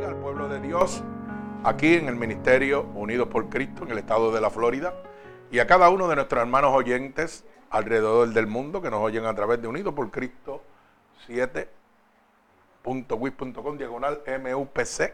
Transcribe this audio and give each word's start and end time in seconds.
al 0.00 0.16
pueblo 0.16 0.48
de 0.48 0.58
Dios 0.58 1.02
aquí 1.64 1.96
en 1.96 2.08
el 2.08 2.16
Ministerio 2.16 2.84
Unidos 2.94 3.28
por 3.28 3.50
Cristo 3.50 3.84
en 3.84 3.90
el 3.90 3.98
estado 3.98 4.32
de 4.32 4.40
la 4.40 4.48
Florida 4.48 4.94
y 5.50 5.58
a 5.58 5.66
cada 5.66 5.90
uno 5.90 6.08
de 6.08 6.16
nuestros 6.16 6.40
hermanos 6.40 6.74
oyentes 6.74 7.44
alrededor 7.68 8.30
del 8.30 8.46
mundo 8.46 8.80
que 8.80 8.90
nos 8.90 9.02
oyen 9.02 9.26
a 9.26 9.34
través 9.34 9.60
de 9.60 9.68
Unidos 9.68 9.92
por 9.92 10.10
Cristo 10.10 10.62
7.wis.com 11.28 13.76
diagonal 13.76 14.22
MUPC 14.26 15.12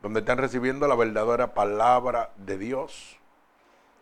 donde 0.00 0.20
están 0.20 0.38
recibiendo 0.38 0.88
la 0.88 0.94
verdadera 0.94 1.52
palabra 1.52 2.32
de 2.36 2.56
Dios 2.56 3.18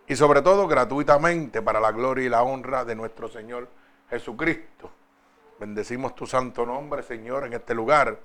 y 0.07 0.15
sobre 0.15 0.43
todo 0.43 0.69
gratuitamente 0.69 1.63
para 1.63 1.81
la 1.81 1.91
gloria 1.91 2.27
y 2.27 2.29
la 2.29 2.45
honra 2.45 2.85
de 2.85 2.95
nuestro 2.95 3.29
Señor 3.29 3.69
Jesucristo. 4.09 4.93
Bendecimos 5.59 6.15
tu 6.15 6.29
santo 6.29 6.65
nombre, 6.65 7.03
Señor, 7.03 7.45
en 7.45 7.55
este 7.55 7.75
lugar 7.75 8.21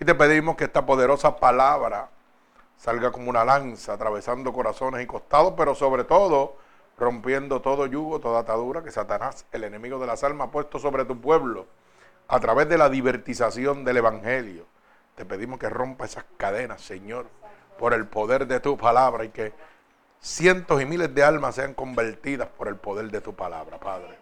y 0.00 0.04
te 0.06 0.14
pedimos 0.14 0.56
que 0.56 0.64
esta 0.64 0.86
poderosa 0.86 1.36
palabra 1.36 2.08
salga 2.78 3.12
como 3.12 3.28
una 3.28 3.44
lanza, 3.44 3.92
atravesando 3.92 4.50
corazones 4.50 5.02
y 5.02 5.06
costados, 5.06 5.52
pero 5.58 5.74
sobre 5.74 6.04
todo 6.04 6.56
rompiendo 6.96 7.60
todo 7.60 7.84
yugo, 7.84 8.18
toda 8.18 8.40
atadura 8.40 8.82
que 8.82 8.90
Satanás, 8.90 9.44
el 9.52 9.64
enemigo 9.64 9.98
de 9.98 10.06
las 10.06 10.24
almas, 10.24 10.48
ha 10.48 10.50
puesto 10.50 10.78
sobre 10.78 11.04
tu 11.04 11.20
pueblo 11.20 11.66
a 12.28 12.40
través 12.40 12.66
de 12.70 12.78
la 12.78 12.88
divertización 12.88 13.84
del 13.84 13.98
Evangelio. 13.98 14.64
Te 15.16 15.26
pedimos 15.26 15.58
que 15.58 15.68
rompa 15.68 16.06
esas 16.06 16.24
cadenas, 16.38 16.80
Señor, 16.80 17.26
por 17.78 17.92
el 17.92 18.06
poder 18.06 18.46
de 18.46 18.58
tu 18.58 18.78
palabra 18.78 19.24
y 19.24 19.28
que 19.28 19.52
cientos 20.18 20.80
y 20.80 20.86
miles 20.86 21.14
de 21.14 21.24
almas 21.24 21.56
sean 21.56 21.74
convertidas 21.74 22.48
por 22.48 22.68
el 22.68 22.76
poder 22.76 23.10
de 23.10 23.20
tu 23.20 23.34
palabra, 23.34 23.78
Padre. 23.78 24.16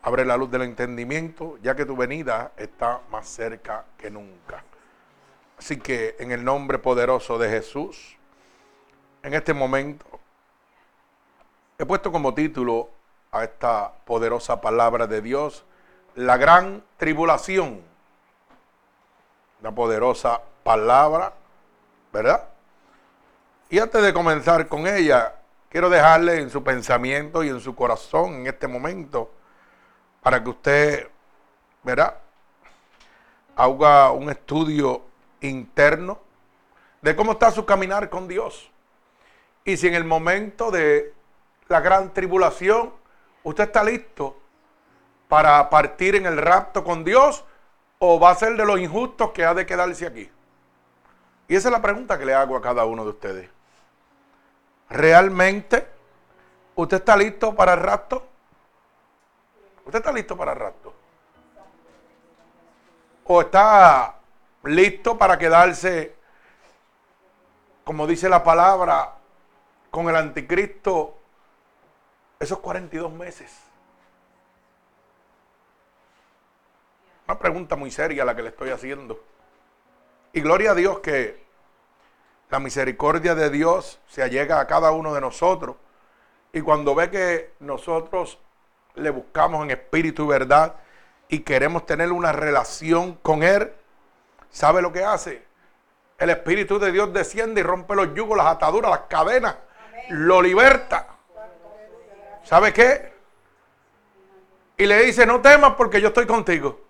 Abre 0.00 0.24
la 0.24 0.38
luz 0.38 0.50
del 0.50 0.62
entendimiento, 0.62 1.58
ya 1.62 1.76
que 1.76 1.84
tu 1.84 1.96
venida 1.96 2.52
está 2.56 3.02
más 3.10 3.28
cerca 3.28 3.84
que 3.98 4.10
nunca. 4.10 4.64
Así 5.58 5.78
que 5.78 6.16
en 6.18 6.32
el 6.32 6.44
nombre 6.44 6.78
poderoso 6.78 7.38
de 7.38 7.48
Jesús, 7.48 8.16
en 9.22 9.34
este 9.34 9.54
momento, 9.54 10.04
he 11.78 11.84
puesto 11.84 12.12
como 12.12 12.34
título 12.34 12.90
a 13.32 13.44
esta 13.44 13.92
poderosa 14.04 14.60
palabra 14.60 15.06
de 15.06 15.20
Dios, 15.20 15.64
la 16.14 16.36
gran 16.36 16.82
tribulación. 16.96 17.82
La 19.62 19.72
poderosa 19.72 20.40
palabra, 20.62 21.32
¿verdad? 22.12 22.48
Y 23.68 23.78
antes 23.78 24.02
de 24.02 24.12
comenzar 24.12 24.68
con 24.68 24.86
ella, 24.86 25.34
quiero 25.68 25.90
dejarle 25.90 26.40
en 26.40 26.50
su 26.50 26.62
pensamiento 26.62 27.42
y 27.42 27.48
en 27.48 27.60
su 27.60 27.74
corazón 27.74 28.34
en 28.34 28.46
este 28.46 28.68
momento, 28.68 29.30
para 30.22 30.42
que 30.42 30.50
usted, 30.50 31.10
¿verdad? 31.82 32.14
Haga 33.56 34.12
un 34.12 34.30
estudio 34.30 35.02
interno 35.40 36.20
de 37.02 37.14
cómo 37.14 37.32
está 37.32 37.50
su 37.50 37.64
caminar 37.64 38.10
con 38.10 38.28
Dios. 38.28 38.70
Y 39.64 39.76
si 39.76 39.88
en 39.88 39.94
el 39.94 40.04
momento 40.04 40.70
de 40.70 41.14
la 41.68 41.80
gran 41.80 42.12
tribulación 42.14 42.92
usted 43.42 43.64
está 43.64 43.82
listo 43.84 44.36
para 45.28 45.68
partir 45.70 46.14
en 46.14 46.26
el 46.26 46.36
rapto 46.36 46.84
con 46.84 47.04
Dios 47.04 47.44
o 47.98 48.20
va 48.20 48.30
a 48.30 48.34
ser 48.34 48.56
de 48.56 48.64
los 48.64 48.78
injustos 48.78 49.30
que 49.32 49.44
ha 49.44 49.54
de 49.54 49.66
quedarse 49.66 50.06
aquí. 50.06 50.30
Y 51.48 51.56
esa 51.56 51.68
es 51.68 51.72
la 51.72 51.82
pregunta 51.82 52.18
que 52.18 52.26
le 52.26 52.34
hago 52.34 52.56
a 52.56 52.60
cada 52.60 52.84
uno 52.84 53.04
de 53.04 53.10
ustedes. 53.10 53.50
¿Realmente 54.90 55.86
usted 56.74 56.98
está 56.98 57.16
listo 57.16 57.54
para 57.54 57.74
el 57.74 57.80
rapto? 57.80 58.26
¿Usted 59.84 59.98
está 59.98 60.12
listo 60.12 60.36
para 60.36 60.52
el 60.52 60.58
rapto? 60.58 60.92
¿O 63.24 63.40
está 63.40 64.15
listo 64.66 65.18
para 65.18 65.38
quedarse, 65.38 66.14
como 67.84 68.06
dice 68.06 68.28
la 68.28 68.42
palabra, 68.42 69.14
con 69.90 70.08
el 70.08 70.16
anticristo 70.16 71.16
esos 72.38 72.58
42 72.58 73.12
meses. 73.12 73.66
Una 77.26 77.38
pregunta 77.38 77.76
muy 77.76 77.90
seria 77.90 78.24
la 78.24 78.36
que 78.36 78.42
le 78.42 78.50
estoy 78.50 78.70
haciendo. 78.70 79.20
Y 80.32 80.40
gloria 80.40 80.72
a 80.72 80.74
Dios 80.74 81.00
que 81.00 81.44
la 82.50 82.60
misericordia 82.60 83.34
de 83.34 83.50
Dios 83.50 83.98
se 84.06 84.22
allega 84.22 84.60
a 84.60 84.66
cada 84.66 84.92
uno 84.92 85.12
de 85.14 85.20
nosotros. 85.20 85.76
Y 86.52 86.60
cuando 86.60 86.94
ve 86.94 87.10
que 87.10 87.54
nosotros 87.58 88.38
le 88.94 89.10
buscamos 89.10 89.64
en 89.64 89.72
espíritu 89.72 90.24
y 90.24 90.28
verdad 90.28 90.76
y 91.28 91.40
queremos 91.40 91.86
tener 91.86 92.12
una 92.12 92.32
relación 92.32 93.14
con 93.14 93.42
Él, 93.42 93.72
¿Sabe 94.56 94.80
lo 94.80 94.90
que 94.90 95.04
hace? 95.04 95.44
El 96.16 96.30
Espíritu 96.30 96.78
de 96.78 96.90
Dios 96.90 97.12
desciende 97.12 97.60
y 97.60 97.62
rompe 97.62 97.94
los 97.94 98.14
yugos, 98.14 98.38
las 98.38 98.46
ataduras, 98.46 98.90
las 98.90 99.00
cadenas. 99.00 99.54
Lo 100.08 100.40
liberta. 100.40 101.08
¿Sabe 102.42 102.72
qué? 102.72 103.12
Y 104.78 104.86
le 104.86 105.02
dice, 105.02 105.26
no 105.26 105.42
temas 105.42 105.74
porque 105.74 106.00
yo 106.00 106.08
estoy 106.08 106.26
contigo. 106.26 106.80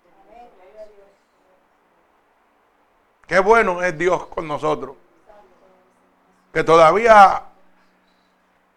Qué 3.27 3.39
bueno 3.39 3.83
es 3.83 3.97
Dios 3.97 4.27
con 4.27 4.47
nosotros. 4.47 4.95
Que 6.53 6.63
todavía 6.63 7.47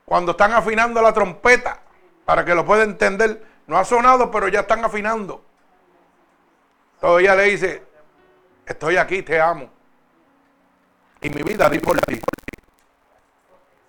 cuando 0.04 0.32
están 0.32 0.52
afinando 0.52 1.00
la 1.00 1.12
trompeta, 1.12 1.78
para 2.24 2.44
que 2.44 2.56
lo 2.56 2.66
pueda 2.66 2.82
entender, 2.82 3.46
no 3.68 3.78
ha 3.78 3.84
sonado, 3.84 4.32
pero 4.32 4.48
ya 4.48 4.60
están 4.60 4.84
afinando. 4.84 5.44
Todavía 7.00 7.36
le 7.36 7.44
dice, 7.44 7.89
Estoy 8.70 8.98
aquí, 8.98 9.22
te 9.22 9.40
amo. 9.40 9.68
Y 11.20 11.28
mi 11.28 11.42
vida 11.42 11.68
di 11.68 11.80
por 11.80 12.00
ti. 12.02 12.20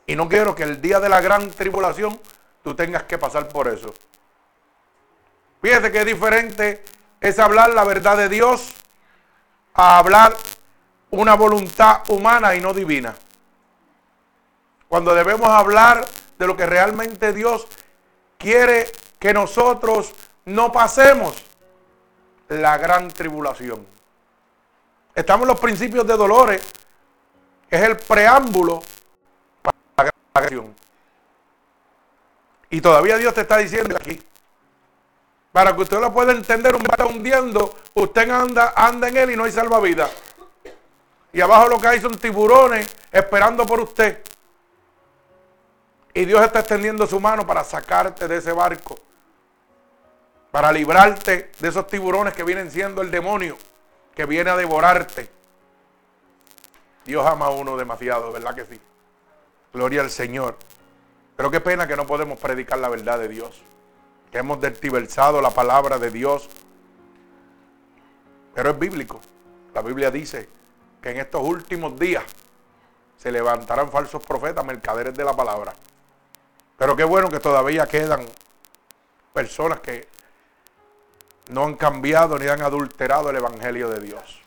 Y 0.07 0.15
no 0.15 0.27
quiero 0.27 0.55
que 0.55 0.63
el 0.63 0.81
día 0.81 0.99
de 0.99 1.07
la 1.07 1.21
gran 1.21 1.51
tribulación 1.51 2.19
tú 2.63 2.73
tengas 2.73 3.03
que 3.03 3.19
pasar 3.19 3.47
por 3.47 3.67
eso. 3.67 3.93
Fíjate 5.61 5.91
que 5.91 6.03
diferente 6.03 6.83
es 7.19 7.37
hablar 7.37 7.69
la 7.69 7.83
verdad 7.83 8.17
de 8.17 8.27
Dios 8.27 8.73
a 9.75 9.99
hablar 9.99 10.33
una 11.11 11.35
voluntad 11.35 12.01
humana 12.09 12.55
y 12.55 12.59
no 12.59 12.73
divina. 12.73 13.13
Cuando 14.89 15.13
debemos 15.13 15.47
hablar 15.47 16.03
de 16.39 16.47
lo 16.47 16.57
que 16.57 16.65
realmente 16.65 17.33
Dios 17.33 17.67
quiere 18.39 18.91
que 19.19 19.31
nosotros 19.31 20.11
no 20.45 20.71
pasemos 20.71 21.35
la 22.49 22.79
gran 22.79 23.09
tribulación. 23.09 23.91
Estamos 25.13 25.43
en 25.43 25.49
los 25.49 25.59
principios 25.59 26.07
de 26.07 26.15
dolores, 26.15 26.61
es 27.69 27.81
el 27.81 27.97
preámbulo 27.97 28.81
para 29.61 29.77
la 30.05 30.11
creación. 30.33 30.73
Y 32.69 32.79
todavía 32.79 33.17
Dios 33.17 33.33
te 33.33 33.41
está 33.41 33.57
diciendo 33.57 33.97
aquí, 33.97 34.21
para 35.51 35.75
que 35.75 35.81
usted 35.81 35.99
lo 35.99 36.13
pueda 36.13 36.31
entender, 36.31 36.75
un 36.75 36.81
está 36.83 37.05
hundiendo, 37.05 37.75
usted 37.93 38.29
anda, 38.29 38.73
anda 38.75 39.09
en 39.09 39.17
él 39.17 39.31
y 39.31 39.35
no 39.35 39.43
hay 39.43 39.51
salvavidas. 39.51 40.09
Y 41.33 41.41
abajo 41.41 41.67
lo 41.67 41.79
que 41.79 41.87
hay 41.87 41.99
son 41.99 42.17
tiburones 42.17 42.95
esperando 43.11 43.65
por 43.65 43.81
usted. 43.81 44.21
Y 46.13 46.25
Dios 46.25 46.41
está 46.41 46.59
extendiendo 46.59 47.05
su 47.07 47.19
mano 47.19 47.45
para 47.45 47.63
sacarte 47.63 48.27
de 48.27 48.37
ese 48.37 48.53
barco. 48.53 48.97
Para 50.51 50.71
librarte 50.71 51.51
de 51.57 51.69
esos 51.69 51.87
tiburones 51.87 52.33
que 52.33 52.43
vienen 52.43 52.69
siendo 52.71 53.01
el 53.01 53.11
demonio 53.11 53.57
que 54.15 54.25
viene 54.25 54.49
a 54.49 54.57
devorarte. 54.57 55.29
Dios 57.05 57.25
ama 57.25 57.47
a 57.47 57.49
uno 57.49 57.77
demasiado, 57.77 58.31
¿verdad 58.31 58.55
que 58.55 58.65
sí? 58.65 58.79
Gloria 59.73 60.01
al 60.01 60.09
Señor. 60.09 60.57
Pero 61.35 61.49
qué 61.49 61.59
pena 61.59 61.87
que 61.87 61.95
no 61.95 62.05
podemos 62.05 62.39
predicar 62.39 62.79
la 62.79 62.89
verdad 62.89 63.19
de 63.19 63.27
Dios. 63.27 63.61
Que 64.31 64.39
hemos 64.39 64.59
dertiversado 64.61 65.41
la 65.41 65.49
palabra 65.49 65.97
de 65.97 66.11
Dios. 66.11 66.49
Pero 68.53 68.69
es 68.71 68.79
bíblico. 68.79 69.19
La 69.73 69.81
Biblia 69.81 70.11
dice 70.11 70.49
que 71.01 71.11
en 71.11 71.17
estos 71.17 71.41
últimos 71.41 71.97
días 71.97 72.23
se 73.17 73.31
levantarán 73.31 73.89
falsos 73.89 74.23
profetas, 74.23 74.65
mercaderes 74.65 75.15
de 75.15 75.23
la 75.23 75.33
palabra. 75.33 75.73
Pero 76.77 76.95
qué 76.95 77.03
bueno 77.03 77.29
que 77.29 77.39
todavía 77.39 77.85
quedan 77.85 78.25
personas 79.33 79.79
que 79.79 80.07
no 81.51 81.65
han 81.65 81.75
cambiado 81.75 82.39
ni 82.39 82.47
han 82.47 82.61
adulterado 82.61 83.29
el 83.29 83.35
Evangelio 83.35 83.89
de 83.89 83.99
Dios. 83.99 84.41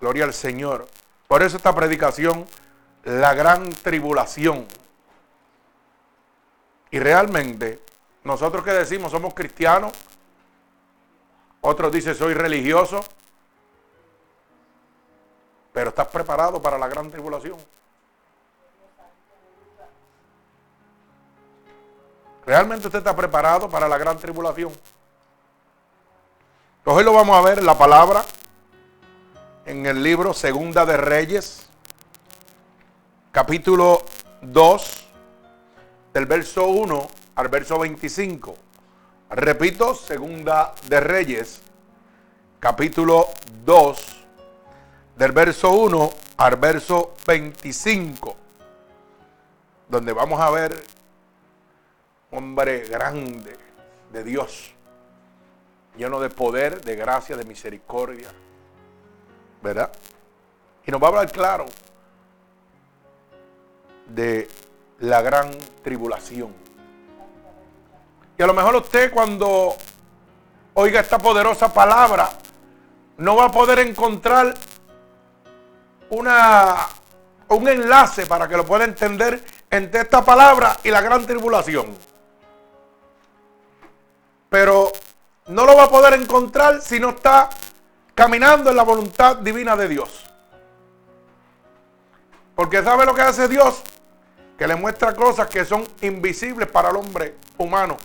Gloria 0.00 0.24
al 0.24 0.32
Señor. 0.32 0.88
Por 1.28 1.42
eso 1.42 1.58
esta 1.58 1.74
predicación, 1.74 2.46
la 3.04 3.34
gran 3.34 3.68
tribulación. 3.70 4.66
Y 6.90 6.98
realmente, 6.98 7.80
nosotros 8.24 8.64
que 8.64 8.72
decimos 8.72 9.12
somos 9.12 9.34
cristianos, 9.34 9.92
otros 11.60 11.92
dicen 11.92 12.14
soy 12.14 12.32
religioso, 12.32 13.04
pero 15.72 15.90
estás 15.90 16.08
preparado 16.08 16.60
para 16.60 16.78
la 16.78 16.88
gran 16.88 17.10
tribulación. 17.10 17.58
¿Realmente 22.46 22.86
usted 22.86 23.00
está 23.00 23.14
preparado 23.14 23.68
para 23.68 23.86
la 23.86 23.98
gran 23.98 24.16
tribulación? 24.18 24.72
Hoy 26.86 27.04
lo 27.04 27.12
vamos 27.12 27.36
a 27.36 27.42
ver 27.42 27.58
en 27.58 27.66
la 27.66 27.76
palabra 27.76 28.24
en 29.66 29.84
el 29.84 30.02
libro 30.02 30.32
Segunda 30.32 30.86
de 30.86 30.96
Reyes, 30.96 31.68
capítulo 33.32 34.02
2, 34.40 35.06
del 36.14 36.24
verso 36.24 36.68
1 36.68 37.08
al 37.34 37.48
verso 37.48 37.78
25. 37.78 38.54
Repito, 39.28 39.94
Segunda 39.94 40.74
de 40.88 41.00
Reyes, 41.00 41.60
capítulo 42.58 43.28
2, 43.66 44.26
del 45.16 45.32
verso 45.32 45.72
1 45.72 46.10
al 46.38 46.56
verso 46.56 47.12
25, 47.26 48.36
donde 49.86 50.14
vamos 50.14 50.40
a 50.40 50.48
ver 50.48 50.82
hombre 52.30 52.88
grande 52.88 53.54
de 54.10 54.24
Dios, 54.24 54.72
lleno 55.96 56.20
de 56.20 56.30
poder, 56.30 56.82
de 56.82 56.96
gracia, 56.96 57.36
de 57.36 57.44
misericordia, 57.44 58.28
¿verdad? 59.62 59.90
Y 60.86 60.90
nos 60.90 61.02
va 61.02 61.06
a 61.06 61.08
hablar 61.10 61.30
claro 61.30 61.66
de 64.06 64.48
la 65.00 65.22
gran 65.22 65.50
tribulación. 65.82 66.54
Y 68.38 68.42
a 68.42 68.46
lo 68.46 68.54
mejor 68.54 68.76
usted 68.76 69.12
cuando 69.12 69.76
oiga 70.74 71.00
esta 71.00 71.18
poderosa 71.18 71.72
palabra, 71.72 72.30
no 73.18 73.36
va 73.36 73.46
a 73.46 73.50
poder 73.50 73.80
encontrar 73.80 74.54
una, 76.08 76.86
un 77.48 77.68
enlace 77.68 78.26
para 78.26 78.48
que 78.48 78.56
lo 78.56 78.64
pueda 78.64 78.84
entender 78.84 79.44
entre 79.70 80.00
esta 80.00 80.24
palabra 80.24 80.76
y 80.82 80.90
la 80.90 81.00
gran 81.00 81.26
tribulación. 81.26 81.96
Pero 84.48 84.90
no 85.50 85.66
lo 85.66 85.76
va 85.76 85.84
a 85.84 85.90
poder 85.90 86.14
encontrar 86.14 86.80
si 86.80 87.00
no 87.00 87.10
está 87.10 87.50
caminando 88.14 88.70
en 88.70 88.76
la 88.76 88.82
voluntad 88.82 89.36
divina 89.36 89.76
de 89.76 89.88
Dios. 89.88 90.24
Porque 92.54 92.82
¿sabe 92.82 93.04
lo 93.04 93.14
que 93.14 93.22
hace 93.22 93.48
Dios? 93.48 93.82
Que 94.56 94.66
le 94.66 94.76
muestra 94.76 95.14
cosas 95.14 95.48
que 95.48 95.64
son 95.64 95.86
invisibles 96.02 96.68
para 96.68 96.90
el 96.90 96.96
hombre 96.96 97.36
humano, 97.58 97.96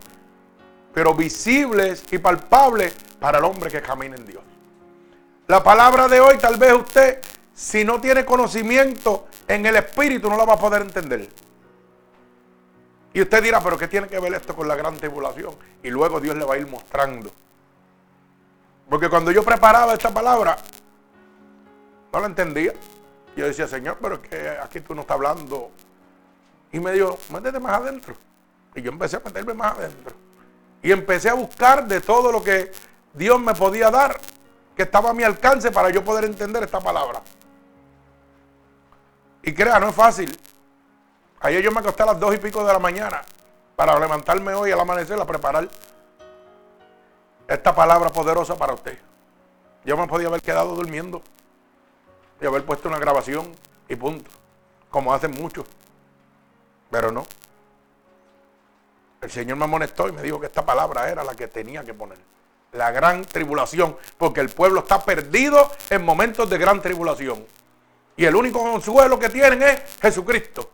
pero 0.93 1.13
visibles 1.13 2.03
y 2.11 2.17
palpables 2.17 2.95
para 3.19 3.37
el 3.37 3.43
hombre 3.43 3.69
que 3.69 3.81
camina 3.81 4.15
en 4.15 4.25
Dios. 4.25 4.43
La 5.47 5.63
palabra 5.63 6.07
de 6.07 6.19
hoy 6.19 6.37
tal 6.37 6.57
vez 6.57 6.73
usted, 6.73 7.21
si 7.53 7.83
no 7.83 8.01
tiene 8.01 8.25
conocimiento 8.25 9.27
en 9.47 9.65
el 9.65 9.75
espíritu, 9.75 10.29
no 10.29 10.37
la 10.37 10.45
va 10.45 10.53
a 10.53 10.59
poder 10.59 10.81
entender. 10.81 11.29
Y 13.15 13.21
usted 13.21 13.41
dirá, 13.41 13.61
pero 13.61 13.77
¿qué 13.77 13.87
tiene 13.87 14.09
que 14.09 14.19
ver 14.19 14.33
esto 14.33 14.53
con 14.53 14.67
la 14.67 14.75
gran 14.75 14.97
tribulación? 14.97 15.55
Y 15.81 15.89
luego 15.89 16.19
Dios 16.19 16.35
le 16.35 16.43
va 16.43 16.55
a 16.55 16.57
ir 16.57 16.67
mostrando. 16.67 17.31
Porque 18.89 19.07
cuando 19.07 19.31
yo 19.31 19.41
preparaba 19.41 19.93
esta 19.93 20.13
palabra, 20.13 20.57
no 22.11 22.19
la 22.19 22.25
entendía. 22.25 22.73
Yo 23.37 23.45
decía, 23.45 23.69
Señor, 23.69 23.99
pero 24.01 24.15
es 24.15 24.19
que 24.19 24.49
aquí 24.61 24.81
tú 24.81 24.93
no 24.93 24.99
estás 24.99 25.15
hablando. 25.15 25.71
Y 26.73 26.79
me 26.81 26.91
dijo, 26.91 27.17
métete 27.31 27.57
más 27.57 27.79
adentro. 27.79 28.17
Y 28.75 28.81
yo 28.81 28.91
empecé 28.91 29.15
a 29.15 29.21
meterme 29.21 29.53
más 29.53 29.77
adentro. 29.77 30.13
Y 30.83 30.91
empecé 30.91 31.29
a 31.29 31.35
buscar 31.35 31.87
de 31.87 32.01
todo 32.01 32.33
lo 32.33 32.43
que 32.43 32.73
Dios 33.13 33.39
me 33.39 33.53
podía 33.53 33.89
dar, 33.91 34.19
que 34.75 34.83
estaba 34.83 35.11
a 35.11 35.13
mi 35.13 35.23
alcance 35.23 35.71
para 35.71 35.89
yo 35.89 36.03
poder 36.03 36.25
entender 36.25 36.63
esta 36.63 36.81
palabra. 36.81 37.21
Y 39.41 39.53
crea, 39.53 39.79
no 39.79 39.87
es 39.87 39.95
fácil. 39.95 40.37
Ayer 41.45 41.61
yo 41.61 41.71
me 41.71 41.79
acosté 41.79 42.01
a 42.01 42.07
las 42.07 42.19
dos 42.19 42.33
y 42.33 42.39
pico 42.39 42.65
de 42.65 42.73
la 42.73 42.79
mañana 42.79 43.21
para 43.75 43.99
levantarme 43.99 44.55
hoy 44.55 44.71
al 44.71 44.79
amanecer 44.79 45.21
a 45.21 45.25
preparar 45.25 45.69
esta 47.47 47.75
palabra 47.75 48.09
poderosa 48.09 48.57
para 48.57 48.73
usted. 48.73 48.97
Yo 49.83 49.95
me 49.95 50.07
podía 50.07 50.27
haber 50.27 50.41
quedado 50.41 50.73
durmiendo 50.73 51.21
y 52.41 52.47
haber 52.47 52.65
puesto 52.65 52.89
una 52.89 52.97
grabación 52.97 53.51
y 53.87 53.95
punto, 53.95 54.31
como 54.89 55.13
hacen 55.13 55.29
muchos. 55.39 55.67
Pero 56.89 57.11
no. 57.11 57.27
El 59.21 59.29
Señor 59.29 59.57
me 59.57 59.65
amonestó 59.65 60.07
y 60.07 60.13
me 60.13 60.23
dijo 60.23 60.39
que 60.39 60.47
esta 60.47 60.65
palabra 60.65 61.11
era 61.11 61.23
la 61.23 61.35
que 61.35 61.47
tenía 61.47 61.83
que 61.83 61.93
poner. 61.93 62.17
La 62.71 62.89
gran 62.89 63.23
tribulación, 63.23 63.95
porque 64.17 64.41
el 64.41 64.49
pueblo 64.49 64.79
está 64.79 65.05
perdido 65.05 65.69
en 65.91 66.03
momentos 66.03 66.49
de 66.49 66.57
gran 66.57 66.81
tribulación. 66.81 67.45
Y 68.17 68.25
el 68.25 68.35
único 68.35 68.63
consuelo 68.63 69.19
que 69.19 69.29
tienen 69.29 69.61
es 69.61 69.83
Jesucristo 70.01 70.71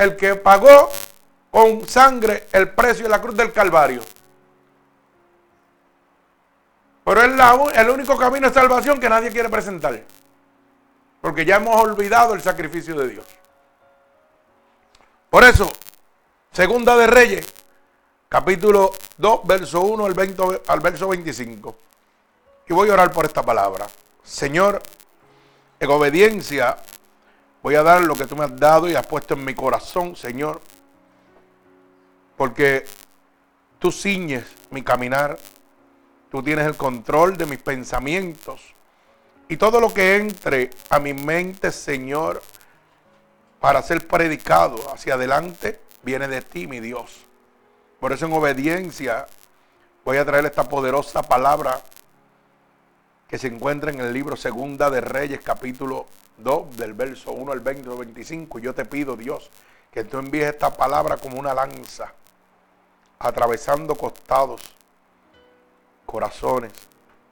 el 0.00 0.16
que 0.16 0.34
pagó 0.34 0.90
con 1.50 1.86
sangre 1.86 2.46
el 2.52 2.70
precio 2.70 3.04
de 3.04 3.10
la 3.10 3.20
cruz 3.20 3.36
del 3.36 3.52
Calvario. 3.52 4.00
Pero 7.04 7.22
es 7.22 7.76
el 7.76 7.90
único 7.90 8.16
camino 8.16 8.48
de 8.48 8.54
salvación 8.54 8.98
que 8.98 9.10
nadie 9.10 9.30
quiere 9.30 9.50
presentar. 9.50 10.02
Porque 11.20 11.44
ya 11.44 11.56
hemos 11.56 11.78
olvidado 11.78 12.32
el 12.32 12.40
sacrificio 12.40 12.94
de 12.94 13.08
Dios. 13.08 13.26
Por 15.28 15.44
eso, 15.44 15.70
Segunda 16.50 16.96
de 16.96 17.06
Reyes, 17.06 17.46
capítulo 18.28 18.92
2, 19.18 19.40
verso 19.44 19.82
1 19.82 20.06
al, 20.06 20.14
20, 20.14 20.62
al 20.66 20.80
verso 20.80 21.08
25. 21.08 21.76
Y 22.68 22.72
voy 22.72 22.88
a 22.88 22.94
orar 22.94 23.12
por 23.12 23.26
esta 23.26 23.42
palabra. 23.42 23.86
Señor, 24.22 24.82
en 25.78 25.90
obediencia 25.90 26.78
Voy 27.62 27.74
a 27.74 27.82
dar 27.82 28.02
lo 28.02 28.14
que 28.14 28.26
tú 28.26 28.36
me 28.36 28.44
has 28.44 28.56
dado 28.56 28.88
y 28.88 28.94
has 28.94 29.06
puesto 29.06 29.34
en 29.34 29.44
mi 29.44 29.54
corazón, 29.54 30.16
Señor. 30.16 30.60
Porque 32.36 32.84
tú 33.78 33.92
ciñes 33.92 34.44
mi 34.70 34.82
caminar. 34.82 35.38
Tú 36.30 36.42
tienes 36.42 36.66
el 36.66 36.76
control 36.76 37.36
de 37.36 37.46
mis 37.46 37.58
pensamientos. 37.58 38.74
Y 39.48 39.56
todo 39.56 39.80
lo 39.80 39.92
que 39.92 40.16
entre 40.16 40.70
a 40.90 41.00
mi 41.00 41.12
mente, 41.12 41.72
Señor, 41.72 42.40
para 43.58 43.82
ser 43.82 44.06
predicado 44.06 44.76
hacia 44.92 45.14
adelante, 45.14 45.80
viene 46.02 46.28
de 46.28 46.40
ti, 46.40 46.66
mi 46.66 46.80
Dios. 46.80 47.26
Por 47.98 48.12
eso 48.12 48.26
en 48.26 48.32
obediencia 48.32 49.26
voy 50.04 50.16
a 50.16 50.24
traer 50.24 50.46
esta 50.46 50.68
poderosa 50.68 51.22
palabra 51.22 51.82
que 53.30 53.38
se 53.38 53.46
encuentra 53.46 53.92
en 53.92 54.00
el 54.00 54.12
libro 54.12 54.34
Segunda 54.34 54.90
de 54.90 55.00
Reyes, 55.00 55.38
capítulo 55.40 56.06
2, 56.38 56.76
del 56.76 56.94
verso 56.94 57.30
1 57.30 57.52
al 57.52 57.60
20 57.60 57.88
o 57.88 57.96
25. 57.96 58.58
Yo 58.58 58.74
te 58.74 58.84
pido, 58.84 59.16
Dios, 59.16 59.52
que 59.92 60.02
tú 60.02 60.18
envíes 60.18 60.48
esta 60.48 60.76
palabra 60.76 61.16
como 61.16 61.38
una 61.38 61.54
lanza, 61.54 62.12
atravesando 63.20 63.94
costados, 63.94 64.74
corazones, 66.06 66.72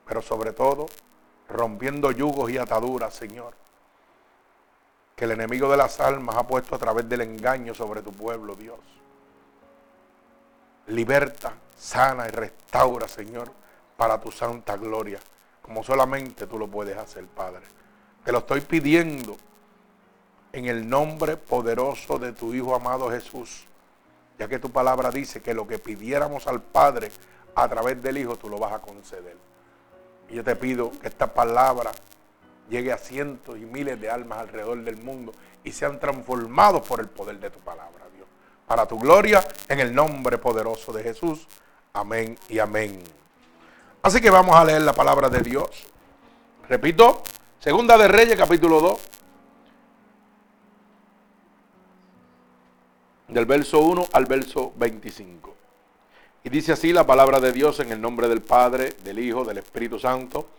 pero 0.06 0.22
sobre 0.22 0.52
todo 0.52 0.86
rompiendo 1.48 2.12
yugos 2.12 2.48
y 2.52 2.58
ataduras, 2.58 3.12
Señor, 3.12 3.54
que 5.16 5.24
el 5.24 5.32
enemigo 5.32 5.68
de 5.68 5.78
las 5.78 5.98
almas 5.98 6.36
ha 6.36 6.46
puesto 6.46 6.76
a 6.76 6.78
través 6.78 7.08
del 7.08 7.22
engaño 7.22 7.74
sobre 7.74 8.02
tu 8.02 8.12
pueblo, 8.12 8.54
Dios. 8.54 8.78
Liberta, 10.86 11.54
sana 11.76 12.28
y 12.28 12.30
restaura, 12.30 13.08
Señor, 13.08 13.50
para 13.96 14.20
tu 14.20 14.30
santa 14.30 14.76
gloria, 14.76 15.18
como 15.68 15.84
solamente 15.84 16.46
tú 16.46 16.58
lo 16.58 16.66
puedes 16.66 16.96
hacer, 16.96 17.26
Padre. 17.26 17.60
Te 18.24 18.32
lo 18.32 18.38
estoy 18.38 18.62
pidiendo 18.62 19.36
en 20.50 20.64
el 20.64 20.88
nombre 20.88 21.36
poderoso 21.36 22.18
de 22.18 22.32
tu 22.32 22.54
Hijo 22.54 22.74
amado 22.74 23.10
Jesús. 23.10 23.66
Ya 24.38 24.48
que 24.48 24.58
tu 24.58 24.70
palabra 24.70 25.10
dice 25.10 25.42
que 25.42 25.52
lo 25.52 25.68
que 25.68 25.78
pidiéramos 25.78 26.46
al 26.46 26.62
Padre 26.62 27.12
a 27.54 27.68
través 27.68 28.02
del 28.02 28.16
Hijo, 28.16 28.36
tú 28.36 28.48
lo 28.48 28.56
vas 28.56 28.72
a 28.72 28.78
conceder. 28.78 29.36
Y 30.30 30.36
yo 30.36 30.42
te 30.42 30.56
pido 30.56 30.90
que 30.90 31.08
esta 31.08 31.34
palabra 31.34 31.92
llegue 32.70 32.90
a 32.90 32.96
cientos 32.96 33.58
y 33.58 33.66
miles 33.66 34.00
de 34.00 34.10
almas 34.10 34.38
alrededor 34.38 34.82
del 34.82 34.96
mundo 34.96 35.32
y 35.64 35.72
sean 35.72 36.00
transformados 36.00 36.88
por 36.88 37.00
el 37.00 37.10
poder 37.10 37.40
de 37.40 37.50
tu 37.50 37.58
palabra, 37.58 38.06
Dios. 38.14 38.26
Para 38.66 38.86
tu 38.86 38.98
gloria, 38.98 39.46
en 39.68 39.80
el 39.80 39.94
nombre 39.94 40.38
poderoso 40.38 40.94
de 40.94 41.02
Jesús. 41.02 41.46
Amén 41.92 42.38
y 42.48 42.58
amén. 42.58 43.02
Así 44.02 44.20
que 44.20 44.30
vamos 44.30 44.54
a 44.56 44.64
leer 44.64 44.82
la 44.82 44.92
palabra 44.92 45.28
de 45.28 45.40
Dios. 45.40 45.68
Repito, 46.68 47.22
Segunda 47.58 47.98
de 47.98 48.06
Reyes, 48.06 48.36
capítulo 48.36 48.80
2. 48.80 49.00
Del 53.28 53.46
verso 53.46 53.80
1 53.80 54.06
al 54.12 54.26
verso 54.26 54.72
25. 54.76 55.54
Y 56.44 56.50
dice 56.50 56.72
así 56.72 56.92
la 56.92 57.04
palabra 57.04 57.40
de 57.40 57.52
Dios 57.52 57.80
en 57.80 57.90
el 57.90 58.00
nombre 58.00 58.28
del 58.28 58.42
Padre, 58.42 58.94
del 59.02 59.18
Hijo, 59.18 59.44
del 59.44 59.58
Espíritu 59.58 59.98
Santo. 59.98 60.50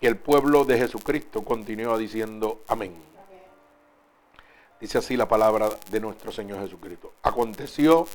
Y 0.00 0.06
el 0.06 0.16
pueblo 0.16 0.64
de 0.64 0.78
Jesucristo 0.78 1.44
continúa 1.44 1.98
diciendo 1.98 2.62
amén. 2.68 2.94
Dice 4.80 4.98
así 4.98 5.16
la 5.16 5.26
palabra 5.26 5.70
de 5.90 6.00
nuestro 6.00 6.30
Señor 6.30 6.60
Jesucristo. 6.60 7.14
Aconteció 7.22 8.06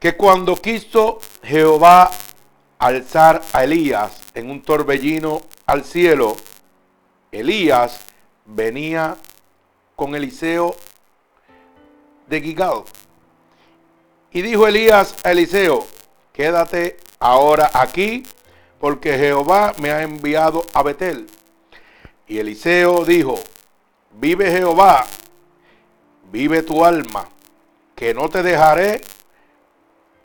que 0.00 0.16
cuando 0.16 0.56
quiso 0.56 1.20
Jehová 1.44 2.10
alzar 2.82 3.40
a 3.52 3.62
Elías 3.62 4.20
en 4.34 4.50
un 4.50 4.60
torbellino 4.60 5.42
al 5.66 5.84
cielo, 5.84 6.36
Elías 7.30 8.00
venía 8.44 9.16
con 9.94 10.16
Eliseo 10.16 10.74
de 12.26 12.40
Gigal. 12.40 12.82
Y 14.32 14.42
dijo 14.42 14.66
Elías 14.66 15.14
a 15.22 15.30
Eliseo, 15.30 15.86
quédate 16.32 16.96
ahora 17.20 17.70
aquí, 17.72 18.24
porque 18.80 19.16
Jehová 19.16 19.74
me 19.80 19.92
ha 19.92 20.02
enviado 20.02 20.66
a 20.74 20.82
Betel. 20.82 21.28
Y 22.26 22.38
Eliseo 22.38 23.04
dijo, 23.04 23.38
vive 24.14 24.50
Jehová, 24.50 25.06
vive 26.32 26.64
tu 26.64 26.84
alma, 26.84 27.28
que 27.94 28.12
no 28.12 28.28
te 28.28 28.42
dejaré. 28.42 29.00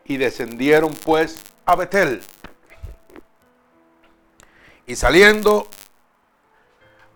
Y 0.05 0.17
descendieron 0.17 0.93
pues 1.05 1.37
a 1.65 1.75
Betel. 1.75 2.23
Y 4.87 4.95
saliendo 4.95 5.67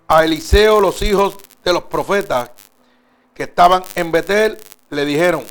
a 0.06 0.26
Eliseo 0.26 0.82
los 0.82 1.02
hijos 1.02 1.38
de 1.64 1.72
los 1.72 1.84
profetas 1.84 2.52
que 3.34 3.44
estaban 3.44 3.82
en 3.96 4.12
Betel, 4.12 4.58
le 4.90 5.06
dijeron, 5.06 5.46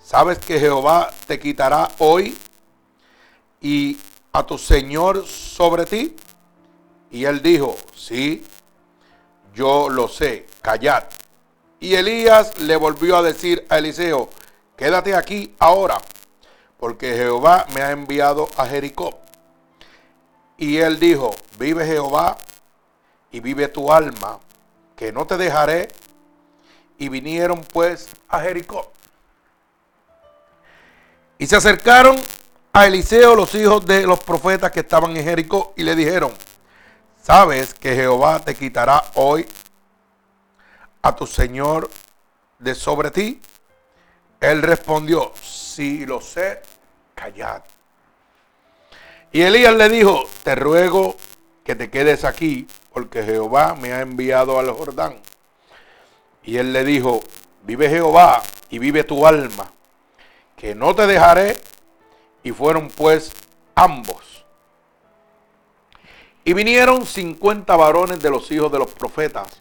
¿sabes 0.00 0.38
que 0.38 0.60
Jehová 0.60 1.10
te 1.26 1.40
quitará 1.40 1.90
hoy 1.98 2.38
y 3.60 3.98
a 4.32 4.46
tu 4.46 4.58
Señor 4.58 5.26
sobre 5.26 5.86
ti? 5.86 6.14
Y 7.10 7.24
él 7.24 7.42
dijo, 7.42 7.76
sí, 7.96 8.46
yo 9.52 9.88
lo 9.88 10.06
sé, 10.06 10.46
callad. 10.62 11.02
Y 11.80 11.94
Elías 11.94 12.60
le 12.60 12.76
volvió 12.76 13.16
a 13.16 13.22
decir 13.22 13.66
a 13.68 13.78
Eliseo, 13.78 14.30
quédate 14.76 15.16
aquí 15.16 15.52
ahora, 15.58 16.00
porque 16.78 17.16
Jehová 17.16 17.66
me 17.74 17.82
ha 17.82 17.90
enviado 17.90 18.48
a 18.56 18.66
Jericó. 18.66 19.19
Y 20.60 20.76
él 20.76 21.00
dijo, 21.00 21.34
vive 21.58 21.86
Jehová 21.86 22.36
y 23.32 23.40
vive 23.40 23.66
tu 23.68 23.90
alma, 23.90 24.38
que 24.94 25.10
no 25.10 25.26
te 25.26 25.38
dejaré. 25.38 25.88
Y 26.98 27.08
vinieron 27.08 27.62
pues 27.72 28.10
a 28.28 28.40
Jericó. 28.40 28.92
Y 31.38 31.46
se 31.46 31.56
acercaron 31.56 32.14
a 32.74 32.86
Eliseo 32.86 33.34
los 33.34 33.54
hijos 33.54 33.86
de 33.86 34.06
los 34.06 34.22
profetas 34.22 34.70
que 34.70 34.80
estaban 34.80 35.16
en 35.16 35.24
Jericó 35.24 35.72
y 35.78 35.82
le 35.82 35.96
dijeron, 35.96 36.30
¿sabes 37.22 37.72
que 37.72 37.94
Jehová 37.94 38.40
te 38.40 38.54
quitará 38.54 39.02
hoy 39.14 39.46
a 41.00 41.16
tu 41.16 41.26
Señor 41.26 41.88
de 42.58 42.74
sobre 42.74 43.10
ti? 43.10 43.40
Él 44.38 44.60
respondió, 44.60 45.32
si 45.40 46.04
lo 46.04 46.20
sé, 46.20 46.60
callad. 47.14 47.62
Y 49.32 49.42
Elías 49.42 49.74
le 49.74 49.88
dijo, 49.88 50.24
te 50.42 50.54
ruego 50.54 51.16
que 51.64 51.76
te 51.76 51.90
quedes 51.90 52.24
aquí, 52.24 52.66
porque 52.92 53.22
Jehová 53.22 53.76
me 53.80 53.92
ha 53.92 54.00
enviado 54.00 54.58
al 54.58 54.70
Jordán. 54.72 55.20
Y 56.42 56.56
él 56.56 56.72
le 56.72 56.84
dijo, 56.84 57.20
vive 57.62 57.88
Jehová 57.88 58.42
y 58.70 58.78
vive 58.78 59.04
tu 59.04 59.26
alma, 59.26 59.70
que 60.56 60.74
no 60.74 60.94
te 60.94 61.06
dejaré. 61.06 61.56
Y 62.42 62.52
fueron 62.52 62.88
pues 62.88 63.32
ambos. 63.74 64.46
Y 66.42 66.54
vinieron 66.54 67.04
cincuenta 67.04 67.76
varones 67.76 68.20
de 68.20 68.30
los 68.30 68.50
hijos 68.50 68.72
de 68.72 68.78
los 68.78 68.90
profetas. 68.92 69.60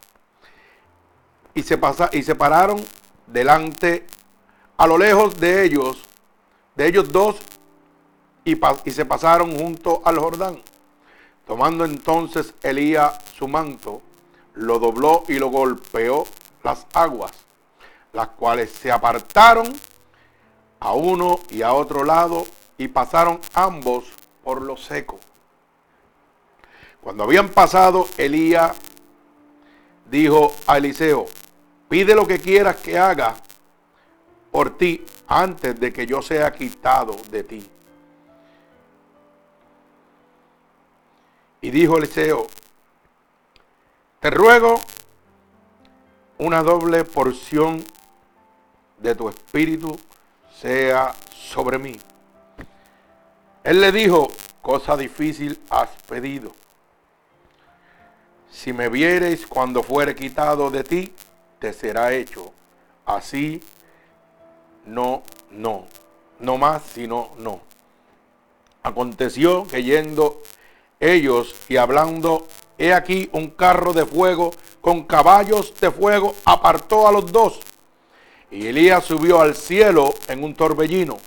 Y 1.54 1.64
se, 1.64 1.78
pasa, 1.78 2.10
y 2.14 2.24
se 2.24 2.36
pararon 2.36 2.84
delante, 3.28 4.08
a 4.78 4.88
lo 4.88 4.98
lejos 4.98 5.38
de 5.40 5.66
ellos, 5.66 6.02
de 6.76 6.88
ellos 6.88 7.12
dos, 7.12 7.36
y, 8.86 8.91
se 8.91 9.06
pasaron 9.06 9.58
junto 9.58 10.01
al 10.06 10.18
Jordán. 10.20 10.62
Tomando 11.46 11.86
entonces 11.86 12.53
Elías 12.62 13.18
su 13.38 13.48
manto, 13.48 14.01
lo 14.53 14.79
dobló 14.79 15.24
y 15.27 15.39
lo 15.39 15.50
golpeó 15.50 16.25
las 16.63 16.86
aguas, 16.94 17.32
las 18.13 18.29
cuales 18.29 18.72
se 18.72 18.91
apartaron 18.91 19.74
a 20.79 20.94
uno 20.94 21.39
y 21.50 21.62
a 21.62 21.74
otro 21.74 22.03
lado 22.03 22.46
y 22.77 22.88
pasaron 22.88 23.39
ambos 23.53 24.06
por 24.44 24.62
lo 24.62 24.77
seco. 24.77 25.20
Cuando 27.01 27.24
habían 27.24 27.50
pasado, 27.50 28.08
Elías 28.18 28.75
dijo 30.10 30.53
a 30.68 30.77
Eliseo, 30.77 31.25
pide 31.88 32.13
lo 32.13 32.27
que 32.27 32.39
quieras 32.39 32.77
que 32.77 32.98
haga 32.98 33.36
por 34.51 34.77
ti 34.77 35.06
antes 35.27 35.79
de 35.79 35.94
que 35.94 36.06
yo 36.06 36.22
sea 36.22 36.51
quitado 36.51 37.15
de 37.29 37.44
ti. 37.44 37.70
Y 41.62 41.72
dijo 41.72 41.98
Eliseo, 41.98 42.48
te 44.20 44.30
ruego 44.30 44.80
una 46.38 46.63
doble 46.63 47.04
porción 47.04 47.84
de 48.98 49.16
tu 49.16 49.30
espíritu 49.30 49.98
sea 50.62 51.13
sobre 51.34 51.78
mí. 51.78 51.98
Él 53.63 53.82
le 53.82 53.92
dijo, 53.92 54.30
cosa 54.62 54.96
difícil 54.96 55.60
has 55.70 55.89
pedido. 56.08 56.51
Si 58.50 58.74
me 58.74 58.89
viereis 58.89 59.46
cuando 59.48 59.84
fuere 59.84 60.16
quitado 60.16 60.72
de 60.72 60.84
ti, 60.84 61.13
te 61.60 61.74
será 61.74 62.13
hecho. 62.13 62.51
Así, 63.06 63.62
no, 64.86 65.24
no. 65.51 65.88
No 66.39 66.58
más, 66.58 66.84
sino 66.84 67.32
no. 67.38 67.62
Aconteció 68.82 69.68
que 69.68 69.84
yendo 69.84 70.42
ellos 71.00 71.56
y 71.70 71.77
hablando, 71.77 72.48
he 72.77 72.94
aquí 72.94 73.29
un 73.32 73.51
carro 73.51 73.94
de 73.94 74.06
fuego 74.06 74.51
con 74.82 75.03
caballos 75.03 75.74
de 75.79 75.91
fuego 75.91 76.36
apartó 76.46 77.08
a 77.08 77.12
los 77.12 77.32
dos. 77.32 77.60
Y 78.51 78.68
Elías 78.68 79.06
subió 79.06 79.41
al 79.41 79.56
cielo 79.56 80.13
en 80.27 80.44
un 80.44 80.56
torbellino. 80.56 81.18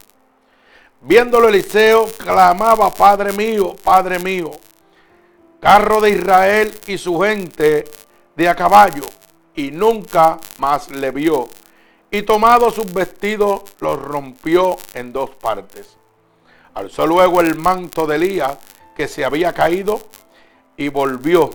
Viéndolo 1.01 1.49
Eliseo, 1.49 2.07
clamaba, 2.07 2.93
Padre 2.93 3.33
mío, 3.33 3.75
Padre 3.83 4.19
mío, 4.19 4.51
carro 5.61 6.01
de 6.01 6.11
Israel 6.11 6.73
y 6.87 6.99
su 6.99 7.21
gente 7.21 7.85
de 8.37 8.49
a 8.49 8.55
caballo. 8.55 9.05
Y 9.55 9.71
nunca 9.71 10.39
más 10.59 10.91
le 10.91 11.11
vio. 11.11 11.49
Y 12.11 12.23
tomado 12.23 12.71
sus 12.71 12.93
vestidos, 12.93 13.63
los 13.81 14.01
rompió 14.01 14.77
en 14.95 15.13
dos 15.13 15.31
partes. 15.31 15.97
Alzó 16.75 17.07
luego 17.07 17.41
el 17.41 17.57
manto 17.57 18.07
de 18.07 18.17
Elías 18.17 18.59
que 18.97 19.09
se 19.09 19.25
había 19.25 19.53
caído 19.53 20.01
y 20.77 20.89
volvió 20.89 21.51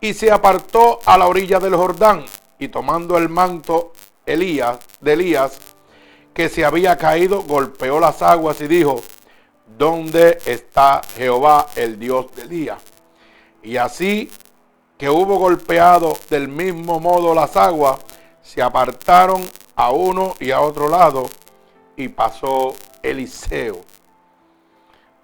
y 0.00 0.14
se 0.14 0.30
apartó 0.30 0.98
a 1.04 1.18
la 1.18 1.26
orilla 1.26 1.60
del 1.60 1.74
Jordán 1.74 2.24
y 2.58 2.68
tomando 2.68 3.18
el 3.18 3.28
manto 3.28 3.92
Elías 4.26 4.78
de 5.00 5.12
Elías 5.12 5.58
que 6.34 6.48
se 6.48 6.64
había 6.64 6.96
caído 6.96 7.42
golpeó 7.42 8.00
las 8.00 8.22
aguas 8.22 8.60
y 8.60 8.66
dijo 8.66 9.02
¿Dónde 9.78 10.38
está 10.44 11.00
Jehová 11.16 11.66
el 11.76 11.98
Dios 11.98 12.26
de 12.34 12.42
Elías? 12.42 12.82
Y 13.62 13.76
así 13.76 14.30
que 14.98 15.08
hubo 15.08 15.38
golpeado 15.38 16.16
del 16.28 16.48
mismo 16.48 17.00
modo 17.00 17.34
las 17.34 17.56
aguas, 17.56 18.00
se 18.42 18.60
apartaron 18.60 19.42
a 19.76 19.90
uno 19.90 20.34
y 20.38 20.50
a 20.50 20.60
otro 20.60 20.88
lado 20.90 21.30
y 21.96 22.08
pasó 22.08 22.74
Eliseo 23.02 23.80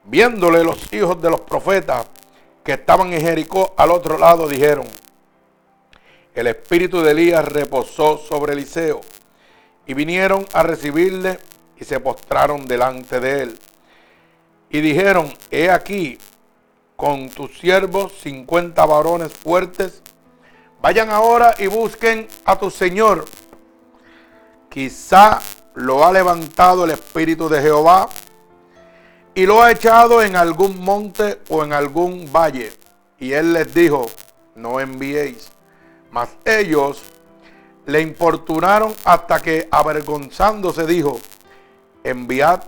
Viéndole 0.07 0.63
los 0.63 0.93
hijos 0.93 1.21
de 1.21 1.31
los 1.31 1.41
profetas 1.41 2.07
que 2.63 2.75
estaban 2.75 3.13
en 3.13 3.21
Jericó 3.21 3.75
al 3.77 3.91
otro 3.91 4.19
lado, 4.19 4.49
dijeron, 4.49 4.87
el 6.35 6.47
espíritu 6.47 7.01
de 7.01 7.11
Elías 7.13 7.45
reposó 7.45 8.19
sobre 8.19 8.53
Eliseo. 8.53 9.01
Y 9.87 9.95
vinieron 9.95 10.45
a 10.53 10.63
recibirle 10.63 11.39
y 11.77 11.85
se 11.85 11.99
postraron 12.01 12.67
delante 12.67 13.21
de 13.21 13.43
él. 13.43 13.59
Y 14.69 14.81
dijeron, 14.81 15.33
he 15.51 15.71
aquí, 15.71 16.19
con 16.97 17.29
tus 17.29 17.59
siervos 17.59 18.13
cincuenta 18.21 18.85
varones 18.85 19.33
fuertes, 19.33 20.03
vayan 20.83 21.11
ahora 21.11 21.55
y 21.59 21.69
busquen 21.69 22.29
a 22.45 22.59
tu 22.59 22.71
Señor. 22.71 23.25
Quizá 24.69 25.41
lo 25.75 26.05
ha 26.05 26.13
levantado 26.13 26.85
el 26.85 26.91
Espíritu 26.91 27.49
de 27.49 27.63
Jehová 27.63 28.09
y 29.37 29.45
lo 29.45 29.63
ha 29.63 29.71
echado 29.71 30.23
en 30.23 30.35
algún 30.35 30.81
monte 30.83 31.43
o 31.51 31.63
en 31.63 31.75
algún 31.75 32.33
valle. 32.33 32.73
Y 33.19 33.35
él 33.35 33.53
les 33.53 33.73
dijo, 33.75 34.07
no 34.55 34.81
enviéis. 34.81 35.51
Mas 36.11 36.31
ellos 36.43 37.03
le 37.85 38.01
importunaron 38.01 38.95
hasta 39.05 39.41
que 39.41 39.69
avergonzándose 39.71 40.87
dijo, 40.87 41.21
enviad. 42.03 42.63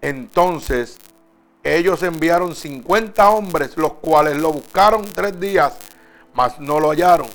Entonces 0.00 0.98
ellos 1.62 2.02
enviaron 2.02 2.56
50 2.56 3.30
hombres, 3.30 3.76
los 3.76 3.92
cuales 3.94 4.36
lo 4.36 4.52
buscaron 4.52 5.04
tres 5.04 5.38
días, 5.38 5.74
mas 6.34 6.58
no 6.58 6.80
lo 6.80 6.90
hallaron. 6.90 7.28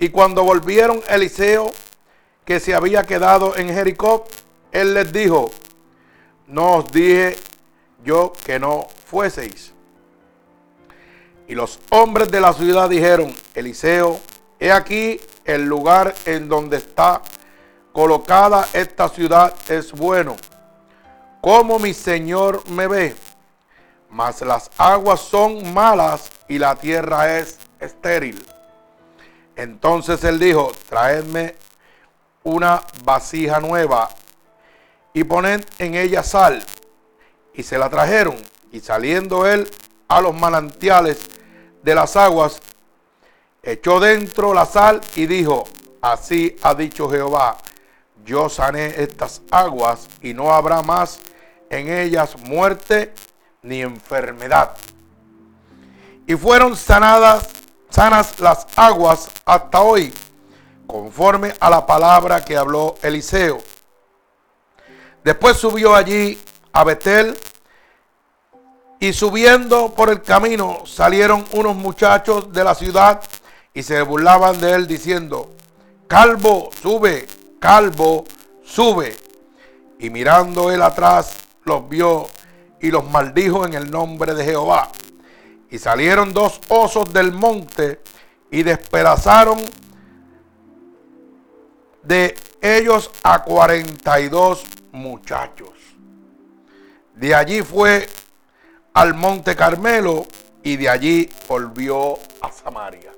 Y 0.00 0.08
cuando 0.08 0.42
volvieron 0.42 1.00
Eliseo, 1.08 1.70
que 2.44 2.58
se 2.58 2.74
había 2.74 3.04
quedado 3.04 3.56
en 3.56 3.68
Jericó, 3.68 4.24
él 4.72 4.94
les 4.94 5.12
dijo, 5.12 5.52
no 6.46 6.76
os 6.76 6.92
dije 6.92 7.36
yo 8.04 8.32
que 8.44 8.58
no 8.58 8.86
fueseis. 9.06 9.72
Y 11.46 11.54
los 11.54 11.78
hombres 11.90 12.30
de 12.30 12.40
la 12.40 12.52
ciudad 12.52 12.88
dijeron, 12.88 13.34
Eliseo, 13.54 14.20
he 14.58 14.72
aquí 14.72 15.20
el 15.44 15.64
lugar 15.64 16.14
en 16.24 16.48
donde 16.48 16.78
está 16.78 17.20
colocada 17.92 18.66
esta 18.72 19.08
ciudad 19.08 19.54
es 19.68 19.92
bueno. 19.92 20.36
Como 21.40 21.78
mi 21.78 21.92
Señor 21.92 22.66
me 22.70 22.86
ve. 22.86 23.16
mas 24.08 24.40
las 24.42 24.70
aguas 24.78 25.20
son 25.20 25.74
malas 25.74 26.30
y 26.48 26.58
la 26.58 26.76
tierra 26.76 27.36
es 27.38 27.58
estéril. 27.80 28.44
Entonces 29.56 30.22
él 30.24 30.38
dijo, 30.38 30.72
traedme 30.88 31.56
una 32.44 32.82
vasija 33.02 33.60
nueva 33.60 34.08
y 35.14 35.24
poned 35.24 35.64
en 35.78 35.94
ella 35.94 36.22
sal. 36.22 36.62
Y 37.54 37.62
se 37.62 37.78
la 37.78 37.88
trajeron. 37.88 38.36
Y 38.72 38.80
saliendo 38.80 39.46
él 39.46 39.70
a 40.08 40.20
los 40.20 40.34
manantiales 40.34 41.30
de 41.82 41.94
las 41.94 42.16
aguas, 42.16 42.60
echó 43.62 44.00
dentro 44.00 44.52
la 44.52 44.66
sal 44.66 45.00
y 45.14 45.26
dijo, 45.26 45.64
así 46.02 46.56
ha 46.62 46.74
dicho 46.74 47.08
Jehová, 47.08 47.56
yo 48.24 48.48
sané 48.48 48.86
estas 49.02 49.42
aguas 49.50 50.08
y 50.20 50.34
no 50.34 50.52
habrá 50.52 50.82
más 50.82 51.20
en 51.70 51.90
ellas 51.90 52.36
muerte 52.40 53.14
ni 53.62 53.80
enfermedad. 53.80 54.76
Y 56.26 56.34
fueron 56.34 56.76
sanadas, 56.76 57.48
sanas 57.88 58.40
las 58.40 58.66
aguas 58.76 59.28
hasta 59.44 59.80
hoy, 59.80 60.12
conforme 60.86 61.54
a 61.60 61.70
la 61.70 61.86
palabra 61.86 62.44
que 62.44 62.56
habló 62.56 62.96
Eliseo. 63.02 63.73
Después 65.24 65.56
subió 65.56 65.94
allí 65.94 66.38
a 66.72 66.84
Betel 66.84 67.34
y 69.00 69.14
subiendo 69.14 69.94
por 69.94 70.10
el 70.10 70.20
camino 70.20 70.82
salieron 70.84 71.46
unos 71.52 71.74
muchachos 71.74 72.52
de 72.52 72.62
la 72.62 72.74
ciudad 72.74 73.22
y 73.72 73.82
se 73.82 74.02
burlaban 74.02 74.60
de 74.60 74.72
él 74.72 74.86
diciendo, 74.86 75.50
Calvo, 76.06 76.68
sube, 76.80 77.26
calvo, 77.58 78.24
sube. 78.62 79.16
Y 79.98 80.10
mirando 80.10 80.70
él 80.70 80.82
atrás, 80.82 81.34
los 81.64 81.88
vio 81.88 82.26
y 82.82 82.90
los 82.90 83.10
maldijo 83.10 83.64
en 83.64 83.72
el 83.72 83.90
nombre 83.90 84.34
de 84.34 84.44
Jehová. 84.44 84.90
Y 85.70 85.78
salieron 85.78 86.34
dos 86.34 86.60
osos 86.68 87.10
del 87.14 87.32
monte 87.32 88.00
y 88.50 88.62
despedazaron 88.62 89.58
de 92.02 92.34
ellos 92.60 93.10
a 93.22 93.42
42 93.42 94.64
muchachos. 94.94 95.72
De 97.14 97.34
allí 97.34 97.62
fue 97.62 98.08
al 98.94 99.14
monte 99.14 99.54
Carmelo 99.54 100.26
y 100.62 100.76
de 100.76 100.88
allí 100.88 101.28
volvió 101.48 102.14
a 102.40 102.50
Samaria. 102.50 103.12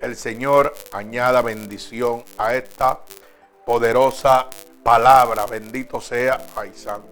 El 0.00 0.14
Señor 0.14 0.72
añada 0.92 1.42
bendición 1.42 2.22
a 2.38 2.54
esta 2.54 3.00
poderosa 3.64 4.48
palabra. 4.82 5.46
Bendito 5.46 6.00
sea 6.00 6.38
Paisán. 6.54 7.02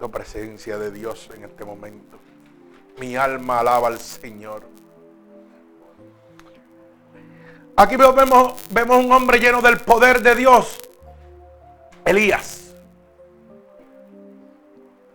La 0.00 0.08
presencia 0.08 0.78
de 0.78 0.90
Dios 0.90 1.28
en 1.34 1.44
este 1.44 1.64
momento. 1.64 2.18
Mi 2.98 3.14
alma 3.16 3.60
alaba 3.60 3.88
al 3.88 4.00
Señor. 4.00 4.64
Aquí 7.76 7.96
vemos, 7.96 8.54
vemos 8.70 9.04
un 9.04 9.12
hombre 9.12 9.38
lleno 9.38 9.62
del 9.62 9.78
poder 9.80 10.22
de 10.22 10.34
Dios. 10.34 10.78
Elías. 12.04 12.59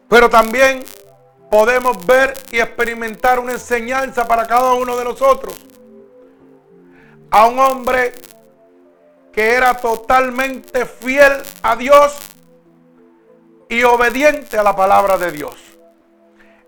Pero 0.08 0.30
también 0.30 0.84
podemos 1.50 2.06
ver 2.06 2.34
y 2.52 2.60
experimentar 2.60 3.40
una 3.40 3.54
enseñanza 3.54 4.28
para 4.28 4.46
cada 4.46 4.74
uno 4.74 4.96
de 4.98 5.04
nosotros. 5.04 5.56
A 7.32 7.48
un 7.48 7.60
hombre 7.60 8.14
que 9.32 9.54
era 9.54 9.74
totalmente 9.76 10.86
fiel 10.86 11.34
a 11.62 11.76
Dios 11.76 12.18
y 13.68 13.84
obediente 13.84 14.58
a 14.58 14.64
la 14.64 14.76
palabra 14.76 15.18
de 15.18 15.32
Dios. 15.32 15.56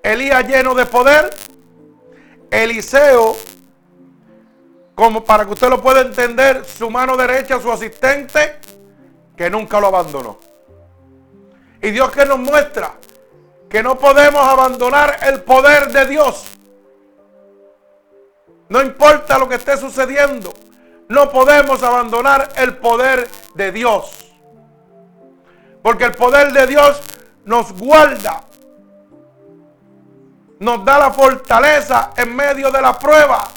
Elías 0.03 0.45
lleno 0.47 0.73
de 0.73 0.85
poder, 0.85 1.29
Eliseo, 2.49 3.35
como 4.95 5.23
para 5.23 5.45
que 5.45 5.51
usted 5.51 5.69
lo 5.69 5.81
pueda 5.81 6.01
entender, 6.01 6.65
su 6.65 6.89
mano 6.89 7.15
derecha, 7.15 7.61
su 7.61 7.71
asistente, 7.71 8.59
que 9.35 9.49
nunca 9.49 9.79
lo 9.79 9.87
abandonó. 9.87 10.39
Y 11.81 11.91
Dios 11.91 12.11
que 12.11 12.25
nos 12.25 12.39
muestra 12.39 12.95
que 13.69 13.83
no 13.83 13.97
podemos 13.97 14.47
abandonar 14.47 15.19
el 15.23 15.43
poder 15.43 15.91
de 15.91 16.05
Dios. 16.05 16.45
No 18.69 18.81
importa 18.81 19.37
lo 19.37 19.47
que 19.47 19.55
esté 19.55 19.77
sucediendo, 19.77 20.53
no 21.09 21.29
podemos 21.29 21.83
abandonar 21.83 22.49
el 22.57 22.77
poder 22.77 23.27
de 23.55 23.71
Dios. 23.71 24.33
Porque 25.81 26.05
el 26.05 26.13
poder 26.13 26.51
de 26.51 26.67
Dios 26.67 27.01
nos 27.45 27.71
guarda. 27.73 28.43
Nos 30.59 30.83
da 30.83 30.97
la 30.97 31.11
fortaleza 31.11 32.11
en 32.17 32.35
medio 32.35 32.71
de 32.71 32.81
la 32.81 32.97
prueba. 32.97 33.47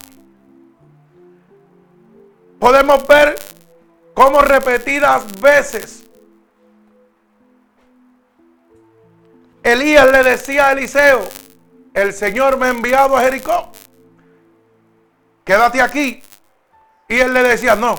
Podemos 2.59 3.07
ver 3.07 3.37
cómo 4.15 4.43
repetidas 4.43 5.25
veces 5.41 6.00
Elías 9.63 10.11
le 10.11 10.23
decía 10.23 10.69
a 10.69 10.73
Eliseo, 10.73 11.29
el 11.95 12.13
Señor 12.13 12.57
me 12.57 12.67
ha 12.67 12.71
enviado 12.71 13.17
a 13.17 13.23
Jericó. 13.23 13.71
Quédate 15.45 15.83
aquí. 15.83 16.23
Y 17.09 17.19
él 17.19 17.35
le 17.35 17.43
decía, 17.43 17.75
no, 17.75 17.99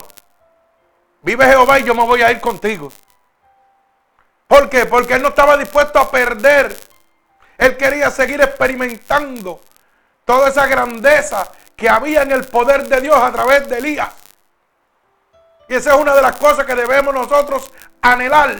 vive 1.22 1.46
Jehová 1.46 1.80
y 1.80 1.84
yo 1.84 1.94
me 1.94 2.06
voy 2.06 2.22
a 2.22 2.32
ir 2.32 2.40
contigo. 2.40 2.92
¿Por 4.48 4.70
qué? 4.70 4.86
Porque 4.86 5.14
él 5.14 5.22
no 5.22 5.30
estaba 5.30 5.58
dispuesto 5.58 6.00
a 6.00 6.10
perder. 6.10 6.76
Él 7.58 7.78
quería 7.78 8.10
seguir 8.10 8.42
experimentando 8.42 9.62
toda 10.26 10.50
esa 10.50 10.66
grandeza 10.66 11.52
que 11.76 11.90
había 11.90 12.24
en 12.24 12.32
el 12.32 12.46
poder 12.46 12.88
de 12.88 13.02
Dios 13.02 13.16
a 13.16 13.32
través 13.32 13.68
de 13.68 13.78
Elías. 13.78 14.10
Y 15.68 15.76
esa 15.76 15.94
es 15.94 16.02
una 16.02 16.16
de 16.16 16.22
las 16.22 16.38
cosas 16.38 16.66
que 16.66 16.76
debemos 16.76 17.14
nosotros 17.14 17.72
anhelar 18.02 18.56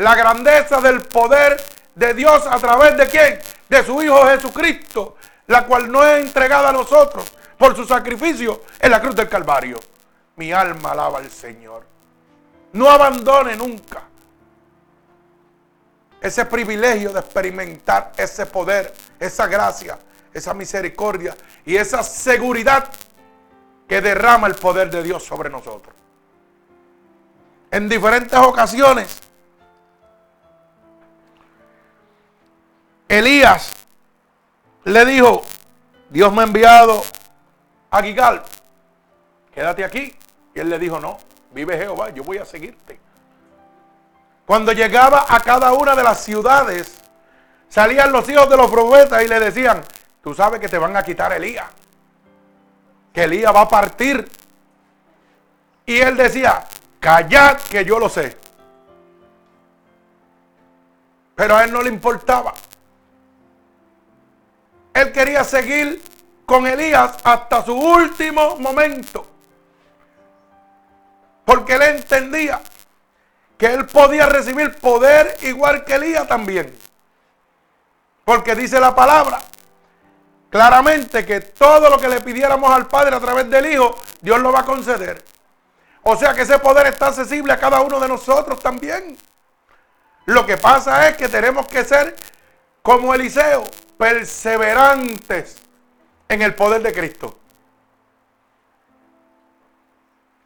la 0.00 0.14
grandeza 0.14 0.80
del 0.80 1.02
poder 1.02 1.62
de 1.94 2.14
Dios 2.14 2.46
a 2.46 2.58
través 2.58 2.96
de 2.96 3.06
quién? 3.06 3.38
De 3.68 3.84
su 3.84 4.02
Hijo 4.02 4.26
Jesucristo, 4.26 5.16
la 5.46 5.66
cual 5.66 5.90
no 5.90 6.04
es 6.04 6.24
entregada 6.24 6.70
a 6.70 6.72
nosotros 6.72 7.30
por 7.58 7.76
su 7.76 7.84
sacrificio 7.84 8.62
en 8.78 8.90
la 8.90 9.00
cruz 9.00 9.14
del 9.14 9.28
Calvario. 9.28 9.78
Mi 10.36 10.52
alma 10.52 10.92
alaba 10.92 11.18
al 11.18 11.30
Señor. 11.30 11.86
No 12.72 12.90
abandone 12.90 13.56
nunca 13.56 14.02
ese 16.20 16.44
privilegio 16.46 17.12
de 17.12 17.20
experimentar 17.20 18.12
ese 18.16 18.46
poder, 18.46 18.94
esa 19.18 19.46
gracia, 19.46 19.98
esa 20.32 20.54
misericordia 20.54 21.36
y 21.64 21.76
esa 21.76 22.02
seguridad 22.02 22.88
que 23.88 24.00
derrama 24.00 24.46
el 24.46 24.54
poder 24.54 24.90
de 24.90 25.02
Dios 25.02 25.24
sobre 25.24 25.50
nosotros. 25.50 25.94
En 27.70 27.88
diferentes 27.88 28.38
ocasiones 28.38 29.29
Elías 33.10 33.72
le 34.84 35.04
dijo, 35.04 35.42
Dios 36.10 36.32
me 36.32 36.42
ha 36.42 36.44
enviado 36.44 37.02
a 37.90 38.02
Gigal, 38.04 38.40
quédate 39.52 39.84
aquí. 39.84 40.14
Y 40.54 40.60
él 40.60 40.70
le 40.70 40.78
dijo, 40.78 41.00
no, 41.00 41.18
vive 41.50 41.76
Jehová, 41.76 42.10
yo 42.10 42.22
voy 42.22 42.38
a 42.38 42.44
seguirte. 42.44 43.00
Cuando 44.46 44.70
llegaba 44.70 45.26
a 45.28 45.40
cada 45.40 45.72
una 45.72 45.96
de 45.96 46.04
las 46.04 46.22
ciudades, 46.22 46.98
salían 47.68 48.12
los 48.12 48.28
hijos 48.28 48.48
de 48.48 48.56
los 48.56 48.70
profetas 48.70 49.24
y 49.24 49.26
le 49.26 49.40
decían, 49.40 49.82
tú 50.22 50.32
sabes 50.32 50.60
que 50.60 50.68
te 50.68 50.78
van 50.78 50.96
a 50.96 51.02
quitar 51.02 51.32
Elías, 51.32 51.66
que 53.12 53.24
Elías 53.24 53.52
va 53.52 53.62
a 53.62 53.68
partir. 53.68 54.30
Y 55.84 55.98
él 55.98 56.16
decía, 56.16 56.64
callad 57.00 57.56
que 57.56 57.84
yo 57.84 57.98
lo 57.98 58.08
sé. 58.08 58.38
Pero 61.34 61.56
a 61.56 61.64
él 61.64 61.72
no 61.72 61.82
le 61.82 61.88
importaba. 61.88 62.54
Quería 65.12 65.44
seguir 65.44 66.02
con 66.46 66.66
Elías 66.66 67.16
hasta 67.22 67.64
su 67.64 67.74
último 67.74 68.56
momento. 68.56 69.26
Porque 71.44 71.74
él 71.74 71.82
entendía 71.82 72.60
que 73.56 73.66
él 73.66 73.86
podía 73.86 74.26
recibir 74.26 74.76
poder 74.78 75.36
igual 75.42 75.84
que 75.84 75.94
Elías 75.94 76.26
también. 76.26 76.76
Porque 78.24 78.54
dice 78.54 78.78
la 78.80 78.94
palabra 78.94 79.40
claramente 80.50 81.24
que 81.24 81.40
todo 81.40 81.88
lo 81.88 81.98
que 81.98 82.08
le 82.08 82.20
pidiéramos 82.20 82.70
al 82.72 82.88
Padre 82.88 83.16
a 83.16 83.20
través 83.20 83.48
del 83.48 83.72
Hijo, 83.72 83.96
Dios 84.20 84.40
lo 84.40 84.52
va 84.52 84.60
a 84.60 84.64
conceder. 84.64 85.24
O 86.02 86.16
sea 86.16 86.34
que 86.34 86.42
ese 86.42 86.58
poder 86.58 86.88
está 86.88 87.08
accesible 87.08 87.52
a 87.52 87.58
cada 87.58 87.80
uno 87.80 88.00
de 88.00 88.08
nosotros 88.08 88.58
también. 88.60 89.16
Lo 90.26 90.44
que 90.44 90.56
pasa 90.56 91.08
es 91.08 91.16
que 91.16 91.28
tenemos 91.28 91.66
que 91.66 91.84
ser 91.84 92.16
como 92.82 93.14
Eliseo, 93.14 93.64
perseverantes 94.00 95.58
en 96.26 96.40
el 96.40 96.54
poder 96.54 96.80
de 96.80 96.90
Cristo. 96.90 97.38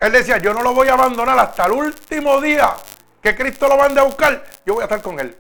Él 0.00 0.10
decía, 0.10 0.38
yo 0.38 0.52
no 0.52 0.60
lo 0.60 0.74
voy 0.74 0.88
a 0.88 0.94
abandonar 0.94 1.38
hasta 1.38 1.66
el 1.66 1.72
último 1.72 2.40
día 2.40 2.74
que 3.22 3.36
Cristo 3.36 3.68
lo 3.68 3.76
mande 3.76 4.00
a 4.00 4.02
buscar, 4.02 4.44
yo 4.66 4.74
voy 4.74 4.82
a 4.82 4.86
estar 4.86 5.00
con 5.00 5.20
él. 5.20 5.38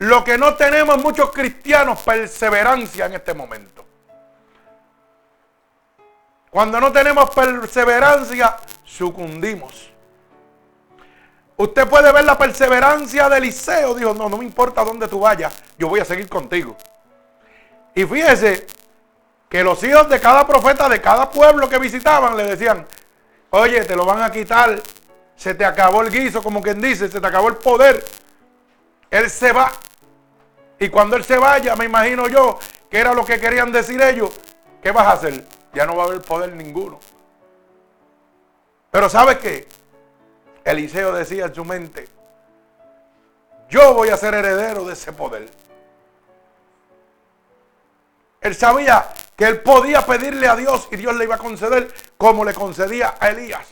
Lo 0.00 0.22
que 0.22 0.36
no 0.36 0.54
tenemos 0.54 0.98
muchos 0.98 1.32
cristianos, 1.32 2.02
perseverancia 2.02 3.06
en 3.06 3.14
este 3.14 3.32
momento. 3.32 3.86
Cuando 6.50 6.78
no 6.78 6.92
tenemos 6.92 7.30
perseverancia, 7.30 8.54
sucundimos. 8.84 9.93
Usted 11.56 11.86
puede 11.88 12.10
ver 12.12 12.24
la 12.24 12.36
perseverancia 12.36 13.28
de 13.28 13.38
Eliseo. 13.38 13.94
Dijo, 13.94 14.12
no, 14.14 14.28
no 14.28 14.38
me 14.38 14.44
importa 14.44 14.84
dónde 14.84 15.08
tú 15.08 15.20
vayas, 15.20 15.54
yo 15.78 15.88
voy 15.88 16.00
a 16.00 16.04
seguir 16.04 16.28
contigo. 16.28 16.76
Y 17.94 18.04
fíjese 18.04 18.66
que 19.48 19.62
los 19.62 19.82
hijos 19.84 20.08
de 20.08 20.18
cada 20.18 20.46
profeta, 20.46 20.88
de 20.88 21.00
cada 21.00 21.30
pueblo 21.30 21.68
que 21.68 21.78
visitaban, 21.78 22.36
le 22.36 22.44
decían, 22.44 22.84
oye, 23.50 23.84
te 23.84 23.94
lo 23.94 24.04
van 24.04 24.22
a 24.22 24.32
quitar, 24.32 24.80
se 25.36 25.54
te 25.54 25.64
acabó 25.64 26.02
el 26.02 26.10
guiso, 26.10 26.42
como 26.42 26.60
quien 26.60 26.80
dice, 26.80 27.08
se 27.08 27.20
te 27.20 27.26
acabó 27.26 27.48
el 27.48 27.56
poder. 27.56 28.04
Él 29.10 29.30
se 29.30 29.52
va. 29.52 29.70
Y 30.80 30.88
cuando 30.88 31.14
él 31.16 31.24
se 31.24 31.38
vaya, 31.38 31.76
me 31.76 31.84
imagino 31.84 32.26
yo, 32.26 32.58
que 32.90 32.98
era 32.98 33.14
lo 33.14 33.24
que 33.24 33.38
querían 33.38 33.70
decir 33.70 34.02
ellos, 34.02 34.30
¿qué 34.82 34.90
vas 34.90 35.06
a 35.06 35.12
hacer? 35.12 35.44
Ya 35.72 35.86
no 35.86 35.96
va 35.96 36.04
a 36.04 36.06
haber 36.06 36.20
poder 36.20 36.52
ninguno. 36.52 36.98
Pero 38.90 39.08
¿sabes 39.08 39.38
qué? 39.38 39.68
Eliseo 40.64 41.12
decía 41.12 41.46
en 41.46 41.54
su 41.54 41.64
mente, 41.64 42.08
yo 43.68 43.94
voy 43.94 44.08
a 44.08 44.16
ser 44.16 44.34
heredero 44.34 44.84
de 44.84 44.94
ese 44.94 45.12
poder. 45.12 45.48
Él 48.40 48.54
sabía 48.54 49.08
que 49.36 49.46
él 49.46 49.60
podía 49.62 50.04
pedirle 50.04 50.46
a 50.46 50.56
Dios 50.56 50.88
y 50.90 50.96
Dios 50.96 51.16
le 51.16 51.24
iba 51.24 51.34
a 51.34 51.38
conceder 51.38 51.92
como 52.16 52.44
le 52.44 52.54
concedía 52.54 53.14
a 53.18 53.30
Elías. 53.30 53.66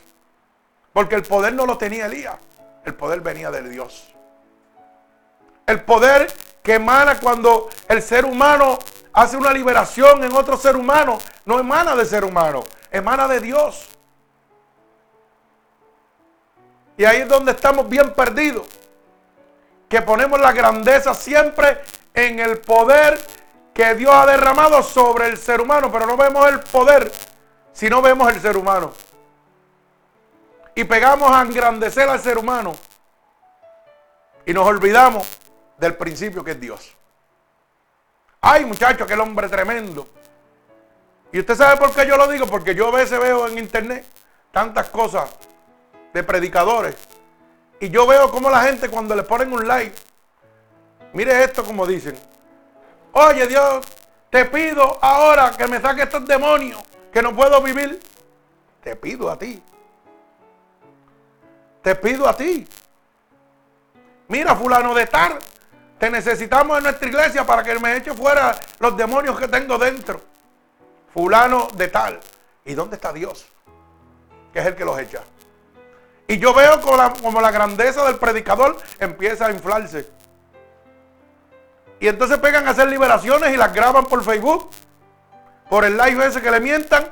Porque 0.92 1.14
el 1.14 1.22
poder 1.22 1.55
no 1.55 1.66
lo 1.66 1.78
tenía 1.78 2.07
Elías, 2.07 2.37
el 2.85 2.94
poder 2.94 3.20
venía 3.20 3.50
de 3.50 3.68
Dios. 3.68 4.09
El 5.66 5.83
poder 5.83 6.26
que 6.62 6.74
emana 6.74 7.18
cuando 7.18 7.68
el 7.88 8.02
ser 8.02 8.24
humano 8.24 8.78
hace 9.12 9.37
una 9.37 9.52
liberación 9.52 10.24
en 10.24 10.33
otro 10.35 10.57
ser 10.57 10.76
humano, 10.76 11.18
no 11.44 11.59
emana 11.59 11.94
de 11.94 12.05
ser 12.05 12.24
humano, 12.24 12.64
emana 12.90 13.28
de 13.28 13.40
Dios. 13.40 13.88
Y 16.96 17.05
ahí 17.05 17.22
es 17.22 17.28
donde 17.28 17.52
estamos 17.52 17.88
bien 17.88 18.12
perdidos. 18.14 18.66
Que 19.88 20.02
ponemos 20.02 20.40
la 20.40 20.52
grandeza 20.52 21.14
siempre 21.14 21.81
en 22.14 22.40
el 22.40 22.59
poder 22.59 23.18
que 23.74 23.94
Dios 23.94 24.14
ha 24.14 24.26
derramado 24.26 24.83
sobre 24.83 25.26
el 25.26 25.38
ser 25.38 25.61
humano, 25.61 25.90
pero 25.90 26.07
no 26.07 26.16
vemos 26.16 26.48
el 26.48 26.61
poder 26.61 27.11
si 27.72 27.88
no 27.88 28.02
vemos 28.02 28.31
el 28.33 28.40
ser 28.40 28.57
humano. 28.57 28.92
Y 30.74 30.85
pegamos 30.85 31.31
a 31.31 31.42
engrandecer 31.42 32.09
al 32.09 32.20
ser 32.20 32.38
humano 32.38 32.74
y 34.44 34.52
nos 34.52 34.66
olvidamos 34.66 35.26
del 35.78 35.96
principio 35.96 36.42
que 36.44 36.52
es 36.52 36.61
Dios. 36.61 36.96
Ay, 38.40 38.64
muchacho, 38.64 39.05
aquel 39.05 39.20
hombre 39.20 39.48
tremendo. 39.48 40.09
Y 41.31 41.40
usted 41.40 41.55
sabe 41.55 41.76
por 41.76 41.94
qué 41.94 42.07
yo 42.07 42.16
lo 42.16 42.28
digo, 42.28 42.46
porque 42.46 42.74
yo 42.74 42.88
a 42.88 42.90
veces 42.90 43.18
veo 43.18 43.46
en 43.48 43.59
internet 43.59 44.05
tantas 44.50 44.88
cosas 44.88 45.31
de 46.12 46.22
predicadores. 46.22 46.96
Y 47.81 47.90
yo 47.90 48.07
veo 48.07 48.31
como 48.31 48.51
la 48.51 48.62
gente 48.62 48.88
cuando 48.88 49.14
le 49.14 49.22
ponen 49.22 49.53
un 49.53 49.66
like, 49.66 49.96
mire 51.12 51.42
esto 51.44 51.64
como 51.64 51.87
dicen, 51.87 52.16
oye 53.12 53.46
Dios, 53.46 53.87
te 54.31 54.44
pido 54.46 54.98
ahora 55.03 55.51
que 55.57 55.66
me 55.66 55.81
saque 55.81 56.03
estos 56.03 56.27
demonios, 56.27 56.81
que 57.12 57.20
no 57.20 57.35
puedo 57.35 57.61
vivir. 57.61 58.01
Te 58.83 58.96
pido 58.96 59.31
a 59.31 59.38
ti. 59.38 59.62
Te 61.83 61.94
pido 61.94 62.29
a 62.29 62.37
ti. 62.37 62.66
Mira, 64.29 64.57
fulano 64.57 64.94
de 64.94 65.07
tal, 65.07 65.38
te 65.98 66.11
necesitamos 66.11 66.79
en 66.79 66.85
nuestra 66.85 67.09
iglesia 67.09 67.44
para 67.44 67.62
que 67.62 67.79
me 67.79 67.96
eche 67.96 68.14
fuera 68.14 68.59
los 68.79 68.96
demonios 68.96 69.38
que 69.38 69.46
tengo 69.48 69.77
dentro. 69.79 70.20
Fulano 71.12 71.68
de 71.75 71.88
tal. 71.88 72.18
¿Y 72.64 72.75
dónde 72.75 72.96
está 72.96 73.12
Dios? 73.12 73.46
Que 74.53 74.61
es 74.61 74.66
el 74.66 74.75
que 74.75 74.85
los 74.85 74.98
echa. 74.98 75.22
Y 76.28 76.38
yo 76.38 76.54
veo 76.54 76.80
como 76.80 77.40
la, 77.40 77.50
grandeza 77.50 78.04
del 78.04 78.16
predicador 78.16 78.76
empieza 78.98 79.46
a 79.46 79.50
inflarse. 79.50 80.08
Y 82.00 82.08
entonces 82.08 82.38
pegan 82.38 82.66
a 82.66 82.70
hacer 82.70 82.88
liberaciones 82.88 83.52
y 83.52 83.56
las 83.56 83.72
graban 83.72 84.06
por 84.06 84.24
Facebook, 84.24 84.70
por 85.68 85.85
el 85.85 85.96
live 85.96 86.26
ese 86.26 86.40
que 86.40 86.50
le 86.50 86.61
mientan. 86.61 87.11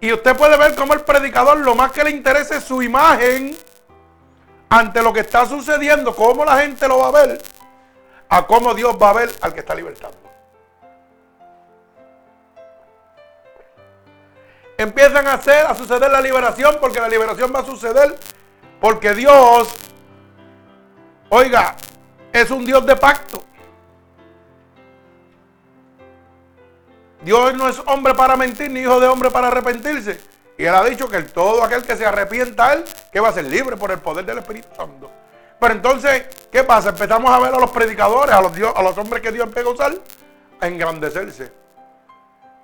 Y 0.00 0.12
usted 0.12 0.36
puede 0.36 0.56
ver 0.56 0.74
cómo 0.74 0.92
el 0.92 1.00
predicador 1.00 1.58
lo 1.58 1.74
más 1.74 1.92
que 1.92 2.04
le 2.04 2.10
interesa 2.10 2.56
es 2.56 2.64
su 2.64 2.82
imagen 2.82 3.56
ante 4.68 5.02
lo 5.02 5.12
que 5.12 5.20
está 5.20 5.46
sucediendo, 5.46 6.14
cómo 6.14 6.44
la 6.44 6.58
gente 6.58 6.86
lo 6.88 6.98
va 6.98 7.08
a 7.08 7.26
ver, 7.26 7.42
a 8.28 8.46
cómo 8.46 8.74
Dios 8.74 8.96
va 9.00 9.10
a 9.10 9.14
ver 9.14 9.30
al 9.40 9.54
que 9.54 9.60
está 9.60 9.74
libertando. 9.74 10.25
Empiezan 14.76 15.26
a 15.26 15.34
hacer, 15.34 15.66
a 15.66 15.74
suceder 15.74 16.10
la 16.10 16.20
liberación, 16.20 16.76
porque 16.80 17.00
la 17.00 17.08
liberación 17.08 17.52
va 17.54 17.60
a 17.60 17.64
suceder, 17.64 18.16
porque 18.80 19.14
Dios, 19.14 19.74
oiga, 21.28 21.76
es 22.32 22.50
un 22.50 22.64
Dios 22.64 22.84
de 22.84 22.96
pacto. 22.96 23.42
Dios 27.22 27.54
no 27.54 27.68
es 27.68 27.82
hombre 27.86 28.14
para 28.14 28.36
mentir, 28.36 28.70
ni 28.70 28.80
hijo 28.80 29.00
de 29.00 29.08
hombre 29.08 29.30
para 29.30 29.48
arrepentirse. 29.48 30.20
Y 30.58 30.64
él 30.64 30.74
ha 30.74 30.84
dicho 30.84 31.08
que 31.08 31.22
todo 31.22 31.62
aquel 31.62 31.82
que 31.82 31.96
se 31.96 32.06
arrepienta 32.06 32.68
a 32.68 32.72
él, 32.74 32.84
que 33.12 33.20
va 33.20 33.28
a 33.28 33.32
ser 33.32 33.44
libre 33.44 33.76
por 33.76 33.90
el 33.90 33.98
poder 33.98 34.24
del 34.24 34.38
Espíritu 34.38 34.68
Santo. 34.76 35.10
Pero 35.58 35.74
entonces, 35.74 36.26
¿qué 36.52 36.64
pasa? 36.64 36.90
Empezamos 36.90 37.30
a 37.30 37.38
ver 37.40 37.54
a 37.54 37.58
los 37.58 37.70
predicadores, 37.70 38.34
a 38.34 38.40
los, 38.40 38.54
Dios, 38.54 38.72
a 38.74 38.82
los 38.82 38.96
hombres 38.98 39.22
que 39.22 39.32
Dios 39.32 39.46
empezó 39.46 39.70
a 39.70 39.72
usar, 39.72 39.94
a 40.60 40.66
engrandecerse. 40.66 41.65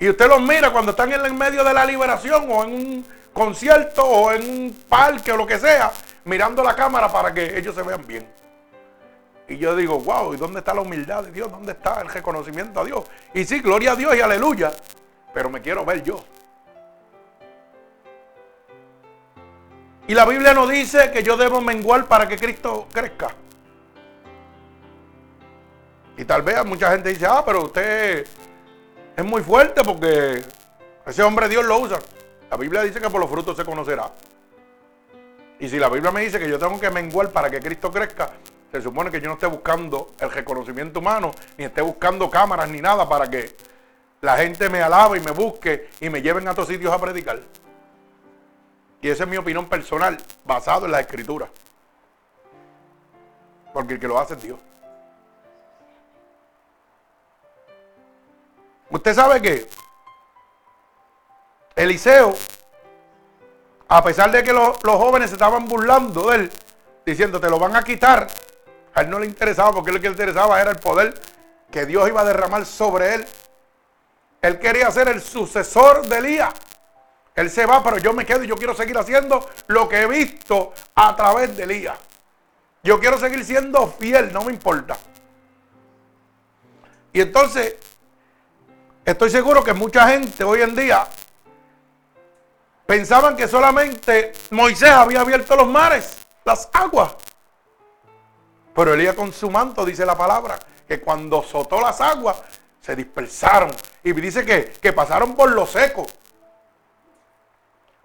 Y 0.03 0.09
usted 0.09 0.27
los 0.27 0.43
mira 0.43 0.73
cuando 0.73 0.91
están 0.91 1.13
en 1.13 1.25
el 1.25 1.33
medio 1.33 1.63
de 1.63 1.73
la 1.73 1.85
liberación 1.85 2.49
o 2.51 2.65
en 2.65 2.75
un 2.75 3.07
concierto 3.33 4.03
o 4.05 4.33
en 4.33 4.43
un 4.51 4.85
parque 4.89 5.31
o 5.31 5.37
lo 5.37 5.47
que 5.47 5.61
sea, 5.61 5.93
mirando 6.25 6.61
la 6.65 6.75
cámara 6.75 7.07
para 7.07 7.33
que 7.33 7.57
ellos 7.57 7.73
se 7.73 7.85
vean 7.85 8.05
bien. 8.05 8.27
Y 9.47 9.59
yo 9.59 9.77
digo, 9.77 10.01
wow, 10.01 10.35
¿y 10.35 10.39
dónde 10.39 10.59
está 10.59 10.75
la 10.75 10.81
humildad 10.81 11.23
de 11.23 11.31
Dios? 11.31 11.49
¿Dónde 11.49 11.71
está 11.71 12.01
el 12.01 12.09
reconocimiento 12.09 12.81
a 12.81 12.85
Dios? 12.85 13.05
Y 13.33 13.45
sí, 13.45 13.61
gloria 13.61 13.93
a 13.93 13.95
Dios 13.95 14.17
y 14.17 14.21
aleluya, 14.21 14.73
pero 15.33 15.49
me 15.49 15.63
quiero 15.63 15.85
ver 15.85 16.03
yo. 16.03 16.25
Y 20.09 20.15
la 20.15 20.25
Biblia 20.25 20.53
nos 20.53 20.69
dice 20.69 21.13
que 21.13 21.23
yo 21.23 21.37
debo 21.37 21.61
menguar 21.61 22.07
para 22.07 22.27
que 22.27 22.37
Cristo 22.37 22.89
crezca. 22.93 23.29
Y 26.17 26.25
tal 26.25 26.43
vez 26.43 26.65
mucha 26.65 26.91
gente 26.91 27.11
dice, 27.11 27.25
ah, 27.25 27.45
pero 27.47 27.67
usted 27.67 28.27
es 29.23 29.29
muy 29.29 29.43
fuerte 29.43 29.83
porque 29.85 30.43
ese 31.07 31.23
hombre 31.23 31.49
Dios 31.49 31.65
lo 31.65 31.79
usa. 31.79 31.99
La 32.51 32.57
Biblia 32.57 32.83
dice 32.83 33.01
que 33.01 33.09
por 33.09 33.21
los 33.21 33.31
frutos 33.31 33.57
se 33.57 33.65
conocerá. 33.65 34.11
Y 35.59 35.69
si 35.69 35.79
la 35.79 35.89
Biblia 35.89 36.11
me 36.11 36.23
dice 36.23 36.39
que 36.39 36.49
yo 36.49 36.59
tengo 36.59 36.79
que 36.79 36.91
menguar 36.91 37.31
para 37.31 37.49
que 37.49 37.61
Cristo 37.61 37.91
crezca, 37.91 38.31
se 38.71 38.83
supone 38.83 39.11
que 39.11 39.21
yo 39.21 39.29
no 39.29 39.35
esté 39.35 39.47
buscando 39.47 40.13
el 40.19 40.31
reconocimiento 40.31 40.99
humano, 40.99 41.31
ni 41.57 41.65
esté 41.65 41.83
buscando 41.83 42.29
cámaras 42.29 42.69
ni 42.69 42.81
nada 42.81 43.09
para 43.09 43.31
que 43.31 43.55
la 44.21 44.37
gente 44.37 44.69
me 44.69 44.83
alabe 44.83 45.19
y 45.19 45.21
me 45.21 45.31
busque 45.31 45.89
y 46.01 46.11
me 46.11 46.21
lleven 46.21 46.49
a 46.49 46.53
otros 46.53 46.69
sitios 46.69 46.93
a 46.93 46.99
predicar. 46.99 47.41
Y 49.01 49.09
esa 49.09 49.25
es 49.25 49.31
mi 49.31 49.37
opinión 49.37 49.67
personal, 49.67 50.17
basado 50.45 50.87
en 50.87 50.93
la 50.93 51.01
escritura. 51.01 51.49
Porque 53.73 53.95
el 53.95 54.01
que 54.01 54.09
lo 54.09 54.19
hace 54.19 54.35
es 54.35 54.43
Dios. 54.43 54.59
Usted 58.93 59.15
sabe 59.15 59.41
que 59.41 59.67
Eliseo, 61.75 62.35
a 63.89 64.05
pesar 64.05 64.31
de 64.31 64.45
que 64.45 64.53
los, 64.53 64.77
jóvenes 64.83 65.31
se 65.31 65.37
estaban 65.37 65.65
burlando 65.65 66.29
de 66.29 66.37
él, 66.37 66.53
diciendo 67.07 67.41
te 67.41 67.49
lo 67.49 67.59
van 67.59 67.75
a 67.75 67.83
quitar, 67.83 68.29
a 68.95 69.01
él 69.01 69.09
no 69.09 69.19
le 69.19 69.25
interesaba 69.25 69.73
porque 69.73 69.93
lo 69.93 69.99
que 69.99 70.09
le 70.09 70.13
interesaba 70.13 70.61
era 70.61 70.71
el 70.71 70.79
poder 70.79 71.15
que 71.71 71.87
Dios 71.87 72.07
iba 72.07 72.21
a 72.21 72.25
derramar 72.25 72.67
sobre 72.67 73.15
él. 73.15 73.27
Él 74.43 74.59
quería 74.59 74.91
ser 74.91 75.09
el 75.09 75.23
sucesor 75.23 76.07
de 76.07 76.19
Elías. 76.19 76.53
Él 77.35 77.49
se 77.49 77.65
va, 77.65 77.83
pero 77.83 77.97
yo 77.97 78.13
me 78.13 78.27
quedo 78.27 78.45
y 78.45 78.49
yo 78.49 78.57
quiero 78.57 78.75
seguir 78.75 78.99
haciendo 78.99 79.49
lo 79.69 79.89
que 79.89 80.03
he 80.03 80.07
visto 80.07 80.75
a 80.95 81.17
través 81.17 81.57
de 81.57 81.63
Elías. 81.63 81.97
Yo 82.83 83.01
quiero 83.01 83.19
seguir 83.19 83.43
siendo 83.43 83.87
fiel, 83.87 84.35
no 84.35 84.43
me 84.43 84.53
importa. 84.53 84.99
Y 87.15 87.23
entonces 87.23 87.77
Estoy 89.05 89.31
seguro 89.31 89.65
que 89.65 89.73
mucha 89.73 90.09
gente 90.09 90.45
hoy 90.45 90.63
en 90.63 90.77
día 90.77 91.07
pensaban 92.87 93.37
que 93.37 93.49
solamente 93.49 94.33
Moisés 94.51 94.91
había 94.91 95.23
abierto 95.23 95.57
los 95.57 95.67
mares, 95.67 96.19
las 96.45 96.69
aguas. 96.73 97.17
Pero 98.75 98.95
Elías 98.95 99.17
con 99.17 99.33
su 99.33 99.51
manto 99.51 99.85
dice 99.85 100.07
la 100.07 100.17
palabra 100.17 100.59
que 100.87 101.01
cuando 101.01 101.41
azotó 101.41 101.81
las 101.81 102.01
aguas 102.01 102.37
se 102.81 102.95
dispersaron. 102.95 103.71
Y 104.05 104.13
dice 104.13 104.45
que, 104.45 104.67
que 104.81 104.93
pasaron 104.93 105.35
por 105.35 105.51
lo 105.51 105.67
seco. 105.67 106.07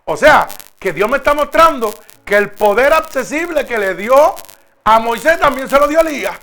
O 0.06 0.18
sea, 0.18 0.48
que 0.80 0.94
Dios 0.94 1.10
me 1.10 1.18
está 1.18 1.34
mostrando 1.34 1.94
que 2.26 2.38
el 2.38 2.52
poder 2.52 2.94
accesible 2.94 3.66
que 3.66 3.78
le 3.78 3.94
dio 3.94 4.36
a 4.84 5.00
Moisés 5.00 5.40
también 5.40 5.70
se 5.70 5.80
lo 5.80 5.88
dio 5.88 6.00
a 6.00 6.02
Elías. 6.02 6.38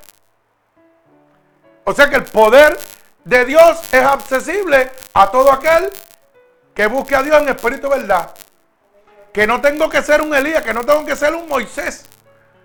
O 1.85 1.93
sea 1.93 2.09
que 2.09 2.17
el 2.17 2.25
poder 2.25 2.79
de 3.25 3.45
Dios 3.45 3.81
es 3.93 4.03
accesible 4.03 4.91
a 5.15 5.31
todo 5.31 5.51
aquel 5.51 5.91
que 6.75 6.87
busque 6.87 7.17
a 7.17 7.23
Dios 7.23 7.41
en 7.43 7.49
espíritu 7.49 7.89
verdad. 7.89 8.35
Que 9.33 9.47
no 9.47 9.61
tengo 9.61 9.89
que 9.89 10.03
ser 10.03 10.21
un 10.23 10.35
Elías, 10.35 10.63
que 10.63 10.75
no 10.75 10.85
tengo 10.85 11.05
que 11.05 11.17
ser 11.17 11.35
un 11.35 11.49
Moisés. 11.49 12.05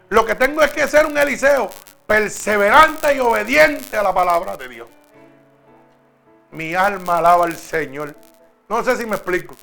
Lo 0.09 0.25
que 0.25 0.35
tengo 0.35 0.61
es 0.61 0.71
que 0.71 0.87
ser 0.87 1.05
un 1.05 1.17
Eliseo, 1.17 1.69
perseverante 2.05 3.15
y 3.15 3.19
obediente 3.19 3.97
a 3.97 4.03
la 4.03 4.13
palabra 4.13 4.57
de 4.57 4.67
Dios. 4.67 4.89
Mi 6.51 6.73
alma 6.75 7.19
alaba 7.19 7.45
al 7.45 7.55
Señor. 7.55 8.15
No 8.67 8.83
sé 8.83 8.97
si 8.97 9.05
me 9.05 9.15
explico. 9.15 9.55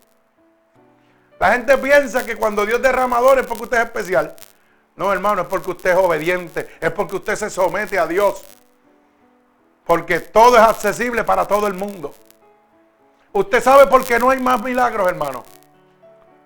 La 1.39 1.53
gente 1.53 1.77
piensa 1.79 2.25
que 2.25 2.37
cuando 2.37 2.65
Dios 2.65 2.81
derramador 2.81 3.39
es 3.39 3.47
porque 3.47 3.65
usted 3.65 3.79
es 3.79 3.85
especial. 3.85 4.35
No, 4.95 5.13
hermano, 5.13 5.43
es 5.43 5.49
porque 5.49 5.71
usted 5.73 5.91
es 5.91 5.97
obediente, 5.97 6.77
es 6.81 6.91
porque 6.91 7.17
usted 7.17 7.37
se 7.37 7.51
somete 7.51 7.99
a 7.99 8.07
Dios. 8.07 8.43
Porque 9.87 10.21
todo 10.21 10.57
es 10.57 10.63
accesible 10.63 11.23
para 11.25 11.47
todo 11.47 11.67
el 11.67 11.75
mundo. 11.75 12.13
Usted 13.33 13.63
sabe 13.63 13.87
por 13.87 14.05
qué 14.05 14.19
no 14.19 14.31
hay 14.31 14.41
más 14.41 14.61
milagros, 14.63 15.09
hermano. 15.09 15.45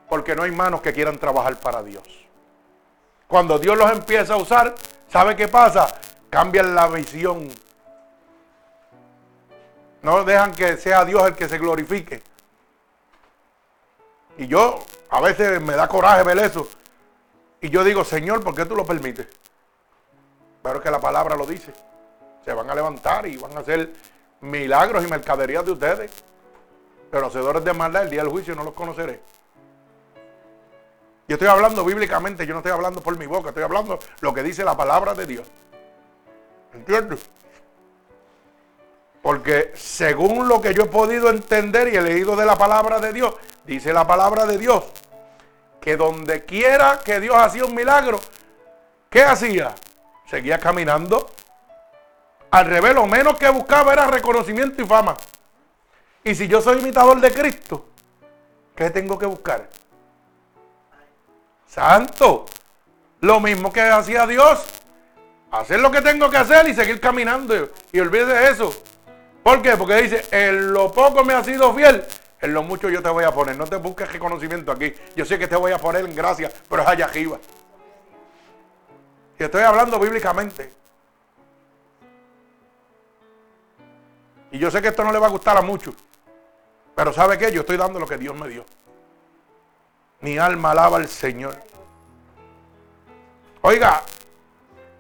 Porque 0.08 0.36
no 0.36 0.42
hay 0.42 0.50
manos 0.50 0.82
que 0.82 0.92
quieran 0.92 1.18
trabajar 1.18 1.56
para 1.56 1.82
Dios. 1.82 2.04
Cuando 3.26 3.58
Dios 3.58 3.78
los 3.78 3.90
empieza 3.90 4.34
a 4.34 4.36
usar, 4.36 4.74
¿sabe 5.08 5.36
qué 5.36 5.48
pasa? 5.48 5.88
Cambian 6.28 6.74
la 6.74 6.88
visión. 6.88 7.48
No 10.02 10.24
dejan 10.24 10.52
que 10.52 10.76
sea 10.76 11.04
Dios 11.04 11.24
el 11.26 11.34
que 11.34 11.48
se 11.48 11.58
glorifique. 11.58 12.22
Y 14.36 14.46
yo 14.48 14.80
a 15.10 15.20
veces 15.20 15.60
me 15.62 15.74
da 15.74 15.88
coraje 15.88 16.22
ver 16.24 16.38
eso. 16.38 16.68
Y 17.60 17.70
yo 17.70 17.84
digo, 17.84 18.04
Señor, 18.04 18.42
¿por 18.42 18.54
qué 18.54 18.64
tú 18.64 18.74
lo 18.74 18.84
permites? 18.84 19.28
Pero 20.62 20.76
es 20.76 20.82
que 20.82 20.90
la 20.90 21.00
palabra 21.00 21.36
lo 21.36 21.46
dice. 21.46 21.72
Se 22.44 22.52
van 22.52 22.70
a 22.70 22.74
levantar 22.74 23.26
y 23.26 23.36
van 23.36 23.56
a 23.56 23.60
hacer 23.60 23.92
milagros 24.40 25.04
y 25.04 25.08
mercaderías 25.08 25.64
de 25.64 25.72
ustedes. 25.72 26.10
Pero 27.10 27.26
hacedores 27.26 27.64
de 27.64 27.72
maldad, 27.72 28.04
el 28.04 28.10
día 28.10 28.22
del 28.22 28.30
juicio 28.30 28.54
no 28.54 28.64
los 28.64 28.74
conoceré. 28.74 29.20
Yo 31.28 31.34
estoy 31.34 31.48
hablando 31.48 31.84
bíblicamente, 31.84 32.46
yo 32.46 32.54
no 32.54 32.58
estoy 32.58 32.72
hablando 32.72 33.00
por 33.00 33.16
mi 33.16 33.26
boca, 33.26 33.50
estoy 33.50 33.62
hablando 33.62 33.98
lo 34.20 34.34
que 34.34 34.42
dice 34.42 34.64
la 34.64 34.76
palabra 34.76 35.14
de 35.14 35.26
Dios. 35.26 35.46
¿Entiendes? 36.74 37.30
Porque 39.22 39.72
según 39.74 40.48
lo 40.48 40.60
que 40.60 40.74
yo 40.74 40.82
he 40.82 40.86
podido 40.86 41.28
entender 41.30 41.88
y 41.88 41.96
he 41.96 42.02
leído 42.02 42.36
de 42.36 42.46
la 42.46 42.56
palabra 42.56 42.98
de 42.98 43.12
Dios, 43.12 43.34
dice 43.64 43.92
la 43.92 44.06
palabra 44.06 44.46
de 44.46 44.58
Dios, 44.58 44.84
que 45.80 45.96
donde 45.96 46.44
quiera 46.44 47.00
que 47.04 47.20
Dios 47.20 47.36
hacía 47.36 47.64
un 47.64 47.74
milagro, 47.74 48.18
¿qué 49.08 49.22
hacía? 49.22 49.74
Seguía 50.28 50.58
caminando. 50.58 51.30
Al 52.50 52.66
revés, 52.66 52.94
lo 52.94 53.06
menos 53.06 53.36
que 53.36 53.48
buscaba 53.48 53.92
era 53.92 54.06
reconocimiento 54.06 54.82
y 54.82 54.86
fama. 54.86 55.16
Y 56.24 56.34
si 56.34 56.48
yo 56.48 56.60
soy 56.60 56.80
imitador 56.80 57.20
de 57.20 57.32
Cristo, 57.32 57.86
¿qué 58.74 58.90
tengo 58.90 59.18
que 59.18 59.26
buscar? 59.26 59.68
Santo. 61.66 62.46
Lo 63.20 63.38
mismo 63.38 63.72
que 63.72 63.82
hacía 63.82 64.26
Dios. 64.26 64.64
Hacer 65.50 65.80
lo 65.80 65.90
que 65.90 66.02
tengo 66.02 66.30
que 66.30 66.36
hacer 66.36 66.68
y 66.68 66.74
seguir 66.74 67.00
caminando. 67.00 67.70
Y 67.92 68.00
olvídese 68.00 68.32
de 68.32 68.50
eso. 68.50 68.74
¿Por 69.42 69.62
qué? 69.62 69.76
Porque 69.76 70.02
dice, 70.02 70.24
en 70.30 70.72
lo 70.72 70.90
poco 70.90 71.24
me 71.24 71.34
ha 71.34 71.42
sido 71.42 71.72
fiel, 71.74 72.04
en 72.40 72.54
lo 72.54 72.62
mucho 72.62 72.88
yo 72.88 73.02
te 73.02 73.08
voy 73.08 73.24
a 73.24 73.30
poner. 73.30 73.56
No 73.56 73.66
te 73.66 73.76
busques 73.76 74.10
reconocimiento 74.12 74.72
aquí. 74.72 74.92
Yo 75.14 75.24
sé 75.24 75.38
que 75.38 75.48
te 75.48 75.56
voy 75.56 75.72
a 75.72 75.78
poner 75.78 76.04
en 76.04 76.14
gracia, 76.14 76.50
pero 76.68 76.82
es 76.82 76.88
allá 76.88 77.06
arriba. 77.06 77.38
Y 79.38 79.42
estoy 79.42 79.62
hablando 79.62 79.98
bíblicamente. 79.98 80.79
Y 84.50 84.58
yo 84.58 84.70
sé 84.70 84.82
que 84.82 84.88
esto 84.88 85.04
no 85.04 85.12
le 85.12 85.18
va 85.18 85.26
a 85.26 85.30
gustar 85.30 85.56
a 85.56 85.62
muchos. 85.62 85.94
Pero 86.94 87.12
¿sabe 87.12 87.38
qué? 87.38 87.52
Yo 87.52 87.60
estoy 87.60 87.76
dando 87.76 87.98
lo 87.98 88.06
que 88.06 88.18
Dios 88.18 88.34
me 88.36 88.48
dio. 88.48 88.64
Mi 90.20 90.38
alma 90.38 90.72
alaba 90.72 90.98
al 90.98 91.08
Señor. 91.08 91.56
Oiga, 93.62 94.02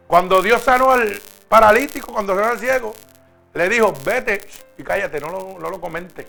cuando 0.06 0.40
Dios 0.40 0.62
sanó 0.62 0.92
al 0.92 1.20
paralítico, 1.48 2.12
cuando 2.12 2.34
sanó 2.34 2.48
al 2.48 2.58
ciego, 2.58 2.92
le 3.54 3.68
dijo, 3.68 3.92
vete 4.04 4.46
y 4.78 4.82
cállate, 4.82 5.20
no 5.20 5.30
lo, 5.30 5.58
no 5.58 5.70
lo 5.70 5.80
comente. 5.80 6.26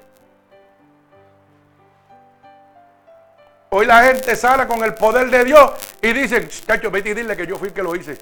Hoy 3.69 3.85
la 3.85 4.03
gente 4.03 4.35
sale 4.35 4.67
con 4.67 4.83
el 4.83 4.93
poder 4.93 5.29
de 5.29 5.45
Dios 5.45 5.71
y 6.01 6.11
dicen, 6.11 6.49
cacho, 6.65 6.91
vete 6.91 7.11
y 7.11 7.13
dile 7.13 7.37
que 7.37 7.47
yo 7.47 7.57
fui 7.57 7.69
el 7.69 7.73
que 7.73 7.83
lo 7.83 7.95
hice. 7.95 8.17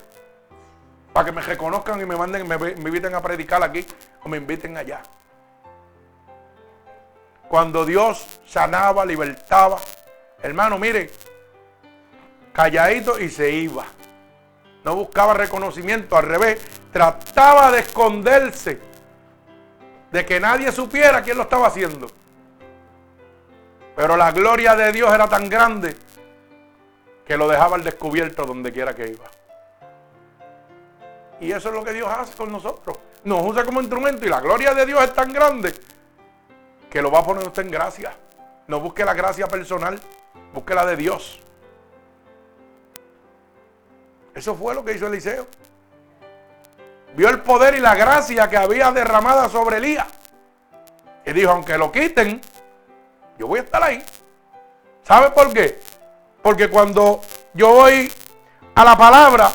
Para 1.13 1.25
que 1.25 1.31
me 1.31 1.41
reconozcan 1.41 1.99
y 2.01 2.05
me 2.05 2.15
manden, 2.15 2.47
me, 2.47 2.57
me 2.57 2.71
inviten 2.71 3.15
a 3.15 3.21
predicar 3.21 3.63
aquí 3.63 3.85
o 4.23 4.29
me 4.29 4.37
inviten 4.37 4.77
allá. 4.77 5.01
Cuando 7.47 7.83
Dios 7.85 8.39
sanaba, 8.45 9.05
libertaba, 9.05 9.79
hermano, 10.41 10.77
mire, 10.77 11.09
calladito 12.53 13.19
y 13.19 13.29
se 13.29 13.49
iba. 13.51 13.85
No 14.83 14.95
buscaba 14.95 15.33
reconocimiento, 15.33 16.15
al 16.15 16.25
revés, 16.25 16.63
trataba 16.91 17.71
de 17.71 17.79
esconderse 17.79 18.79
de 20.11 20.25
que 20.25 20.39
nadie 20.39 20.71
supiera 20.71 21.21
quién 21.21 21.37
lo 21.37 21.43
estaba 21.43 21.67
haciendo. 21.67 22.07
Pero 23.95 24.15
la 24.15 24.31
gloria 24.31 24.75
de 24.75 24.91
Dios 24.91 25.13
era 25.13 25.27
tan 25.27 25.49
grande 25.49 25.95
que 27.25 27.35
lo 27.35 27.47
dejaba 27.47 27.75
al 27.75 27.83
descubierto 27.83 28.45
donde 28.45 28.71
quiera 28.71 28.95
que 28.95 29.07
iba. 29.07 29.25
Y 31.39 31.51
eso 31.51 31.69
es 31.69 31.75
lo 31.75 31.83
que 31.83 31.93
Dios 31.93 32.07
hace 32.09 32.35
con 32.35 32.51
nosotros. 32.51 32.97
Nos 33.23 33.45
usa 33.45 33.63
como 33.63 33.79
instrumento 33.79 34.25
y 34.25 34.29
la 34.29 34.39
gloria 34.39 34.73
de 34.73 34.85
Dios 34.85 35.03
es 35.03 35.13
tan 35.13 35.31
grande 35.31 35.73
que 36.89 37.01
lo 37.01 37.11
va 37.11 37.19
a 37.19 37.23
poner 37.23 37.47
usted 37.47 37.63
en 37.63 37.71
gracia. 37.71 38.15
No 38.67 38.79
busque 38.79 39.05
la 39.05 39.13
gracia 39.13 39.47
personal, 39.47 39.99
busque 40.53 40.75
la 40.75 40.85
de 40.85 40.95
Dios. 40.95 41.39
Eso 44.33 44.55
fue 44.55 44.73
lo 44.75 44.83
que 44.83 44.93
hizo 44.93 45.07
Eliseo 45.07 45.47
vio 47.15 47.29
el 47.29 47.41
poder 47.41 47.75
y 47.75 47.79
la 47.79 47.95
gracia 47.95 48.49
que 48.49 48.57
había 48.57 48.91
derramada 48.91 49.49
sobre 49.49 49.77
Elías. 49.77 50.07
Y 51.25 51.33
dijo, 51.33 51.51
aunque 51.51 51.77
lo 51.77 51.91
quiten, 51.91 52.41
yo 53.37 53.47
voy 53.47 53.59
a 53.59 53.63
estar 53.63 53.83
ahí. 53.83 54.03
¿Sabe 55.03 55.31
por 55.31 55.51
qué? 55.53 55.79
Porque 56.41 56.69
cuando 56.69 57.21
yo 57.53 57.73
voy 57.73 58.11
a 58.75 58.83
la 58.83 58.97
palabra 58.97 59.51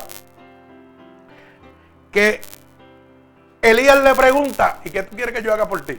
que 2.15 2.39
Elías 3.61 4.01
le 4.01 4.15
pregunta, 4.15 4.79
¿y 4.85 4.89
qué 4.89 5.03
tú 5.03 5.17
quieres 5.17 5.35
que 5.35 5.43
yo 5.43 5.51
haga 5.51 5.67
por 5.67 5.81
ti? 5.81 5.97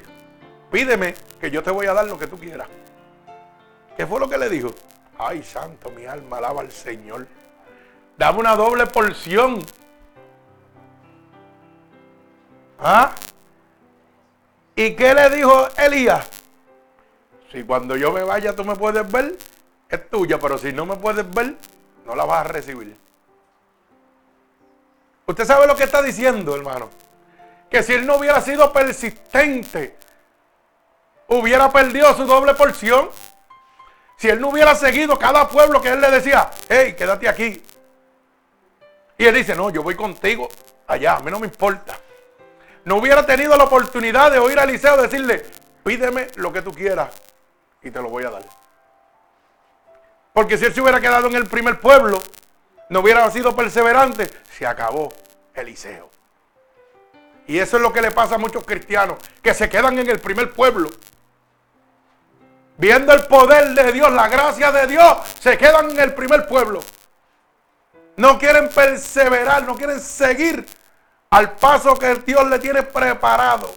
Pídeme 0.70 1.14
que 1.38 1.50
yo 1.50 1.62
te 1.62 1.70
voy 1.70 1.84
a 1.86 1.92
dar 1.92 2.06
lo 2.06 2.18
que 2.18 2.26
tú 2.26 2.38
quieras. 2.38 2.66
¿Qué 3.98 4.06
fue 4.06 4.18
lo 4.18 4.26
que 4.26 4.38
le 4.38 4.48
dijo? 4.48 4.74
Ay, 5.18 5.42
santo, 5.42 5.90
mi 5.90 6.06
alma 6.06 6.38
alaba 6.38 6.62
al 6.62 6.72
Señor. 6.72 7.26
Dame 8.16 8.38
una 8.38 8.56
doble 8.56 8.86
porción 8.86 9.62
¿Ah? 12.78 13.14
¿Y 14.74 14.94
qué 14.94 15.12
le 15.12 15.28
dijo 15.30 15.68
Elías? 15.76 16.30
Si 17.52 17.62
cuando 17.62 17.94
yo 17.94 18.10
me 18.12 18.22
vaya 18.22 18.56
tú 18.56 18.64
me 18.64 18.74
puedes 18.74 19.10
ver, 19.10 19.36
es 19.88 20.10
tuya, 20.10 20.38
pero 20.38 20.56
si 20.56 20.72
no 20.72 20.86
me 20.86 20.96
puedes 20.96 21.30
ver, 21.30 21.56
no 22.06 22.14
la 22.14 22.24
vas 22.24 22.40
a 22.40 22.44
recibir. 22.44 23.05
Usted 25.26 25.44
sabe 25.44 25.66
lo 25.66 25.76
que 25.76 25.84
está 25.84 26.02
diciendo, 26.02 26.54
hermano. 26.54 26.90
Que 27.70 27.82
si 27.82 27.94
él 27.94 28.06
no 28.06 28.16
hubiera 28.16 28.40
sido 28.40 28.72
persistente, 28.72 29.96
hubiera 31.28 31.70
perdido 31.70 32.14
su 32.14 32.24
doble 32.24 32.54
porción. 32.54 33.10
Si 34.16 34.28
él 34.28 34.40
no 34.40 34.48
hubiera 34.48 34.74
seguido 34.74 35.18
cada 35.18 35.48
pueblo 35.48 35.82
que 35.82 35.90
él 35.90 36.00
le 36.00 36.10
decía, 36.10 36.50
hey, 36.68 36.94
quédate 36.96 37.28
aquí. 37.28 37.62
Y 39.18 39.24
él 39.24 39.34
dice, 39.34 39.54
no, 39.54 39.70
yo 39.70 39.82
voy 39.82 39.94
contigo 39.94 40.48
allá, 40.86 41.16
a 41.16 41.20
mí 41.20 41.30
no 41.30 41.38
me 41.38 41.46
importa 41.46 41.98
no 42.86 42.96
hubiera 42.98 43.26
tenido 43.26 43.56
la 43.56 43.64
oportunidad 43.64 44.30
de 44.30 44.38
oír 44.38 44.58
a 44.60 44.62
Eliseo 44.62 44.96
decirle, 44.96 45.44
pídeme 45.82 46.28
lo 46.36 46.52
que 46.52 46.62
tú 46.62 46.72
quieras 46.72 47.10
y 47.82 47.90
te 47.90 48.00
lo 48.00 48.08
voy 48.08 48.22
a 48.22 48.30
dar. 48.30 48.44
Porque 50.32 50.56
si 50.56 50.66
él 50.66 50.72
se 50.72 50.80
hubiera 50.80 51.00
quedado 51.00 51.26
en 51.26 51.34
el 51.34 51.46
primer 51.48 51.80
pueblo, 51.80 52.22
no 52.88 53.00
hubiera 53.00 53.30
sido 53.30 53.54
perseverante, 53.54 54.30
se 54.56 54.66
acabó 54.66 55.12
Eliseo. 55.54 56.10
Y 57.46 57.58
eso 57.58 57.76
es 57.76 57.82
lo 57.82 57.92
que 57.92 58.02
le 58.02 58.10
pasa 58.10 58.34
a 58.34 58.38
muchos 58.38 58.64
cristianos, 58.64 59.18
que 59.42 59.54
se 59.54 59.68
quedan 59.68 59.98
en 59.98 60.08
el 60.08 60.18
primer 60.18 60.52
pueblo. 60.52 60.90
Viendo 62.76 63.12
el 63.12 63.26
poder 63.26 63.74
de 63.74 63.92
Dios, 63.92 64.12
la 64.12 64.28
gracia 64.28 64.70
de 64.72 64.86
Dios, 64.86 65.18
se 65.40 65.56
quedan 65.56 65.90
en 65.90 66.00
el 66.00 66.14
primer 66.14 66.46
pueblo. 66.46 66.80
No 68.16 68.38
quieren 68.38 68.68
perseverar, 68.68 69.62
no 69.64 69.76
quieren 69.76 70.00
seguir 70.00 70.66
al 71.30 71.52
paso 71.52 71.96
que 71.96 72.14
Dios 72.16 72.46
le 72.48 72.58
tiene 72.58 72.82
preparado. 72.82 73.74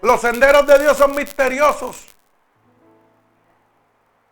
Los 0.00 0.20
senderos 0.20 0.66
de 0.66 0.78
Dios 0.78 0.96
son 0.96 1.14
misteriosos. 1.14 2.06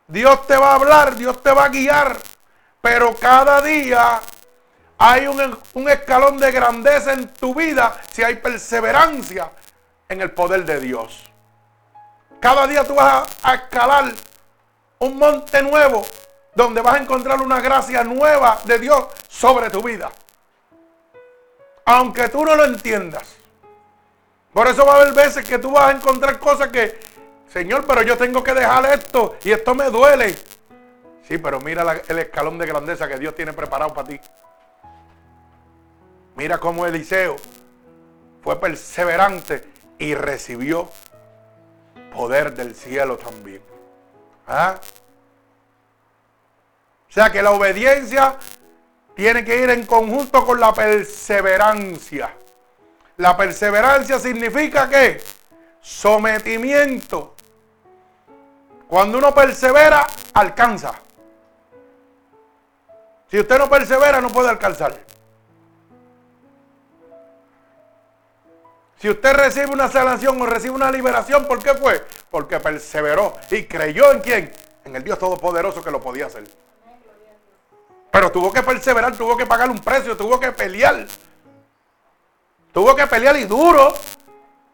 Dios 0.09 0.47
te 0.47 0.57
va 0.57 0.73
a 0.73 0.75
hablar, 0.75 1.17
Dios 1.17 1.41
te 1.43 1.53
va 1.53 1.65
a 1.65 1.69
guiar, 1.69 2.17
pero 2.81 3.15
cada 3.15 3.61
día 3.61 4.21
Hay 5.03 5.27
un, 5.27 5.89
escalón 5.89 6.37
de 6.37 6.53
grandeza 6.53 7.15
en 7.15 7.29
tu 7.29 7.55
vida 7.55 7.99
si 8.13 8.23
hay 8.23 8.37
perseverancia 8.37 9.51
en 10.07 10.21
el 10.21 10.31
poder 10.33 10.67
de 10.67 10.79
Dios. 10.79 11.25
Cada 12.39 12.67
día 12.67 12.85
tú 12.85 12.95
vas 12.95 13.27
a, 13.43 13.55
escalar 13.55 14.13
un 14.99 15.17
monte 15.17 15.63
nuevo 15.63 16.07
donde 16.55 16.83
vas 16.83 16.97
a 16.97 16.99
encontrar 16.99 17.41
una 17.41 17.61
gracia 17.61 18.05
nueva 18.05 18.59
de 18.65 18.79
Dios 18.79 19.07
sobre 19.27 19.71
tu 19.71 19.83
vida. 19.83 20.11
Aunque 21.87 22.29
tú 22.29 22.45
no 22.45 22.55
lo 22.55 22.67
entiendas. 22.67 23.37
Por 24.53 24.67
eso 24.67 24.85
va 24.85 24.97
a 24.97 24.97
haber 25.01 25.15
veces 25.15 25.49
que 25.49 25.59
tú 25.59 25.71
vas 25.71 25.95
a 25.95 25.97
encontrar 25.97 26.39
cosas 26.39 26.69
que, 26.69 27.01
Señor, 27.51 27.87
pero 27.87 28.03
yo 28.03 28.19
tengo 28.19 28.45
que 28.45 28.53
dejar 28.53 28.85
esto 28.93 29.37
y 29.43 29.53
esto 29.53 29.75
me 29.75 29.87
duele. 29.87 30.37
Sí, 31.31 31.39
pero 31.39 31.61
mira 31.61 32.03
el 32.09 32.19
escalón 32.19 32.59
de 32.59 32.67
grandeza 32.67 33.07
que 33.07 33.17
Dios 33.17 33.37
tiene 33.37 33.53
preparado 33.53 33.95
para 33.95 34.09
ti. 34.09 34.21
Mira 36.35 36.59
cómo 36.59 36.85
Eliseo 36.85 37.37
fue 38.43 38.61
perseverante 38.61 39.65
y 39.97 40.13
recibió 40.17 40.91
poder 42.13 42.53
del 42.53 42.75
cielo 42.75 43.17
también. 43.17 43.63
¿Ah? 44.49 44.81
O 47.09 47.13
sea 47.13 47.31
que 47.31 47.41
la 47.43 47.53
obediencia 47.53 48.37
tiene 49.15 49.45
que 49.45 49.63
ir 49.63 49.71
en 49.71 49.87
conjunto 49.87 50.45
con 50.45 50.59
la 50.59 50.75
perseverancia. 50.75 52.35
La 53.19 53.37
perseverancia 53.37 54.19
significa 54.19 54.89
que 54.89 55.23
sometimiento. 55.81 57.37
Cuando 58.89 59.19
uno 59.19 59.33
persevera, 59.33 60.05
alcanza. 60.35 60.93
Si 63.31 63.39
usted 63.39 63.59
no 63.59 63.71
persevera, 63.71 64.21
no 64.21 64.29
puede 64.31 64.49
alcanzar. 64.49 64.99
Si 68.99 69.09
usted 69.09 69.33
recibe 69.35 69.67
una 69.67 69.89
sanación 69.89 70.41
o 70.43 70.47
recibe 70.47 70.75
una 70.75 70.91
liberación, 70.91 71.47
¿por 71.47 71.63
qué 71.63 71.75
fue? 71.75 72.05
Porque 72.31 72.59
perseveró 72.59 73.35
y 73.51 73.65
creyó 73.65 74.11
en 74.13 74.21
quién? 74.21 74.53
En 74.85 74.97
el 74.97 75.05
Dios 75.05 75.19
Todopoderoso 75.19 75.83
que 75.83 75.91
lo 75.91 76.01
podía 76.01 76.27
hacer. 76.27 76.45
Pero 78.11 78.33
tuvo 78.33 78.53
que 78.53 78.63
perseverar, 78.63 79.17
tuvo 79.17 79.37
que 79.37 79.47
pagar 79.47 79.71
un 79.71 79.79
precio, 79.79 80.17
tuvo 80.17 80.39
que 80.41 80.51
pelear. 80.51 81.07
Tuvo 82.73 82.95
que 82.95 83.07
pelear 83.07 83.37
y 83.37 83.45
duro 83.45 83.93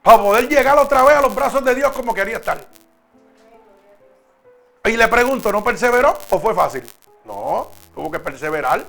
para 0.03 0.19
poder 0.19 0.49
llegar 0.49 0.79
otra 0.79 1.03
vez 1.05 1.17
a 1.17 1.21
los 1.21 1.35
brazos 1.35 1.63
de 1.63 1.75
Dios 1.75 1.93
como 1.93 2.15
quería 2.15 2.39
estar. 2.39 2.67
Y 4.85 4.97
le 4.97 5.09
pregunto, 5.09 5.53
¿no 5.53 5.63
perseveró 5.63 6.17
o 6.31 6.39
fue 6.41 6.55
fácil? 6.55 6.85
No, 7.25 7.71
tuvo 7.97 8.11
que 8.11 8.21
perseverar. 8.21 8.85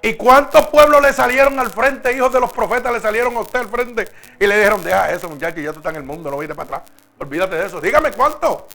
¿Y 0.00 0.14
cuántos 0.14 0.66
pueblos 0.68 1.02
le 1.02 1.12
salieron 1.12 1.60
al 1.60 1.70
frente, 1.70 2.16
hijos 2.16 2.32
de 2.32 2.40
los 2.40 2.50
profetas, 2.52 2.90
le 2.90 3.00
salieron 3.00 3.36
a 3.36 3.40
usted 3.40 3.58
al 3.58 3.68
frente 3.68 4.08
y 4.40 4.46
le 4.46 4.56
dijeron, 4.56 4.82
deja 4.82 5.10
eso 5.10 5.28
muchacho, 5.28 5.60
ya 5.60 5.72
tú 5.72 5.80
estás 5.80 5.90
en 5.90 5.96
el 5.96 6.04
mundo, 6.04 6.30
no 6.30 6.38
vayas 6.38 6.56
para 6.56 6.78
atrás. 6.78 6.92
Olvídate 7.18 7.56
de 7.56 7.66
eso. 7.66 7.80
Dígame 7.80 8.12
cuánto. 8.12 8.66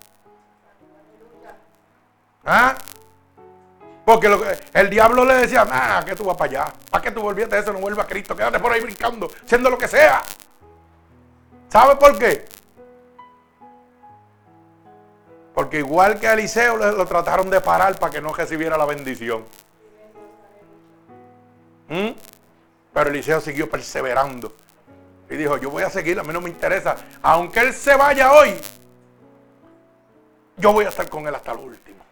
¿Ah? 2.45 2.75
Porque 4.05 4.57
el 4.73 4.89
diablo 4.89 5.25
le 5.25 5.35
decía, 5.35 5.65
ah, 5.71 6.03
que 6.05 6.15
tú 6.15 6.23
vas 6.25 6.37
para 6.37 6.51
allá. 6.51 6.73
¿Para 6.91 7.03
qué 7.03 7.11
tú 7.11 7.21
volvías 7.21 7.49
de 7.49 7.59
eso? 7.59 7.73
No 7.73 7.79
vuelvas 7.79 8.05
a 8.05 8.09
Cristo. 8.09 8.35
Quédate 8.35 8.59
por 8.59 8.71
ahí 8.71 8.81
brincando, 8.81 9.29
siendo 9.45 9.69
lo 9.69 9.77
que 9.79 9.87
sea. 9.87 10.21
¿Sabe 11.69 11.95
por 11.95 12.19
qué? 12.19 12.45
Porque 15.53 15.79
igual 15.79 16.19
que 16.19 16.27
a 16.27 16.33
Eliseo 16.33 16.77
lo 16.77 17.05
trataron 17.05 17.49
de 17.49 17.59
parar 17.59 17.99
para 17.99 18.11
que 18.11 18.21
no 18.21 18.33
recibiera 18.33 18.77
la 18.77 18.85
bendición. 18.85 19.43
¿Mm? 21.89 22.11
Pero 22.93 23.09
Eliseo 23.09 23.41
siguió 23.41 23.69
perseverando. 23.69 24.53
Y 25.29 25.35
dijo, 25.35 25.57
yo 25.57 25.69
voy 25.69 25.83
a 25.83 25.89
seguir, 25.89 26.19
a 26.19 26.23
mí 26.23 26.33
no 26.33 26.41
me 26.41 26.49
interesa. 26.49 26.95
Aunque 27.21 27.59
él 27.61 27.73
se 27.73 27.95
vaya 27.95 28.33
hoy, 28.33 28.53
yo 30.57 30.73
voy 30.73 30.85
a 30.85 30.89
estar 30.89 31.09
con 31.09 31.27
él 31.27 31.35
hasta 31.35 31.51
el 31.51 31.59
último. 31.59 32.03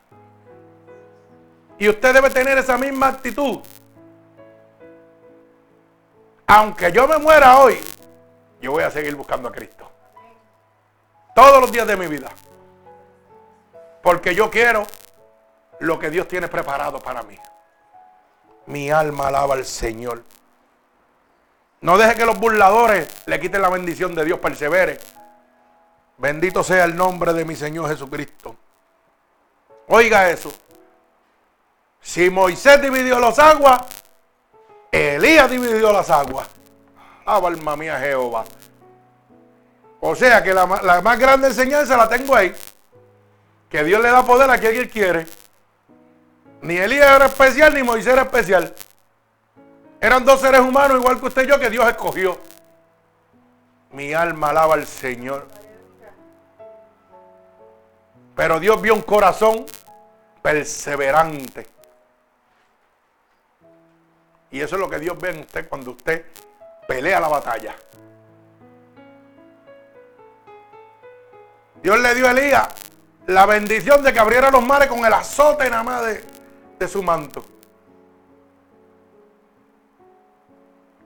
Y 1.77 1.87
usted 1.87 2.13
debe 2.13 2.29
tener 2.29 2.57
esa 2.57 2.77
misma 2.77 3.07
actitud. 3.07 3.59
Aunque 6.47 6.91
yo 6.91 7.07
me 7.07 7.17
muera 7.17 7.59
hoy, 7.59 7.77
yo 8.61 8.71
voy 8.71 8.83
a 8.83 8.91
seguir 8.91 9.15
buscando 9.15 9.47
a 9.49 9.51
Cristo. 9.51 9.89
Todos 11.35 11.61
los 11.61 11.71
días 11.71 11.87
de 11.87 11.95
mi 11.95 12.07
vida. 12.07 12.29
Porque 14.01 14.33
yo 14.33 14.49
quiero 14.49 14.85
lo 15.79 15.99
que 15.99 16.09
Dios 16.09 16.27
tiene 16.27 16.47
preparado 16.47 16.99
para 16.99 17.23
mí. 17.23 17.37
Mi 18.65 18.91
alma 18.91 19.27
alaba 19.27 19.55
al 19.55 19.65
Señor. 19.65 20.23
No 21.81 21.97
deje 21.97 22.15
que 22.15 22.25
los 22.25 22.37
burladores 22.39 23.07
le 23.25 23.39
quiten 23.39 23.61
la 23.61 23.69
bendición 23.69 24.13
de 24.13 24.25
Dios, 24.25 24.39
persevere. 24.39 24.99
Bendito 26.17 26.63
sea 26.63 26.83
el 26.83 26.95
nombre 26.95 27.33
de 27.33 27.45
mi 27.45 27.55
Señor 27.55 27.89
Jesucristo. 27.89 28.55
Oiga 29.87 30.29
eso. 30.29 30.51
Si 32.01 32.29
Moisés 32.29 32.81
dividió 32.81 33.19
las 33.19 33.39
aguas, 33.39 33.81
Elías 34.91 35.49
dividió 35.49 35.91
las 35.91 36.09
aguas. 36.09 36.47
Alma 37.25 37.75
mía 37.75 37.99
Jehová. 37.99 38.43
O 40.01 40.15
sea 40.15 40.41
que 40.41 40.53
la, 40.53 40.65
la, 40.83 41.01
más 41.01 41.19
grande 41.19 41.47
enseñanza 41.47 41.95
la 41.95 42.07
tengo 42.09 42.35
ahí. 42.35 42.53
Que 43.69 43.83
Dios 43.83 44.01
le 44.01 44.09
da 44.09 44.25
poder 44.25 44.49
a 44.49 44.57
quien 44.57 44.87
quiere. 44.89 45.27
Ni 46.61 46.77
Elías 46.77 47.15
era 47.15 47.25
especial, 47.27 47.73
ni 47.73 47.83
Moisés 47.83 48.13
era 48.13 48.23
especial. 48.23 48.73
Eran 50.01 50.25
dos 50.25 50.41
seres 50.41 50.61
humanos 50.61 50.97
igual 50.97 51.19
que 51.19 51.27
usted 51.27 51.43
y 51.43 51.47
yo 51.47 51.59
que 51.59 51.69
Dios 51.69 51.87
escogió. 51.87 52.37
Mi 53.91 54.13
alma 54.13 54.49
alaba 54.49 54.73
al 54.73 54.87
Señor. 54.87 55.47
Pero 58.35 58.59
Dios 58.59 58.81
vio 58.81 58.95
un 58.95 59.01
corazón 59.01 59.65
perseverante. 60.41 61.67
Y 64.51 64.61
eso 64.61 64.75
es 64.75 64.81
lo 64.81 64.89
que 64.89 64.99
Dios 64.99 65.17
ve 65.19 65.29
en 65.29 65.39
usted 65.41 65.69
cuando 65.69 65.91
usted 65.91 66.25
pelea 66.87 67.19
la 67.19 67.27
batalla. 67.27 67.75
Dios 71.83 71.99
le 71.99 72.15
dio 72.15 72.27
a 72.27 72.31
Elías 72.31 72.88
la 73.29 73.45
bendición 73.45 74.01
de 74.01 74.11
que 74.11 74.19
abriera 74.19 74.49
los 74.49 74.65
mares 74.65 74.87
con 74.87 75.05
el 75.05 75.13
azote 75.13 75.69
nada 75.69 75.83
más 75.83 76.03
de, 76.03 76.23
de 76.79 76.87
su 76.87 77.03
manto. 77.03 77.45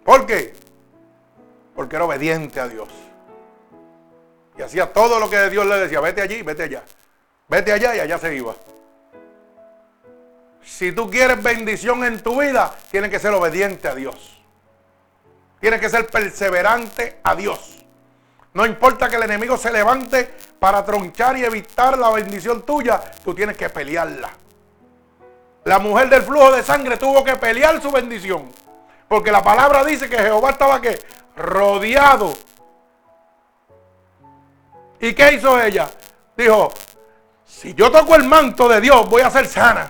¿Por 0.05 0.25
qué? 0.25 0.53
Porque 1.75 1.97
era 1.97 2.05
obediente 2.05 2.61
a 2.61 2.67
Dios. 2.69 2.87
Y 4.57 4.61
hacía 4.61 4.93
todo 4.93 5.19
lo 5.19 5.29
que 5.29 5.49
Dios 5.49 5.65
le 5.65 5.75
decía, 5.79 5.99
vete 5.99 6.21
allí, 6.21 6.41
vete 6.43 6.63
allá. 6.63 6.83
Vete 7.49 7.73
allá 7.73 7.93
y 7.97 7.99
allá 7.99 8.17
se 8.17 8.33
iba. 8.33 8.55
Si 10.61 10.93
tú 10.93 11.09
quieres 11.09 11.43
bendición 11.43 12.05
en 12.05 12.21
tu 12.23 12.39
vida, 12.39 12.73
tienes 12.89 13.11
que 13.11 13.19
ser 13.19 13.33
obediente 13.33 13.89
a 13.89 13.95
Dios. 13.95 14.41
Tienes 15.59 15.81
que 15.81 15.89
ser 15.89 16.07
perseverante 16.07 17.19
a 17.21 17.35
Dios. 17.35 17.82
No 18.53 18.65
importa 18.65 19.09
que 19.09 19.15
el 19.15 19.23
enemigo 19.23 19.57
se 19.57 19.71
levante 19.71 20.31
para 20.59 20.85
tronchar 20.85 21.37
y 21.37 21.43
evitar 21.43 21.97
la 21.97 22.11
bendición 22.11 22.61
tuya, 22.61 23.01
tú 23.23 23.33
tienes 23.33 23.57
que 23.57 23.69
pelearla. 23.69 24.29
La 25.63 25.79
mujer 25.79 26.09
del 26.09 26.21
flujo 26.21 26.51
de 26.51 26.61
sangre 26.61 26.97
tuvo 26.97 27.23
que 27.23 27.35
pelear 27.37 27.81
su 27.81 27.89
bendición. 27.91 28.51
Porque 29.07 29.31
la 29.31 29.41
palabra 29.41 29.83
dice 29.83 30.09
que 30.09 30.17
Jehová 30.17 30.51
estaba 30.51 30.81
que 30.81 30.99
rodeado. 31.35 32.33
¿Y 34.99 35.13
qué 35.13 35.33
hizo 35.33 35.61
ella? 35.61 35.89
Dijo, 36.35 36.71
si 37.45 37.73
yo 37.73 37.91
toco 37.91 38.15
el 38.15 38.23
manto 38.23 38.67
de 38.67 38.81
Dios, 38.81 39.09
voy 39.09 39.21
a 39.21 39.29
ser 39.29 39.47
sana. 39.47 39.87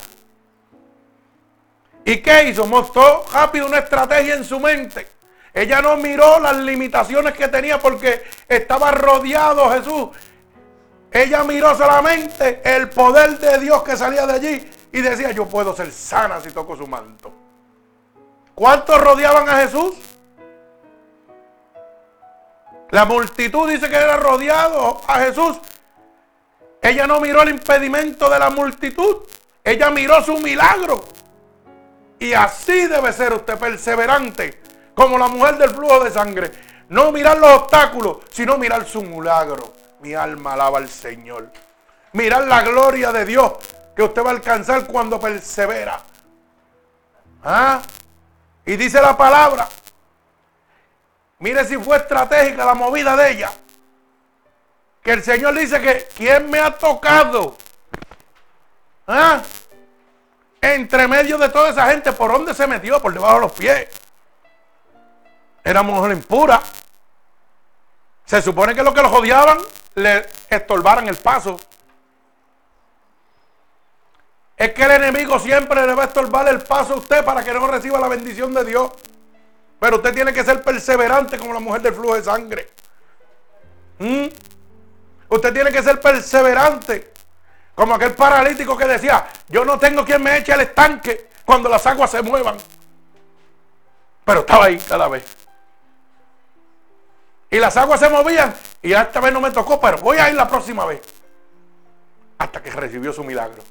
¿Y 2.06 2.18
qué 2.18 2.50
hizo? 2.50 2.66
Mostró 2.66 3.24
rápido 3.32 3.66
una 3.66 3.80
estrategia 3.80 4.36
en 4.36 4.44
su 4.44 4.60
mente. 4.60 5.08
Ella 5.54 5.82
no 5.82 5.98
miró 5.98 6.40
las 6.40 6.56
limitaciones 6.58 7.34
que 7.34 7.48
tenía 7.48 7.80
porque 7.80 8.24
estaba 8.48 8.92
rodeado 8.92 9.70
Jesús. 9.72 10.10
Ella 11.12 11.44
miró 11.44 11.76
solamente 11.76 12.62
el 12.64 12.90
poder 12.90 13.38
de 13.38 13.60
Dios 13.60 13.84
que 13.84 13.96
salía 13.96 14.26
de 14.26 14.34
allí 14.34 14.72
y 14.92 15.02
decía, 15.02 15.32
yo 15.32 15.46
puedo 15.48 15.76
ser 15.76 15.92
sana 15.92 16.42
si 16.42 16.50
toco 16.50 16.76
su 16.76 16.88
manto. 16.88 17.32
¿Cuántos 18.56 19.00
rodeaban 19.00 19.48
a 19.48 19.58
Jesús? 19.58 19.96
La 22.90 23.06
multitud 23.06 23.70
dice 23.70 23.90
que 23.90 23.96
era 23.96 24.18
rodeado 24.18 25.02
a 25.08 25.20
Jesús. 25.20 25.60
Ella 26.82 27.08
no 27.08 27.20
miró 27.20 27.42
el 27.44 27.50
impedimento 27.50 28.30
de 28.30 28.40
la 28.40 28.50
multitud. 28.50 29.18
Ella 29.64 29.90
miró 29.90 30.22
su 30.24 30.38
milagro. 30.38 31.04
Y 32.20 32.34
así 32.34 32.88
debe 32.88 33.14
ser 33.14 33.34
usted 33.34 33.58
perseverante, 33.58 34.62
como 34.94 35.18
la 35.18 35.28
mujer 35.28 35.58
del 35.58 35.70
flujo 35.72 36.04
de 36.04 36.12
sangre. 36.12 36.52
No 36.90 37.12
mirar 37.12 37.38
los 37.38 37.52
obstáculos, 37.62 38.18
sino 38.32 38.58
mirar 38.58 38.86
su 38.86 39.02
milagro. 39.02 39.74
Mi 40.02 40.14
alma 40.14 40.54
alaba 40.54 40.78
al 40.80 40.90
Señor. 40.90 41.50
Mirar 42.12 42.46
la 42.46 42.62
gloria 42.62 43.12
de 43.12 43.26
Dios 43.26 43.54
que 43.96 44.04
usted 44.04 44.24
va 44.24 44.30
a 44.30 44.34
alcanzar 44.34 44.86
cuando 44.88 45.20
persevera. 45.20 46.02
¿Ah? 47.44 47.82
Y 48.66 48.76
dice 48.76 49.02
la 49.02 49.18
palabra. 49.18 49.68
Mire 51.40 51.66
si 51.66 51.78
fue 51.78 51.98
estratégica 51.98 52.66
la 52.66 52.74
movida 52.74 53.16
de 53.16 53.32
ella. 53.32 53.52
Que 55.02 55.12
el 55.12 55.24
Señor 55.24 55.54
dice 55.56 55.82
que 55.82 56.08
¿quién 56.16 56.50
me 56.50 56.60
ha 56.60 56.72
tocado? 56.72 57.58
¿Ah? 59.08 59.42
Entre 60.62 61.08
medio 61.08 61.38
de 61.38 61.50
toda 61.50 61.72
esa 61.72 61.88
gente, 61.90 62.14
¿por 62.14 62.32
dónde 62.32 62.54
se 62.54 62.66
metió? 62.68 63.02
Por 63.02 63.14
debajo 63.14 63.36
de 63.36 63.42
los 63.42 63.52
pies. 63.52 63.90
Era 65.64 65.82
mujer 65.82 66.12
impura. 66.12 66.62
Se 68.26 68.42
supone 68.42 68.76
que 68.76 68.84
los 68.84 68.94
que 68.94 69.02
los 69.02 69.12
odiaban 69.12 69.60
le 69.96 70.28
estorbaran 70.50 71.08
el 71.08 71.16
paso. 71.18 71.60
Es 74.58 74.74
que 74.74 74.84
el 74.84 74.92
enemigo 74.92 75.40
siempre 75.40 75.86
le 75.86 75.94
va 75.94 76.04
a 76.04 76.06
estorbar 76.08 76.48
el 76.48 76.62
paso 76.62 76.94
a 76.94 76.98
usted 76.98 77.24
para 77.24 77.44
que 77.44 77.54
no 77.54 77.68
reciba 77.68 78.00
la 78.00 78.08
bendición 78.08 78.54
de 78.54 78.64
Dios. 78.64 78.92
Pero 79.80 79.98
usted 79.98 80.14
tiene 80.14 80.32
que 80.32 80.44
ser 80.44 80.62
perseverante 80.62 81.38
como 81.38 81.54
la 81.54 81.60
mujer 81.60 81.82
del 81.82 81.94
flujo 81.94 82.16
de 82.16 82.24
sangre. 82.24 82.70
¿Mm? 84.00 84.28
Usted 85.30 85.54
tiene 85.54 85.72
que 85.72 85.84
ser 85.84 86.00
perseverante. 86.00 87.12
Como 87.76 87.96
aquel 87.96 88.14
paralítico 88.14 88.78
que 88.78 88.86
decía, 88.86 89.28
yo 89.50 89.66
no 89.66 89.80
tengo 89.80 90.06
quien 90.06 90.22
me 90.22 90.38
eche 90.38 90.54
al 90.54 90.62
estanque 90.62 91.30
cuando 91.44 91.68
las 91.70 91.86
aguas 91.88 92.12
se 92.12 92.22
muevan. 92.22 92.58
Pero 94.24 94.42
estaba 94.42 94.66
ahí 94.66 94.78
cada 94.78 95.08
vez. 95.08 95.43
Y 97.54 97.60
las 97.60 97.78
aguas 97.78 98.00
se 98.00 98.10
movían 98.10 98.52
y 98.82 98.94
esta 98.94 99.20
vez 99.20 99.32
no 99.32 99.40
me 99.40 99.52
tocó, 99.52 99.80
pero 99.80 100.00
voy 100.00 100.18
a 100.18 100.28
ir 100.28 100.34
la 100.36 100.48
próxima 100.48 100.88
vez. 100.88 101.02
Hasta 102.40 102.64
que 102.64 102.72
recibió 102.72 103.14
su 103.14 103.24
milagro. 103.24 103.62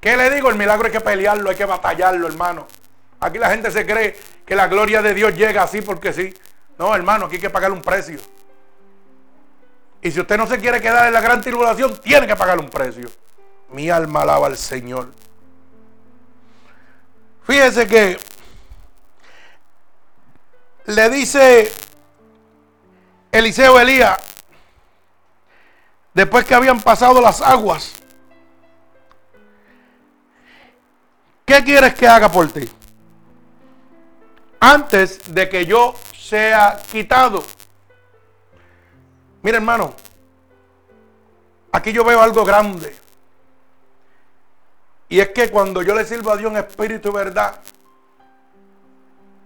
¿Qué 0.00 0.16
le 0.16 0.30
digo? 0.30 0.48
El 0.48 0.56
milagro 0.56 0.86
hay 0.86 0.92
que 0.92 1.02
pelearlo, 1.02 1.50
hay 1.50 1.56
que 1.56 1.66
batallarlo, 1.66 2.26
hermano. 2.26 2.66
Aquí 3.20 3.36
la 3.36 3.50
gente 3.50 3.70
se 3.70 3.84
cree 3.84 4.18
que 4.46 4.56
la 4.56 4.66
gloria 4.66 5.02
de 5.02 5.12
Dios 5.12 5.34
llega 5.34 5.62
así 5.62 5.82
porque 5.82 6.10
sí. 6.14 6.32
No, 6.78 6.96
hermano, 6.96 7.26
aquí 7.26 7.34
hay 7.34 7.42
que 7.42 7.50
pagar 7.50 7.70
un 7.70 7.82
precio. 7.82 8.18
Y 10.00 10.10
si 10.10 10.18
usted 10.18 10.38
no 10.38 10.46
se 10.46 10.56
quiere 10.58 10.80
quedar 10.80 11.08
en 11.08 11.12
la 11.12 11.20
gran 11.20 11.42
tribulación, 11.42 12.00
tiene 12.00 12.26
que 12.26 12.34
pagar 12.34 12.58
un 12.58 12.70
precio. 12.70 13.10
Mi 13.72 13.90
alma 13.90 14.22
alaba 14.22 14.46
al 14.46 14.56
Señor. 14.56 15.12
Fíjese 17.44 17.86
que 17.86 18.18
le 20.86 21.10
dice 21.10 21.70
Eliseo 23.38 23.78
Elías, 23.78 24.18
después 26.12 26.44
que 26.44 26.54
habían 26.54 26.80
pasado 26.80 27.20
las 27.20 27.40
aguas, 27.40 27.94
¿qué 31.44 31.62
quieres 31.62 31.94
que 31.94 32.08
haga 32.08 32.30
por 32.30 32.50
ti? 32.50 32.68
Antes 34.60 35.32
de 35.32 35.48
que 35.48 35.64
yo 35.64 35.94
sea 36.12 36.80
quitado. 36.90 37.44
Mira 39.42 39.58
hermano, 39.58 39.94
aquí 41.70 41.92
yo 41.92 42.04
veo 42.04 42.20
algo 42.20 42.44
grande. 42.44 42.96
Y 45.08 45.20
es 45.20 45.28
que 45.28 45.48
cuando 45.48 45.82
yo 45.82 45.94
le 45.94 46.04
sirvo 46.04 46.32
a 46.32 46.36
Dios 46.36 46.50
en 46.50 46.58
espíritu 46.58 47.10
y 47.10 47.12
verdad, 47.12 47.60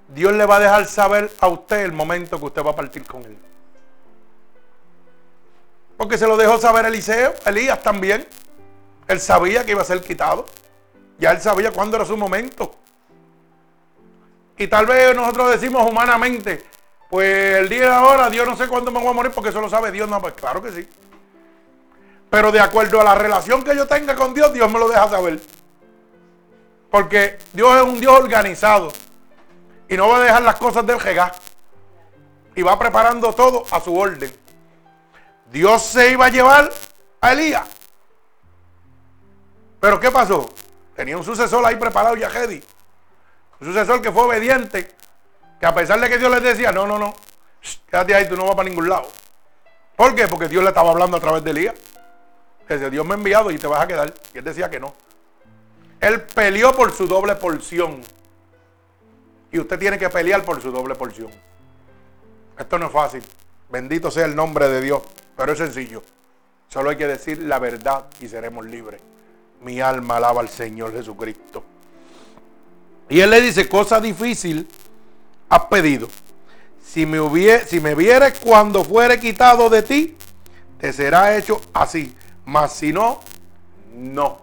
Dios 0.08 0.32
le 0.32 0.46
va 0.46 0.56
a 0.56 0.60
dejar 0.60 0.86
saber 0.86 1.30
a 1.40 1.48
usted 1.48 1.84
el 1.84 1.92
momento 1.92 2.38
que 2.38 2.46
usted 2.46 2.64
va 2.64 2.70
a 2.70 2.76
partir 2.76 3.04
con 3.06 3.22
él. 3.22 3.51
Porque 6.02 6.18
se 6.18 6.26
lo 6.26 6.36
dejó 6.36 6.58
saber 6.58 6.84
Eliseo, 6.86 7.32
Elías 7.46 7.80
también. 7.80 8.26
Él 9.06 9.20
sabía 9.20 9.64
que 9.64 9.70
iba 9.70 9.82
a 9.82 9.84
ser 9.84 10.00
quitado. 10.02 10.46
Ya 11.16 11.30
él 11.30 11.40
sabía 11.40 11.70
cuándo 11.70 11.94
era 11.94 12.04
su 12.04 12.16
momento. 12.16 12.74
Y 14.58 14.66
tal 14.66 14.84
vez 14.84 15.14
nosotros 15.14 15.52
decimos 15.52 15.88
humanamente, 15.88 16.66
pues 17.08 17.58
el 17.58 17.68
día 17.68 17.82
de 17.82 17.94
ahora, 17.94 18.28
Dios 18.30 18.48
no 18.48 18.56
sé 18.56 18.66
cuándo 18.66 18.90
me 18.90 18.98
voy 18.98 19.10
a 19.10 19.12
morir 19.12 19.30
porque 19.30 19.50
eso 19.50 19.60
lo 19.60 19.70
sabe 19.70 19.92
Dios. 19.92 20.08
No, 20.08 20.20
pues 20.20 20.34
claro 20.34 20.60
que 20.60 20.72
sí. 20.72 20.88
Pero 22.28 22.50
de 22.50 22.58
acuerdo 22.58 23.00
a 23.00 23.04
la 23.04 23.14
relación 23.14 23.62
que 23.62 23.76
yo 23.76 23.86
tenga 23.86 24.16
con 24.16 24.34
Dios, 24.34 24.52
Dios 24.52 24.68
me 24.72 24.80
lo 24.80 24.88
deja 24.88 25.08
saber. 25.08 25.38
Porque 26.90 27.38
Dios 27.52 27.76
es 27.76 27.82
un 27.82 28.00
Dios 28.00 28.18
organizado. 28.18 28.90
Y 29.88 29.96
no 29.96 30.08
va 30.08 30.16
a 30.16 30.22
dejar 30.22 30.42
las 30.42 30.56
cosas 30.56 30.84
del 30.84 30.98
regar. 30.98 31.32
Y 32.56 32.62
va 32.62 32.76
preparando 32.76 33.32
todo 33.32 33.62
a 33.70 33.80
su 33.80 33.96
orden. 33.96 34.41
Dios 35.52 35.82
se 35.82 36.10
iba 36.10 36.26
a 36.26 36.30
llevar 36.30 36.72
a 37.20 37.32
Elías. 37.32 37.68
Pero 39.78 40.00
¿qué 40.00 40.10
pasó? 40.10 40.48
Tenía 40.96 41.16
un 41.16 41.24
sucesor 41.24 41.64
ahí 41.66 41.76
preparado 41.76 42.16
ya, 42.16 42.30
Un 43.60 43.66
sucesor 43.66 44.00
que 44.00 44.10
fue 44.10 44.22
obediente, 44.22 44.90
que 45.60 45.66
a 45.66 45.74
pesar 45.74 46.00
de 46.00 46.08
que 46.08 46.18
Dios 46.18 46.30
le 46.30 46.40
decía, 46.40 46.72
no, 46.72 46.86
no, 46.86 46.98
no, 46.98 47.14
quédate 47.90 48.14
ahí, 48.14 48.28
tú 48.28 48.36
no 48.36 48.46
vas 48.46 48.54
para 48.54 48.68
ningún 48.68 48.88
lado. 48.88 49.08
¿Por 49.94 50.14
qué? 50.14 50.26
Porque 50.26 50.48
Dios 50.48 50.62
le 50.62 50.70
estaba 50.70 50.90
hablando 50.90 51.18
a 51.18 51.20
través 51.20 51.44
de 51.44 51.50
Elías. 51.50 51.74
Que 52.66 52.78
Dios 52.90 53.04
me 53.04 53.12
ha 53.12 53.16
enviado 53.16 53.50
y 53.50 53.58
te 53.58 53.66
vas 53.66 53.82
a 53.82 53.86
quedar. 53.86 54.14
Y 54.32 54.38
él 54.38 54.44
decía 54.44 54.70
que 54.70 54.80
no. 54.80 54.94
Él 56.00 56.22
peleó 56.22 56.72
por 56.72 56.92
su 56.92 57.06
doble 57.06 57.34
porción. 57.34 58.00
Y 59.50 59.58
usted 59.58 59.78
tiene 59.78 59.98
que 59.98 60.08
pelear 60.08 60.42
por 60.44 60.62
su 60.62 60.72
doble 60.72 60.94
porción. 60.94 61.30
Esto 62.58 62.78
no 62.78 62.86
es 62.86 62.92
fácil. 62.92 63.22
Bendito 63.68 64.10
sea 64.10 64.24
el 64.24 64.34
nombre 64.34 64.68
de 64.68 64.80
Dios. 64.80 65.02
Pero 65.36 65.52
es 65.52 65.58
sencillo. 65.58 66.02
Solo 66.68 66.90
hay 66.90 66.96
que 66.96 67.06
decir 67.06 67.42
la 67.42 67.58
verdad 67.58 68.06
y 68.20 68.28
seremos 68.28 68.64
libres. 68.66 69.00
Mi 69.60 69.80
alma 69.80 70.16
alaba 70.16 70.40
al 70.40 70.48
Señor 70.48 70.92
Jesucristo. 70.92 71.62
Y 73.08 73.20
él 73.20 73.30
le 73.30 73.40
dice, 73.40 73.68
cosa 73.68 74.00
difícil 74.00 74.66
has 75.48 75.66
pedido. 75.66 76.08
Si 76.82 77.04
me, 77.04 77.20
hubiere, 77.20 77.66
si 77.66 77.80
me 77.80 77.94
vieres 77.94 78.38
cuando 78.38 78.84
fuere 78.84 79.20
quitado 79.20 79.68
de 79.68 79.82
ti, 79.82 80.16
te 80.78 80.92
será 80.92 81.36
hecho 81.36 81.60
así. 81.74 82.16
Mas 82.46 82.72
si 82.72 82.92
no, 82.92 83.20
no. 83.94 84.40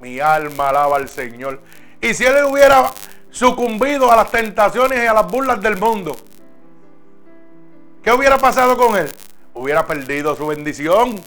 Mi 0.00 0.20
alma 0.20 0.68
alaba 0.68 0.96
al 0.96 1.08
Señor. 1.08 1.60
Y 2.00 2.14
si 2.14 2.24
él 2.24 2.44
hubiera 2.44 2.92
sucumbido 3.30 4.10
a 4.10 4.16
las 4.16 4.30
tentaciones 4.30 5.02
y 5.02 5.06
a 5.06 5.14
las 5.14 5.26
burlas 5.26 5.60
del 5.60 5.76
mundo, 5.78 6.16
¿qué 8.02 8.12
hubiera 8.12 8.38
pasado 8.38 8.76
con 8.76 8.96
él? 8.96 9.10
Hubiera 9.54 9.86
perdido 9.86 10.34
su 10.34 10.46
bendición. 10.46 11.22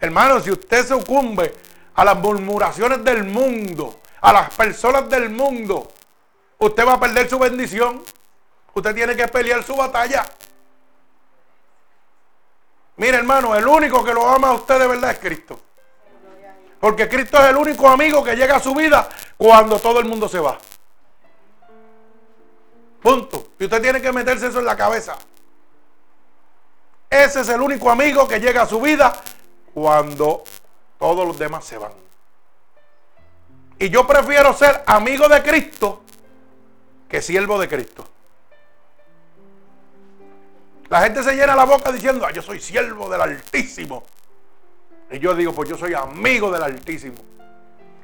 Hermano, 0.00 0.40
si 0.40 0.50
usted 0.50 0.86
sucumbe 0.86 1.54
a 1.94 2.04
las 2.04 2.18
murmuraciones 2.18 3.02
del 3.02 3.24
mundo, 3.24 4.00
a 4.20 4.32
las 4.32 4.54
personas 4.54 5.08
del 5.08 5.30
mundo, 5.30 5.90
usted 6.58 6.86
va 6.86 6.94
a 6.94 7.00
perder 7.00 7.28
su 7.28 7.38
bendición. 7.38 8.02
Usted 8.74 8.94
tiene 8.94 9.16
que 9.16 9.26
pelear 9.28 9.62
su 9.62 9.74
batalla. 9.74 10.26
Mire, 12.96 13.16
hermano, 13.18 13.54
el 13.54 13.66
único 13.66 14.04
que 14.04 14.12
lo 14.12 14.28
ama 14.28 14.48
a 14.48 14.52
usted 14.54 14.78
de 14.78 14.86
verdad 14.86 15.10
es 15.12 15.18
Cristo. 15.18 15.60
Porque 16.80 17.08
Cristo 17.08 17.38
es 17.38 17.46
el 17.46 17.56
único 17.56 17.88
amigo 17.88 18.22
que 18.22 18.36
llega 18.36 18.56
a 18.56 18.60
su 18.60 18.74
vida 18.74 19.08
cuando 19.36 19.78
todo 19.78 19.98
el 19.98 20.06
mundo 20.06 20.28
se 20.28 20.38
va. 20.38 20.58
Punto. 23.00 23.48
Y 23.58 23.64
usted 23.64 23.80
tiene 23.80 24.00
que 24.00 24.12
meterse 24.12 24.48
eso 24.48 24.58
en 24.58 24.64
la 24.66 24.76
cabeza. 24.76 25.16
Ese 27.08 27.40
es 27.40 27.48
el 27.48 27.60
único 27.60 27.90
amigo 27.90 28.26
que 28.26 28.40
llega 28.40 28.62
a 28.62 28.66
su 28.66 28.80
vida 28.80 29.14
cuando 29.72 30.42
todos 30.98 31.26
los 31.26 31.38
demás 31.38 31.64
se 31.64 31.78
van. 31.78 31.92
Y 33.78 33.90
yo 33.90 34.06
prefiero 34.06 34.52
ser 34.54 34.82
amigo 34.86 35.28
de 35.28 35.42
Cristo 35.42 36.02
que 37.08 37.22
siervo 37.22 37.58
de 37.58 37.68
Cristo. 37.68 38.06
La 40.88 41.02
gente 41.02 41.22
se 41.22 41.34
llena 41.34 41.56
la 41.56 41.64
boca 41.64 41.90
diciendo, 41.90 42.24
ah, 42.26 42.32
yo 42.32 42.42
soy 42.42 42.60
siervo 42.60 43.08
del 43.08 43.20
Altísimo. 43.20 44.04
Y 45.10 45.18
yo 45.18 45.34
digo, 45.34 45.52
pues 45.52 45.68
yo 45.68 45.76
soy 45.76 45.94
amigo 45.94 46.50
del 46.50 46.62
Altísimo. 46.62 47.16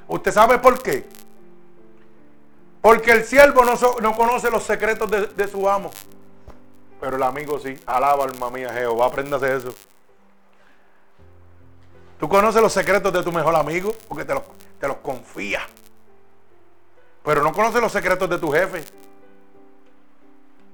¿Usted 0.09 0.33
sabe 0.33 0.59
por 0.59 0.83
qué? 0.83 1.07
Porque 2.81 3.13
el 3.13 3.25
siervo 3.25 3.65
no, 3.65 3.75
no 4.01 4.17
conoce 4.17 4.51
los 4.51 4.65
secretos 4.65 5.09
de, 5.11 5.27
de, 5.29 5.49
su 5.49 5.69
amo. 5.69 5.91
Pero 7.03 7.17
el 7.17 7.23
amigo 7.25 7.59
sí. 7.59 7.77
Alaba 7.85 8.23
alma 8.23 8.49
mía 8.49 8.73
Jehová. 8.73 9.07
Apréndase 9.07 9.57
eso. 9.57 9.75
Tú 12.21 12.29
conoces 12.29 12.63
los 12.63 12.73
secretos 12.73 13.13
de 13.13 13.25
tu 13.25 13.33
mejor 13.33 13.57
amigo 13.57 13.93
porque 14.07 14.25
te 14.25 14.33
los, 14.33 14.45
te 14.79 14.87
los 14.87 14.99
confía. 14.99 15.63
Pero 17.25 17.43
no 17.43 17.53
conoces 17.53 17.81
los 17.81 17.91
secretos 17.91 18.31
de 18.31 18.39
tu 18.39 18.53
jefe. 18.53 18.85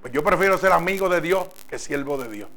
Pues 0.02 0.12
yo 0.12 0.22
prefiero 0.22 0.58
ser 0.58 0.70
amigo 0.72 1.08
de 1.08 1.22
Dios 1.22 1.48
que 1.66 1.78
siervo 1.78 2.18
de 2.18 2.28
Dios. 2.28 2.50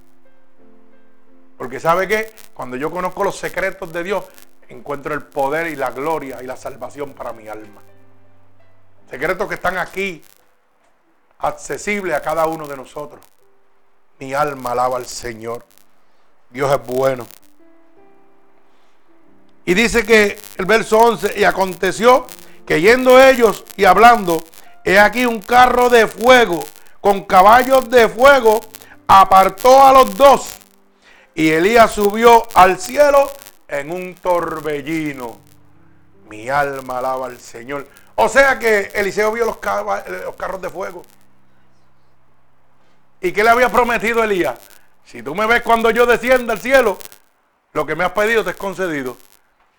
Porque 1.57 1.79
sabe 1.79 2.09
que 2.09 2.29
cuando 2.53 2.75
yo 2.75 2.91
conozco 2.91 3.23
los 3.23 3.37
secretos 3.37 3.93
de 3.93 4.03
Dios, 4.03 4.25
encuentro 4.67 5.13
el 5.13 5.23
poder 5.23 5.67
y 5.67 5.77
la 5.77 5.91
gloria 5.91 6.43
y 6.43 6.45
la 6.45 6.57
salvación 6.57 7.13
para 7.13 7.31
mi 7.31 7.47
alma. 7.47 7.81
Secretos 9.09 9.47
que 9.47 9.55
están 9.55 9.77
aquí, 9.77 10.21
accesibles 11.39 12.13
a 12.13 12.21
cada 12.21 12.45
uno 12.47 12.67
de 12.67 12.75
nosotros. 12.75 13.21
Mi 14.21 14.35
alma 14.35 14.73
alaba 14.73 14.97
al 14.97 15.07
Señor. 15.07 15.65
Dios 16.51 16.71
es 16.71 16.85
bueno. 16.85 17.25
Y 19.65 19.73
dice 19.73 20.05
que 20.05 20.39
el 20.57 20.65
verso 20.67 20.99
11, 20.99 21.39
y 21.39 21.43
aconteció 21.43 22.27
que 22.67 22.79
yendo 22.79 23.19
ellos 23.19 23.63
y 23.75 23.85
hablando, 23.85 24.43
he 24.85 24.99
aquí 24.99 25.25
un 25.25 25.41
carro 25.41 25.89
de 25.89 26.05
fuego 26.05 26.63
con 27.01 27.23
caballos 27.23 27.89
de 27.89 28.07
fuego 28.07 28.59
apartó 29.07 29.83
a 29.83 29.91
los 29.91 30.15
dos. 30.15 30.59
Y 31.33 31.49
Elías 31.49 31.91
subió 31.91 32.47
al 32.53 32.77
cielo 32.77 33.31
en 33.67 33.89
un 33.89 34.13
torbellino. 34.13 35.39
Mi 36.29 36.47
alma 36.47 36.99
alaba 36.99 37.25
al 37.25 37.39
Señor. 37.39 37.87
O 38.13 38.29
sea 38.29 38.59
que 38.59 38.91
Eliseo 38.93 39.31
vio 39.31 39.45
los, 39.45 39.57
carros 39.57 40.61
de 40.61 40.69
fuego. 40.69 41.01
¿Y 43.21 43.31
qué 43.31 43.43
le 43.43 43.51
había 43.51 43.69
prometido 43.69 44.23
Elías? 44.23 44.59
Si 45.05 45.21
tú 45.21 45.35
me 45.35 45.45
ves 45.45 45.61
cuando 45.61 45.91
yo 45.91 46.05
descienda 46.05 46.53
al 46.53 46.59
cielo, 46.59 46.97
lo 47.73 47.85
que 47.85 47.95
me 47.95 48.03
has 48.03 48.11
pedido 48.11 48.43
te 48.43 48.49
es 48.49 48.55
concedido. 48.55 49.15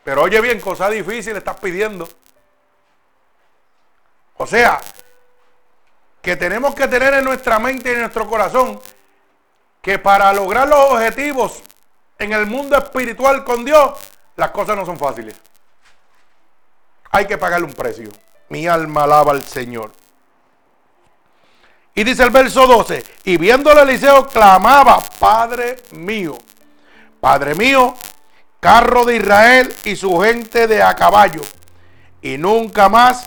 Pero 0.04 0.22
oye 0.22 0.40
bien, 0.40 0.60
cosa 0.60 0.88
difícil 0.88 1.36
estás 1.36 1.58
pidiendo. 1.58 2.08
O 4.36 4.46
sea, 4.46 4.80
que 6.20 6.36
tenemos 6.36 6.74
que 6.74 6.86
tener 6.86 7.14
en 7.14 7.24
nuestra 7.24 7.58
mente 7.58 7.90
y 7.90 7.94
en 7.94 8.00
nuestro 8.00 8.26
corazón 8.26 8.80
que 9.80 9.98
para 9.98 10.32
lograr 10.32 10.68
los 10.68 10.92
objetivos 10.92 11.62
en 12.18 12.32
el 12.32 12.46
mundo 12.46 12.78
espiritual 12.78 13.44
con 13.44 13.64
Dios, 13.64 13.98
las 14.36 14.52
cosas 14.52 14.76
no 14.76 14.86
son 14.86 14.96
fáciles. 14.96 15.36
Hay 17.10 17.26
que 17.26 17.36
pagarle 17.36 17.66
un 17.66 17.74
precio. 17.74 18.08
Mi 18.48 18.66
alma 18.68 19.02
alaba 19.02 19.32
al 19.32 19.42
Señor. 19.42 19.90
Y 21.94 22.04
dice 22.04 22.22
el 22.22 22.30
verso 22.30 22.66
12, 22.66 23.04
y 23.24 23.36
viéndole 23.36 23.82
Eliseo 23.82 24.26
clamaba, 24.26 24.98
Padre 25.18 25.76
mío, 25.92 26.38
Padre 27.20 27.54
mío, 27.54 27.94
carro 28.60 29.04
de 29.04 29.16
Israel 29.16 29.74
y 29.84 29.96
su 29.96 30.18
gente 30.20 30.66
de 30.66 30.82
a 30.82 30.94
caballo. 30.94 31.42
Y 32.22 32.38
nunca 32.38 32.88
más 32.88 33.26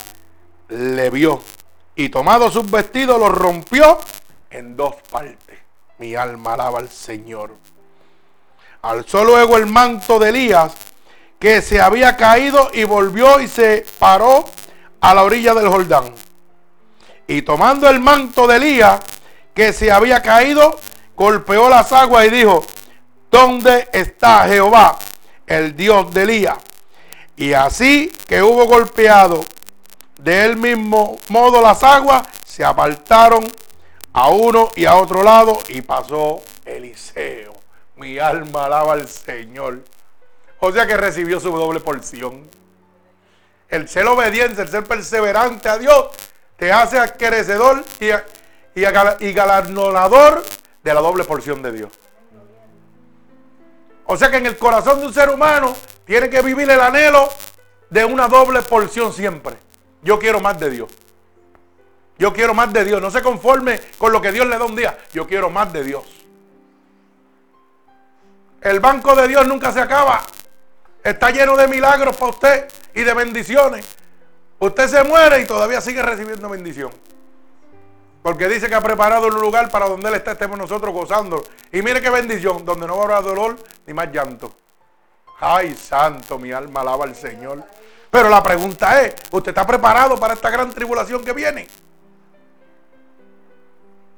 le 0.70 1.10
vio. 1.10 1.42
Y 1.96 2.10
tomado 2.10 2.50
sus 2.50 2.70
vestidos 2.70 3.20
los 3.20 3.30
rompió 3.30 4.00
en 4.50 4.76
dos 4.76 4.96
partes. 5.12 5.60
Mi 6.00 6.16
alma 6.16 6.54
alaba 6.54 6.80
al 6.80 6.90
Señor. 6.90 7.56
Alzó 8.82 9.24
luego 9.24 9.58
el 9.58 9.68
manto 9.68 10.20
de 10.20 10.30
Elías 10.30 10.74
que 11.40 11.62
se 11.62 11.82
había 11.82 12.18
caído 12.18 12.70
y 12.74 12.84
volvió 12.84 13.40
y 13.40 13.48
se 13.48 13.86
paró 14.00 14.46
a 15.02 15.14
la 15.14 15.24
orilla 15.24 15.54
del 15.54 15.68
Jordán. 15.70 16.14
Y 17.28 17.42
tomando 17.42 17.90
el 17.90 18.00
manto 18.00 18.48
de 18.48 18.58
Elías 18.58 19.00
que 19.54 19.74
se 19.74 19.92
había 19.92 20.22
caído, 20.22 20.80
golpeó 21.16 21.70
las 21.70 21.92
aguas 21.92 22.26
y 22.26 22.30
dijo, 22.30 22.66
¿dónde 23.32 23.88
está 23.92 24.48
Jehová, 24.48 24.98
el 25.48 25.76
Dios 25.76 26.14
de 26.14 26.24
Elías? 26.24 26.58
Y 27.38 27.54
así 27.54 28.12
que 28.28 28.42
hubo 28.42 28.66
golpeado 28.66 29.44
de 30.18 30.46
él 30.46 30.58
mismo 30.58 31.18
modo 31.30 31.62
las 31.62 31.84
aguas, 31.84 32.28
se 32.44 32.64
apartaron 32.64 33.46
a 34.14 34.30
uno 34.30 34.70
y 34.76 34.86
a 34.86 34.96
otro 34.96 35.24
lado 35.24 35.60
y 35.68 35.82
pasó 35.82 36.42
Eliseo. 36.64 37.54
Mi 37.98 38.18
alma 38.18 38.66
alaba 38.66 38.94
al 38.94 39.08
Señor. 39.08 39.84
O 40.60 40.72
sea 40.72 40.88
que 40.88 40.96
recibió 40.98 41.40
su 41.40 41.52
doble 41.52 41.80
porción. 41.80 42.50
El 43.68 43.90
ser 43.90 44.08
obediente, 44.08 44.62
el 44.62 44.70
ser 44.70 44.84
perseverante 44.84 45.68
a 45.68 45.78
Dios, 45.78 46.08
te 46.58 46.72
hace 46.72 47.00
acrecedor 47.00 47.84
y, 48.00 48.10
y, 48.80 48.86
y 49.20 49.34
galardonador 49.34 50.44
de 50.84 50.94
la 50.94 51.02
doble 51.02 51.24
porción 51.24 51.62
de 51.62 51.72
Dios. 51.72 51.92
O 54.06 54.16
sea 54.18 54.30
que 54.30 54.38
en 54.38 54.46
el 54.46 54.58
corazón 54.58 55.00
de 55.00 55.08
un 55.08 55.14
ser 55.14 55.30
humano 55.30 55.76
tiene 56.06 56.30
que 56.30 56.42
vivir 56.42 56.70
el 56.70 56.80
anhelo 56.80 57.28
de 57.90 58.06
una 58.06 58.28
doble 58.28 58.62
porción 58.62 59.12
siempre. 59.12 59.58
Yo 60.02 60.20
quiero 60.20 60.40
más 60.40 60.60
de 60.60 60.70
Dios. 60.70 60.92
Yo 62.18 62.32
quiero 62.32 62.54
más 62.54 62.72
de 62.72 62.86
Dios. 62.86 63.02
No 63.02 63.10
se 63.10 63.22
conforme 63.22 63.80
con 63.98 64.12
lo 64.12 64.22
que 64.22 64.32
Dios 64.32 64.48
le 64.48 64.58
da 64.58 64.66
un 64.66 64.76
día. 64.76 64.98
Yo 65.12 65.28
quiero 65.28 65.50
más 65.50 65.74
de 65.74 65.84
Dios. 65.84 66.04
El 68.62 68.80
banco 68.80 69.16
de 69.16 69.28
Dios 69.28 69.46
nunca 69.48 69.72
se 69.72 69.82
acaba. 69.82 70.22
Está 71.04 71.30
lleno 71.30 71.56
de 71.56 71.68
milagros 71.68 72.16
para 72.16 72.32
usted 72.32 72.68
y 72.94 73.02
de 73.02 73.14
bendiciones. 73.14 73.86
Usted 74.60 74.88
se 74.88 75.04
muere 75.04 75.42
y 75.42 75.46
todavía 75.46 75.82
sigue 75.82 76.02
recibiendo 76.02 76.50
bendición. 76.50 76.92
Porque 78.24 78.48
dice 78.48 78.68
que 78.68 78.76
ha 78.76 78.82
preparado 78.82 79.28
un 79.28 79.36
lugar 79.36 79.70
para 79.70 79.88
donde 79.88 80.10
Él 80.10 80.16
está, 80.16 80.32
estemos 80.32 80.58
nosotros 80.58 80.94
gozando. 80.94 81.44
Y 81.72 81.82
mire 81.82 82.02
qué 82.02 82.10
bendición, 82.10 82.66
donde 82.66 82.88
no 82.88 83.02
habrá 83.02 83.22
dolor 83.22 83.58
ni 83.86 83.94
más 83.94 84.12
llanto. 84.12 84.52
Ay, 85.40 85.76
santo, 85.76 86.40
mi 86.40 86.52
alma 86.52 86.82
alaba 86.82 87.06
al 87.06 87.16
Señor. 87.16 87.64
Pero 88.10 88.30
la 88.30 88.42
pregunta 88.42 89.02
es, 89.02 89.14
¿usted 89.32 89.50
está 89.50 89.68
preparado 89.68 90.18
para 90.18 90.34
esta 90.34 90.50
gran 90.50 90.72
tribulación 90.72 91.24
que 91.24 91.34
viene? 91.34 91.68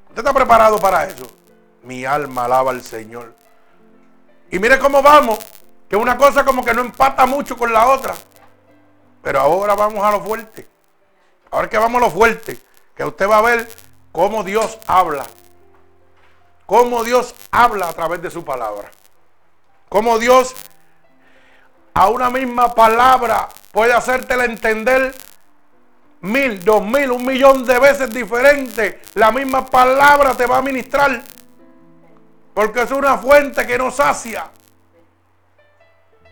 ¿Usted 0.08 0.18
está 0.18 0.32
preparado 0.32 0.78
para 0.78 1.04
eso? 1.04 1.26
Mi 1.82 2.04
alma 2.04 2.44
alaba 2.44 2.70
al 2.70 2.82
Señor. 2.82 3.34
Y 4.50 4.58
mire 4.58 4.78
cómo 4.78 5.02
vamos, 5.02 5.38
que 5.88 5.96
una 5.96 6.16
cosa 6.16 6.44
como 6.44 6.64
que 6.64 6.72
no 6.72 6.80
empata 6.80 7.26
mucho 7.26 7.56
con 7.56 7.72
la 7.72 7.88
otra. 7.88 8.14
Pero 9.28 9.40
ahora 9.40 9.74
vamos 9.74 10.02
a 10.02 10.10
lo 10.10 10.22
fuerte. 10.22 10.66
Ahora 11.50 11.68
que 11.68 11.76
vamos 11.76 12.00
a 12.00 12.06
lo 12.06 12.10
fuerte, 12.10 12.58
que 12.96 13.04
usted 13.04 13.28
va 13.28 13.36
a 13.36 13.42
ver 13.42 13.68
cómo 14.10 14.42
Dios 14.42 14.78
habla. 14.86 15.26
Cómo 16.64 17.04
Dios 17.04 17.34
habla 17.50 17.90
a 17.90 17.92
través 17.92 18.22
de 18.22 18.30
su 18.30 18.42
palabra. 18.42 18.90
Cómo 19.90 20.18
Dios 20.18 20.54
a 21.92 22.08
una 22.08 22.30
misma 22.30 22.74
palabra 22.74 23.50
puede 23.70 23.92
hacértela 23.92 24.46
entender 24.46 25.14
mil, 26.22 26.64
dos 26.64 26.82
mil, 26.82 27.10
un 27.10 27.26
millón 27.26 27.66
de 27.66 27.78
veces 27.78 28.08
diferente. 28.08 29.02
La 29.12 29.30
misma 29.30 29.66
palabra 29.66 30.32
te 30.32 30.46
va 30.46 30.56
a 30.56 30.62
ministrar. 30.62 31.20
Porque 32.54 32.80
es 32.80 32.90
una 32.92 33.18
fuente 33.18 33.66
que 33.66 33.76
nos 33.76 33.96
sacia. 33.96 34.50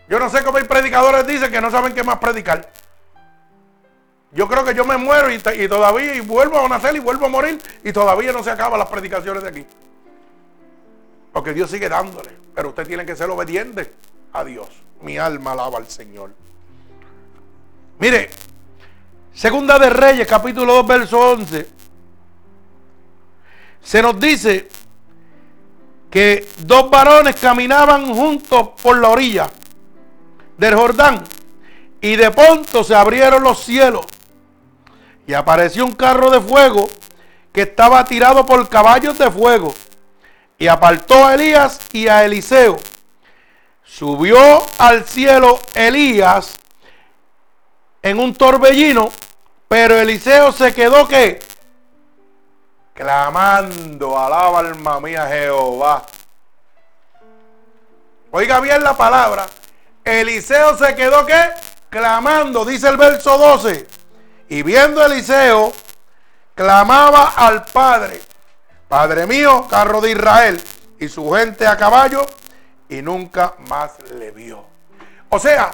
Yo 0.09 0.17
no 0.17 0.31
sé 0.31 0.43
cómo 0.43 0.57
hay 0.57 0.63
predicadores 0.63 1.27
dicen 1.27 1.51
que 1.51 1.61
no 1.61 1.69
saben 1.69 1.93
qué 1.93 2.03
más 2.03 2.17
predicar. 2.17 2.71
Yo 4.31 4.47
creo 4.47 4.65
que 4.65 4.73
yo 4.75 4.83
me 4.85 4.97
muero 4.97 5.31
y, 5.31 5.67
todavía 5.67 6.21
vuelvo 6.23 6.59
a 6.59 6.67
nacer 6.67 6.95
y 6.95 6.99
vuelvo 6.99 7.27
a 7.27 7.29
morir 7.29 7.61
y 7.83 7.93
todavía 7.93 8.31
no 8.31 8.43
se 8.43 8.51
acaban 8.51 8.77
las 8.77 8.89
predicaciones 8.89 9.43
de 9.43 9.49
aquí. 9.49 9.65
Porque 11.31 11.53
Dios 11.53 11.69
sigue 11.69 11.87
dándole. 11.87 12.29
Pero 12.53 12.69
usted 12.69 12.85
tiene 12.85 13.05
que 13.05 13.15
ser 13.15 13.29
obediente 13.29 13.93
a 14.33 14.43
Dios. 14.43 14.67
Mi 15.01 15.17
alma 15.17 15.51
alaba 15.53 15.77
al 15.77 15.87
Señor. 15.87 16.31
Mire, 17.99 18.29
Segunda 19.37 19.77
de 19.77 19.91
Reyes, 19.91 20.27
capítulo 20.27 20.73
2, 20.77 20.87
verso 20.87 21.19
11. 21.19 21.69
Se 23.83 24.01
nos 24.01 24.19
dice 24.19 24.67
que 26.09 26.47
dos 26.61 26.89
varones 26.89 27.35
caminaban 27.35 28.11
juntos 28.15 28.69
por 28.81 28.97
la 28.97 29.09
orilla 29.09 29.47
del 30.57 30.73
Jordán 30.73 31.23
y 32.01 32.15
de 32.15 32.31
pronto 32.31 32.83
se 32.83 32.95
abrieron 32.95 33.43
los 33.43 33.63
cielos 33.63 34.07
y 35.27 35.33
apareció 35.33 35.85
un 35.85 35.91
carro 35.91 36.31
de 36.31 36.39
fuego 36.39 36.87
que 37.51 37.63
estaba 37.63 38.03
tirado 38.05 38.45
por 38.45 38.67
caballos 38.69 39.17
de 39.19 39.29
fuego 39.29 39.75
y 40.57 40.67
apartó 40.67 41.25
a 41.25 41.35
Elías 41.35 41.79
y 41.91 42.07
a 42.07 42.23
Eliseo. 42.23 42.77
Subió 43.83 44.63
al 44.77 45.05
cielo 45.05 45.59
Elías 45.73 46.55
en 48.01 48.19
un 48.19 48.33
torbellino, 48.33 49.11
pero 49.67 49.99
Eliseo 49.99 50.53
se 50.53 50.73
quedó 50.73 51.07
que 51.07 51.39
clamando, 52.93 54.17
alaba 54.17 54.59
alma 54.59 54.99
mía 55.01 55.27
Jehová. 55.27 56.05
Oiga 58.31 58.61
bien 58.61 58.81
la 58.81 58.95
palabra. 58.95 59.45
Eliseo 60.05 60.77
se 60.77 60.95
quedó 60.95 61.25
que 61.25 61.49
clamando, 61.89 62.63
dice 62.63 62.87
el 62.87 62.95
verso 62.95 63.37
12. 63.37 63.87
Y 64.49 64.63
viendo 64.63 65.03
Eliseo, 65.03 65.73
clamaba 66.55 67.33
al 67.35 67.65
Padre, 67.65 68.21
Padre 68.87 69.25
mío, 69.25 69.67
carro 69.69 70.01
de 70.01 70.11
Israel, 70.11 70.61
y 70.99 71.07
su 71.07 71.31
gente 71.31 71.67
a 71.67 71.77
caballo, 71.77 72.25
y 72.89 73.01
nunca 73.01 73.55
más 73.67 73.91
le 74.17 74.31
vio. 74.31 74.65
O 75.29 75.39
sea, 75.39 75.71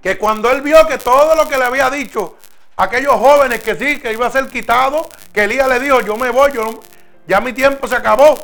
que 0.00 0.16
cuando 0.16 0.50
él 0.50 0.62
vio 0.62 0.86
que 0.86 0.98
todo 0.98 1.34
lo 1.34 1.48
que 1.48 1.58
le 1.58 1.64
había 1.64 1.90
dicho 1.90 2.36
aquellos 2.76 3.14
jóvenes 3.14 3.62
que 3.62 3.74
sí, 3.74 4.00
que 4.00 4.12
iba 4.12 4.26
a 4.26 4.30
ser 4.30 4.48
quitado, 4.48 5.08
que 5.32 5.44
Elías 5.44 5.68
le 5.68 5.80
dijo, 5.80 6.00
yo 6.00 6.16
me 6.16 6.30
voy, 6.30 6.52
yo 6.52 6.80
ya 7.26 7.40
mi 7.40 7.52
tiempo 7.52 7.86
se 7.86 7.96
acabó, 7.96 8.38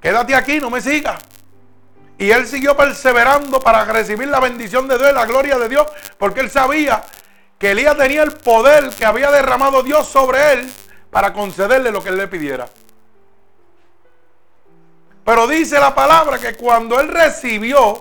quédate 0.00 0.34
aquí, 0.34 0.60
no 0.60 0.70
me 0.70 0.80
sigas. 0.80 1.20
Y 2.16 2.30
él 2.30 2.46
siguió 2.46 2.76
perseverando 2.76 3.60
para 3.60 3.84
recibir 3.84 4.28
la 4.28 4.40
bendición 4.40 4.88
de 4.88 4.98
Dios, 4.98 5.12
la 5.12 5.26
gloria 5.26 5.58
de 5.58 5.68
Dios, 5.68 5.86
porque 6.16 6.40
él 6.40 6.50
sabía 6.50 7.02
que 7.58 7.72
Elías 7.72 7.96
tenía 7.96 8.22
el 8.22 8.32
poder 8.32 8.90
que 8.90 9.04
había 9.04 9.30
derramado 9.30 9.82
Dios 9.82 10.08
sobre 10.08 10.52
él 10.52 10.72
para 11.10 11.32
concederle 11.32 11.90
lo 11.90 12.02
que 12.02 12.10
él 12.10 12.16
le 12.16 12.28
pidiera. 12.28 12.68
Pero 15.24 15.46
dice 15.46 15.78
la 15.78 15.94
palabra 15.94 16.38
que 16.38 16.56
cuando 16.56 16.98
él 17.00 17.08
recibió, 17.08 17.98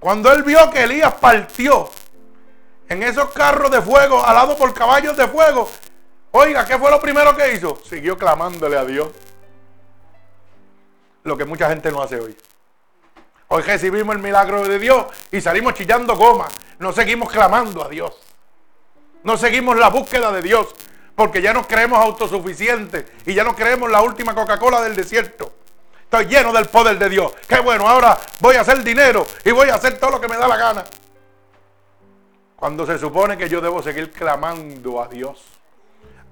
cuando 0.00 0.30
él 0.32 0.42
vio 0.42 0.70
que 0.70 0.84
Elías 0.84 1.14
partió 1.14 1.88
en 2.88 3.02
esos 3.02 3.30
carros 3.30 3.70
de 3.70 3.80
fuego, 3.80 4.24
alados 4.24 4.56
por 4.56 4.74
caballos 4.74 5.16
de 5.16 5.26
fuego. 5.28 5.70
Oiga, 6.32 6.66
¿qué 6.66 6.78
fue 6.78 6.90
lo 6.90 7.00
primero 7.00 7.34
que 7.36 7.54
hizo? 7.54 7.78
Siguió 7.88 8.18
clamándole 8.18 8.76
a 8.76 8.84
Dios. 8.84 9.08
Lo 11.22 11.36
que 11.36 11.44
mucha 11.44 11.68
gente 11.68 11.90
no 11.90 12.02
hace 12.02 12.20
hoy. 12.20 12.36
Hoy 13.48 13.62
recibimos 13.62 14.16
el 14.16 14.22
milagro 14.22 14.64
de 14.64 14.78
Dios 14.78 15.06
y 15.30 15.40
salimos 15.40 15.74
chillando 15.74 16.16
goma. 16.16 16.48
No 16.78 16.92
seguimos 16.92 17.30
clamando 17.30 17.84
a 17.84 17.88
Dios. 17.88 18.23
No 19.24 19.36
seguimos 19.36 19.76
la 19.76 19.88
búsqueda 19.88 20.30
de 20.30 20.42
Dios. 20.42 20.68
Porque 21.14 21.40
ya 21.40 21.52
nos 21.52 21.66
creemos 21.66 21.98
autosuficientes 21.98 23.04
y 23.24 23.34
ya 23.34 23.44
no 23.44 23.54
creemos 23.54 23.90
la 23.90 24.02
última 24.02 24.34
Coca-Cola 24.34 24.82
del 24.82 24.96
desierto. 24.96 25.52
Estoy 26.02 26.26
lleno 26.26 26.52
del 26.52 26.66
poder 26.66 26.98
de 26.98 27.08
Dios. 27.08 27.32
Qué 27.48 27.60
bueno, 27.60 27.88
ahora 27.88 28.18
voy 28.40 28.56
a 28.56 28.62
hacer 28.62 28.82
dinero 28.82 29.26
y 29.44 29.52
voy 29.52 29.68
a 29.68 29.76
hacer 29.76 29.98
todo 29.98 30.10
lo 30.10 30.20
que 30.20 30.28
me 30.28 30.36
da 30.36 30.48
la 30.48 30.56
gana. 30.56 30.84
Cuando 32.56 32.84
se 32.86 32.98
supone 32.98 33.36
que 33.36 33.48
yo 33.48 33.60
debo 33.60 33.82
seguir 33.82 34.10
clamando 34.10 35.02
a 35.02 35.08
Dios, 35.08 35.42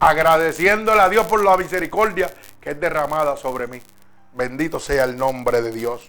agradeciéndole 0.00 1.00
a 1.00 1.08
Dios 1.08 1.26
por 1.26 1.44
la 1.44 1.56
misericordia 1.56 2.32
que 2.60 2.70
es 2.70 2.80
derramada 2.80 3.36
sobre 3.36 3.68
mí. 3.68 3.80
Bendito 4.32 4.80
sea 4.80 5.04
el 5.04 5.16
nombre 5.16 5.62
de 5.62 5.70
Dios. 5.70 6.06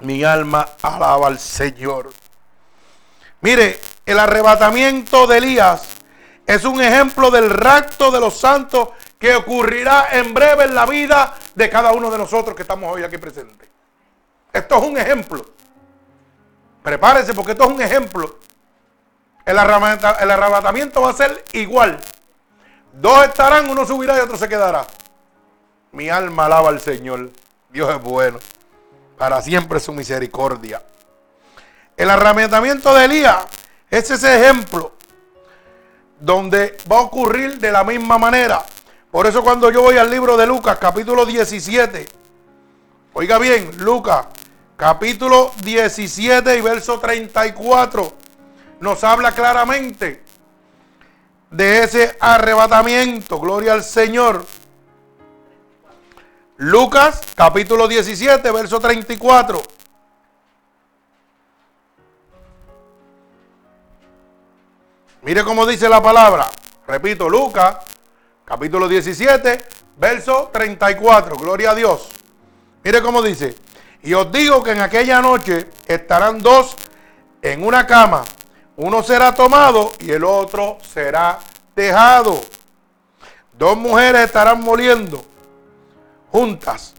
Mi 0.00 0.24
alma 0.24 0.68
alaba 0.82 1.28
al 1.28 1.38
Señor. 1.38 2.10
Mire, 3.40 3.78
el 4.08 4.18
arrebatamiento 4.18 5.26
de 5.26 5.36
Elías 5.36 5.82
es 6.46 6.64
un 6.64 6.80
ejemplo 6.80 7.30
del 7.30 7.50
rapto 7.50 8.10
de 8.10 8.18
los 8.18 8.40
santos 8.40 8.88
que 9.18 9.36
ocurrirá 9.36 10.08
en 10.12 10.32
breve 10.32 10.64
en 10.64 10.74
la 10.74 10.86
vida 10.86 11.34
de 11.54 11.68
cada 11.68 11.92
uno 11.92 12.10
de 12.10 12.16
nosotros 12.16 12.56
que 12.56 12.62
estamos 12.62 12.90
hoy 12.90 13.02
aquí 13.04 13.18
presentes. 13.18 13.68
Esto 14.50 14.78
es 14.78 14.82
un 14.82 14.96
ejemplo. 14.96 15.44
Prepárese 16.82 17.34
porque 17.34 17.52
esto 17.52 17.64
es 17.64 17.70
un 17.70 17.82
ejemplo. 17.82 18.38
El, 19.44 19.58
arrebatamiento 19.58 21.02
va 21.02 21.10
a 21.10 21.12
ser 21.12 21.44
igual. 21.52 21.98
Dos 22.94 23.24
estarán, 23.24 23.68
uno 23.68 23.84
subirá 23.84 24.16
y 24.16 24.20
otro 24.20 24.38
se 24.38 24.48
quedará. 24.48 24.86
Mi 25.92 26.08
alma 26.08 26.46
alaba 26.46 26.70
al 26.70 26.80
Señor. 26.80 27.28
Dios 27.68 27.94
es 27.94 28.00
bueno 28.00 28.38
para 29.18 29.42
siempre 29.42 29.78
su 29.80 29.92
misericordia. 29.92 30.82
El 31.94 32.08
arrebatamiento 32.08 32.94
de 32.94 33.04
Elías 33.04 33.57
es 33.90 34.10
ese 34.10 34.40
ejemplo 34.40 34.92
donde 36.20 36.76
va 36.90 36.98
a 36.98 37.02
ocurrir 37.02 37.58
de 37.58 37.72
la 37.72 37.84
misma 37.84 38.18
manera. 38.18 38.64
Por 39.10 39.26
eso 39.26 39.42
cuando 39.42 39.70
yo 39.70 39.82
voy 39.82 39.96
al 39.96 40.10
libro 40.10 40.36
de 40.36 40.46
Lucas, 40.46 40.78
capítulo 40.78 41.24
17, 41.24 42.06
oiga 43.14 43.38
bien, 43.38 43.70
Lucas, 43.78 44.26
capítulo 44.76 45.52
17 45.62 46.56
y 46.56 46.60
verso 46.60 46.98
34, 46.98 48.12
nos 48.80 49.02
habla 49.04 49.32
claramente 49.32 50.22
de 51.50 51.84
ese 51.84 52.16
arrebatamiento. 52.20 53.40
Gloria 53.40 53.72
al 53.72 53.82
Señor. 53.82 54.44
Lucas 56.58 57.22
capítulo 57.34 57.88
17, 57.88 58.50
verso 58.50 58.80
34. 58.80 59.62
Mire 65.22 65.42
cómo 65.44 65.66
dice 65.66 65.88
la 65.88 66.02
palabra. 66.02 66.48
Repito, 66.86 67.28
Lucas 67.28 67.76
capítulo 68.44 68.88
17, 68.88 69.62
verso 69.96 70.50
34. 70.52 71.36
Gloria 71.36 71.72
a 71.72 71.74
Dios. 71.74 72.08
Mire 72.84 73.02
cómo 73.02 73.20
dice. 73.20 73.56
Y 74.02 74.14
os 74.14 74.30
digo 74.30 74.62
que 74.62 74.72
en 74.72 74.80
aquella 74.80 75.20
noche 75.20 75.68
estarán 75.86 76.40
dos 76.40 76.76
en 77.42 77.64
una 77.64 77.86
cama. 77.86 78.22
Uno 78.76 79.02
será 79.02 79.34
tomado 79.34 79.92
y 79.98 80.12
el 80.12 80.22
otro 80.22 80.78
será 80.80 81.40
dejado. 81.74 82.40
Dos 83.52 83.76
mujeres 83.76 84.22
estarán 84.22 84.60
moliendo 84.60 85.20
juntas. 86.30 86.94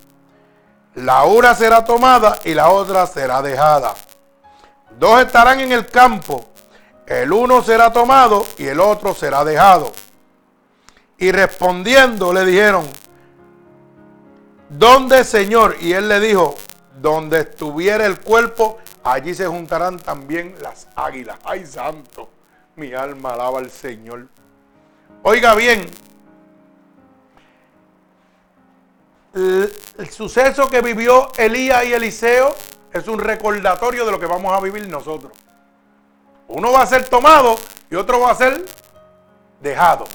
La 0.95 1.24
una 1.24 1.55
será 1.55 1.86
tomada 1.86 2.38
y 2.43 2.53
la 2.53 2.70
otra 2.70 3.07
será 3.07 3.41
dejada. 3.41 3.95
Dos 4.97 5.22
estarán 5.22 5.61
en 5.61 5.72
el 5.72 5.88
campo. 5.88 6.45
El 7.10 7.34
uno 7.34 7.64
será 7.64 7.91
tomado 7.91 8.45
y 8.60 8.68
el 8.68 8.80
otro 8.80 9.16
será 9.16 9.43
dejado. 9.43 9.91
Y 11.18 11.32
respondiendo 11.32 12.32
le 12.32 12.45
dijeron, 12.45 12.88
¿dónde 14.70 15.24
Señor? 15.24 15.76
Y 15.82 15.93
él 15.93 16.07
le 16.07 16.20
dijo, 16.20 16.55
donde 17.01 17.39
estuviera 17.39 18.05
el 18.05 18.20
cuerpo, 18.20 18.78
allí 19.03 19.34
se 19.34 19.47
juntarán 19.47 19.97
también 19.97 20.55
las 20.62 20.88
águilas. 20.95 21.39
Ay, 21.43 21.66
santo, 21.66 22.30
mi 22.76 22.93
alma 22.93 23.34
alaba 23.34 23.57
al 23.57 23.72
Señor. 23.72 24.28
Oiga 25.24 25.55
bien, 25.55 25.89
el, 29.34 29.72
suceso 30.12 30.70
que 30.70 30.82
vivió 30.82 31.32
Elías 31.38 31.86
y 31.86 31.93
Eliseo 31.93 32.55
es 32.93 33.07
un 33.07 33.20
recordatorio 33.20 34.05
de 34.05 34.12
lo 34.12 34.20
que 34.20 34.28
vamos 34.28 34.55
a 34.55 34.62
vivir 34.62 34.88
nosotros. 34.88 35.34
Uno 36.49 36.71
va 36.71 36.81
a 36.81 36.87
ser 36.87 37.07
tomado 37.07 37.57
y 37.89 37.95
otro 37.95 38.19
va 38.19 38.31
a 38.31 38.35
ser 38.35 38.65
dejado. 39.61 40.05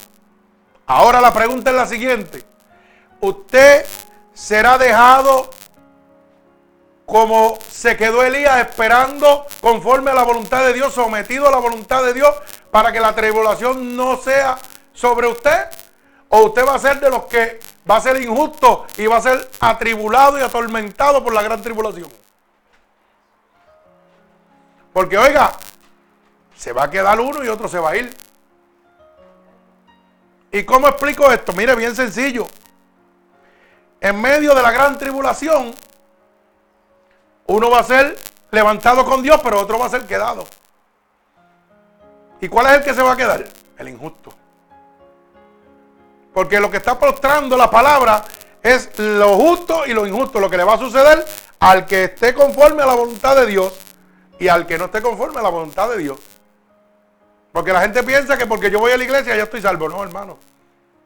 Ahora 0.86 1.20
la 1.20 1.32
pregunta 1.32 1.70
es 1.70 1.76
la 1.76 1.86
siguiente. 1.86 2.44
¿Usted 3.20 3.86
será 4.34 4.76
dejado 4.76 5.50
como 7.06 7.58
se 7.70 7.96
quedó 7.96 8.22
Elías 8.22 8.60
esperando 8.60 9.46
conforme 9.60 10.10
a 10.10 10.14
la 10.14 10.22
voluntad 10.22 10.64
de 10.64 10.74
Dios, 10.74 10.92
sometido 10.92 11.48
a 11.48 11.50
la 11.50 11.58
voluntad 11.58 12.02
de 12.04 12.12
Dios 12.12 12.34
para 12.70 12.92
que 12.92 13.00
la 13.00 13.14
tribulación 13.14 13.96
no 13.96 14.16
sea 14.18 14.58
sobre 14.92 15.26
usted? 15.26 15.68
¿O 16.28 16.42
usted 16.46 16.66
va 16.66 16.74
a 16.74 16.78
ser 16.78 17.00
de 17.00 17.10
los 17.10 17.24
que 17.24 17.58
va 17.88 17.96
a 17.96 18.00
ser 18.00 18.20
injusto 18.22 18.86
y 18.96 19.06
va 19.06 19.16
a 19.18 19.22
ser 19.22 19.50
atribulado 19.60 20.38
y 20.38 20.42
atormentado 20.42 21.22
por 21.22 21.34
la 21.34 21.42
gran 21.42 21.60
tribulación. 21.62 22.08
Porque 24.92 25.18
oiga, 25.18 25.52
se 26.56 26.72
va 26.72 26.84
a 26.84 26.90
quedar 26.90 27.20
uno 27.20 27.44
y 27.44 27.48
otro 27.48 27.68
se 27.68 27.78
va 27.78 27.90
a 27.90 27.96
ir. 27.96 28.14
¿Y 30.52 30.64
cómo 30.64 30.88
explico 30.88 31.30
esto? 31.30 31.52
Mire, 31.52 31.74
bien 31.74 31.96
sencillo. 31.96 32.46
En 34.00 34.20
medio 34.20 34.54
de 34.54 34.62
la 34.62 34.70
gran 34.70 34.96
tribulación, 34.98 35.74
uno 37.46 37.70
va 37.70 37.80
a 37.80 37.84
ser 37.84 38.16
levantado 38.50 39.04
con 39.04 39.22
Dios, 39.22 39.40
pero 39.42 39.60
otro 39.60 39.78
va 39.78 39.86
a 39.86 39.90
ser 39.90 40.06
quedado. 40.06 40.44
¿Y 42.40 42.48
cuál 42.48 42.66
es 42.66 42.72
el 42.74 42.84
que 42.84 42.94
se 42.94 43.02
va 43.02 43.12
a 43.12 43.16
quedar? 43.16 43.44
El 43.78 43.88
injusto. 43.88 44.30
Porque 46.32 46.60
lo 46.60 46.70
que 46.70 46.76
está 46.76 46.98
postrando 46.98 47.56
la 47.56 47.70
palabra 47.70 48.24
es 48.62 48.98
lo 48.98 49.36
justo 49.36 49.86
y 49.86 49.92
lo 49.92 50.06
injusto, 50.06 50.40
lo 50.40 50.48
que 50.48 50.56
le 50.56 50.64
va 50.64 50.74
a 50.74 50.78
suceder 50.78 51.24
al 51.60 51.86
que 51.86 52.04
esté 52.04 52.34
conforme 52.34 52.82
a 52.82 52.86
la 52.86 52.94
voluntad 52.94 53.36
de 53.36 53.46
Dios 53.46 53.72
y 54.38 54.48
al 54.48 54.66
que 54.66 54.78
no 54.78 54.86
esté 54.86 55.00
conforme 55.00 55.40
a 55.40 55.42
la 55.42 55.48
voluntad 55.48 55.88
de 55.88 55.98
Dios. 55.98 56.18
Porque 57.54 57.72
la 57.72 57.82
gente 57.82 58.02
piensa 58.02 58.36
que 58.36 58.48
porque 58.48 58.68
yo 58.68 58.80
voy 58.80 58.90
a 58.90 58.96
la 58.96 59.04
iglesia 59.04 59.36
ya 59.36 59.44
estoy 59.44 59.62
salvo. 59.62 59.88
No, 59.88 60.02
hermano. 60.02 60.38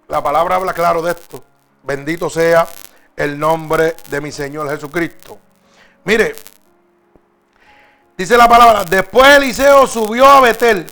La 0.09 0.23
palabra 0.23 0.57
habla 0.57 0.73
claro 0.73 1.03
de 1.03 1.11
esto. 1.11 1.45
Bendito 1.83 2.31
sea 2.31 2.67
el 3.15 3.39
nombre 3.39 3.95
de 4.09 4.21
mi 4.23 4.33
Señor 4.33 4.67
Jesucristo. 4.71 5.39
Mire, 6.05 6.35
dice 8.17 8.35
la 8.39 8.49
palabra, 8.49 8.83
después 8.85 9.29
Eliseo 9.37 9.87
subió 9.87 10.25
a 10.25 10.41
Betel 10.41 10.87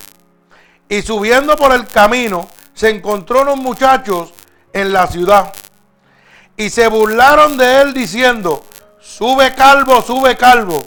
y 0.90 1.00
subiendo 1.00 1.56
por 1.56 1.72
el 1.72 1.86
camino 1.86 2.46
se 2.74 2.90
encontró 2.90 3.40
unos 3.40 3.56
muchachos 3.56 4.34
en 4.74 4.92
la 4.92 5.06
ciudad 5.06 5.54
y 6.54 6.68
se 6.68 6.86
burlaron 6.88 7.56
de 7.56 7.80
él 7.80 7.94
diciendo, 7.94 8.62
sube 9.00 9.54
calvo, 9.54 10.02
sube 10.02 10.36
calvo. 10.36 10.84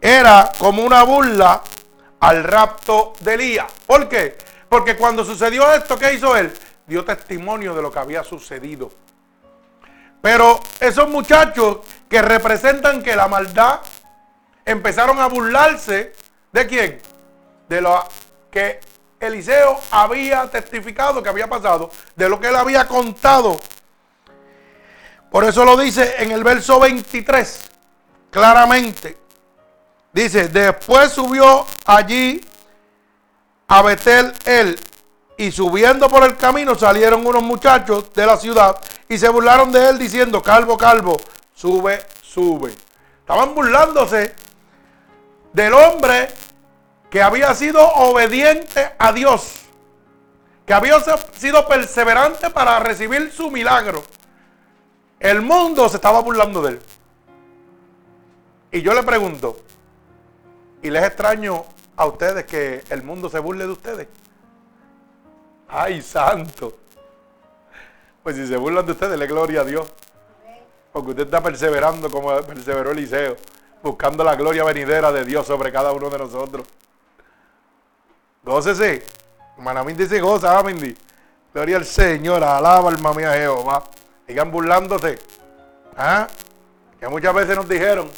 Era 0.00 0.50
como 0.58 0.82
una 0.84 1.02
burla 1.02 1.60
al 2.24 2.42
rapto 2.42 3.12
de 3.20 3.34
Elías. 3.34 3.70
¿Por 3.86 4.08
qué? 4.08 4.38
Porque 4.66 4.96
cuando 4.96 5.26
sucedió 5.26 5.70
esto, 5.74 5.98
¿qué 5.98 6.14
hizo 6.14 6.34
él? 6.34 6.50
Dio 6.86 7.04
testimonio 7.04 7.74
de 7.74 7.82
lo 7.82 7.92
que 7.92 7.98
había 7.98 8.24
sucedido. 8.24 8.90
Pero 10.22 10.58
esos 10.80 11.06
muchachos 11.10 11.80
que 12.08 12.22
representan 12.22 13.02
que 13.02 13.14
la 13.14 13.28
maldad 13.28 13.80
empezaron 14.64 15.20
a 15.20 15.26
burlarse 15.26 16.14
de 16.50 16.66
quién? 16.66 17.02
De 17.68 17.82
lo 17.82 18.02
que 18.50 18.80
Eliseo 19.20 19.78
había 19.90 20.48
testificado 20.50 21.22
que 21.22 21.28
había 21.28 21.46
pasado, 21.46 21.90
de 22.16 22.26
lo 22.30 22.40
que 22.40 22.48
él 22.48 22.56
había 22.56 22.88
contado. 22.88 23.60
Por 25.30 25.44
eso 25.44 25.62
lo 25.66 25.76
dice 25.76 26.14
en 26.22 26.30
el 26.32 26.42
verso 26.42 26.80
23, 26.80 27.70
claramente. 28.30 29.23
Dice, 30.14 30.46
después 30.46 31.10
subió 31.10 31.66
allí 31.84 32.40
a 33.66 33.82
Betel 33.82 34.32
él, 34.44 34.78
y 35.36 35.50
subiendo 35.50 36.08
por 36.08 36.22
el 36.22 36.36
camino 36.36 36.76
salieron 36.76 37.26
unos 37.26 37.42
muchachos 37.42 38.12
de 38.14 38.24
la 38.24 38.36
ciudad 38.36 38.78
y 39.08 39.18
se 39.18 39.28
burlaron 39.28 39.72
de 39.72 39.88
él 39.88 39.98
diciendo, 39.98 40.40
calvo, 40.40 40.78
calvo, 40.78 41.16
sube, 41.52 42.06
sube. 42.22 42.72
Estaban 43.18 43.56
burlándose 43.56 44.36
del 45.52 45.74
hombre 45.74 46.28
que 47.10 47.20
había 47.20 47.52
sido 47.52 47.84
obediente 47.84 48.92
a 48.96 49.12
Dios, 49.12 49.62
que 50.64 50.74
había 50.74 51.00
sido 51.36 51.66
perseverante 51.66 52.50
para 52.50 52.78
recibir 52.78 53.32
su 53.32 53.50
milagro, 53.50 54.04
el 55.18 55.42
mundo 55.42 55.88
se 55.88 55.96
estaba 55.96 56.20
burlando 56.20 56.62
de 56.62 56.70
él. 56.70 56.80
Y 58.70 58.82
yo 58.82 58.94
le 58.94 59.02
pregunto, 59.02 59.63
¿y 60.84 60.90
les 60.90 61.02
extraño 61.02 61.64
a 61.96 62.06
ustedes 62.06 62.44
que 62.44 62.84
el 62.90 63.02
mundo 63.02 63.28
se 63.30 63.38
burle 63.38 63.64
de 63.64 63.72
ustedes? 63.72 64.06
¡Ay, 65.66 66.02
santo! 66.02 66.76
Pues 68.22 68.36
si 68.36 68.46
se 68.46 68.56
burlan 68.56 68.84
de 68.84 68.92
ustedes, 68.92 69.18
le 69.18 69.26
gloria 69.26 69.62
a 69.62 69.64
Dios. 69.64 69.90
Porque 70.92 71.10
usted 71.10 71.24
está 71.24 71.42
perseverando 71.42 72.10
como 72.10 72.36
perseveró 72.42 72.90
Eliseo, 72.90 73.34
buscando 73.82 74.22
la 74.22 74.36
gloria 74.36 74.62
venidera 74.62 75.10
de 75.10 75.24
Dios 75.24 75.46
sobre 75.46 75.72
cada 75.72 75.90
uno 75.90 76.10
de 76.10 76.18
nosotros. 76.18 76.66
Gócese. 78.44 79.06
Manamín 79.56 79.96
se 80.06 80.20
goza, 80.20 80.62
Mindy. 80.62 80.94
Gloria 81.54 81.78
al 81.78 81.86
Señor, 81.86 82.44
alaba 82.44 82.90
alma 82.90 83.14
mía 83.14 83.32
Jehová. 83.32 83.84
Sigan 84.26 84.50
burlándose. 84.50 85.18
¿Ah? 85.96 86.26
Que 87.00 87.08
muchas 87.08 87.34
veces 87.34 87.56
nos 87.56 87.68
dijeron, 87.68 88.08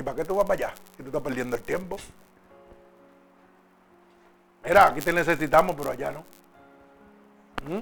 ¿y 0.00 0.02
para 0.02 0.16
qué 0.16 0.24
tú 0.24 0.34
vas 0.34 0.46
para 0.46 0.66
allá? 0.66 0.74
Si 0.96 1.02
tú 1.02 1.08
estás 1.08 1.22
perdiendo 1.22 1.56
el 1.56 1.62
tiempo. 1.62 1.96
Mira, 4.64 4.86
aquí 4.86 5.00
te 5.00 5.12
necesitamos, 5.12 5.76
pero 5.76 5.90
allá 5.90 6.10
no. 6.10 6.24
¿Mm? 7.68 7.80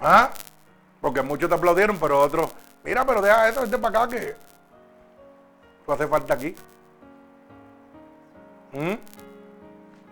¿Ah? 0.00 0.30
Porque 1.00 1.22
muchos 1.22 1.48
te 1.48 1.54
aplaudieron, 1.54 1.98
pero 1.98 2.20
otros, 2.20 2.50
mira, 2.84 3.04
pero 3.04 3.20
deja 3.20 3.48
esto, 3.48 3.62
vente 3.62 3.78
para 3.78 4.04
acá 4.04 4.16
que 4.16 4.36
tú 5.84 5.92
hace 5.92 6.06
falta 6.06 6.34
aquí. 6.34 6.54
¿Mm? 8.72 8.94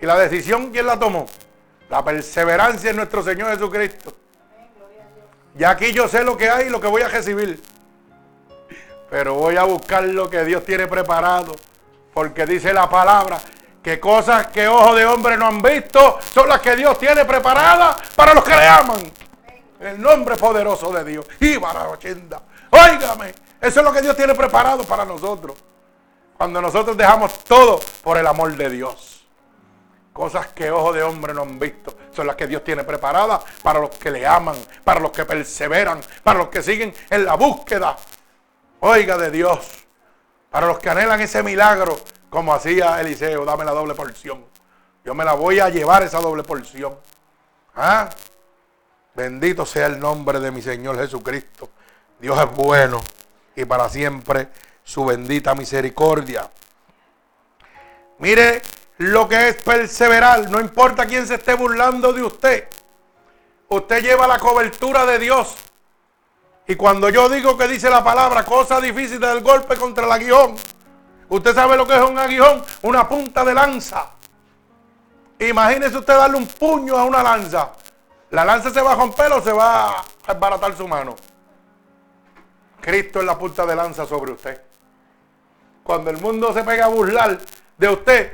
¿Y 0.01 0.07
la 0.07 0.19
decisión 0.19 0.71
quién 0.71 0.87
la 0.87 0.99
tomó? 0.99 1.27
La 1.89 2.05
perseverancia 2.05 2.91
en 2.91 2.97
nuestro 2.97 3.23
Señor 3.23 3.51
Jesucristo. 3.51 4.13
Y 5.57 5.65
aquí 5.65 5.93
yo 5.93 6.09
sé 6.09 6.25
lo 6.25 6.37
que 6.37 6.51
hay 6.51 6.67
y 6.67 6.71
lo 6.71 6.81
que 6.81 6.87
voy 6.87 7.03
a 7.03 7.09
recibir. 7.09 7.63
Pero 9.11 9.35
voy 9.35 9.57
a 9.57 9.65
buscar 9.65 10.03
lo 10.05 10.29
que 10.29 10.45
Dios 10.45 10.65
tiene 10.65 10.87
preparado. 10.87 11.55
Porque 12.13 12.47
dice 12.47 12.73
la 12.73 12.89
palabra 12.89 13.39
que 13.83 14.01
cosas 14.01 14.49
que 14.49 14.67
ojos 14.67 14.97
de 14.97 15.07
hombre 15.07 15.37
no 15.37 15.47
han 15.47 15.63
visto 15.63 16.19
son 16.35 16.49
las 16.49 16.61
que 16.61 16.77
Dios 16.77 16.99
tiene 16.99 17.25
preparadas 17.25 17.97
para 18.15 18.35
los 18.35 18.45
que 18.45 18.55
le 18.55 18.67
aman. 18.67 19.01
El 19.81 20.01
nombre 20.01 20.37
poderoso 20.37 20.93
de 20.93 21.05
Dios. 21.05 21.27
Y 21.41 21.59
para 21.59 21.89
80. 21.89 22.43
Óigame, 22.71 23.35
eso 23.61 23.81
es 23.81 23.85
lo 23.85 23.93
que 23.93 24.03
Dios 24.03 24.17
tiene 24.17 24.35
preparado 24.35 24.85
para 24.85 25.05
nosotros. 25.05 25.57
Cuando 26.37 26.61
nosotros 26.61 26.97
dejamos 26.97 27.45
todo 27.45 27.81
por 28.03 28.19
el 28.19 28.27
amor 28.27 28.55
de 28.57 28.71
Dios. 28.71 29.18
Cosas 30.19 30.49
que 30.49 30.69
ojos 30.69 30.97
de 30.97 31.03
hombre 31.05 31.33
no 31.33 31.43
han 31.43 31.61
visto 31.61 31.97
son 32.11 32.27
las 32.27 32.35
que 32.35 32.49
Dios 32.49 32.65
tiene 32.65 32.83
preparadas 32.83 33.41
para 33.63 33.79
los 33.79 33.91
que 33.91 34.11
le 34.11 34.27
aman, 34.27 34.57
para 34.83 34.99
los 34.99 35.13
que 35.13 35.25
perseveran, 35.25 36.01
para 36.25 36.41
los 36.41 36.49
que 36.49 36.61
siguen 36.61 36.93
en 37.09 37.25
la 37.25 37.35
búsqueda. 37.35 37.97
Oiga 38.81 39.17
de 39.17 39.31
Dios. 39.31 39.87
Para 40.51 40.67
los 40.67 40.81
que 40.81 40.91
anhelan 40.91 41.21
ese 41.21 41.41
milagro, 41.45 42.01
como 42.29 42.53
hacía 42.53 43.01
Eliseo, 43.01 43.45
dame 43.45 43.65
la 43.65 43.71
doble 43.71 43.95
porción. 43.95 44.45
Yo 45.05 45.15
me 45.15 45.25
la 45.25 45.35
voy 45.35 45.61
a 45.61 45.69
llevar 45.69 46.03
esa 46.03 46.19
doble 46.19 46.43
porción. 46.43 46.99
¿Ah? 47.77 48.11
Bendito 49.15 49.65
sea 49.65 49.87
el 49.87 50.01
nombre 50.01 50.41
de 50.41 50.51
mi 50.51 50.63
Señor 50.63 50.99
Jesucristo. 50.99 51.71
Dios 52.19 52.37
es 52.41 52.57
bueno 52.57 53.01
y 53.55 53.65
para 53.65 53.89
siempre 53.89 54.49
su 54.83 55.05
bendita 55.05 55.55
misericordia. 55.55 56.51
Mire 58.19 58.63
lo 58.99 59.29
que 59.29 59.49
es 59.49 59.63
perseverar, 59.63 60.51
no 60.51 60.61
importa 60.61 61.07
quién 61.07 61.27
se 61.27 61.37
esté 61.37 61.55
burlando 61.55 62.13
de 62.13 62.23
usted. 62.23 62.69
Usted 63.69 64.03
lleva 64.03 64.27
la 64.27 64.39
cobertura 64.39 65.07
de 65.07 65.19
Dios. 65.19 65.57
Y 66.67 66.75
cuando 66.75 67.09
yo 67.09 67.29
digo 67.29 67.57
que 67.57 67.69
dice 67.69 67.89
la 67.89 68.03
palabra, 68.03 68.45
cosa 68.45 68.81
difícil 68.81 69.21
del 69.21 69.41
golpe 69.41 69.77
contra 69.77 70.05
el 70.05 70.13
aguijón, 70.13 70.57
usted 71.29 71.55
sabe 71.55 71.77
lo 71.77 71.87
que 71.87 71.95
es 71.95 72.03
un 72.03 72.19
aguijón, 72.19 72.63
una 72.83 73.09
punta 73.09 73.45
de 73.45 73.55
lanza. 73.55 74.11
Imagínese 75.39 75.97
usted 75.97 76.17
darle 76.17 76.37
un 76.37 76.47
puño 76.47 76.97
a 76.97 77.05
una 77.05 77.23
lanza. 77.23 77.73
La 78.31 78.45
lanza 78.45 78.71
se 78.71 78.83
va 78.83 78.93
a 78.93 78.97
romper 78.97 79.33
o 79.33 79.41
se 79.41 79.53
va 79.53 80.01
a 80.01 80.05
desbaratar 80.27 80.77
su 80.77 80.89
mano. 80.89 81.15
Cristo 82.81 83.21
es 83.21 83.25
la 83.25 83.39
punta 83.39 83.65
de 83.65 83.77
lanza 83.77 84.07
sobre 84.07 84.33
usted. 84.33 84.61
Cuando 85.85 86.11
el 86.11 86.19
mundo 86.19 86.53
se 86.53 86.65
pega 86.65 86.87
a 86.87 86.89
burlar 86.89 87.39
de 87.79 87.89
usted, 87.89 88.33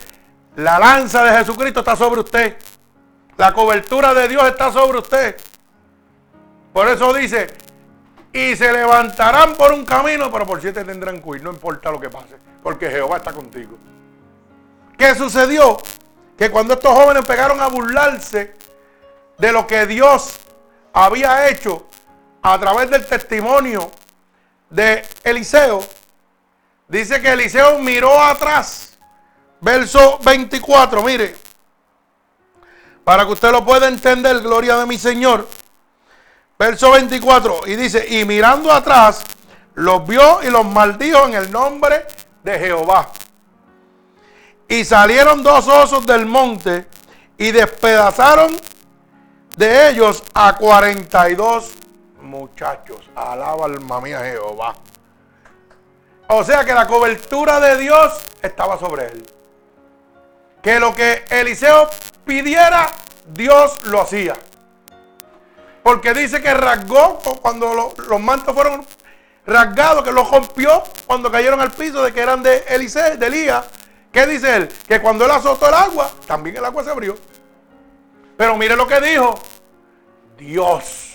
la 0.56 0.78
lanza 0.78 1.24
de 1.24 1.38
Jesucristo 1.38 1.80
está 1.80 1.96
sobre 1.96 2.20
usted. 2.20 2.56
La 3.36 3.52
cobertura 3.52 4.14
de 4.14 4.28
Dios 4.28 4.46
está 4.46 4.72
sobre 4.72 4.98
usted. 4.98 5.36
Por 6.72 6.88
eso 6.88 7.12
dice, 7.12 7.48
y 8.32 8.56
se 8.56 8.72
levantarán 8.72 9.54
por 9.54 9.72
un 9.72 9.84
camino, 9.84 10.30
pero 10.30 10.46
por 10.46 10.60
siete 10.60 10.84
tendrán 10.84 11.20
que 11.20 11.38
no 11.40 11.50
importa 11.50 11.90
lo 11.90 12.00
que 12.00 12.10
pase, 12.10 12.36
porque 12.62 12.90
Jehová 12.90 13.18
está 13.18 13.32
contigo. 13.32 13.76
¿Qué 14.96 15.14
sucedió? 15.14 15.78
Que 16.36 16.50
cuando 16.50 16.74
estos 16.74 16.92
jóvenes 16.92 17.24
pegaron 17.24 17.60
a 17.60 17.68
burlarse 17.68 18.54
de 19.38 19.52
lo 19.52 19.66
que 19.66 19.86
Dios 19.86 20.38
había 20.92 21.48
hecho 21.48 21.86
a 22.42 22.58
través 22.58 22.90
del 22.90 23.06
testimonio 23.06 23.90
de 24.70 25.04
Eliseo, 25.24 25.80
Dice 26.88 27.20
que 27.20 27.32
Eliseo 27.32 27.78
miró 27.78 28.20
atrás. 28.20 28.93
Verso 29.64 30.18
24, 30.22 31.02
mire. 31.02 31.34
Para 33.02 33.24
que 33.24 33.32
usted 33.32 33.50
lo 33.50 33.64
pueda 33.64 33.88
entender, 33.88 34.40
gloria 34.40 34.76
de 34.76 34.84
mi 34.84 34.98
Señor. 34.98 35.48
Verso 36.58 36.90
24. 36.90 37.60
Y 37.66 37.74
dice, 37.74 38.06
y 38.06 38.26
mirando 38.26 38.70
atrás, 38.70 39.24
los 39.72 40.06
vio 40.06 40.42
y 40.42 40.50
los 40.50 40.66
maldijo 40.66 41.24
en 41.26 41.34
el 41.34 41.50
nombre 41.50 42.06
de 42.42 42.58
Jehová. 42.58 43.08
Y 44.68 44.84
salieron 44.84 45.42
dos 45.42 45.66
osos 45.66 46.04
del 46.04 46.26
monte 46.26 46.86
y 47.38 47.50
despedazaron 47.50 48.54
de 49.56 49.88
ellos 49.88 50.22
a 50.34 50.56
42 50.56 51.70
muchachos. 52.20 53.00
Alaba 53.16 53.64
alma 53.64 53.98
mía 54.02 54.20
Jehová. 54.20 54.74
O 56.28 56.44
sea 56.44 56.66
que 56.66 56.74
la 56.74 56.86
cobertura 56.86 57.60
de 57.60 57.78
Dios 57.78 58.12
estaba 58.42 58.78
sobre 58.78 59.06
él. 59.06 59.24
Que 60.64 60.80
lo 60.80 60.94
que 60.94 61.26
Eliseo 61.28 61.90
pidiera, 62.24 62.90
Dios 63.26 63.84
lo 63.84 64.00
hacía. 64.00 64.34
Porque 65.82 66.14
dice 66.14 66.40
que 66.40 66.54
rasgó 66.54 67.18
cuando 67.42 67.94
los 68.08 68.20
mantos 68.20 68.54
fueron 68.54 68.86
rasgados, 69.46 70.02
que 70.02 70.10
los 70.10 70.30
rompió 70.30 70.82
cuando 71.06 71.30
cayeron 71.30 71.60
al 71.60 71.70
piso 71.70 72.02
de 72.02 72.14
que 72.14 72.20
eran 72.20 72.42
de 72.42 72.64
Eliseo, 72.66 73.18
de 73.18 73.26
Elías. 73.26 73.66
¿Qué 74.10 74.26
dice 74.26 74.56
él? 74.56 74.68
Que 74.88 75.02
cuando 75.02 75.26
él 75.26 75.32
azotó 75.32 75.68
el 75.68 75.74
agua, 75.74 76.10
también 76.26 76.56
el 76.56 76.64
agua 76.64 76.82
se 76.82 76.90
abrió. 76.90 77.14
Pero 78.38 78.56
mire 78.56 78.74
lo 78.74 78.86
que 78.86 79.02
dijo. 79.02 79.38
Dios. 80.38 81.12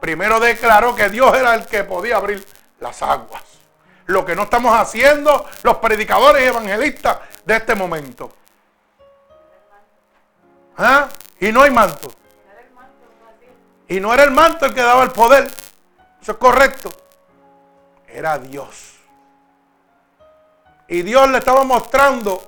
Primero 0.00 0.40
declaró 0.40 0.96
que 0.96 1.10
Dios 1.10 1.36
era 1.36 1.54
el 1.54 1.66
que 1.66 1.84
podía 1.84 2.16
abrir 2.16 2.42
las 2.80 3.02
aguas 3.02 3.57
lo 4.08 4.24
que 4.24 4.34
no 4.34 4.44
estamos 4.44 4.74
haciendo 4.74 5.46
los 5.62 5.76
predicadores 5.76 6.42
evangelistas 6.42 7.18
de 7.44 7.56
este 7.56 7.74
momento. 7.74 8.32
¿Ah? 10.78 11.08
Y 11.38 11.52
no 11.52 11.62
hay 11.62 11.70
manto. 11.70 12.10
Y 13.86 14.00
no 14.00 14.12
era 14.14 14.24
el 14.24 14.30
manto 14.30 14.64
el 14.64 14.74
que 14.74 14.80
daba 14.80 15.02
el 15.02 15.10
poder. 15.10 15.44
Eso 16.22 16.32
es 16.32 16.38
correcto. 16.38 16.90
Era 18.06 18.38
Dios. 18.38 18.94
Y 20.88 21.02
Dios 21.02 21.28
le 21.28 21.38
estaba 21.38 21.64
mostrando 21.64 22.42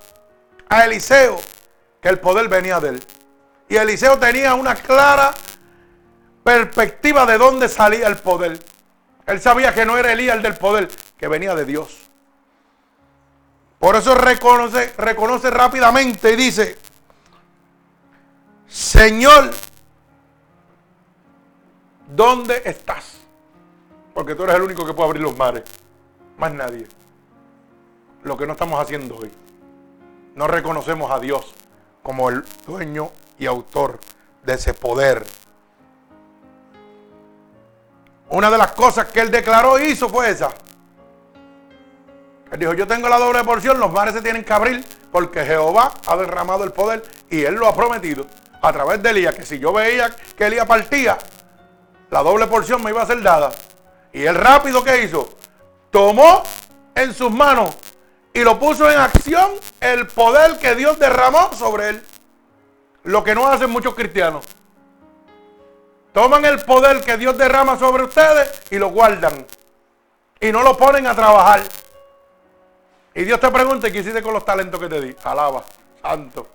a 0.66 0.86
Eliseo 0.86 1.38
que 2.00 2.08
el 2.08 2.20
poder 2.20 2.48
venía 2.48 2.80
de 2.80 2.88
él. 2.88 3.06
Y 3.68 3.76
Eliseo 3.76 4.18
tenía 4.18 4.54
una 4.54 4.74
clara 4.76 5.32
perspectiva 6.42 7.26
de 7.26 7.36
dónde 7.36 7.68
salía 7.68 8.06
el 8.06 8.16
poder. 8.16 8.58
Él 9.30 9.40
sabía 9.40 9.72
que 9.72 9.86
no 9.86 9.96
era 9.96 10.12
Elías 10.12 10.36
el 10.36 10.42
del 10.42 10.56
poder, 10.56 10.88
que 11.16 11.28
venía 11.28 11.54
de 11.54 11.64
Dios. 11.64 11.96
Por 13.78 13.94
eso 13.94 14.14
reconoce, 14.14 14.92
reconoce 14.98 15.50
rápidamente 15.50 16.32
y 16.32 16.36
dice, 16.36 16.76
Señor, 18.66 19.50
¿dónde 22.08 22.62
estás? 22.64 23.18
Porque 24.12 24.34
tú 24.34 24.42
eres 24.42 24.56
el 24.56 24.62
único 24.62 24.84
que 24.84 24.92
puede 24.92 25.08
abrir 25.08 25.22
los 25.22 25.36
mares. 25.36 25.62
Más 26.36 26.52
nadie. 26.52 26.86
Lo 28.24 28.36
que 28.36 28.46
no 28.46 28.52
estamos 28.52 28.80
haciendo 28.80 29.16
hoy. 29.16 29.30
No 30.34 30.48
reconocemos 30.48 31.10
a 31.10 31.20
Dios 31.20 31.54
como 32.02 32.30
el 32.30 32.44
dueño 32.66 33.10
y 33.38 33.46
autor 33.46 34.00
de 34.42 34.54
ese 34.54 34.74
poder. 34.74 35.24
Una 38.30 38.50
de 38.50 38.58
las 38.58 38.72
cosas 38.72 39.06
que 39.06 39.20
él 39.20 39.30
declaró 39.30 39.78
hizo 39.78 40.08
fue 40.08 40.30
esa. 40.30 40.50
Él 42.52 42.58
dijo, 42.58 42.74
yo 42.74 42.86
tengo 42.86 43.08
la 43.08 43.18
doble 43.18 43.42
porción, 43.44 43.78
los 43.78 43.92
mares 43.92 44.14
se 44.14 44.22
tienen 44.22 44.44
que 44.44 44.52
abrir 44.52 44.84
porque 45.10 45.44
Jehová 45.44 45.92
ha 46.06 46.16
derramado 46.16 46.64
el 46.64 46.72
poder 46.72 47.02
y 47.28 47.42
él 47.42 47.54
lo 47.54 47.66
ha 47.66 47.74
prometido 47.74 48.26
a 48.62 48.72
través 48.72 49.02
de 49.02 49.10
Elías, 49.10 49.34
que 49.34 49.44
si 49.44 49.58
yo 49.58 49.72
veía 49.72 50.14
que 50.36 50.46
Elías 50.46 50.66
partía, 50.66 51.18
la 52.10 52.22
doble 52.22 52.46
porción 52.46 52.82
me 52.82 52.90
iba 52.90 53.02
a 53.02 53.06
ser 53.06 53.22
dada. 53.22 53.50
Y 54.12 54.22
él 54.22 54.34
rápido 54.34 54.82
que 54.84 55.04
hizo, 55.04 55.28
tomó 55.90 56.42
en 56.94 57.14
sus 57.14 57.30
manos 57.30 57.76
y 58.32 58.40
lo 58.40 58.58
puso 58.58 58.90
en 58.90 58.98
acción 58.98 59.52
el 59.80 60.06
poder 60.06 60.58
que 60.58 60.74
Dios 60.74 60.98
derramó 60.98 61.52
sobre 61.54 61.90
él. 61.90 62.02
Lo 63.04 63.24
que 63.24 63.34
no 63.34 63.48
hacen 63.48 63.70
muchos 63.70 63.94
cristianos. 63.94 64.44
Toman 66.12 66.44
el 66.44 66.60
poder 66.60 67.02
que 67.02 67.16
Dios 67.16 67.38
derrama 67.38 67.78
sobre 67.78 68.04
ustedes 68.04 68.62
y 68.70 68.78
lo 68.78 68.88
guardan. 68.88 69.46
Y 70.40 70.50
no 70.50 70.62
lo 70.62 70.76
ponen 70.76 71.06
a 71.06 71.14
trabajar. 71.14 71.62
Y 73.14 73.22
Dios 73.24 73.38
te 73.38 73.50
pregunta, 73.50 73.90
¿qué 73.90 73.98
hiciste 73.98 74.22
con 74.22 74.32
los 74.32 74.44
talentos 74.44 74.80
que 74.80 74.88
te 74.88 75.00
di? 75.00 75.16
Alaba, 75.24 75.62
santo. 76.02 76.48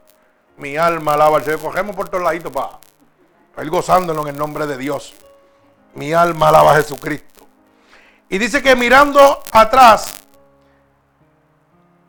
Mi 0.57 0.77
alma 0.77 1.13
alaba 1.13 1.37
al 1.37 1.43
Señor. 1.43 1.61
Cogemos 1.61 1.95
por 1.95 2.09
todos 2.09 2.23
laditos 2.23 2.51
para, 2.51 2.79
ir 3.63 3.69
gozándolo 3.69 4.21
en 4.23 4.29
el 4.29 4.37
nombre 4.37 4.65
de 4.65 4.77
Dios. 4.77 5.13
Mi 5.93 6.13
alma 6.13 6.49
alaba 6.49 6.73
a 6.73 6.75
Jesucristo. 6.75 7.45
Y 8.29 8.37
dice 8.37 8.61
que 8.61 8.75
mirando 8.75 9.43
atrás, 9.51 10.15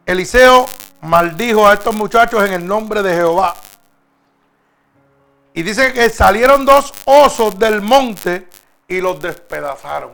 Eliseo 0.06 0.66
maldijo 1.02 1.66
a 1.66 1.74
estos 1.74 1.94
muchachos 1.94 2.44
en 2.44 2.54
el 2.54 2.66
nombre 2.66 3.02
de 3.02 3.14
Jehová. 3.14 3.54
Y 5.56 5.62
dice 5.62 5.94
que 5.94 6.10
salieron 6.10 6.66
dos 6.66 6.92
osos 7.06 7.58
del 7.58 7.80
monte 7.80 8.46
y 8.86 9.00
los 9.00 9.18
despedazaron. 9.22 10.12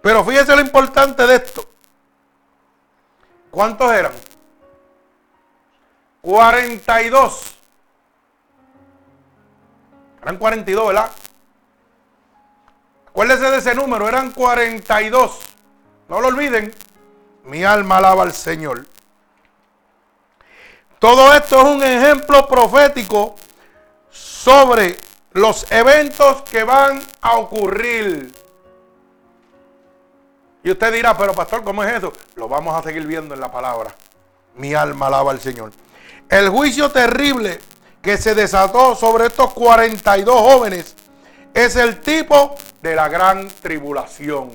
Pero 0.00 0.24
fíjese 0.24 0.54
lo 0.54 0.62
importante 0.62 1.26
de 1.26 1.34
esto. 1.34 1.68
¿Cuántos 3.50 3.92
eran? 3.92 4.12
42. 6.20 7.56
Eran 10.22 10.36
42, 10.38 10.86
¿verdad? 10.86 11.10
Acuérdese 13.08 13.50
de 13.50 13.56
ese 13.56 13.74
número, 13.74 14.08
eran 14.08 14.30
42. 14.30 15.40
No 16.08 16.20
lo 16.20 16.28
olviden. 16.28 16.72
Mi 17.42 17.64
alma 17.64 17.96
alaba 17.96 18.22
al 18.22 18.32
Señor. 18.32 18.86
Todo 21.02 21.34
esto 21.34 21.60
es 21.60 21.64
un 21.64 21.82
ejemplo 21.82 22.46
profético 22.46 23.34
sobre 24.08 24.96
los 25.32 25.66
eventos 25.72 26.42
que 26.42 26.62
van 26.62 27.02
a 27.20 27.38
ocurrir. 27.38 28.32
Y 30.62 30.70
usted 30.70 30.92
dirá, 30.92 31.18
pero 31.18 31.32
pastor, 31.32 31.64
¿cómo 31.64 31.82
es 31.82 31.92
eso? 31.92 32.12
Lo 32.36 32.46
vamos 32.46 32.76
a 32.76 32.84
seguir 32.84 33.04
viendo 33.04 33.34
en 33.34 33.40
la 33.40 33.50
palabra. 33.50 33.92
Mi 34.54 34.74
alma 34.74 35.08
alaba 35.08 35.32
al 35.32 35.40
Señor. 35.40 35.72
El 36.28 36.50
juicio 36.50 36.88
terrible 36.92 37.58
que 38.00 38.16
se 38.16 38.36
desató 38.36 38.94
sobre 38.94 39.26
estos 39.26 39.52
42 39.54 40.40
jóvenes 40.40 40.94
es 41.52 41.74
el 41.74 41.98
tipo 41.98 42.54
de 42.80 42.94
la 42.94 43.08
gran 43.08 43.48
tribulación. 43.48 44.52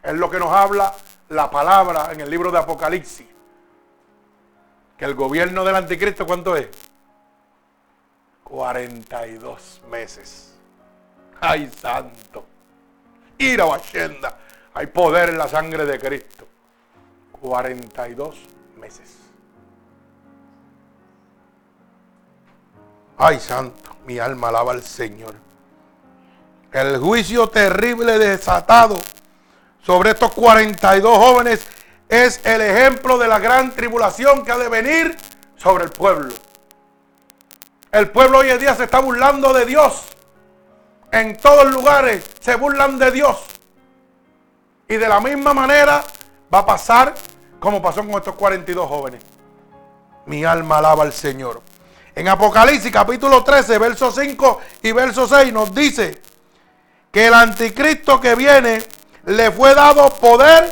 Es 0.00 0.14
lo 0.14 0.30
que 0.30 0.38
nos 0.38 0.52
habla 0.52 0.94
la 1.30 1.50
palabra 1.50 2.10
en 2.12 2.20
el 2.20 2.30
libro 2.30 2.52
de 2.52 2.58
Apocalipsis. 2.58 3.26
Que 4.98 5.04
el 5.04 5.14
gobierno 5.14 5.64
del 5.64 5.76
anticristo, 5.76 6.26
¿cuánto 6.26 6.56
es? 6.56 6.68
42 8.42 9.82
meses. 9.88 10.54
¡Ay, 11.40 11.70
santo! 11.80 12.44
Ira 13.38 13.66
o 13.66 13.76
Hay 14.74 14.86
poder 14.88 15.28
en 15.28 15.38
la 15.38 15.46
sangre 15.46 15.84
de 15.84 16.00
Cristo. 16.00 16.48
42 17.40 18.36
meses. 18.76 19.16
Ay, 23.16 23.38
santo, 23.38 23.96
mi 24.06 24.18
alma 24.18 24.48
alaba 24.48 24.72
al 24.72 24.82
Señor. 24.82 25.34
El 26.72 26.98
juicio 26.98 27.48
terrible 27.48 28.18
desatado 28.18 28.98
sobre 29.82 30.10
estos 30.10 30.32
42 30.32 31.18
jóvenes 31.18 31.66
es 32.08 32.40
el 32.44 32.60
ejemplo 32.60 33.18
de 33.18 33.28
la 33.28 33.38
gran 33.38 33.72
tribulación 33.72 34.44
que 34.44 34.52
ha 34.52 34.58
de 34.58 34.68
venir 34.68 35.16
sobre 35.56 35.84
el 35.84 35.90
pueblo. 35.90 36.32
El 37.90 38.10
pueblo 38.10 38.38
hoy 38.38 38.50
en 38.50 38.58
día 38.58 38.74
se 38.74 38.84
está 38.84 39.00
burlando 39.00 39.52
de 39.52 39.66
Dios. 39.66 40.04
En 41.10 41.36
todos 41.36 41.70
lugares 41.70 42.24
se 42.40 42.54
burlan 42.54 42.98
de 42.98 43.10
Dios. 43.10 43.44
Y 44.88 44.96
de 44.96 45.08
la 45.08 45.20
misma 45.20 45.54
manera 45.54 46.02
va 46.52 46.60
a 46.60 46.66
pasar 46.66 47.14
como 47.60 47.82
pasó 47.82 48.00
con 48.06 48.10
estos 48.12 48.34
42 48.34 48.88
jóvenes. 48.88 49.22
Mi 50.26 50.44
alma 50.44 50.78
alaba 50.78 51.04
al 51.04 51.12
Señor. 51.12 51.62
En 52.14 52.28
Apocalipsis 52.28 52.92
capítulo 52.92 53.44
13, 53.44 53.78
verso 53.78 54.10
5 54.10 54.60
y 54.82 54.92
verso 54.92 55.26
6 55.26 55.52
nos 55.52 55.74
dice 55.74 56.20
que 57.10 57.26
el 57.26 57.34
anticristo 57.34 58.20
que 58.20 58.34
viene 58.34 58.82
le 59.24 59.50
fue 59.50 59.74
dado 59.74 60.10
poder 60.10 60.70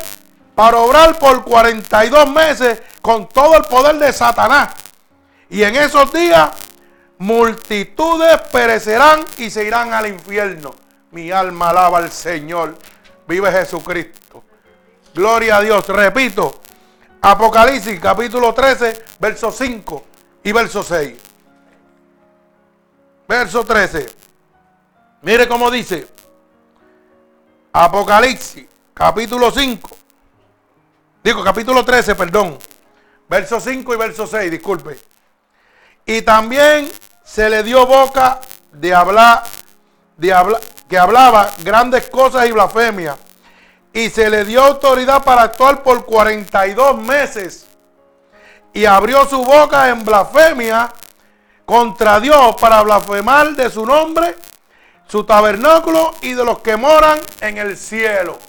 para 0.57 0.77
obrar 0.77 1.19
por 1.19 1.43
42 1.43 2.31
meses 2.31 2.81
con 2.99 3.29
todo 3.29 3.55
el 3.57 3.63
poder 3.65 3.97
de 3.99 4.11
Satanás. 4.11 4.73
Y 5.51 5.61
en 5.61 5.75
esos 5.75 6.11
días 6.11 6.49
multitudes 7.19 8.41
perecerán 8.51 9.23
y 9.37 9.51
se 9.51 9.65
irán 9.65 9.93
al 9.93 10.07
infierno. 10.07 10.73
Mi 11.11 11.29
alma 11.29 11.69
alaba 11.69 11.99
al 11.99 12.11
Señor. 12.11 12.75
Vive 13.27 13.51
Jesucristo. 13.51 14.43
Gloria 15.13 15.57
a 15.57 15.61
Dios. 15.61 15.87
Repito, 15.87 16.59
Apocalipsis 17.21 17.99
capítulo 17.99 18.51
13, 18.55 19.05
verso 19.19 19.51
5 19.51 20.05
y 20.43 20.51
verso 20.51 20.81
6 20.81 21.27
verso 23.27 23.63
13. 23.63 24.07
Mire 25.21 25.47
cómo 25.47 25.69
dice. 25.69 26.07
Apocalipsis, 27.73 28.65
capítulo 28.93 29.51
5. 29.51 29.96
Digo, 31.27 31.43
capítulo 31.43 31.83
13, 31.83 32.15
perdón. 32.15 32.57
Verso 33.27 33.59
5 33.59 33.93
y 33.93 33.97
verso 33.97 34.25
6, 34.25 34.49
disculpe. 34.49 34.97
Y 36.05 36.21
también 36.21 36.89
se 37.21 37.49
le 37.49 37.63
dio 37.63 37.85
boca 37.85 38.39
de 38.71 38.93
hablar, 38.93 39.43
de 40.15 40.31
hablar, 40.31 40.61
que 40.87 40.97
hablaba 40.97 41.51
grandes 41.65 42.09
cosas 42.09 42.47
y 42.47 42.53
blasfemias. 42.53 43.17
Y 43.91 44.09
se 44.09 44.29
le 44.29 44.45
dio 44.45 44.63
autoridad 44.63 45.21
para 45.21 45.41
actuar 45.41 45.83
por 45.83 46.05
42 46.05 46.97
meses. 46.99 47.67
Y 48.71 48.85
abrió 48.85 49.25
su 49.25 49.43
boca 49.43 49.89
en 49.89 50.05
blasfemia 50.05 50.93
contra 51.65 52.21
Dios 52.21 52.55
para 52.55 52.81
blasfemar 52.83 53.53
de 53.53 53.69
su 53.69 53.85
nombre, 53.85 54.33
su 55.09 55.25
tabernáculo 55.25 56.15
y 56.21 56.31
de 56.31 56.45
los 56.45 56.59
que 56.59 56.77
moran 56.77 57.19
en 57.41 57.57
el 57.57 57.75
cielo. 57.75 58.39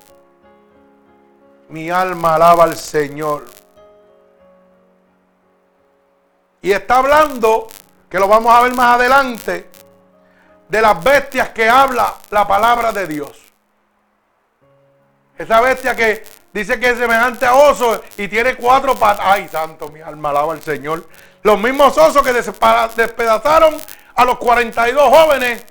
Mi 1.69 1.91
alma 1.91 2.35
alaba 2.35 2.65
al 2.65 2.77
Señor. 2.77 3.45
Y 6.63 6.73
está 6.73 6.99
hablando, 6.99 7.69
que 8.09 8.19
lo 8.19 8.27
vamos 8.27 8.53
a 8.55 8.63
ver 8.63 8.75
más 8.75 8.97
adelante, 8.97 9.71
de 10.69 10.83
las 10.83 11.03
bestias 11.03 11.51
que 11.51 11.69
habla 11.69 12.15
la 12.31 12.47
palabra 12.47 12.93
de 12.93 13.07
Dios. 13.07 13.39
Esa 15.37 15.61
bestia 15.61 15.95
que 15.95 16.25
dice 16.53 16.81
que 16.81 16.91
es 16.91 16.99
semejante 16.99 17.47
a 17.47 17.55
oso 17.55 18.03
y 18.17 18.27
tiene 18.29 18.57
cuatro 18.57 18.95
patas. 18.97 19.25
Ay, 19.27 19.49
santo, 19.49 19.89
mi 19.89 20.01
alma 20.01 20.31
alaba 20.31 20.55
al 20.55 20.63
Señor. 20.63 21.07
Los 21.43 21.61
mismos 21.61 21.97
osos 21.97 22.23
que 22.23 22.33
despedazaron 22.33 23.77
a 24.15 24.25
los 24.25 24.39
42 24.39 25.09
jóvenes 25.09 25.65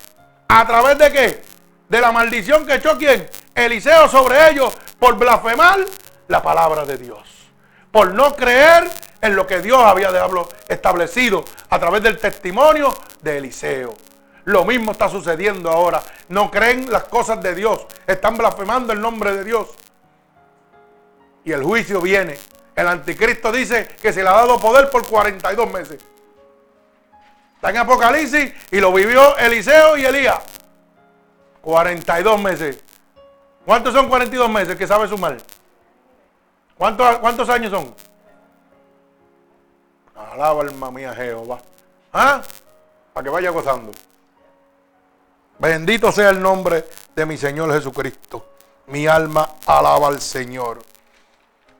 a 0.48 0.66
través 0.66 0.96
de 0.98 1.12
qué? 1.12 1.42
De 1.88 2.00
la 2.00 2.10
maldición 2.10 2.66
que 2.66 2.76
echó 2.76 2.96
quién? 2.96 3.28
Eliseo 3.66 4.08
sobre 4.08 4.50
ellos 4.50 4.76
por 4.98 5.16
blasfemar 5.16 5.80
la 6.28 6.42
palabra 6.42 6.84
de 6.84 6.96
Dios. 6.96 7.20
Por 7.90 8.14
no 8.14 8.34
creer 8.34 8.90
en 9.20 9.34
lo 9.34 9.46
que 9.46 9.60
Dios 9.60 9.80
había 9.80 10.10
establecido 10.68 11.44
a 11.70 11.78
través 11.78 12.02
del 12.02 12.18
testimonio 12.18 12.94
de 13.20 13.38
Eliseo. 13.38 13.96
Lo 14.44 14.64
mismo 14.64 14.92
está 14.92 15.08
sucediendo 15.08 15.70
ahora. 15.70 16.02
No 16.28 16.50
creen 16.50 16.90
las 16.90 17.04
cosas 17.04 17.42
de 17.42 17.54
Dios. 17.54 17.86
Están 18.06 18.36
blasfemando 18.36 18.92
el 18.92 19.00
nombre 19.00 19.34
de 19.34 19.44
Dios. 19.44 19.68
Y 21.44 21.52
el 21.52 21.62
juicio 21.62 22.00
viene 22.00 22.38
el 22.78 22.86
anticristo 22.86 23.50
dice 23.50 23.88
que 24.00 24.12
se 24.12 24.22
le 24.22 24.28
ha 24.28 24.34
dado 24.34 24.60
poder 24.60 24.88
por 24.88 25.04
42 25.04 25.68
meses. 25.72 25.98
Está 27.56 27.70
en 27.70 27.78
Apocalipsis 27.78 28.52
y 28.70 28.78
lo 28.78 28.92
vivió 28.92 29.36
Eliseo 29.36 29.96
y 29.96 30.04
Elías. 30.04 30.38
42 31.60 32.40
meses. 32.40 32.84
¿Cuántos 33.68 33.92
son 33.92 34.08
42 34.08 34.48
meses? 34.48 34.76
que 34.76 34.86
sabe 34.86 35.06
sumar? 35.06 35.36
¿Cuántos, 36.78 37.18
cuántos 37.18 37.46
años 37.50 37.70
son? 37.70 37.94
Alaba 40.16 40.62
alma 40.62 40.90
mía 40.90 41.14
Jehová. 41.14 41.60
¿Ah? 42.10 42.40
Para 43.12 43.24
que 43.24 43.28
vaya 43.28 43.50
gozando. 43.50 43.92
Bendito 45.58 46.10
sea 46.10 46.30
el 46.30 46.40
nombre 46.40 46.86
de 47.14 47.26
mi 47.26 47.36
Señor 47.36 47.70
Jesucristo. 47.74 48.54
Mi 48.86 49.06
alma 49.06 49.56
alaba 49.66 50.08
al 50.08 50.22
Señor. 50.22 50.78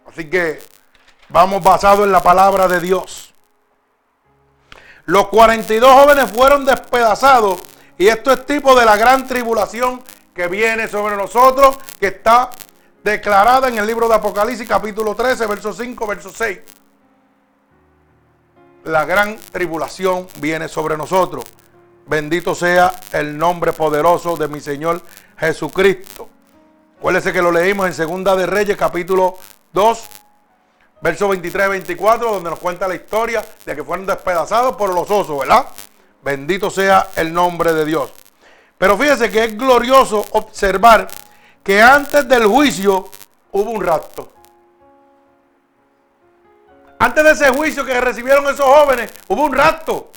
Así 0.06 0.28
que 0.28 0.62
vamos 1.30 1.62
basado 1.62 2.04
en 2.04 2.12
la 2.12 2.20
palabra 2.20 2.68
de 2.68 2.80
Dios. 2.80 3.32
Los 5.06 5.28
42 5.28 5.90
jóvenes 5.90 6.30
fueron 6.30 6.66
despedazados 6.66 7.60
y 7.96 8.08
esto 8.08 8.30
es 8.30 8.44
tipo 8.44 8.78
de 8.78 8.84
la 8.84 8.98
gran 8.98 9.26
tribulación 9.26 10.02
que 10.38 10.46
viene 10.46 10.86
sobre 10.86 11.16
nosotros, 11.16 11.76
que 11.98 12.06
está 12.06 12.50
declarada 13.02 13.66
en 13.66 13.76
el 13.76 13.84
libro 13.84 14.06
de 14.06 14.14
Apocalipsis 14.14 14.68
capítulo 14.68 15.16
13, 15.16 15.46
verso 15.48 15.72
5, 15.72 16.06
verso 16.06 16.30
6. 16.30 16.60
La 18.84 19.04
gran 19.04 19.36
tribulación 19.50 20.28
viene 20.38 20.68
sobre 20.68 20.96
nosotros. 20.96 21.44
Bendito 22.06 22.54
sea 22.54 22.92
el 23.10 23.36
nombre 23.36 23.72
poderoso 23.72 24.36
de 24.36 24.46
mi 24.46 24.60
Señor 24.60 25.02
Jesucristo. 25.36 26.28
Acuérdese 26.98 27.32
que 27.32 27.42
lo 27.42 27.50
leímos 27.50 27.88
en 27.88 27.94
Segunda 27.94 28.36
de 28.36 28.46
Reyes 28.46 28.76
capítulo 28.76 29.36
2, 29.72 30.04
verso 31.00 31.28
23 31.30 31.68
24, 31.68 32.34
donde 32.34 32.50
nos 32.50 32.60
cuenta 32.60 32.86
la 32.86 32.94
historia 32.94 33.44
de 33.66 33.74
que 33.74 33.82
fueron 33.82 34.06
despedazados 34.06 34.76
por 34.76 34.94
los 34.94 35.10
osos, 35.10 35.40
¿verdad? 35.40 35.66
Bendito 36.22 36.70
sea 36.70 37.08
el 37.16 37.34
nombre 37.34 37.72
de 37.72 37.84
Dios. 37.84 38.12
Pero 38.78 38.96
fíjese 38.96 39.30
que 39.30 39.44
es 39.44 39.58
glorioso 39.58 40.24
observar 40.30 41.08
que 41.62 41.82
antes 41.82 42.26
del 42.28 42.46
juicio 42.46 43.10
hubo 43.52 43.70
un 43.70 43.84
rapto. 43.84 44.32
Antes 47.00 47.24
de 47.24 47.30
ese 47.32 47.48
juicio 47.50 47.84
que 47.84 48.00
recibieron 48.00 48.44
esos 48.46 48.64
jóvenes, 48.64 49.12
hubo 49.28 49.44
un 49.44 49.52
rapto. 49.52 50.10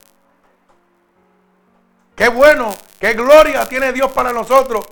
Qué 2.16 2.30
bueno, 2.30 2.74
qué 2.99 3.14
gloria 3.14 3.68
tiene 3.68 3.91
Dios 3.91 4.12
para 4.12 4.32
nosotros. 4.32 4.86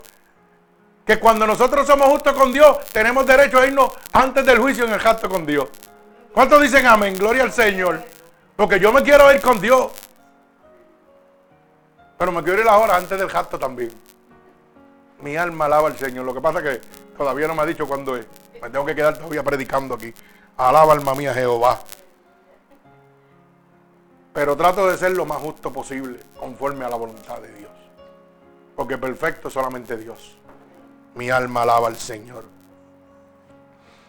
Que 1.06 1.20
cuando 1.20 1.48
nosotros 1.48 1.88
somos 1.88 2.08
justos 2.10 2.34
con 2.34 2.52
Dios, 2.52 2.86
tenemos 2.92 3.26
derecho 3.26 3.60
a 3.60 3.66
irnos 3.66 3.92
antes 4.14 4.46
del 4.46 4.60
juicio 4.60 4.86
en 4.86 4.94
el 4.94 5.00
rapto 5.00 5.30
con 5.30 5.46
Dios. 5.46 5.70
¿Cuántos 6.34 6.62
dicen 6.62 6.86
amén? 6.86 7.16
Gloria 7.16 7.44
al 7.44 7.52
Señor. 7.52 8.04
Porque 8.56 8.80
yo 8.80 8.92
me 8.92 9.02
quiero 9.02 9.32
ir 9.34 9.42
con 9.42 9.60
Dios. 9.60 9.92
Pero 12.20 12.34
me 12.34 12.44
quiero 12.44 12.62
ir 12.62 12.68
ahora 12.68 12.98
antes 12.98 13.18
del 13.18 13.30
rapto 13.30 13.58
también. 13.58 13.92
Mi 15.22 15.38
alma 15.38 15.66
alaba 15.66 15.88
al 15.88 15.98
Señor. 15.98 16.26
Lo 16.26 16.34
que 16.34 16.42
pasa 16.42 16.60
es 16.60 16.66
que 16.66 16.88
todavía 17.18 17.48
no 17.48 17.56
me 17.56 17.62
ha 17.62 17.66
dicho 17.66 17.88
cuándo 17.88 18.18
es. 18.18 18.26
Me 18.62 18.70
tengo 18.70 18.86
que 18.86 18.94
quedar 18.94 19.18
todavía 19.18 19.42
predicando 19.42 19.96
aquí. 19.96 20.14
Alaba 20.58 20.92
alma 20.92 21.16
mía 21.16 21.34
Jehová. 21.34 21.80
Pero 24.34 24.58
trato 24.58 24.86
de 24.90 24.98
ser 24.98 25.14
lo 25.14 25.26
más 25.26 25.38
justo 25.38 25.72
posible, 25.72 26.20
conforme 26.38 26.84
a 26.84 26.90
la 26.90 26.98
voluntad 26.98 27.40
de 27.40 27.54
Dios. 27.54 27.72
Porque 28.76 28.98
perfecto 28.98 29.48
es 29.48 29.54
solamente 29.54 29.96
Dios. 29.96 30.38
Mi 31.16 31.30
alma 31.30 31.62
alaba 31.62 31.88
al 31.88 31.98
Señor. 31.98 32.44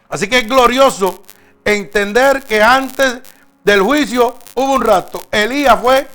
Así 0.08 0.28
que 0.28 0.38
es 0.38 0.48
glorioso 0.48 1.22
entender 1.64 2.42
que 2.42 2.60
antes 2.60 3.20
del 3.62 3.82
juicio 3.82 4.34
hubo 4.56 4.72
un 4.72 4.82
rato. 4.82 5.22
Elías 5.30 5.80
fue 5.80 6.08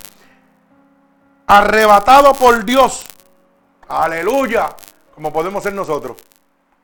arrebatado 1.47 2.33
por 2.33 2.63
Dios. 2.65 3.05
Aleluya 3.87 4.75
como 5.15 5.31
podemos 5.31 5.63
ser 5.63 5.73
nosotros, 5.73 6.17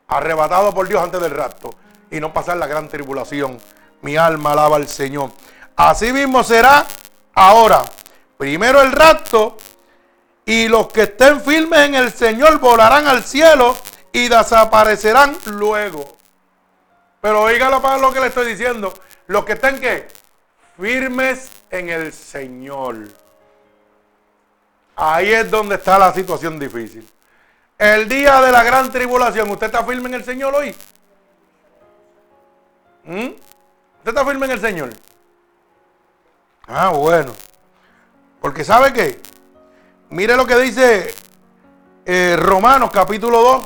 arrebatados 0.08 0.74
por 0.74 0.88
Dios 0.88 1.04
antes 1.04 1.20
del 1.20 1.32
rapto 1.32 1.76
y 2.10 2.20
no 2.20 2.34
pasar 2.34 2.58
la 2.58 2.66
gran 2.66 2.88
tribulación. 2.88 3.60
Mi 4.02 4.16
alma 4.16 4.54
alaba 4.54 4.78
al 4.78 4.88
Señor. 4.88 5.32
Así 5.76 6.14
mismo 6.14 6.44
será 6.44 6.86
ahora. 7.34 7.84
Primero 8.38 8.82
el 8.82 8.94
rapto 8.94 9.58
y 10.46 10.68
los 10.70 10.88
que 10.88 11.04
estén 11.04 11.42
firmes 11.42 11.80
en 11.82 11.96
el 11.96 12.12
Señor 12.12 12.60
volarán 12.60 13.06
al 13.06 13.24
cielo 13.24 13.76
y 14.12 14.30
desaparecerán 14.30 15.38
luego. 15.46 16.18
Pero 17.20 17.44
oígalo 17.44 17.82
para 17.82 17.98
lo 17.98 18.12
que 18.14 18.22
le 18.22 18.28
estoy 18.28 18.48
diciendo. 18.48 18.94
Los 19.28 19.46
que 19.46 19.54
estén 19.54 19.80
que 19.80 20.08
firmes 20.78 21.50
en 21.70 21.90
el 21.90 22.14
Señor. 22.14 23.21
Ahí 25.04 25.34
es 25.34 25.50
donde 25.50 25.78
está 25.78 25.98
la 25.98 26.14
situación 26.14 26.60
difícil. 26.60 27.10
El 27.76 28.08
día 28.08 28.40
de 28.40 28.52
la 28.52 28.64
gran 28.64 28.92
tribulación, 28.92 29.50
¿usted 29.50 29.66
está 29.66 29.84
firme 29.84 30.10
en 30.10 30.14
el 30.14 30.24
Señor 30.24 30.54
hoy? 30.54 30.76
¿Mm? 33.06 33.30
¿Usted 33.30 34.10
está 34.10 34.24
firme 34.24 34.46
en 34.46 34.52
el 34.52 34.62
Señor? 34.62 34.92
Ah, 36.68 36.90
bueno. 36.90 37.34
Porque 38.42 38.64
¿sabe 38.64 38.94
qué? 38.94 39.20
Mire 40.12 40.38
lo 40.38 40.46
que 40.46 40.58
dice 40.58 41.16
eh, 42.06 42.36
Romanos 42.38 42.92
capítulo 42.94 43.42
2. 43.42 43.64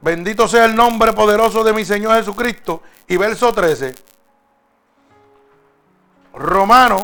Bendito 0.00 0.46
sea 0.46 0.64
el 0.66 0.76
nombre 0.76 1.12
poderoso 1.12 1.64
de 1.64 1.72
mi 1.72 1.84
Señor 1.84 2.14
Jesucristo. 2.18 2.82
Y 3.08 3.16
verso 3.16 3.52
13. 3.52 3.96
Romanos 6.34 7.02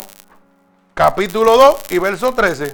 capítulo 0.98 1.56
2 1.56 1.84
y 1.90 1.98
verso 1.98 2.32
13. 2.34 2.72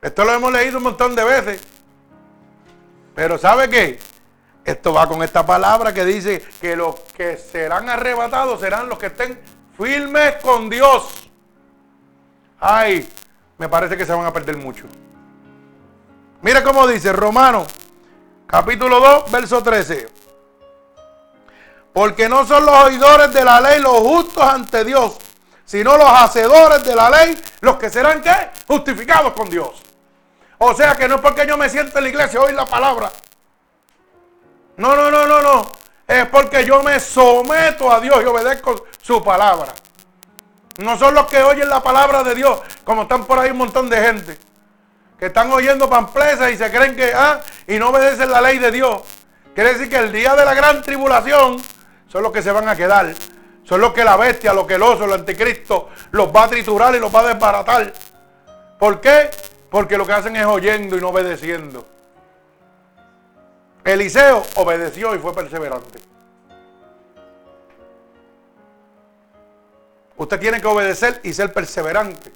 Esto 0.00 0.24
lo 0.24 0.32
hemos 0.32 0.50
leído 0.50 0.78
un 0.78 0.84
montón 0.84 1.14
de 1.14 1.22
veces. 1.22 1.62
Pero 3.14 3.36
¿sabe 3.36 3.68
qué? 3.68 3.98
Esto 4.64 4.94
va 4.94 5.06
con 5.06 5.22
esta 5.22 5.44
palabra 5.44 5.92
que 5.92 6.06
dice 6.06 6.42
que 6.58 6.74
los 6.74 6.94
que 7.14 7.36
serán 7.36 7.90
arrebatados 7.90 8.60
serán 8.60 8.88
los 8.88 8.98
que 8.98 9.08
estén 9.08 9.38
firmes 9.76 10.36
con 10.36 10.70
Dios. 10.70 11.28
Ay, 12.58 13.06
me 13.58 13.68
parece 13.68 13.94
que 13.98 14.06
se 14.06 14.14
van 14.14 14.24
a 14.24 14.32
perder 14.32 14.56
mucho. 14.56 14.86
Mira 16.40 16.64
cómo 16.64 16.86
dice 16.86 17.12
Romano, 17.12 17.66
capítulo 18.46 19.00
2, 19.00 19.30
verso 19.30 19.62
13. 19.62 20.08
Porque 21.92 22.26
no 22.26 22.46
son 22.46 22.64
los 22.64 22.74
oidores 22.84 23.34
de 23.34 23.44
la 23.44 23.60
ley 23.60 23.82
los 23.82 23.98
justos 23.98 24.42
ante 24.42 24.82
Dios, 24.82 25.18
sino 25.68 25.98
los 25.98 26.08
hacedores 26.10 26.82
de 26.82 26.96
la 26.96 27.10
ley 27.10 27.38
los 27.60 27.76
que 27.76 27.90
serán 27.90 28.22
¿qué? 28.22 28.32
justificados 28.66 29.34
con 29.34 29.50
Dios. 29.50 29.82
O 30.56 30.72
sea 30.72 30.96
que 30.96 31.06
no 31.06 31.16
es 31.16 31.20
porque 31.20 31.46
yo 31.46 31.58
me 31.58 31.68
siento 31.68 31.98
en 31.98 32.04
la 32.04 32.08
iglesia 32.08 32.40
oír 32.40 32.54
la 32.54 32.64
palabra. 32.64 33.10
No, 34.78 34.96
no, 34.96 35.10
no, 35.10 35.26
no, 35.26 35.42
no. 35.42 35.70
Es 36.06 36.26
porque 36.28 36.64
yo 36.64 36.82
me 36.82 36.98
someto 36.98 37.92
a 37.92 38.00
Dios 38.00 38.18
y 38.22 38.24
obedezco 38.24 38.86
su 39.02 39.22
palabra. 39.22 39.74
No 40.78 40.96
son 40.96 41.12
los 41.12 41.26
que 41.26 41.42
oyen 41.42 41.68
la 41.68 41.82
palabra 41.82 42.22
de 42.24 42.34
Dios, 42.34 42.60
como 42.82 43.02
están 43.02 43.26
por 43.26 43.38
ahí 43.38 43.50
un 43.50 43.58
montón 43.58 43.90
de 43.90 44.00
gente. 44.00 44.38
Que 45.18 45.26
están 45.26 45.52
oyendo 45.52 45.90
pamplesas 45.90 46.50
y 46.50 46.56
se 46.56 46.70
creen 46.70 46.96
que, 46.96 47.12
ah, 47.12 47.40
y 47.66 47.78
no 47.78 47.90
obedecen 47.90 48.30
la 48.30 48.40
ley 48.40 48.58
de 48.58 48.70
Dios. 48.70 49.02
Quiere 49.54 49.74
decir 49.74 49.90
que 49.90 49.98
el 49.98 50.12
día 50.12 50.34
de 50.34 50.46
la 50.46 50.54
gran 50.54 50.80
tribulación 50.82 51.62
son 52.06 52.22
los 52.22 52.32
que 52.32 52.40
se 52.40 52.52
van 52.52 52.70
a 52.70 52.74
quedar. 52.74 53.12
Son 53.68 53.82
los 53.82 53.92
que 53.92 54.02
la 54.02 54.16
bestia, 54.16 54.54
los 54.54 54.66
que 54.66 54.76
el 54.76 54.82
oso, 54.82 55.04
el 55.04 55.12
anticristo 55.12 55.90
los 56.12 56.34
va 56.34 56.44
a 56.44 56.48
triturar 56.48 56.94
y 56.94 56.98
los 56.98 57.14
va 57.14 57.20
a 57.20 57.34
desbaratar. 57.34 57.92
¿Por 58.78 58.98
qué? 58.98 59.28
Porque 59.70 59.98
lo 59.98 60.06
que 60.06 60.12
hacen 60.14 60.34
es 60.36 60.46
oyendo 60.46 60.96
y 60.96 61.00
no 61.02 61.10
obedeciendo. 61.10 61.86
Eliseo 63.84 64.42
obedeció 64.54 65.14
y 65.14 65.18
fue 65.18 65.34
perseverante. 65.34 65.98
Usted 70.16 70.40
tiene 70.40 70.62
que 70.62 70.66
obedecer 70.66 71.20
y 71.22 71.34
ser 71.34 71.52
perseverante 71.52 72.32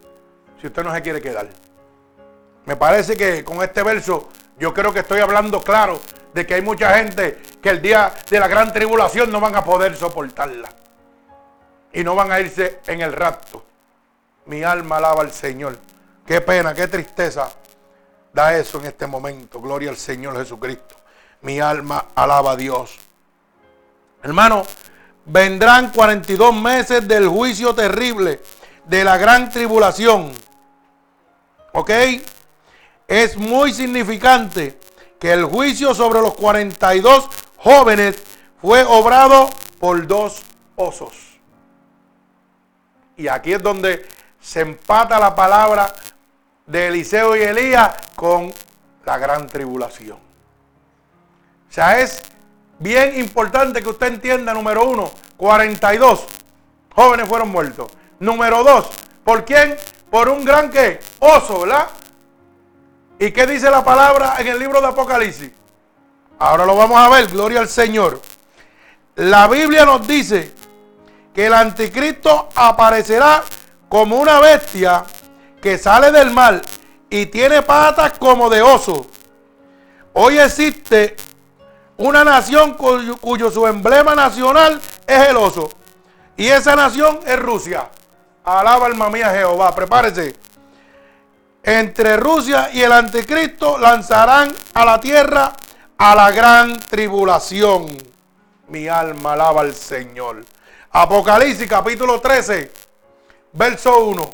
si 0.60 0.66
usted 0.66 0.84
no 0.84 0.94
se 0.94 1.00
quiere 1.00 1.22
quedar. 1.22 1.48
Me 2.66 2.76
parece 2.76 3.16
que 3.16 3.42
con 3.42 3.62
este 3.62 3.82
verso 3.82 4.28
yo 4.58 4.74
creo 4.74 4.92
que 4.92 5.00
estoy 5.00 5.20
hablando 5.20 5.62
claro 5.62 5.98
de 6.34 6.46
que 6.46 6.52
hay 6.56 6.62
mucha 6.62 6.92
gente 6.98 7.40
que 7.62 7.70
el 7.70 7.80
día 7.80 8.12
de 8.28 8.38
la 8.38 8.48
gran 8.48 8.70
tribulación 8.70 9.32
no 9.32 9.40
van 9.40 9.56
a 9.56 9.64
poder 9.64 9.96
soportarla. 9.96 10.81
Y 11.92 12.04
no 12.04 12.14
van 12.14 12.32
a 12.32 12.40
irse 12.40 12.80
en 12.86 13.00
el 13.00 13.12
rapto. 13.12 13.64
Mi 14.46 14.62
alma 14.62 14.96
alaba 14.96 15.22
al 15.22 15.32
Señor. 15.32 15.78
Qué 16.26 16.40
pena, 16.40 16.74
qué 16.74 16.88
tristeza 16.88 17.50
da 18.32 18.56
eso 18.56 18.78
en 18.80 18.86
este 18.86 19.06
momento. 19.06 19.60
Gloria 19.60 19.90
al 19.90 19.96
Señor 19.96 20.36
Jesucristo. 20.36 20.96
Mi 21.42 21.60
alma 21.60 22.06
alaba 22.14 22.52
a 22.52 22.56
Dios. 22.56 22.98
Hermano, 24.22 24.62
vendrán 25.26 25.90
42 25.90 26.54
meses 26.54 27.06
del 27.06 27.28
juicio 27.28 27.74
terrible, 27.74 28.40
de 28.84 29.04
la 29.04 29.16
gran 29.18 29.50
tribulación. 29.50 30.32
¿Ok? 31.72 31.90
Es 33.08 33.36
muy 33.36 33.72
significante 33.72 34.78
que 35.18 35.32
el 35.32 35.44
juicio 35.44 35.94
sobre 35.94 36.20
los 36.20 36.34
42 36.34 37.28
jóvenes 37.58 38.22
fue 38.60 38.84
obrado 38.84 39.50
por 39.78 40.06
dos 40.06 40.42
osos. 40.76 41.31
Y 43.16 43.28
aquí 43.28 43.52
es 43.52 43.62
donde 43.62 44.06
se 44.40 44.60
empata 44.60 45.18
la 45.18 45.34
palabra 45.34 45.92
de 46.66 46.88
Eliseo 46.88 47.36
y 47.36 47.42
Elías 47.42 47.94
con 48.16 48.52
la 49.04 49.18
gran 49.18 49.46
tribulación. 49.46 50.18
O 50.18 51.72
sea, 51.72 52.00
es 52.00 52.22
bien 52.78 53.18
importante 53.18 53.82
que 53.82 53.88
usted 53.88 54.08
entienda, 54.08 54.52
número 54.52 54.88
uno, 54.88 55.10
42 55.36 56.26
jóvenes 56.94 57.28
fueron 57.28 57.50
muertos. 57.50 57.90
Número 58.18 58.62
dos, 58.62 58.90
¿por 59.24 59.44
quién? 59.44 59.76
Por 60.10 60.28
un 60.28 60.44
gran 60.44 60.70
que 60.70 61.00
oso, 61.18 61.60
¿verdad? 61.60 61.88
¿Y 63.18 63.30
qué 63.30 63.46
dice 63.46 63.70
la 63.70 63.84
palabra 63.84 64.36
en 64.38 64.48
el 64.48 64.58
libro 64.58 64.80
de 64.80 64.88
Apocalipsis? 64.88 65.50
Ahora 66.38 66.66
lo 66.66 66.76
vamos 66.76 66.98
a 66.98 67.08
ver, 67.08 67.28
gloria 67.28 67.60
al 67.60 67.68
Señor. 67.68 68.20
La 69.14 69.46
Biblia 69.48 69.84
nos 69.84 70.06
dice 70.06 70.52
que 71.34 71.46
el 71.46 71.54
anticristo 71.54 72.48
aparecerá 72.54 73.42
como 73.88 74.16
una 74.16 74.40
bestia 74.40 75.04
que 75.60 75.78
sale 75.78 76.10
del 76.10 76.30
mar 76.30 76.60
y 77.08 77.26
tiene 77.26 77.62
patas 77.62 78.18
como 78.18 78.48
de 78.48 78.62
oso. 78.62 79.06
Hoy 80.14 80.38
existe 80.38 81.16
una 81.96 82.24
nación 82.24 82.74
cuyo, 82.74 83.50
su 83.50 83.66
emblema 83.66 84.14
nacional 84.14 84.80
es 85.06 85.28
el 85.28 85.36
oso. 85.36 85.70
Y 86.36 86.48
esa 86.48 86.74
nación 86.74 87.20
es 87.26 87.38
Rusia. 87.38 87.88
Alaba 88.44 88.86
alma 88.86 89.08
mía 89.08 89.30
Jehová. 89.30 89.74
Prepárese. 89.74 90.34
Entre 91.62 92.16
Rusia 92.16 92.70
y 92.72 92.80
el 92.82 92.92
anticristo 92.92 93.78
lanzarán 93.78 94.52
a 94.74 94.84
la 94.84 95.00
tierra 95.00 95.52
a 95.96 96.14
la 96.16 96.30
gran 96.32 96.80
tribulación. 96.80 97.86
Mi 98.68 98.88
alma 98.88 99.34
alaba 99.34 99.60
al 99.60 99.74
Señor. 99.74 100.44
Apocalipsis 100.94 101.66
capítulo 101.66 102.20
13, 102.20 102.70
verso 103.54 104.04
1. 104.04 104.30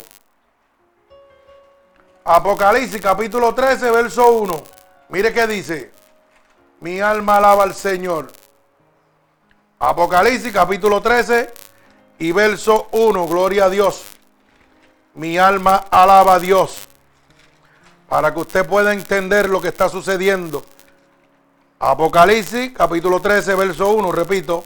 Apocalipsis 2.25 3.01
capítulo 3.01 3.53
13, 3.53 3.89
verso 3.91 4.29
1. 4.29 4.63
Mire 5.07 5.31
qué 5.31 5.47
dice. 5.47 5.91
Mi 6.81 6.99
alma 6.99 7.37
alaba 7.37 7.63
al 7.63 7.73
Señor. 7.73 8.29
Apocalipsis 9.79 10.51
capítulo 10.51 11.01
13 11.01 11.49
y 12.19 12.33
verso 12.33 12.89
1. 12.91 13.27
Gloria 13.27 13.65
a 13.65 13.69
Dios. 13.69 14.03
Mi 15.13 15.37
alma 15.37 15.85
alaba 15.89 16.33
a 16.35 16.39
Dios. 16.39 16.89
Para 18.09 18.33
que 18.33 18.39
usted 18.41 18.67
pueda 18.67 18.91
entender 18.91 19.49
lo 19.49 19.61
que 19.61 19.69
está 19.69 19.87
sucediendo. 19.87 20.61
Apocalipsis 21.79 22.73
capítulo 22.73 23.21
13, 23.21 23.55
verso 23.55 23.91
1. 23.91 24.11
Repito. 24.11 24.65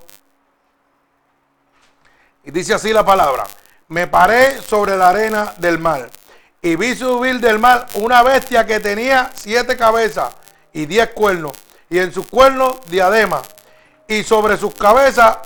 Y 2.43 2.51
dice 2.51 2.73
así 2.73 2.91
la 2.93 3.05
palabra. 3.05 3.45
Me 3.87 4.07
paré 4.07 4.61
sobre 4.61 4.97
la 4.97 5.09
arena 5.09 5.53
del 5.57 5.79
mar. 5.79 6.09
Y 6.61 6.75
vi 6.75 6.95
subir 6.95 7.39
del 7.39 7.59
mar 7.59 7.87
una 7.95 8.23
bestia 8.23 8.65
que 8.65 8.79
tenía 8.79 9.31
siete 9.33 9.75
cabezas 9.75 10.33
y 10.71 10.85
diez 10.85 11.09
cuernos 11.09 11.53
y 11.93 11.99
en 11.99 12.11
sus 12.11 12.25
cuernos 12.25 12.77
diadema, 12.89 13.39
y 14.07 14.23
sobre 14.23 14.57
sus 14.57 14.73
cabezas 14.73 15.37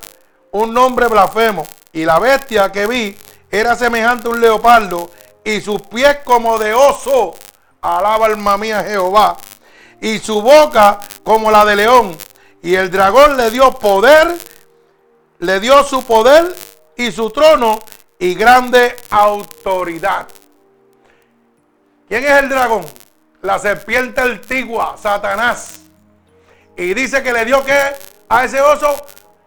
un 0.52 0.74
nombre 0.74 1.08
blasfemo. 1.08 1.68
Y 1.92 2.06
la 2.06 2.20
bestia 2.20 2.72
que 2.72 2.88
vi 2.88 3.18
era 3.52 3.76
semejante 3.76 4.30
a 4.30 4.32
un 4.32 4.40
leopardo, 4.40 5.12
y 5.44 5.60
sus 5.60 5.82
pies 5.82 6.20
como 6.24 6.58
de 6.58 6.74
oso. 6.74 7.36
Alaba 7.82 8.28
alma 8.28 8.58
mía 8.58 8.82
Jehová. 8.82 9.36
Y 10.00 10.20
su 10.20 10.42
boca 10.42 11.00
como 11.22 11.52
la 11.52 11.66
de 11.66 11.76
león. 11.76 12.18
Y 12.62 12.76
el 12.76 12.90
dragón 12.92 13.36
le 13.36 13.52
dio 13.52 13.74
poder, 13.74 14.38
le 15.40 15.60
dio 15.60 15.84
su 15.84 16.02
poder 16.04 16.56
y 16.98 17.12
su 17.12 17.30
trono 17.30 17.80
y 18.20 18.34
grande 18.34 18.96
autoridad. 19.12 20.28
¿Quién 22.08 22.24
es 22.24 22.32
el 22.32 22.50
dragón? 22.50 22.86
La 23.42 23.60
serpiente 23.60 24.22
antigua, 24.22 24.98
Satanás. 24.98 25.82
Y 26.76 26.94
dice 26.94 27.22
que 27.22 27.32
le 27.32 27.46
dio 27.46 27.64
que 27.64 27.80
a 28.30 28.44
ese 28.44 28.62
oso 28.62 28.96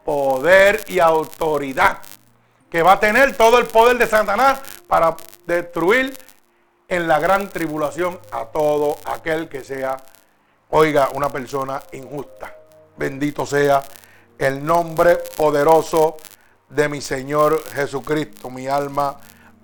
poder 0.05 0.83
y 0.87 1.01
autoridad. 1.01 1.99
Que 2.71 2.83
va 2.83 2.93
a 2.93 3.01
tener 3.01 3.37
todo 3.37 3.59
el 3.59 3.67
poder 3.67 3.99
de 3.99 4.07
Satanás 4.07 4.61
para 4.87 5.17
destruir 5.47 6.17
en 6.89 7.09
la 7.09 7.19
gran 7.19 7.49
tribulación 7.49 8.21
a 8.31 8.47
todo 8.47 8.97
aquel 9.05 9.49
que 9.49 9.65
sea, 9.65 9.97
oiga, 10.71 11.11
una 11.15 11.29
persona 11.29 11.83
injusta. 11.93 12.55
Bendito 12.97 13.47
sea 13.47 13.83
el 14.39 14.65
nombre 14.65 15.19
poderoso 15.37 16.17
de 16.71 16.89
mi 16.89 17.01
Señor 17.01 17.63
Jesucristo. 17.75 18.49
Mi 18.51 18.67
alma 18.67 19.19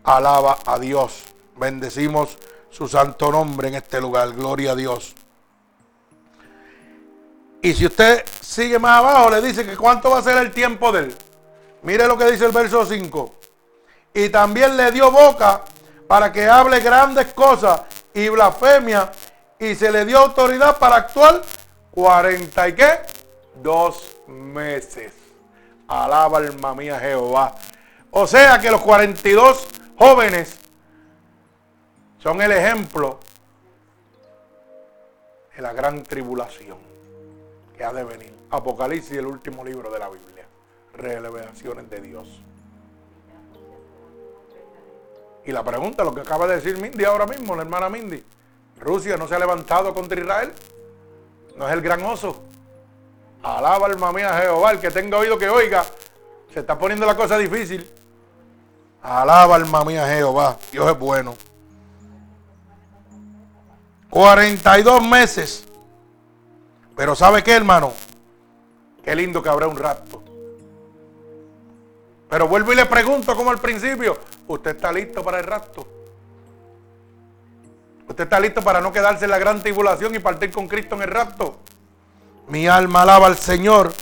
alaba 0.04 0.58
a 0.66 0.78
Dios. 0.78 1.22
Bendecimos 1.56 2.36
su 2.70 2.88
santo 2.88 3.32
nombre 3.32 3.68
en 3.68 3.76
este 3.76 4.00
lugar. 4.00 4.32
Gloria 4.32 4.72
a 4.72 4.74
Dios. 4.74 5.14
Y 7.62 7.72
si 7.74 7.86
usted 7.86 8.24
sigue 8.40 8.78
más 8.78 8.98
abajo, 8.98 9.30
le 9.30 9.40
dice 9.40 9.64
que 9.64 9.76
cuánto 9.76 10.10
va 10.10 10.18
a 10.18 10.22
ser 10.22 10.36
el 10.36 10.52
tiempo 10.52 10.92
de 10.92 11.00
él. 11.00 11.14
Mire 11.82 12.06
lo 12.06 12.18
que 12.18 12.30
dice 12.30 12.44
el 12.44 12.52
verso 12.52 12.84
5. 12.84 13.34
Y 14.14 14.28
también 14.28 14.76
le 14.76 14.92
dio 14.92 15.10
boca 15.10 15.62
para 16.06 16.32
que 16.32 16.48
hable 16.48 16.80
grandes 16.80 17.32
cosas 17.32 17.82
y 18.14 18.28
blasfemia. 18.28 19.10
Y 19.58 19.74
se 19.74 19.90
le 19.90 20.04
dio 20.04 20.18
autoridad 20.18 20.78
para 20.78 20.96
actuar 20.96 21.42
40 21.92 22.68
y 22.68 22.72
qué? 22.74 23.00
Dos 23.62 24.16
meses. 24.26 25.25
Alaba 25.88 26.38
alma 26.38 26.74
mía 26.74 26.98
Jehová. 26.98 27.54
O 28.10 28.26
sea 28.26 28.58
que 28.58 28.70
los 28.70 28.80
42 28.80 29.68
jóvenes 29.98 30.58
son 32.18 32.40
el 32.42 32.52
ejemplo 32.52 33.20
de 35.54 35.62
la 35.62 35.72
gran 35.72 36.02
tribulación 36.02 36.78
que 37.76 37.84
ha 37.84 37.92
de 37.92 38.04
venir. 38.04 38.34
Apocalipsis, 38.50 39.16
el 39.16 39.26
último 39.26 39.64
libro 39.64 39.90
de 39.90 39.98
la 39.98 40.08
Biblia. 40.08 40.44
Revelaciones 40.94 41.90
de 41.90 42.00
Dios. 42.00 42.40
Y 45.44 45.52
la 45.52 45.62
pregunta, 45.62 46.02
lo 46.02 46.12
que 46.12 46.20
acaba 46.20 46.46
de 46.46 46.56
decir 46.56 46.78
Mindy 46.78 47.04
ahora 47.04 47.26
mismo, 47.26 47.54
la 47.54 47.62
hermana 47.62 47.88
Mindy. 47.88 48.24
Rusia 48.80 49.16
no 49.16 49.28
se 49.28 49.34
ha 49.34 49.38
levantado 49.38 49.94
contra 49.94 50.20
Israel. 50.20 50.52
No 51.56 51.68
es 51.68 51.72
el 51.72 51.80
gran 51.80 52.02
oso. 52.02 52.42
Alaba 53.42 53.86
alma 53.86 54.12
mía 54.12 54.36
Jehová, 54.40 54.72
el 54.72 54.80
que 54.80 54.90
tenga 54.90 55.18
oído 55.18 55.38
que 55.38 55.48
oiga. 55.48 55.84
Se 56.52 56.60
está 56.60 56.78
poniendo 56.78 57.06
la 57.06 57.16
cosa 57.16 57.38
difícil. 57.38 57.88
Alaba 59.02 59.56
alma 59.56 59.84
mía 59.84 60.06
Jehová. 60.06 60.56
Dios 60.72 60.90
es 60.90 60.98
bueno. 60.98 61.34
42 64.10 65.02
meses 65.02 65.66
pero 66.96 67.14
¿sabe 67.14 67.44
qué, 67.44 67.52
hermano? 67.52 67.92
Qué 69.04 69.14
lindo 69.14 69.42
que 69.42 69.50
habrá 69.50 69.68
un 69.68 69.76
rapto. 69.76 70.22
Pero 72.28 72.48
vuelvo 72.48 72.72
y 72.72 72.76
le 72.76 72.86
pregunto 72.86 73.36
como 73.36 73.50
al 73.50 73.58
principio, 73.58 74.18
¿usted 74.48 74.74
está 74.74 74.90
listo 74.90 75.22
para 75.22 75.38
el 75.38 75.44
rapto? 75.44 75.86
¿Usted 78.08 78.24
está 78.24 78.40
listo 78.40 78.62
para 78.62 78.80
no 78.80 78.90
quedarse 78.90 79.26
en 79.26 79.30
la 79.30 79.38
gran 79.38 79.60
tribulación 79.60 80.14
y 80.14 80.18
partir 80.18 80.50
con 80.50 80.66
Cristo 80.66 80.96
en 80.96 81.02
el 81.02 81.08
rapto? 81.08 81.60
Mi 82.48 82.66
alma 82.68 83.02
alaba 83.02 83.26
al 83.26 83.36
Señor, 83.36 83.92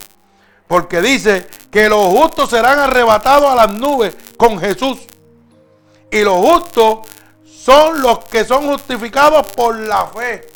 porque 0.66 1.00
dice 1.00 1.48
que 1.70 1.88
los 1.88 2.06
justos 2.06 2.50
serán 2.50 2.78
arrebatados 2.78 3.50
a 3.50 3.54
las 3.54 3.72
nubes 3.72 4.16
con 4.36 4.58
Jesús. 4.58 5.00
Y 6.10 6.22
los 6.22 6.36
justos 6.36 7.00
son 7.44 8.02
los 8.02 8.24
que 8.26 8.44
son 8.44 8.66
justificados 8.68 9.50
por 9.52 9.76
la 9.76 10.06
fe. 10.06 10.46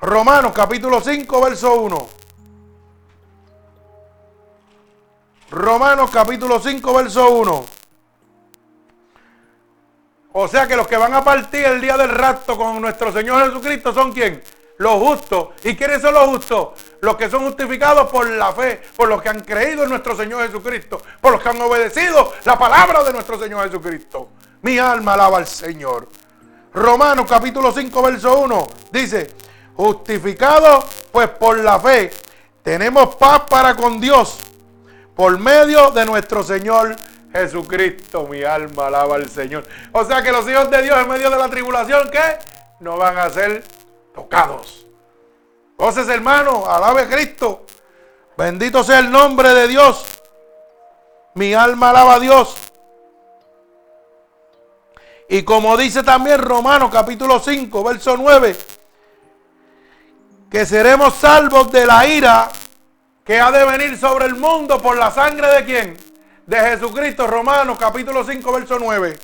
Romanos 0.00 0.52
capítulo 0.54 1.00
5, 1.00 1.40
verso 1.42 1.74
1. 1.74 2.08
Romanos 5.50 6.10
capítulo 6.10 6.60
5, 6.60 6.94
verso 6.94 7.30
1. 7.30 7.64
O 10.32 10.48
sea 10.48 10.66
que 10.66 10.76
los 10.76 10.86
que 10.86 10.96
van 10.96 11.12
a 11.12 11.24
partir 11.24 11.64
el 11.66 11.80
día 11.80 11.96
del 11.96 12.08
rapto 12.08 12.56
con 12.56 12.80
nuestro 12.80 13.12
Señor 13.12 13.46
Jesucristo 13.46 13.92
son 13.92 14.12
quién? 14.12 14.42
Los 14.80 14.94
justos. 14.94 15.48
¿Y 15.62 15.76
quiénes 15.76 16.00
son 16.00 16.14
los 16.14 16.26
justos? 16.28 16.68
Los 17.02 17.16
que 17.16 17.28
son 17.28 17.44
justificados 17.44 18.10
por 18.10 18.26
la 18.30 18.50
fe, 18.50 18.80
por 18.96 19.10
los 19.10 19.20
que 19.20 19.28
han 19.28 19.40
creído 19.40 19.84
en 19.84 19.90
nuestro 19.90 20.16
Señor 20.16 20.46
Jesucristo, 20.46 21.02
por 21.20 21.32
los 21.32 21.42
que 21.42 21.50
han 21.50 21.60
obedecido 21.60 22.32
la 22.46 22.58
palabra 22.58 23.04
de 23.04 23.12
nuestro 23.12 23.38
Señor 23.38 23.66
Jesucristo. 23.66 24.30
Mi 24.62 24.78
alma 24.78 25.12
alaba 25.12 25.36
al 25.36 25.46
Señor. 25.46 26.08
Romanos 26.72 27.26
capítulo 27.28 27.72
5, 27.72 28.02
verso 28.02 28.38
1 28.40 28.66
dice, 28.90 29.34
Justificados 29.76 30.86
pues 31.12 31.28
por 31.28 31.58
la 31.58 31.78
fe, 31.78 32.10
tenemos 32.62 33.16
paz 33.16 33.42
para 33.50 33.76
con 33.76 34.00
Dios 34.00 34.38
por 35.14 35.38
medio 35.38 35.90
de 35.90 36.06
nuestro 36.06 36.42
Señor 36.42 36.96
Jesucristo. 37.34 38.26
Mi 38.28 38.44
alma 38.44 38.86
alaba 38.86 39.16
al 39.16 39.28
Señor. 39.28 39.62
O 39.92 40.06
sea 40.06 40.22
que 40.22 40.32
los 40.32 40.48
hijos 40.48 40.70
de 40.70 40.80
Dios 40.80 40.98
en 40.98 41.08
medio 41.10 41.28
de 41.28 41.36
la 41.36 41.50
tribulación, 41.50 42.08
¿qué? 42.10 42.38
No 42.80 42.96
van 42.96 43.18
a 43.18 43.28
ser 43.28 43.62
tocados. 44.14 44.86
Entonces, 45.72 46.08
hermano, 46.08 46.66
alabe 46.66 47.02
a 47.02 47.08
Cristo. 47.08 47.64
Bendito 48.36 48.84
sea 48.84 48.98
el 48.98 49.10
nombre 49.10 49.54
de 49.54 49.68
Dios. 49.68 50.04
Mi 51.34 51.54
alma 51.54 51.90
alaba 51.90 52.14
a 52.14 52.20
Dios. 52.20 52.56
Y 55.28 55.42
como 55.42 55.76
dice 55.76 56.02
también 56.02 56.40
Romanos 56.40 56.90
capítulo 56.92 57.38
5, 57.38 57.84
verso 57.84 58.16
9 58.16 58.56
que 60.50 60.66
seremos 60.66 61.14
salvos 61.14 61.70
de 61.70 61.86
la 61.86 62.06
ira 62.06 62.48
que 63.24 63.38
ha 63.38 63.52
de 63.52 63.64
venir 63.64 63.96
sobre 63.96 64.26
el 64.26 64.34
mundo 64.34 64.82
por 64.82 64.96
la 64.96 65.12
sangre 65.12 65.46
de 65.54 65.64
quién? 65.64 65.96
De 66.44 66.58
Jesucristo, 66.58 67.28
Romanos 67.28 67.78
capítulo 67.78 68.24
5, 68.24 68.52
verso 68.52 68.78
9. 68.80 69.16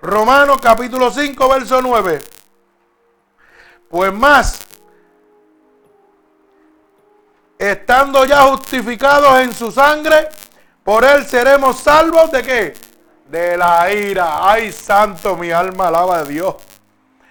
Romanos 0.00 0.58
capítulo 0.62 1.10
5, 1.10 1.48
verso 1.50 1.82
9. 1.82 2.35
Pues 3.96 4.12
más, 4.12 4.58
estando 7.58 8.26
ya 8.26 8.42
justificados 8.42 9.40
en 9.40 9.54
su 9.54 9.72
sangre, 9.72 10.28
por 10.84 11.02
él 11.02 11.24
seremos 11.24 11.80
salvos 11.80 12.30
de 12.30 12.42
qué? 12.42 12.74
De 13.26 13.56
la 13.56 13.90
ira. 13.90 14.50
Ay, 14.50 14.70
santo, 14.70 15.34
mi 15.34 15.50
alma 15.50 15.88
alaba 15.88 16.18
a 16.18 16.24
Dios. 16.24 16.56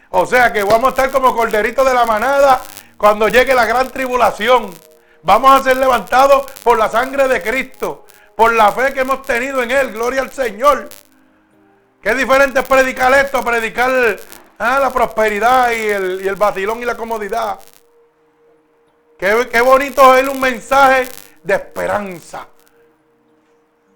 O 0.09 0.25
sea 0.25 0.51
que 0.51 0.63
vamos 0.63 0.87
a 0.87 0.89
estar 0.89 1.11
como 1.11 1.35
corderitos 1.35 1.85
de 1.85 1.93
la 1.93 2.03
manada 2.03 2.59
cuando 2.97 3.27
llegue 3.27 3.53
la 3.53 3.65
gran 3.65 3.91
tribulación. 3.91 4.73
Vamos 5.21 5.61
a 5.61 5.63
ser 5.63 5.77
levantados 5.77 6.49
por 6.63 6.79
la 6.79 6.89
sangre 6.89 7.27
de 7.27 7.43
Cristo, 7.43 8.07
por 8.35 8.51
la 8.53 8.71
fe 8.71 8.91
que 8.91 9.01
hemos 9.01 9.21
tenido 9.21 9.61
en 9.61 9.69
Él. 9.69 9.91
Gloria 9.91 10.21
al 10.21 10.31
Señor. 10.31 10.89
Qué 12.01 12.15
diferente 12.15 12.61
es 12.61 12.65
predicar 12.65 13.13
esto, 13.13 13.43
predicar 13.43 14.17
ah, 14.59 14.79
la 14.79 14.91
prosperidad 14.91 15.71
y 15.71 15.81
el, 15.81 16.21
y 16.23 16.27
el 16.27 16.37
y 16.81 16.85
la 16.85 16.95
comodidad. 16.95 17.59
Qué, 19.17 19.61
bonito 19.61 20.15
es 20.15 20.27
un 20.27 20.39
mensaje 20.39 21.07
de 21.41 21.55
esperanza. 21.55 22.47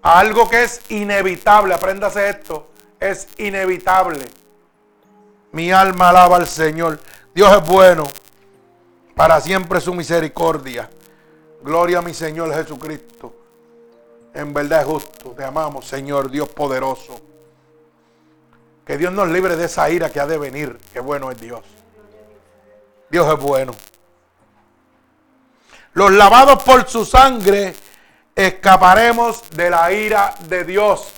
Algo 0.02 0.48
que 0.48 0.62
es 0.62 0.90
inevitable. 0.90 1.74
Apréndase 1.74 2.30
esto. 2.30 2.68
Es 2.98 3.28
inevitable. 3.38 4.24
Mi 5.52 5.70
alma 5.72 6.08
alaba 6.08 6.36
al 6.36 6.46
Señor. 6.46 6.98
Dios 7.34 7.52
es 7.52 7.68
bueno. 7.68 8.04
Para 9.14 9.40
siempre 9.40 9.80
su 9.80 9.92
misericordia. 9.92 10.88
Gloria 11.62 11.98
a 11.98 12.02
mi 12.02 12.14
Señor 12.14 12.54
Jesucristo. 12.54 13.34
En 14.32 14.54
verdad 14.54 14.80
es 14.80 14.86
justo. 14.86 15.30
Te 15.32 15.44
amamos, 15.44 15.86
Señor 15.86 16.30
Dios 16.30 16.48
poderoso. 16.48 17.29
Que 18.90 18.98
Dios 18.98 19.12
nos 19.12 19.28
libre 19.28 19.54
de 19.54 19.66
esa 19.66 19.88
ira 19.88 20.10
que 20.10 20.18
ha 20.18 20.26
de 20.26 20.36
venir. 20.36 20.76
Qué 20.92 20.98
bueno 20.98 21.30
es 21.30 21.40
Dios. 21.40 21.62
Dios 23.08 23.32
es 23.32 23.38
bueno 23.38 23.72
los 25.92 26.12
lavados 26.12 26.62
por 26.62 26.88
su 26.88 27.04
sangre, 27.04 27.74
escaparemos 28.34 29.50
de 29.50 29.70
la 29.70 29.92
ira 29.92 30.34
de 30.40 30.64
Dios. 30.64 31.12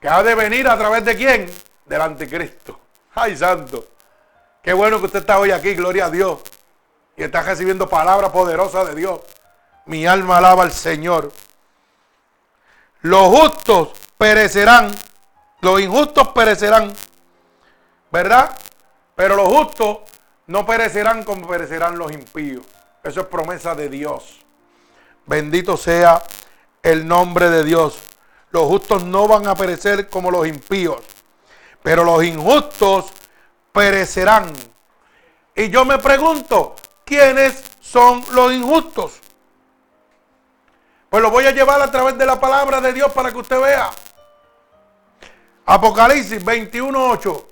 Que 0.00 0.08
ha 0.08 0.22
de 0.22 0.34
venir 0.34 0.68
a 0.68 0.78
través 0.78 1.04
de 1.04 1.16
quién? 1.16 1.50
Del 1.84 2.00
anticristo. 2.00 2.78
Ay, 3.14 3.36
santo. 3.36 3.88
Qué 4.62 4.72
bueno 4.72 4.98
que 4.98 5.06
usted 5.06 5.20
está 5.20 5.38
hoy 5.38 5.50
aquí, 5.50 5.74
gloria 5.74 6.06
a 6.06 6.10
Dios. 6.10 6.40
Y 7.16 7.24
está 7.24 7.42
recibiendo 7.42 7.88
palabra 7.88 8.30
poderosa 8.30 8.84
de 8.84 8.94
Dios. 8.94 9.20
Mi 9.86 10.06
alma 10.06 10.38
alaba 10.38 10.62
al 10.62 10.72
Señor. 10.72 11.32
Los 13.00 13.26
justos 13.28 13.90
perecerán. 14.16 14.92
Los 15.60 15.80
injustos 15.80 16.28
perecerán. 16.28 16.92
¿Verdad? 18.10 18.56
Pero 19.14 19.36
los 19.36 19.48
justos 19.48 19.98
no 20.46 20.64
perecerán 20.64 21.24
como 21.24 21.46
perecerán 21.46 21.98
los 21.98 22.12
impíos. 22.12 22.64
Eso 23.02 23.20
es 23.20 23.26
promesa 23.26 23.74
de 23.74 23.88
Dios. 23.88 24.40
Bendito 25.26 25.76
sea 25.76 26.22
el 26.82 27.06
nombre 27.06 27.50
de 27.50 27.64
Dios. 27.64 27.98
Los 28.50 28.64
justos 28.64 29.04
no 29.04 29.28
van 29.28 29.46
a 29.46 29.54
perecer 29.54 30.08
como 30.08 30.30
los 30.30 30.46
impíos, 30.46 31.02
pero 31.82 32.02
los 32.02 32.24
injustos 32.24 33.06
perecerán. 33.72 34.52
Y 35.54 35.68
yo 35.68 35.84
me 35.84 35.98
pregunto, 35.98 36.74
¿quiénes 37.04 37.62
son 37.80 38.24
los 38.32 38.52
injustos? 38.52 39.20
Pues 41.10 41.22
lo 41.22 41.30
voy 41.30 41.44
a 41.46 41.50
llevar 41.50 41.80
a 41.82 41.90
través 41.90 42.16
de 42.16 42.24
la 42.24 42.40
palabra 42.40 42.80
de 42.80 42.92
Dios 42.92 43.12
para 43.12 43.30
que 43.30 43.38
usted 43.38 43.60
vea. 43.60 43.90
Apocalipsis 45.70 46.42
21.8. 46.42 47.44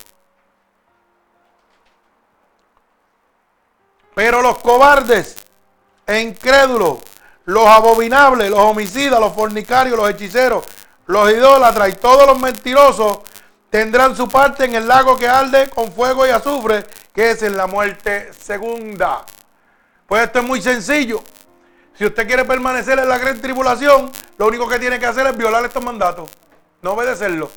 Pero 4.15 4.41
los 4.41 4.57
cobardes 4.61 5.37
e 6.07 6.21
incrédulos, 6.21 7.01
los 7.45 7.67
abominables, 7.67 8.49
los 8.49 8.59
homicidas, 8.59 9.21
los 9.21 9.35
fornicarios, 9.35 9.99
los 9.99 10.09
hechiceros, 10.09 10.65
los 11.05 11.31
idólatras 11.31 11.91
y 11.91 11.93
todos 11.93 12.27
los 12.27 12.41
mentirosos 12.41 13.19
tendrán 13.69 14.17
su 14.17 14.27
parte 14.27 14.65
en 14.65 14.77
el 14.77 14.89
lago 14.89 15.19
que 15.19 15.29
arde 15.29 15.69
con 15.69 15.93
fuego 15.93 16.27
y 16.27 16.31
azufre, 16.31 16.87
que 17.13 17.33
es 17.33 17.43
en 17.43 17.55
la 17.55 17.67
muerte 17.67 18.33
segunda. 18.33 19.27
Pues 20.07 20.23
esto 20.23 20.39
es 20.39 20.45
muy 20.47 20.63
sencillo. 20.63 21.23
Si 21.93 22.07
usted 22.07 22.27
quiere 22.27 22.47
permanecer 22.47 22.99
en 22.99 23.11
la 23.11 23.19
gran 23.19 23.39
tribulación, 23.43 24.11
lo 24.39 24.47
único 24.47 24.67
que 24.67 24.79
tiene 24.79 24.99
que 24.99 25.05
hacer 25.05 25.27
es 25.27 25.37
violar 25.37 25.67
estos 25.67 25.85
mandatos, 25.85 26.31
no 26.81 26.93
obedecerlos. 26.93 27.51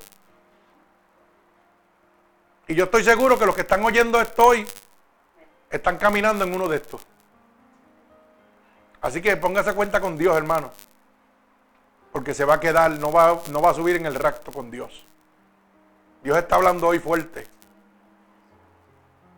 Y 2.70 2.76
yo 2.76 2.84
estoy 2.84 3.04
seguro 3.04 3.38
que 3.40 3.48
los 3.48 3.56
que 3.56 3.62
están 3.62 3.84
oyendo 3.84 4.22
esto 4.22 4.46
hoy 4.46 4.66
están 5.72 5.98
caminando 5.98 6.46
en 6.46 6.54
uno 6.54 6.68
de 6.68 6.78
estos. 6.78 7.02
Así 9.02 9.24
que 9.24 9.36
póngase 9.38 9.74
cuenta 9.74 10.00
con 10.00 10.16
Dios, 10.16 10.38
hermano. 10.38 10.70
Porque 12.12 12.36
se 12.36 12.46
va 12.46 12.54
a 12.54 12.60
quedar, 12.60 12.92
no 12.92 13.12
va, 13.12 13.40
no 13.50 13.60
va 13.60 13.72
a 13.72 13.74
subir 13.74 13.96
en 13.96 14.06
el 14.06 14.14
racto 14.14 14.52
con 14.52 14.70
Dios. 14.70 15.04
Dios 16.22 16.38
está 16.38 16.58
hablando 16.58 16.86
hoy 16.86 17.00
fuerte. 17.00 17.48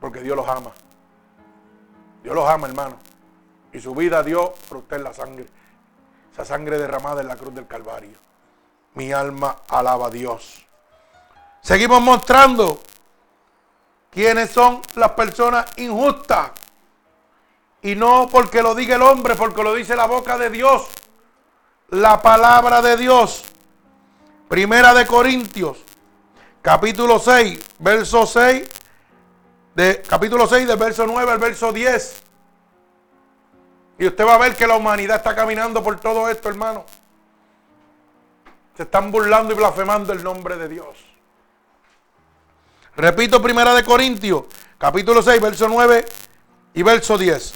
Porque 0.01 0.19
Dios 0.19 0.35
los 0.35 0.49
ama. 0.49 0.73
Dios 2.23 2.35
los 2.35 2.49
ama, 2.49 2.67
hermano. 2.67 2.97
Y 3.71 3.79
su 3.79 3.95
vida 3.95 4.23
dio 4.23 4.51
por 4.67 4.79
usted 4.79 5.01
la 5.01 5.13
sangre. 5.13 5.45
Esa 6.33 6.43
sangre 6.43 6.77
derramada 6.77 7.21
en 7.21 7.29
la 7.29 7.37
cruz 7.37 7.55
del 7.55 7.65
Calvario. 7.65 8.17
Mi 8.95 9.13
alma 9.13 9.55
alaba 9.69 10.07
a 10.07 10.09
Dios. 10.09 10.67
Seguimos 11.61 12.01
mostrando 12.01 12.81
quiénes 14.11 14.51
son 14.51 14.81
las 14.95 15.11
personas 15.11 15.65
injustas. 15.77 16.51
Y 17.81 17.95
no 17.95 18.27
porque 18.31 18.61
lo 18.61 18.75
diga 18.75 18.95
el 18.95 19.01
hombre, 19.01 19.33
porque 19.35 19.63
lo 19.63 19.73
dice 19.73 19.95
la 19.95 20.05
boca 20.05 20.37
de 20.37 20.51
Dios. 20.51 20.87
La 21.89 22.21
palabra 22.21 22.81
de 22.81 22.95
Dios. 22.97 23.43
Primera 24.47 24.93
de 24.93 25.07
Corintios, 25.07 25.77
capítulo 26.61 27.19
6, 27.19 27.57
verso 27.79 28.25
6, 28.25 28.69
de, 29.73 30.01
capítulo 30.01 30.45
6, 30.45 30.67
del 30.67 30.77
verso 30.77 31.07
9 31.07 31.31
al 31.31 31.39
verso 31.39 31.71
10. 31.71 32.21
Y 33.97 34.07
usted 34.07 34.27
va 34.27 34.35
a 34.35 34.39
ver 34.39 34.57
que 34.57 34.67
la 34.67 34.75
humanidad 34.75 35.17
está 35.17 35.33
caminando 35.33 35.81
por 35.81 35.99
todo 36.01 36.27
esto, 36.27 36.49
hermano. 36.49 36.85
Se 38.75 38.83
están 38.83 39.09
burlando 39.09 39.53
y 39.53 39.55
blasfemando 39.55 40.11
el 40.11 40.21
nombre 40.21 40.57
de 40.57 40.67
Dios. 40.67 41.10
Repito, 42.95 43.41
Primera 43.41 43.73
de 43.73 43.83
Corintios, 43.83 44.43
capítulo 44.77 45.21
6, 45.21 45.41
verso 45.41 45.67
9 45.67 46.05
y 46.73 46.83
verso 46.83 47.17
10. 47.17 47.53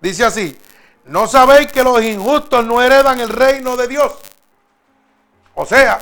Dice 0.00 0.24
así, 0.24 0.58
¿no 1.04 1.26
sabéis 1.26 1.70
que 1.70 1.82
los 1.82 2.02
injustos 2.02 2.64
no 2.64 2.82
heredan 2.82 3.20
el 3.20 3.28
reino 3.28 3.76
de 3.76 3.88
Dios? 3.88 4.12
O 5.54 5.66
sea, 5.66 5.98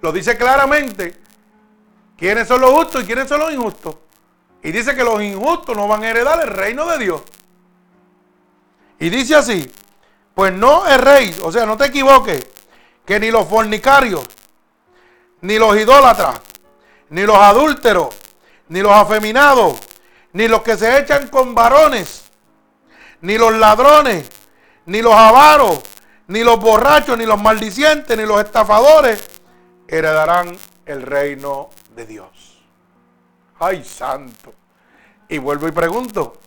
lo 0.00 0.12
dice 0.12 0.36
claramente, 0.36 1.18
¿quiénes 2.16 2.48
son 2.48 2.60
los 2.60 2.72
justos 2.72 3.02
y 3.02 3.06
quiénes 3.06 3.28
son 3.28 3.40
los 3.40 3.52
injustos? 3.52 3.96
Y 4.62 4.70
dice 4.70 4.94
que 4.94 5.04
los 5.04 5.20
injustos 5.22 5.76
no 5.76 5.88
van 5.88 6.04
a 6.04 6.10
heredar 6.10 6.42
el 6.42 6.50
reino 6.50 6.86
de 6.86 6.98
Dios. 6.98 7.22
Y 8.98 9.10
dice 9.10 9.34
así, 9.34 9.70
pues 10.34 10.52
no 10.52 10.86
erréis, 10.86 11.40
o 11.40 11.50
sea, 11.50 11.66
no 11.66 11.76
te 11.76 11.86
equivoques, 11.86 12.46
que 13.04 13.18
ni 13.18 13.30
los 13.30 13.48
fornicarios, 13.48 14.24
ni 15.40 15.58
los 15.58 15.76
idólatras, 15.76 16.40
ni 17.12 17.26
los 17.26 17.36
adúlteros, 17.36 18.08
ni 18.68 18.80
los 18.80 18.92
afeminados, 18.92 19.78
ni 20.32 20.48
los 20.48 20.62
que 20.62 20.78
se 20.78 20.98
echan 20.98 21.28
con 21.28 21.54
varones, 21.54 22.30
ni 23.20 23.36
los 23.36 23.52
ladrones, 23.52 24.30
ni 24.86 25.02
los 25.02 25.12
avaros, 25.12 25.80
ni 26.28 26.42
los 26.42 26.58
borrachos, 26.58 27.18
ni 27.18 27.26
los 27.26 27.40
maldicientes, 27.40 28.16
ni 28.16 28.24
los 28.24 28.40
estafadores 28.42 29.28
heredarán 29.86 30.56
el 30.86 31.02
reino 31.02 31.68
de 31.94 32.06
Dios. 32.06 32.64
Ay, 33.58 33.84
santo. 33.84 34.54
Y 35.28 35.36
vuelvo 35.36 35.68
y 35.68 35.72
pregunto, 35.72 36.40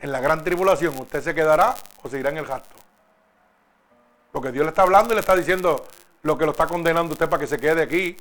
en 0.00 0.10
la 0.10 0.18
gran 0.18 0.42
tribulación, 0.42 0.98
¿usted 0.98 1.22
se 1.22 1.36
quedará 1.36 1.76
o 2.02 2.08
seguirá 2.08 2.30
en 2.30 2.38
el 2.38 2.46
gasto? 2.46 2.74
Porque 4.32 4.50
Dios 4.50 4.64
le 4.64 4.70
está 4.70 4.82
hablando 4.82 5.14
y 5.14 5.14
le 5.14 5.20
está 5.20 5.36
diciendo, 5.36 5.86
lo 6.22 6.38
que 6.38 6.44
lo 6.44 6.52
está 6.52 6.66
condenando 6.66 7.12
usted 7.12 7.28
para 7.28 7.40
que 7.40 7.46
se 7.46 7.58
quede 7.58 7.82
aquí 7.82 8.16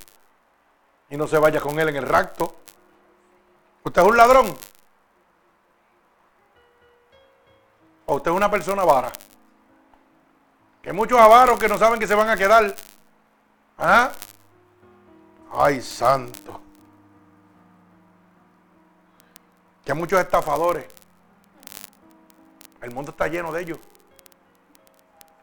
y 1.10 1.18
no 1.18 1.28
se 1.28 1.38
vaya 1.38 1.60
con 1.60 1.80
él 1.80 1.90
en 1.90 1.98
el 1.98 2.08
rapto. 2.08 2.56
¿Usted 3.84 4.02
es 4.02 4.08
un 4.08 4.18
ladrón? 4.18 4.56
¿O 8.06 8.16
usted 8.16 8.32
es 8.32 8.38
una 8.38 8.50
persona 8.50 8.84
vara? 8.84 9.12
Que 10.82 10.90
hay 10.90 10.96
muchos 10.96 11.20
avaros 11.20 11.60
que 11.60 11.68
no 11.68 11.78
saben 11.78 12.00
que 12.00 12.08
se 12.08 12.16
van 12.16 12.30
a 12.30 12.38
quedar. 12.38 12.76
¿Ah? 13.78 14.12
Ay, 15.54 15.82
santo. 15.82 16.60
Que 19.86 19.92
hay 19.92 19.98
muchos 19.98 20.20
estafadores. 20.20 20.86
El 22.82 22.92
mundo 22.92 23.12
está 23.12 23.28
lleno 23.28 23.52
de 23.52 23.62
ellos. 23.62 23.80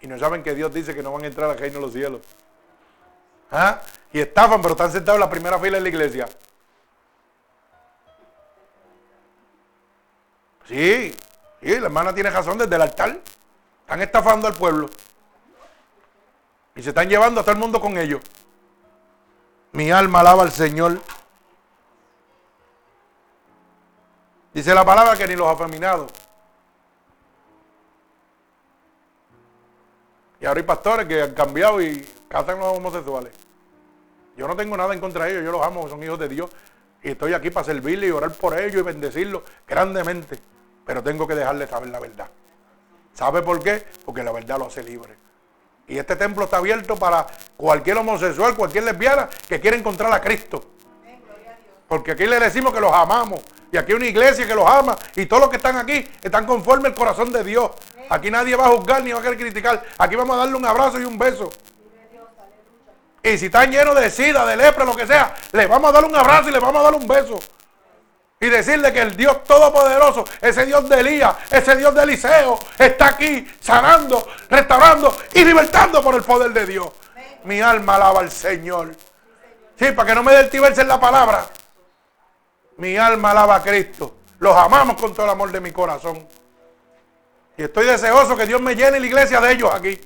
Y 0.01 0.07
no 0.07 0.19
saben 0.19 0.43
que 0.43 0.55
Dios 0.55 0.73
dice 0.73 0.95
que 0.95 1.03
no 1.03 1.13
van 1.13 1.25
a 1.25 1.27
entrar 1.27 1.51
al 1.51 1.59
reino 1.59 1.77
de 1.77 1.83
los 1.83 1.93
cielos. 1.93 2.23
¿Ah? 3.51 3.81
Y 4.13 4.21
estafan, 4.21 4.61
pero 4.61 4.73
están 4.73 4.93
sentados 4.93 5.17
en 5.17 5.21
la 5.21 5.31
primera 5.31 5.59
fila 5.59 5.77
de 5.77 5.83
la 5.83 5.89
iglesia. 5.89 6.27
Sí, 10.67 11.15
sí, 11.63 11.81
la 11.81 11.87
hermana 11.87 12.15
tiene 12.15 12.31
razón 12.31 12.59
desde 12.59 12.75
el 12.77 12.83
altar. 12.83 13.19
Están 13.81 14.03
estafando 14.03 14.47
al 14.47 14.55
pueblo. 14.55 14.91
Y 16.77 16.83
se 16.83 16.91
están 16.91 17.09
llevando 17.09 17.41
a 17.41 17.43
todo 17.43 17.53
el 17.53 17.59
mundo 17.59 17.81
con 17.81 17.97
ellos. 17.97 18.21
Mi 19.73 19.91
alma 19.91 20.21
alaba 20.21 20.43
al 20.43 20.53
Señor. 20.53 21.01
Dice 24.53 24.75
la 24.75 24.85
palabra 24.85 25.17
que 25.17 25.27
ni 25.27 25.37
los 25.37 25.49
afeminados. 25.49 26.13
Y 30.41 30.47
ahora 30.47 30.61
hay 30.61 30.67
pastores 30.67 31.07
que 31.07 31.23
han 31.23 31.35
cambiado 31.35 31.81
y 31.81 32.07
cazan 32.29 32.59
los 32.59 32.77
homosexuales. 32.77 33.33
Yo 34.37 34.47
no 34.47 34.55
tengo 34.55 34.77
nada 34.77 34.95
en 34.95 35.01
contra 35.01 35.25
de 35.25 35.33
ellos, 35.33 35.45
yo 35.45 35.53
los 35.53 35.67
amo, 35.67 35.89
son 35.89 36.03
hijos 36.03 36.19
de 36.19 36.29
Dios. 36.29 36.51
Y 37.03 37.11
estoy 37.11 37.33
aquí 37.35 37.51
para 37.51 37.65
servirles 37.65 38.09
y 38.09 38.13
orar 38.13 38.33
por 38.33 38.59
ellos 38.59 38.81
y 38.81 38.83
bendecirlos 38.83 39.43
grandemente. 39.67 40.39
Pero 40.85 41.03
tengo 41.03 41.27
que 41.27 41.35
dejarles 41.35 41.69
saber 41.71 41.91
la 41.91 42.01
verdad. 42.01 42.29
¿Sabe 43.15 43.43
por 43.43 43.61
qué? 43.63 43.85
Porque 44.05 44.23
la 44.23 44.31
verdad 44.31 44.59
lo 44.59 44.67
hace 44.67 44.83
libre. 44.83 45.17
Y 45.89 45.99
este 45.99 46.17
templo 46.17 46.45
está 46.45 46.59
abierto 46.59 46.97
para 46.97 47.27
cualquier 47.57 47.97
homosexual, 47.97 48.55
cualquier 48.55 48.85
lesbiana 48.85 49.29
que 49.49 49.59
quiera 49.59 49.77
encontrar 49.77 50.13
a 50.13 50.21
Cristo. 50.21 50.63
Porque 51.89 52.13
aquí 52.13 52.27
le 52.27 52.39
decimos 52.39 52.73
que 52.73 52.81
los 52.81 52.93
amamos. 52.93 53.41
Y 53.73 53.77
aquí 53.77 53.93
hay 53.93 53.97
una 53.97 54.07
iglesia 54.07 54.47
que 54.47 54.55
los 54.55 54.69
ama. 54.69 54.97
Y 55.17 55.27
todos 55.27 55.43
los 55.43 55.51
que 55.51 55.57
están 55.57 55.77
aquí 55.77 56.07
están 56.23 56.47
conforme 56.47 56.89
al 56.89 56.95
corazón 56.95 57.33
de 57.33 57.43
Dios. 57.43 57.71
Aquí 58.11 58.31
nadie 58.31 58.57
va 58.57 58.67
a 58.67 58.69
juzgar 58.69 59.03
ni 59.03 59.13
va 59.13 59.19
a 59.19 59.23
querer 59.23 59.39
criticar. 59.39 59.83
Aquí 59.99 60.17
vamos 60.17 60.37
a 60.37 60.41
darle 60.41 60.57
un 60.57 60.65
abrazo 60.67 61.01
y 61.01 61.05
un 61.05 61.19
beso. 61.19 61.51
Y 63.23 63.37
si 63.37 63.47
están 63.47 63.71
llenos 63.71 63.95
de 63.97 64.11
sida, 64.11 64.47
de 64.47 64.57
lepra, 64.57 64.85
lo 64.85 64.95
que 64.95 65.07
sea, 65.07 65.35
le 65.53 65.67
vamos 65.67 65.91
a 65.91 65.93
dar 65.93 66.05
un 66.05 66.17
abrazo 66.17 66.49
y 66.49 66.53
le 66.53 66.61
vamos 66.61 66.81
a 66.81 66.85
dar 66.85 66.95
un 66.95 67.07
beso. 67.07 67.39
Y 68.41 68.47
decirle 68.47 68.93
que 68.93 69.01
el 69.01 69.17
Dios 69.17 69.43
Todopoderoso, 69.45 70.25
ese 70.41 70.65
Dios 70.65 70.89
de 70.89 71.01
Elías, 71.01 71.35
ese 71.51 71.77
Dios 71.77 71.93
de 71.95 72.03
Eliseo, 72.05 72.59
está 72.79 73.09
aquí 73.09 73.47
sanando, 73.61 74.29
restaurando 74.49 75.17
y 75.35 75.45
libertando 75.45 76.03
por 76.03 76.15
el 76.15 76.23
poder 76.23 76.53
de 76.53 76.65
Dios. 76.65 76.89
Mi 77.45 77.61
alma 77.61 77.97
alaba 77.97 78.21
al 78.21 78.31
Señor. 78.31 78.95
Sí, 79.77 79.93
para 79.93 80.09
que 80.09 80.15
no 80.15 80.23
me 80.23 80.39
el 80.39 80.51
en 80.53 80.89
la 80.89 81.01
palabra. 81.01 81.47
Mi 82.77 82.97
alma 82.97 83.33
alaba 83.33 83.57
a 83.57 83.63
Cristo. 83.63 84.19
Los 84.39 84.57
amamos 84.57 85.01
con 85.01 85.13
todo 85.13 85.27
el 85.27 85.33
amor 85.33 85.51
de 85.51 85.61
mi 85.61 85.73
corazón. 85.73 86.27
Y 87.59 87.65
estoy 87.65 87.87
deseoso 87.87 88.37
que 88.37 88.47
Dios 88.47 88.61
me 88.63 88.77
llene 88.77 89.01
la 89.01 89.07
iglesia 89.07 89.41
de 89.41 89.53
ellos 89.53 89.75
aquí. 89.75 90.01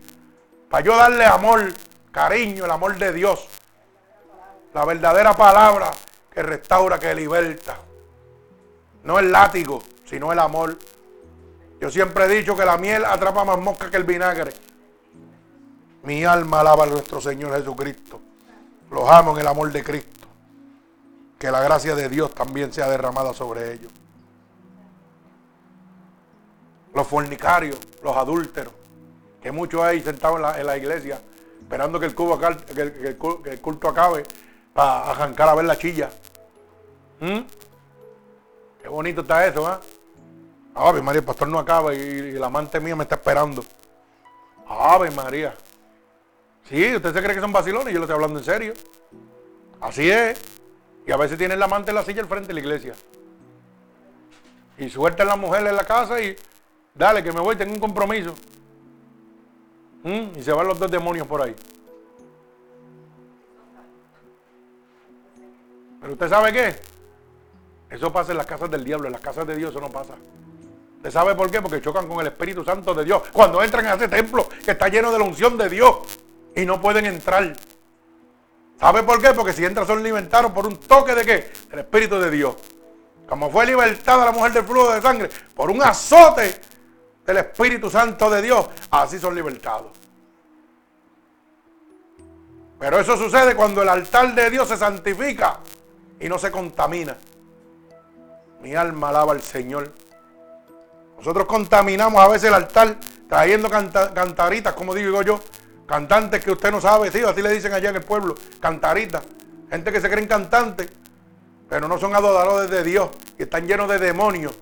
Para 0.71 0.83
yo 0.83 0.97
darle 0.97 1.27
amor, 1.27 1.71
cariño, 2.11 2.65
el 2.65 2.71
amor 2.71 2.97
de 2.97 3.13
Dios. 3.13 3.47
La 4.73 4.87
verdadera 4.87 5.35
palabra 5.35 5.91
que 6.33 6.43
restaura, 6.43 6.99
que 6.99 7.15
liberta. 7.15 7.77
No 9.05 9.19
el 9.19 9.31
látigo, 9.31 9.83
sino 10.07 10.33
el 10.33 10.39
amor. 10.39 10.79
Yo 11.79 11.91
siempre 11.91 12.25
he 12.25 12.29
dicho 12.29 12.57
que 12.57 12.65
la 12.65 12.79
miel 12.79 13.05
atrapa 13.05 13.45
más 13.45 13.59
mosca 13.59 13.91
que 13.91 13.99
el 13.99 14.05
vinagre. 14.05 14.55
Mi 16.05 16.25
alma 16.25 16.61
alaba 16.61 16.85
a 16.85 16.87
nuestro 16.87 17.21
Señor 17.21 17.55
Jesucristo. 17.55 18.19
Los 18.91 19.11
amo 19.11 19.35
en 19.35 19.41
el 19.41 19.47
amor 19.47 19.71
de 19.71 19.85
Cristo. 19.85 20.27
Que 21.39 21.51
la 21.51 21.61
gracia 21.61 21.95
de 21.95 22.09
Dios 22.09 22.35
también 22.35 22.73
sea 22.73 22.89
derramada 22.89 23.35
sobre 23.35 23.75
ellos. 23.75 23.93
Los 26.95 27.07
fornicarios, 27.07 27.79
los 28.03 28.17
adúlteros, 28.17 28.73
que 29.41 29.51
muchos 29.51 29.83
hay 29.83 30.01
sentados 30.01 30.41
en 30.57 30.67
la, 30.67 30.77
iglesia 30.77 31.21
esperando 31.61 31.99
que 31.99 32.07
el, 32.07 32.15
culto 32.15 33.89
acabe 33.89 34.25
para 34.75 35.11
arrancar 35.11 35.49
a 35.49 35.55
ver 35.55 35.65
la 35.65 35.79
chilla. 35.79 36.11
¿Mm? 37.21 37.41
Qué 38.83 38.89
bonito 38.89 39.23
está 39.23 39.47
eso, 39.47 39.67
¿ah? 39.67 39.81
Ave 40.75 41.03
María, 41.03 41.21
el 41.21 41.25
pastor 41.25 41.49
no 41.49 41.59
acaba 41.59 41.95
y, 41.95 41.99
el 41.99 42.43
amante 42.43 42.81
mío 42.81 42.97
me 42.97 43.05
está 43.05 43.17
esperando. 43.17 43.65
Ave 44.67 45.11
María. 45.11 45.55
Sí, 46.69 46.95
usted 46.95 47.13
se 47.13 47.23
cree 47.23 47.35
que 47.35 47.41
son 47.41 47.53
vacilones, 47.53 47.93
yo 47.93 47.99
lo 47.99 48.07
estoy 48.07 48.15
hablando 48.15 48.39
en 48.39 48.45
serio. 48.45 48.73
Así 49.81 50.11
es. 50.11 50.41
Y 51.07 51.13
a 51.13 51.17
veces 51.17 51.37
tiene 51.37 51.55
el 51.55 51.63
amante 51.63 51.91
en 51.91 51.97
la 51.97 52.05
silla 52.05 52.23
al 52.23 52.29
frente 52.29 52.49
de 52.49 52.55
la 52.55 52.61
iglesia. 52.61 52.95
Y 54.79 54.89
suelta 54.89 55.25
a 55.25 55.27
la 55.27 55.37
mujer 55.37 55.67
en 55.67 55.77
la 55.77 55.85
casa 55.85 56.21
y 56.21 56.35
dale 56.95 57.23
que 57.23 57.33
me 57.33 57.41
voy, 57.41 57.57
tengo 57.57 57.75
un 57.75 57.81
compromiso. 57.81 58.35
¿Mm? 60.03 60.39
Y 60.39 60.43
se 60.43 60.53
van 60.53 60.67
los 60.67 60.79
dos 60.79 60.91
demonios 60.91 61.27
por 61.27 61.43
ahí. 61.43 61.55
Pero 66.01 66.13
usted 66.15 66.29
sabe 66.29 66.53
qué? 66.53 66.75
Eso 67.89 68.13
pasa 68.13 68.33
en 68.33 68.39
las 68.39 68.47
casas 68.47 68.71
del 68.71 68.85
diablo, 68.85 69.07
en 69.07 69.13
las 69.13 69.21
casas 69.21 69.47
de 69.47 69.55
Dios 69.55 69.71
eso 69.71 69.81
no 69.81 69.89
pasa. 69.89 70.15
¿Usted 70.97 71.11
sabe 71.11 71.35
por 71.35 71.51
qué? 71.51 71.61
Porque 71.61 71.81
chocan 71.81 72.09
con 72.09 72.21
el 72.21 72.29
Espíritu 72.29 72.65
Santo 72.65 72.95
de 72.95 73.05
Dios. 73.05 73.23
Cuando 73.33 73.63
entran 73.63 73.87
a 73.87 73.95
ese 73.95 74.09
templo 74.09 74.49
que 74.65 74.73
está 74.73 74.89
lleno 74.89 75.13
de 75.13 75.19
la 75.19 75.25
unción 75.25 75.57
de 75.59 75.69
Dios 75.69 75.97
y 76.57 76.65
no 76.65 76.81
pueden 76.81 77.07
entrar. 77.07 77.53
¿Sabe 78.81 79.03
por 79.03 79.21
qué? 79.21 79.33
Porque 79.33 79.53
si 79.53 79.65
entran 79.65 79.87
son 79.87 80.03
libertados 80.03 80.51
por 80.53 80.67
un 80.67 80.77
toque 80.77 81.15
de 81.15 81.25
qué? 81.25 81.51
Del 81.71 81.81
Espíritu 81.81 82.19
de 82.19 82.31
Dios. 82.31 82.57
Como 83.29 83.51
fue 83.51 83.67
libertada 83.67 84.25
la 84.25 84.33
mujer 84.33 84.53
del 84.53 84.65
flujo 84.65 84.93
de 84.93 85.03
sangre 85.03 85.31
por 85.55 85.71
un 85.71 85.83
azote 85.83 86.61
del 87.27 87.37
Espíritu 87.37 87.89
Santo 87.89 88.31
de 88.31 88.43
Dios, 88.43 88.67
así 88.91 89.19
son 89.19 89.35
libertados. 89.35 89.93
Pero 92.79 92.99
eso 92.99 93.17
sucede 93.17 93.55
cuando 93.55 93.83
el 93.83 93.89
altar 93.89 94.35
de 94.35 94.51
Dios 94.51 94.69
se 94.69 94.77
santifica 94.77 95.61
y 96.19 96.29
no 96.29 96.39
se 96.39 96.51
contamina. 96.51 97.17
Mi 98.61 98.75
alma 98.75 99.11
alaba 99.11 99.33
al 99.33 99.43
Señor. 99.43 99.93
Nosotros 101.17 101.47
contaminamos 101.47 102.21
a 102.21 102.29
veces 102.29 102.49
el 102.49 102.55
altar 102.55 102.97
trayendo 103.29 103.71
cantaritas, 103.71 104.75
como 104.75 104.95
digo 104.95 105.23
yo, 105.23 105.41
cantantes 105.87 106.43
que 106.43 106.51
usted 106.51 106.73
no 106.73 106.81
sabe, 106.81 107.13
sí, 107.13 107.21
así 107.21 107.41
le 107.41 107.51
dicen 107.51 107.73
allá 107.73 107.91
en 107.91 107.97
el 107.97 108.03
pueblo, 108.03 108.35
cantaritas. 108.59 109.23
Gente 109.71 109.93
que 109.93 110.01
se 110.01 110.11
creen 110.11 110.27
cantantes, 110.27 110.89
pero 111.69 111.87
no 111.87 111.99
son 111.99 112.15
adoradores 112.17 112.69
de 112.69 112.83
Dios, 112.83 113.11
que 113.37 113.45
están 113.45 113.67
llenos 113.67 113.89
de 113.89 113.99
demonios 113.99 114.55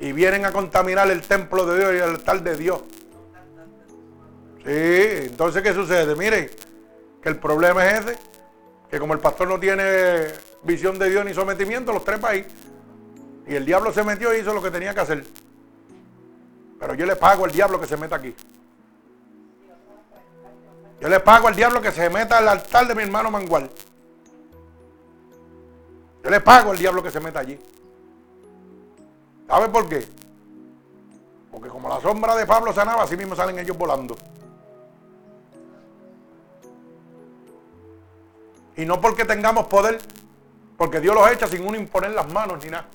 y 0.00 0.12
vienen 0.12 0.44
a 0.44 0.52
contaminar 0.52 1.10
el 1.10 1.22
templo 1.22 1.66
de 1.66 1.78
Dios 1.78 1.92
y 1.92 1.96
el 1.96 2.02
altar 2.02 2.42
de 2.42 2.56
Dios. 2.56 2.82
Sí, 4.64 5.26
entonces 5.30 5.62
¿qué 5.62 5.72
sucede? 5.72 6.14
Miren, 6.14 6.50
que 7.22 7.28
el 7.28 7.36
problema 7.36 7.86
es 7.86 8.00
ese, 8.00 8.18
que 8.90 8.98
como 8.98 9.14
el 9.14 9.20
pastor 9.20 9.48
no 9.48 9.58
tiene 9.58 10.26
visión 10.62 10.98
de 10.98 11.10
Dios 11.10 11.24
ni 11.24 11.34
sometimiento, 11.34 11.92
los 11.92 12.04
tres 12.04 12.18
países 12.18 12.52
y 13.48 13.54
el 13.54 13.64
diablo 13.64 13.92
se 13.92 14.04
metió 14.04 14.34
y 14.34 14.40
hizo 14.40 14.52
lo 14.52 14.62
que 14.62 14.70
tenía 14.70 14.92
que 14.92 15.00
hacer. 15.00 15.24
Pero 16.78 16.94
yo 16.94 17.06
le 17.06 17.16
pago 17.16 17.46
al 17.46 17.50
diablo 17.50 17.80
que 17.80 17.86
se 17.86 17.96
meta 17.96 18.16
aquí. 18.16 18.34
Yo 21.00 21.08
le 21.08 21.18
pago 21.20 21.48
al 21.48 21.56
diablo 21.56 21.80
que 21.80 21.90
se 21.90 22.10
meta 22.10 22.38
al 22.38 22.48
altar 22.48 22.86
de 22.86 22.94
mi 22.94 23.02
hermano 23.04 23.30
Mangual. 23.30 23.70
Yo 26.22 26.30
le 26.30 26.40
pago 26.40 26.72
al 26.72 26.78
diablo 26.78 27.02
que 27.02 27.10
se 27.10 27.20
meta 27.20 27.40
allí. 27.40 27.58
¿Sabe 29.48 29.68
por 29.70 29.88
qué? 29.88 30.06
Porque 31.50 31.68
como 31.68 31.88
la 31.88 32.00
sombra 32.00 32.36
de 32.36 32.46
Pablo 32.46 32.72
sanaba, 32.72 33.04
así 33.04 33.16
mismo 33.16 33.34
salen 33.34 33.58
ellos 33.58 33.76
volando. 33.76 34.16
Y 38.76 38.84
no 38.84 39.00
porque 39.00 39.24
tengamos 39.24 39.66
poder, 39.66 39.98
porque 40.76 41.00
Dios 41.00 41.14
los 41.14 41.28
echa 41.30 41.48
sin 41.48 41.66
uno 41.66 41.76
imponer 41.76 42.10
las 42.10 42.30
manos 42.32 42.62
ni 42.62 42.70
nada. 42.70 42.86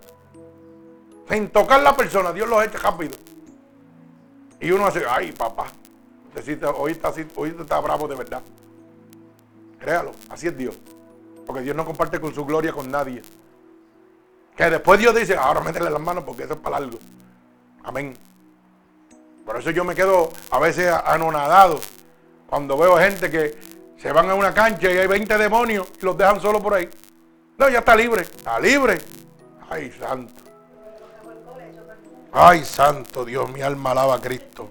Sin 1.27 1.49
tocar 1.49 1.81
la 1.81 1.95
persona, 1.95 2.31
Dios 2.31 2.47
los 2.47 2.63
echa 2.63 2.77
rápido. 2.77 3.15
Y 4.61 4.71
uno 4.71 4.85
hace, 4.85 5.03
ay 5.09 5.31
papá, 5.31 5.65
hoy 6.77 6.91
está, 6.91 7.11
hoy 7.35 7.55
está 7.59 7.79
bravo 7.79 8.07
de 8.07 8.15
verdad. 8.15 8.43
Créalo, 9.79 10.11
así 10.29 10.47
es 10.47 10.57
Dios. 10.57 10.77
Porque 11.45 11.61
Dios 11.63 11.75
no 11.75 11.83
comparte 11.83 12.21
con 12.21 12.33
su 12.33 12.45
gloria 12.45 12.71
con 12.71 12.89
nadie. 12.89 13.21
Que 14.55 14.69
después 14.69 14.99
Dios 14.99 15.15
dice, 15.15 15.35
ahora 15.35 15.61
métele 15.61 15.89
las 15.89 16.01
manos 16.01 16.23
porque 16.23 16.43
eso 16.43 16.53
es 16.53 16.59
para 16.59 16.77
algo. 16.77 16.99
Amén. 17.83 18.15
Por 19.45 19.57
eso 19.59 19.71
yo 19.71 19.83
me 19.83 19.95
quedo 19.95 20.31
a 20.51 20.59
veces 20.59 20.93
anonadado 21.05 21.79
cuando 22.47 22.77
veo 22.77 22.97
gente 22.97 23.29
que 23.29 23.57
se 23.97 24.11
van 24.11 24.29
a 24.29 24.35
una 24.35 24.53
cancha 24.53 24.91
y 24.91 24.97
hay 24.97 25.07
20 25.07 25.37
demonios 25.37 25.87
y 25.99 26.05
los 26.05 26.17
dejan 26.17 26.39
solo 26.39 26.61
por 26.61 26.75
ahí. 26.75 26.89
No, 27.57 27.69
ya 27.69 27.79
está 27.79 27.95
libre. 27.95 28.21
Está 28.21 28.59
libre. 28.59 28.97
Ay, 29.69 29.91
santo. 29.91 30.43
Ay, 32.31 32.63
santo 32.63 33.23
Dios, 33.25 33.51
mi 33.51 33.61
alma 33.61 33.91
alaba 33.91 34.15
a 34.15 34.21
Cristo. 34.21 34.69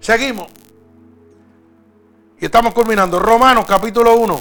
Seguimos. 0.00 0.48
Y 2.40 2.44
estamos 2.44 2.74
culminando. 2.74 3.18
Romanos 3.18 3.64
capítulo 3.66 4.14
1. 4.16 4.40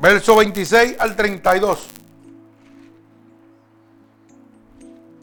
Verso 0.00 0.36
26 0.36 0.96
al 0.98 1.14
32. 1.14 1.88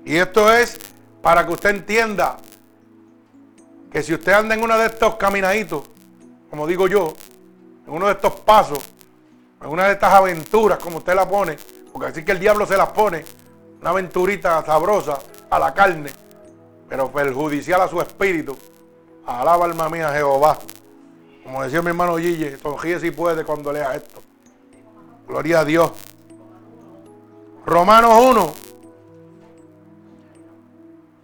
Y 0.05 0.15
esto 0.15 0.51
es 0.53 0.77
para 1.21 1.45
que 1.45 1.53
usted 1.53 1.69
entienda 1.71 2.37
que 3.91 4.03
si 4.03 4.13
usted 4.13 4.31
anda 4.31 4.55
en 4.55 4.63
uno 4.63 4.77
de 4.77 4.85
estos 4.85 5.15
caminaditos 5.15 5.83
como 6.49 6.65
digo 6.65 6.87
yo, 6.87 7.13
en 7.85 7.93
uno 7.93 8.07
de 8.07 8.13
estos 8.13 8.39
pasos, 8.39 8.79
en 9.61 9.67
una 9.67 9.85
de 9.85 9.93
estas 9.93 10.13
aventuras, 10.13 10.79
como 10.79 10.97
usted 10.97 11.13
la 11.13 11.27
pone, 11.27 11.57
porque 11.91 12.07
así 12.07 12.23
que 12.23 12.31
el 12.31 12.39
diablo 12.39 12.65
se 12.65 12.77
las 12.77 12.89
pone, 12.89 13.23
una 13.81 13.89
aventurita 13.89 14.63
sabrosa 14.65 15.19
a 15.49 15.59
la 15.59 15.73
carne, 15.73 16.09
pero 16.87 17.11
perjudicial 17.11 17.81
a 17.81 17.87
su 17.87 18.01
espíritu. 18.01 18.57
Alaba 19.25 19.65
alma 19.65 19.89
mía 19.89 20.11
Jehová. 20.13 20.57
Como 21.43 21.63
decía 21.63 21.81
mi 21.81 21.89
hermano 21.89 22.17
Gille, 22.17 22.57
sonríe 22.57 22.99
si 22.99 23.11
puede 23.11 23.43
cuando 23.43 23.73
lea 23.73 23.95
esto. 23.95 24.21
Gloria 25.27 25.59
a 25.59 25.65
Dios. 25.65 25.91
Romanos 27.65 28.13
1, 28.23 28.53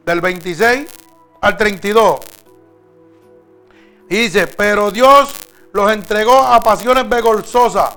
del 0.06 0.20
26 0.20 0.90
al 1.40 1.58
32. 1.58 2.20
dice, 4.10 4.48
pero 4.48 4.92
Dios 4.92 5.34
los 5.72 5.92
entregó 5.92 6.38
a 6.38 6.62
pasiones 6.62 7.08
vergonzosas, 7.08 7.96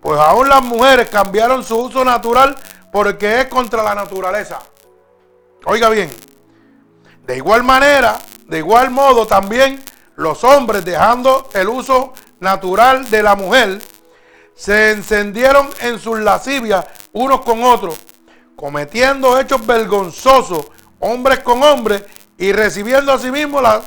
pues 0.00 0.18
aún 0.20 0.48
las 0.48 0.62
mujeres 0.62 1.10
cambiaron 1.10 1.64
su 1.64 1.76
uso 1.76 2.04
natural 2.04 2.56
porque 2.92 3.40
es 3.40 3.46
contra 3.46 3.82
la 3.82 3.94
naturaleza. 3.94 4.60
Oiga 5.64 5.88
bien, 5.90 6.10
de 7.26 7.36
igual 7.36 7.64
manera, 7.64 8.18
de 8.46 8.58
igual 8.58 8.90
modo 8.90 9.26
también 9.26 9.82
los 10.14 10.44
hombres 10.44 10.84
dejando 10.84 11.48
el 11.54 11.68
uso 11.68 12.12
natural 12.38 13.10
de 13.10 13.22
la 13.22 13.34
mujer, 13.34 13.80
se 14.60 14.90
encendieron 14.90 15.70
en 15.80 15.98
sus 15.98 16.18
lascivias 16.18 16.84
unos 17.12 17.40
con 17.40 17.64
otros, 17.64 17.98
cometiendo 18.54 19.40
hechos 19.40 19.66
vergonzosos, 19.66 20.66
hombres 20.98 21.38
con 21.38 21.62
hombres, 21.62 22.02
y 22.36 22.52
recibiendo 22.52 23.10
a 23.10 23.18
sí 23.18 23.30
la 23.30 23.82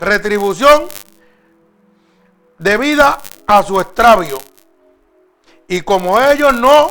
retribución 0.00 0.86
debida 2.58 3.20
a 3.46 3.62
su 3.62 3.80
extravio. 3.80 4.40
Y 5.68 5.82
como 5.82 6.20
ellos 6.20 6.52
no 6.52 6.90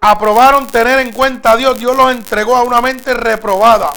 aprobaron 0.00 0.66
tener 0.66 0.98
en 0.98 1.12
cuenta 1.12 1.52
a 1.52 1.56
Dios, 1.56 1.78
Dios 1.78 1.96
los 1.96 2.10
entregó 2.10 2.56
a 2.56 2.64
una 2.64 2.80
mente 2.80 3.14
reprobada 3.14 3.92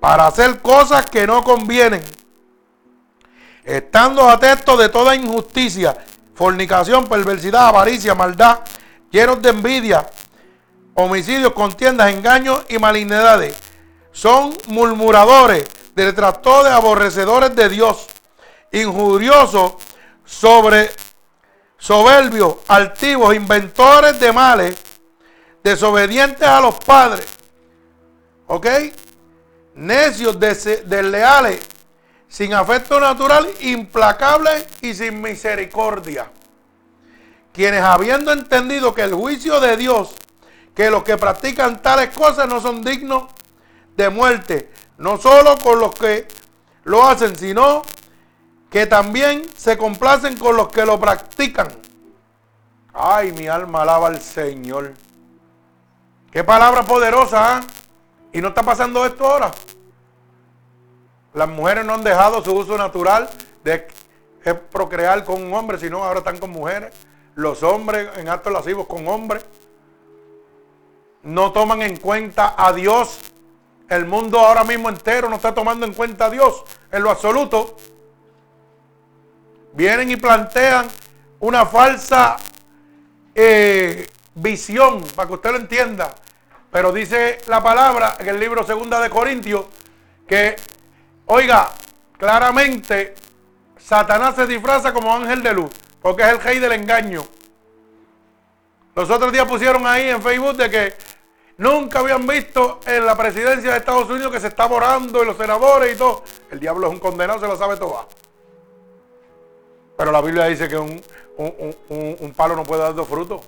para 0.00 0.26
hacer 0.26 0.62
cosas 0.62 1.04
que 1.04 1.26
no 1.26 1.44
convienen, 1.44 2.02
estando 3.62 4.26
atentos 4.26 4.78
de 4.78 4.88
toda 4.88 5.14
injusticia, 5.14 5.94
fornicación, 6.36 7.06
perversidad, 7.06 7.66
avaricia, 7.68 8.14
maldad, 8.14 8.60
llenos 9.10 9.40
de 9.40 9.48
envidia, 9.48 10.06
homicidios, 10.94 11.52
contiendas, 11.52 12.12
engaños 12.12 12.62
y 12.68 12.78
malignidades. 12.78 13.56
Son 14.12 14.54
murmuradores, 14.66 15.66
detractores, 15.94 16.72
aborrecedores 16.72 17.56
de 17.56 17.68
Dios, 17.70 18.06
injuriosos, 18.70 19.74
sobre 20.24 20.90
soberbios, 21.78 22.56
altivos, 22.68 23.34
inventores 23.34 24.18
de 24.20 24.32
males, 24.32 24.76
desobedientes 25.62 26.46
a 26.46 26.60
los 26.60 26.74
padres. 26.76 27.26
¿Ok? 28.46 28.66
Necios, 29.74 30.38
desleales, 30.38 31.60
sin 32.28 32.54
afecto 32.54 33.00
natural, 33.00 33.48
implacables 33.60 34.66
y 34.82 34.94
sin 34.94 35.20
misericordia. 35.20 36.30
Quienes 37.52 37.82
habiendo 37.82 38.32
entendido 38.32 38.94
que 38.94 39.02
el 39.02 39.14
juicio 39.14 39.60
de 39.60 39.76
Dios, 39.76 40.14
que 40.74 40.90
los 40.90 41.02
que 41.04 41.16
practican 41.16 41.80
tales 41.80 42.10
cosas 42.10 42.48
no 42.48 42.60
son 42.60 42.82
dignos 42.82 43.24
de 43.96 44.10
muerte, 44.10 44.70
no 44.98 45.16
solo 45.16 45.56
con 45.56 45.78
los 45.78 45.94
que 45.94 46.28
lo 46.84 47.06
hacen, 47.08 47.36
sino 47.36 47.82
que 48.70 48.86
también 48.86 49.46
se 49.56 49.78
complacen 49.78 50.36
con 50.36 50.56
los 50.56 50.68
que 50.68 50.84
lo 50.84 51.00
practican. 51.00 51.68
Ay, 52.92 53.32
mi 53.32 53.46
alma 53.46 53.82
alaba 53.82 54.08
al 54.08 54.20
Señor. 54.20 54.92
Qué 56.30 56.44
palabra 56.44 56.82
poderosa, 56.82 57.56
¿ah? 57.56 57.60
Y 58.32 58.40
no 58.40 58.48
está 58.48 58.62
pasando 58.62 59.06
esto 59.06 59.26
ahora. 59.26 59.50
Las 61.36 61.48
mujeres 61.48 61.84
no 61.84 61.94
han 61.94 62.02
dejado 62.02 62.42
su 62.42 62.52
uso 62.52 62.76
natural 62.76 63.28
de 63.62 63.86
procrear 64.72 65.24
con 65.24 65.40
un 65.42 65.54
hombre, 65.54 65.78
sino 65.78 66.02
ahora 66.02 66.18
están 66.18 66.38
con 66.38 66.50
mujeres. 66.50 66.92
Los 67.36 67.62
hombres 67.62 68.08
en 68.16 68.28
actos 68.28 68.52
lascivos 68.52 68.86
con 68.86 69.06
hombres. 69.06 69.46
No 71.22 71.52
toman 71.52 71.82
en 71.82 71.98
cuenta 71.98 72.54
a 72.56 72.72
Dios. 72.72 73.20
El 73.88 74.06
mundo 74.06 74.40
ahora 74.40 74.64
mismo 74.64 74.88
entero 74.88 75.28
no 75.28 75.36
está 75.36 75.54
tomando 75.54 75.86
en 75.86 75.92
cuenta 75.92 76.24
a 76.24 76.30
Dios 76.30 76.64
en 76.90 77.02
lo 77.04 77.10
absoluto 77.10 77.76
vienen 79.76 80.10
y 80.10 80.16
plantean 80.16 80.88
una 81.40 81.66
falsa 81.66 82.38
eh, 83.34 84.08
visión, 84.34 85.02
para 85.14 85.28
que 85.28 85.34
usted 85.34 85.50
lo 85.50 85.58
entienda. 85.58 86.14
Pero 86.72 86.92
dice 86.92 87.38
la 87.46 87.62
palabra 87.62 88.16
en 88.18 88.26
el 88.26 88.40
libro 88.40 88.64
segunda 88.64 89.00
de 89.00 89.10
Corintios 89.10 89.66
que, 90.26 90.56
oiga, 91.26 91.70
claramente 92.18 93.14
Satanás 93.76 94.34
se 94.34 94.46
disfraza 94.46 94.92
como 94.92 95.14
ángel 95.14 95.42
de 95.42 95.54
luz, 95.54 95.70
porque 96.02 96.22
es 96.22 96.28
el 96.30 96.40
rey 96.40 96.58
del 96.58 96.72
engaño. 96.72 97.22
Los 98.96 99.10
otros 99.10 99.30
días 99.30 99.46
pusieron 99.46 99.86
ahí 99.86 100.08
en 100.08 100.22
Facebook 100.22 100.56
de 100.56 100.70
que 100.70 100.94
nunca 101.58 102.00
habían 102.00 102.26
visto 102.26 102.80
en 102.86 103.04
la 103.04 103.14
presidencia 103.14 103.72
de 103.72 103.78
Estados 103.78 104.08
Unidos 104.08 104.32
que 104.32 104.40
se 104.40 104.48
está 104.48 104.66
orando 104.66 105.22
y 105.22 105.26
los 105.26 105.36
senadores 105.36 105.94
y 105.94 105.98
todo. 105.98 106.22
El 106.50 106.58
diablo 106.58 106.86
es 106.86 106.92
un 106.94 106.98
condenado, 106.98 107.38
se 107.38 107.46
lo 107.46 107.56
sabe 107.56 107.76
todo. 107.76 108.08
Pero 109.96 110.12
la 110.12 110.20
Biblia 110.20 110.46
dice 110.46 110.68
que 110.68 110.78
un, 110.78 112.32
palo 112.34 112.56
no 112.56 112.64
puede 112.64 112.82
dar 112.82 112.94
dos 112.94 113.06
frutos. 113.06 113.42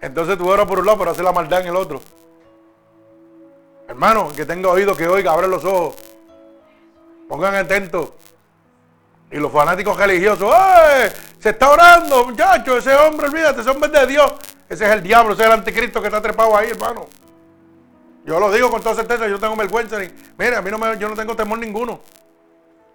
Entonces 0.00 0.38
tú 0.38 0.48
oras 0.48 0.66
por 0.66 0.78
un 0.78 0.86
lado 0.86 0.98
para 0.98 1.10
hacer 1.10 1.24
la 1.24 1.32
maldad 1.32 1.62
en 1.62 1.68
el 1.68 1.76
otro. 1.76 2.00
Hermano, 3.88 4.30
que 4.34 4.46
tenga 4.46 4.70
oído, 4.70 4.96
que 4.96 5.08
oiga, 5.08 5.32
abre 5.32 5.48
los 5.48 5.64
ojos. 5.64 5.96
Pongan 7.30 7.54
atentos. 7.54 8.10
Y 9.30 9.36
los 9.36 9.52
fanáticos 9.52 9.96
religiosos, 9.96 10.52
¡eh! 10.52 11.12
Se 11.38 11.50
está 11.50 11.70
orando, 11.70 12.24
muchachos. 12.24 12.78
Ese 12.78 12.92
hombre, 12.96 13.28
olvídate, 13.28 13.60
ese 13.60 13.70
hombre 13.70 13.86
es 13.86 14.00
de 14.00 14.06
Dios. 14.08 14.32
Ese 14.68 14.84
es 14.84 14.90
el 14.90 15.00
diablo, 15.00 15.34
ese 15.34 15.42
es 15.42 15.46
el 15.46 15.52
anticristo 15.52 16.00
que 16.00 16.08
está 16.08 16.20
trepado 16.20 16.56
ahí, 16.56 16.70
hermano. 16.70 17.06
Yo 18.24 18.40
lo 18.40 18.50
digo 18.50 18.68
con 18.68 18.82
toda 18.82 18.96
certeza, 18.96 19.28
yo 19.28 19.38
tengo 19.38 19.54
vergüenza. 19.54 19.96
Mire, 20.36 20.56
a 20.56 20.60
mí 20.60 20.72
no 20.72 20.78
me, 20.78 20.98
yo 20.98 21.08
no 21.08 21.14
tengo 21.14 21.36
temor 21.36 21.60
ninguno. 21.60 22.00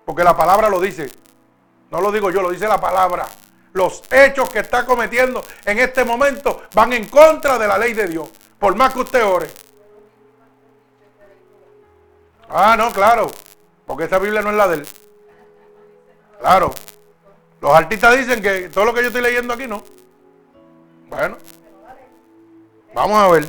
Porque 0.03 0.21
la 0.21 0.35
palabra 0.35 0.67
lo 0.67 0.81
dice. 0.81 1.09
No 1.89 2.01
lo 2.01 2.11
digo 2.11 2.29
yo, 2.29 2.41
lo 2.41 2.51
dice 2.51 2.67
la 2.67 2.81
palabra. 2.81 3.25
Los 3.71 4.03
hechos 4.11 4.49
que 4.49 4.59
está 4.59 4.85
cometiendo 4.85 5.45
en 5.63 5.79
este 5.79 6.03
momento 6.03 6.63
van 6.73 6.91
en 6.91 7.07
contra 7.07 7.57
de 7.57 7.67
la 7.67 7.77
ley 7.77 7.93
de 7.93 8.09
Dios. 8.09 8.29
Por 8.59 8.75
más 8.75 8.91
que 8.91 8.99
usted 8.99 9.25
ore. 9.25 9.47
Ah, 12.49 12.75
no, 12.77 12.91
claro. 12.91 13.27
Porque 13.85 14.05
esta 14.05 14.19
Biblia 14.19 14.41
no 14.41 14.49
es 14.49 14.55
la 14.55 14.67
de 14.67 14.75
él. 14.75 14.87
Claro. 16.39 16.71
Los 17.61 17.71
artistas 17.71 18.17
dicen 18.17 18.41
que 18.41 18.69
todo 18.69 18.85
lo 18.85 18.93
que 18.93 19.01
yo 19.01 19.07
estoy 19.07 19.21
leyendo 19.21 19.53
aquí 19.53 19.67
no. 19.67 19.83
Bueno. 21.07 21.37
Vamos 22.93 23.17
a 23.17 23.27
ver. 23.29 23.45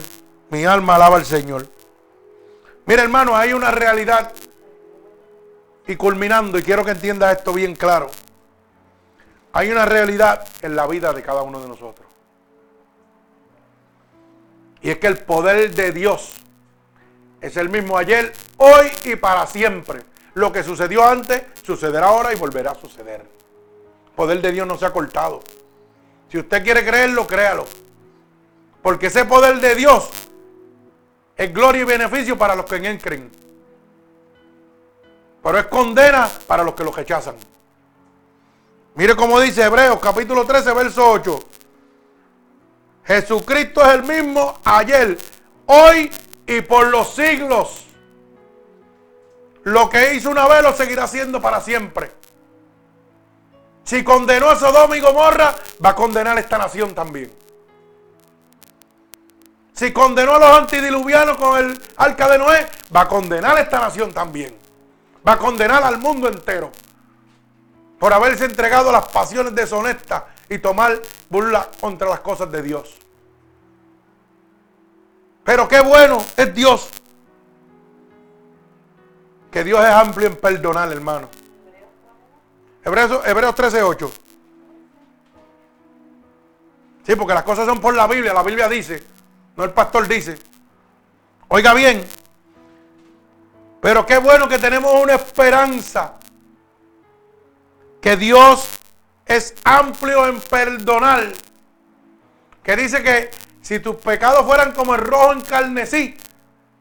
Mi 0.50 0.64
alma 0.64 0.96
alaba 0.96 1.16
al 1.16 1.24
Señor. 1.24 1.66
Mira, 2.86 3.02
hermano, 3.02 3.36
hay 3.36 3.52
una 3.52 3.70
realidad. 3.70 4.32
Y 5.86 5.96
culminando, 5.96 6.58
y 6.58 6.62
quiero 6.62 6.84
que 6.84 6.92
entienda 6.92 7.32
esto 7.32 7.52
bien 7.52 7.74
claro. 7.74 8.08
Hay 9.52 9.70
una 9.70 9.86
realidad 9.86 10.46
en 10.62 10.76
la 10.76 10.86
vida 10.86 11.12
de 11.12 11.22
cada 11.22 11.42
uno 11.42 11.60
de 11.60 11.68
nosotros. 11.68 12.06
Y 14.82 14.90
es 14.90 14.98
que 14.98 15.06
el 15.06 15.18
poder 15.18 15.74
de 15.74 15.92
Dios 15.92 16.34
es 17.40 17.56
el 17.56 17.68
mismo 17.68 17.96
ayer, 17.96 18.32
hoy 18.56 18.86
y 19.04 19.16
para 19.16 19.46
siempre. 19.46 20.02
Lo 20.36 20.52
que 20.52 20.62
sucedió 20.62 21.02
antes 21.02 21.44
sucederá 21.62 22.08
ahora 22.08 22.30
y 22.30 22.36
volverá 22.36 22.72
a 22.72 22.74
suceder. 22.74 23.22
El 23.22 24.12
poder 24.14 24.42
de 24.42 24.52
Dios 24.52 24.66
no 24.66 24.76
se 24.76 24.84
ha 24.84 24.92
cortado. 24.92 25.40
Si 26.30 26.38
usted 26.38 26.62
quiere 26.62 26.84
creerlo, 26.84 27.26
créalo. 27.26 27.64
Porque 28.82 29.06
ese 29.06 29.24
poder 29.24 29.58
de 29.60 29.74
Dios 29.74 30.10
es 31.38 31.54
gloria 31.54 31.80
y 31.80 31.84
beneficio 31.84 32.36
para 32.36 32.54
los 32.54 32.66
que 32.66 32.76
en 32.76 32.84
él 32.84 33.00
creen. 33.00 33.32
Pero 35.42 35.58
es 35.58 35.66
condena 35.68 36.28
para 36.46 36.64
los 36.64 36.74
que 36.74 36.84
lo 36.84 36.92
rechazan. 36.92 37.36
Mire 38.94 39.16
cómo 39.16 39.40
dice 39.40 39.62
Hebreos 39.62 39.98
capítulo 40.02 40.44
13, 40.44 40.74
verso 40.74 41.12
8. 41.12 41.40
Jesucristo 43.04 43.80
es 43.80 43.88
el 43.88 44.02
mismo 44.02 44.60
ayer, 44.64 45.16
hoy 45.64 46.10
y 46.46 46.60
por 46.60 46.88
los 46.88 47.14
siglos. 47.14 47.85
Lo 49.66 49.90
que 49.90 50.14
hizo 50.14 50.30
una 50.30 50.46
vez 50.46 50.62
lo 50.62 50.72
seguirá 50.72 51.04
haciendo 51.04 51.42
para 51.42 51.60
siempre. 51.60 52.12
Si 53.82 54.04
condenó 54.04 54.48
a 54.48 54.54
Sodoma 54.54 54.96
y 54.96 55.00
Gomorra, 55.00 55.56
va 55.84 55.90
a 55.90 55.94
condenar 55.96 56.36
a 56.36 56.40
esta 56.40 56.56
nación 56.56 56.94
también. 56.94 57.32
Si 59.72 59.92
condenó 59.92 60.34
a 60.34 60.38
los 60.38 60.58
antidiluvianos 60.58 61.36
con 61.36 61.58
el 61.58 61.82
arca 61.96 62.28
de 62.28 62.38
Noé, 62.38 62.64
va 62.94 63.00
a 63.00 63.08
condenar 63.08 63.56
a 63.56 63.60
esta 63.60 63.80
nación 63.80 64.12
también. 64.12 64.56
Va 65.26 65.32
a 65.32 65.38
condenar 65.38 65.82
al 65.82 65.98
mundo 65.98 66.28
entero. 66.28 66.70
por 67.98 68.12
haberse 68.12 68.44
entregado 68.44 68.90
a 68.90 68.92
las 68.92 69.08
pasiones 69.08 69.52
deshonestas 69.52 70.22
y 70.48 70.58
tomar 70.58 71.00
burla 71.28 71.68
contra 71.80 72.08
las 72.08 72.20
cosas 72.20 72.52
de 72.52 72.62
Dios. 72.62 72.94
Pero 75.42 75.66
qué 75.66 75.80
bueno 75.80 76.24
es 76.36 76.54
Dios. 76.54 76.88
Que 79.56 79.64
Dios 79.64 79.82
es 79.82 79.90
amplio 79.90 80.26
en 80.26 80.36
perdonar, 80.36 80.92
hermano. 80.92 81.30
Hebreos, 82.84 83.26
Hebreos 83.26 83.54
13:8. 83.54 84.12
Sí, 87.06 87.16
porque 87.16 87.32
las 87.32 87.42
cosas 87.42 87.64
son 87.64 87.80
por 87.80 87.94
la 87.94 88.06
Biblia. 88.06 88.34
La 88.34 88.42
Biblia 88.42 88.68
dice, 88.68 89.02
no 89.56 89.64
el 89.64 89.70
pastor 89.70 90.06
dice. 90.06 90.36
Oiga 91.48 91.72
bien. 91.72 92.04
Pero 93.80 94.04
qué 94.04 94.18
bueno 94.18 94.46
que 94.46 94.58
tenemos 94.58 94.92
una 94.92 95.14
esperanza. 95.14 96.16
Que 98.02 98.14
Dios 98.14 98.68
es 99.24 99.54
amplio 99.64 100.26
en 100.26 100.38
perdonar. 100.38 101.32
Que 102.62 102.76
dice 102.76 103.02
que 103.02 103.30
si 103.62 103.80
tus 103.80 103.96
pecados 103.96 104.44
fueran 104.44 104.72
como 104.72 104.94
el 104.94 105.00
rojo 105.00 105.32
en 105.32 105.40
carnesí, 105.40 106.14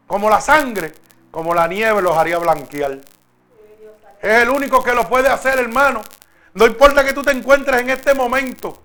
como 0.08 0.30
la 0.30 0.42
sangre, 0.42 1.05
como 1.36 1.54
la 1.54 1.68
nieve 1.68 2.02
los 2.02 2.16
haría 2.16 2.38
blanquear. 2.38 2.98
Es 4.22 4.42
el 4.42 4.50
único 4.50 4.82
que 4.82 4.94
lo 4.94 5.06
puede 5.10 5.28
hacer, 5.28 5.60
hermano. 5.60 6.02
No 6.54 6.66
importa 6.66 7.04
que 7.04 7.12
tú 7.12 7.24
te 7.24 7.32
encuentres 7.32 7.82
en 7.82 7.90
este 7.90 8.14
momento 8.14 8.82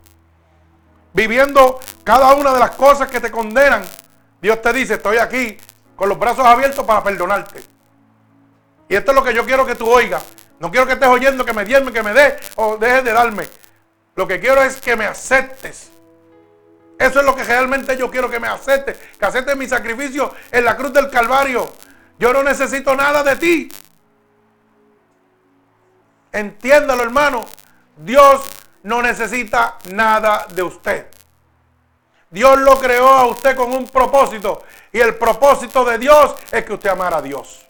viviendo 1.12 1.78
cada 2.02 2.34
una 2.34 2.52
de 2.52 2.58
las 2.58 2.72
cosas 2.72 3.08
que 3.08 3.20
te 3.20 3.30
condenan. 3.30 3.84
Dios 4.42 4.60
te 4.60 4.72
dice, 4.72 4.94
estoy 4.94 5.18
aquí 5.18 5.56
con 5.94 6.08
los 6.08 6.18
brazos 6.18 6.44
abiertos 6.44 6.84
para 6.84 7.04
perdonarte. 7.04 7.62
Y 8.88 8.96
esto 8.96 9.12
es 9.12 9.14
lo 9.14 9.22
que 9.22 9.32
yo 9.32 9.46
quiero 9.46 9.64
que 9.64 9.76
tú 9.76 9.88
oigas. 9.88 10.24
No 10.58 10.72
quiero 10.72 10.88
que 10.88 10.94
estés 10.94 11.08
oyendo 11.08 11.44
que 11.44 11.52
me 11.52 11.64
dierme, 11.64 11.92
que 11.92 12.02
me 12.02 12.12
dé 12.12 12.36
o 12.56 12.76
dejes 12.78 13.04
de 13.04 13.12
darme. 13.12 13.48
Lo 14.16 14.26
que 14.26 14.40
quiero 14.40 14.60
es 14.60 14.80
que 14.80 14.96
me 14.96 15.04
aceptes. 15.04 15.92
Eso 16.98 17.20
es 17.20 17.24
lo 17.24 17.36
que 17.36 17.44
realmente 17.44 17.96
yo 17.96 18.10
quiero 18.10 18.28
que 18.28 18.40
me 18.40 18.48
aceptes. 18.48 18.98
Que 19.16 19.24
aceptes 19.24 19.56
mi 19.56 19.68
sacrificio 19.68 20.34
en 20.50 20.64
la 20.64 20.76
cruz 20.76 20.92
del 20.92 21.08
Calvario. 21.10 21.72
Yo 22.20 22.34
no 22.34 22.42
necesito 22.42 22.94
nada 22.94 23.22
de 23.22 23.36
ti. 23.36 23.72
Entiéndalo, 26.30 27.02
hermano. 27.02 27.46
Dios 27.96 28.42
no 28.82 29.00
necesita 29.00 29.78
nada 29.90 30.46
de 30.50 30.62
usted. 30.62 31.06
Dios 32.28 32.58
lo 32.60 32.78
creó 32.78 33.08
a 33.08 33.26
usted 33.26 33.56
con 33.56 33.72
un 33.72 33.86
propósito. 33.88 34.64
Y 34.92 35.00
el 35.00 35.16
propósito 35.16 35.82
de 35.82 35.96
Dios 35.96 36.34
es 36.52 36.62
que 36.66 36.74
usted 36.74 36.90
amara 36.90 37.16
a 37.16 37.22
Dios. 37.22 37.66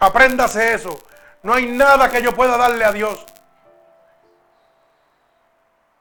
Apréndase 0.00 0.74
eso. 0.74 0.98
No 1.44 1.54
hay 1.54 1.66
nada 1.66 2.10
que 2.10 2.20
yo 2.20 2.34
pueda 2.34 2.56
darle 2.56 2.84
a 2.84 2.90
Dios. 2.90 3.24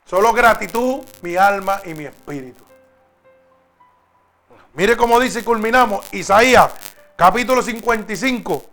Solo 0.05 0.33
gratitud, 0.33 1.05
mi 1.21 1.35
alma 1.35 1.81
y 1.85 1.93
mi 1.93 2.05
espíritu. 2.05 2.62
Mire 4.73 4.97
cómo 4.97 5.19
dice 5.19 5.41
y 5.41 5.43
culminamos. 5.43 6.05
Isaías, 6.13 6.71
capítulo 7.15 7.61
55, 7.61 8.65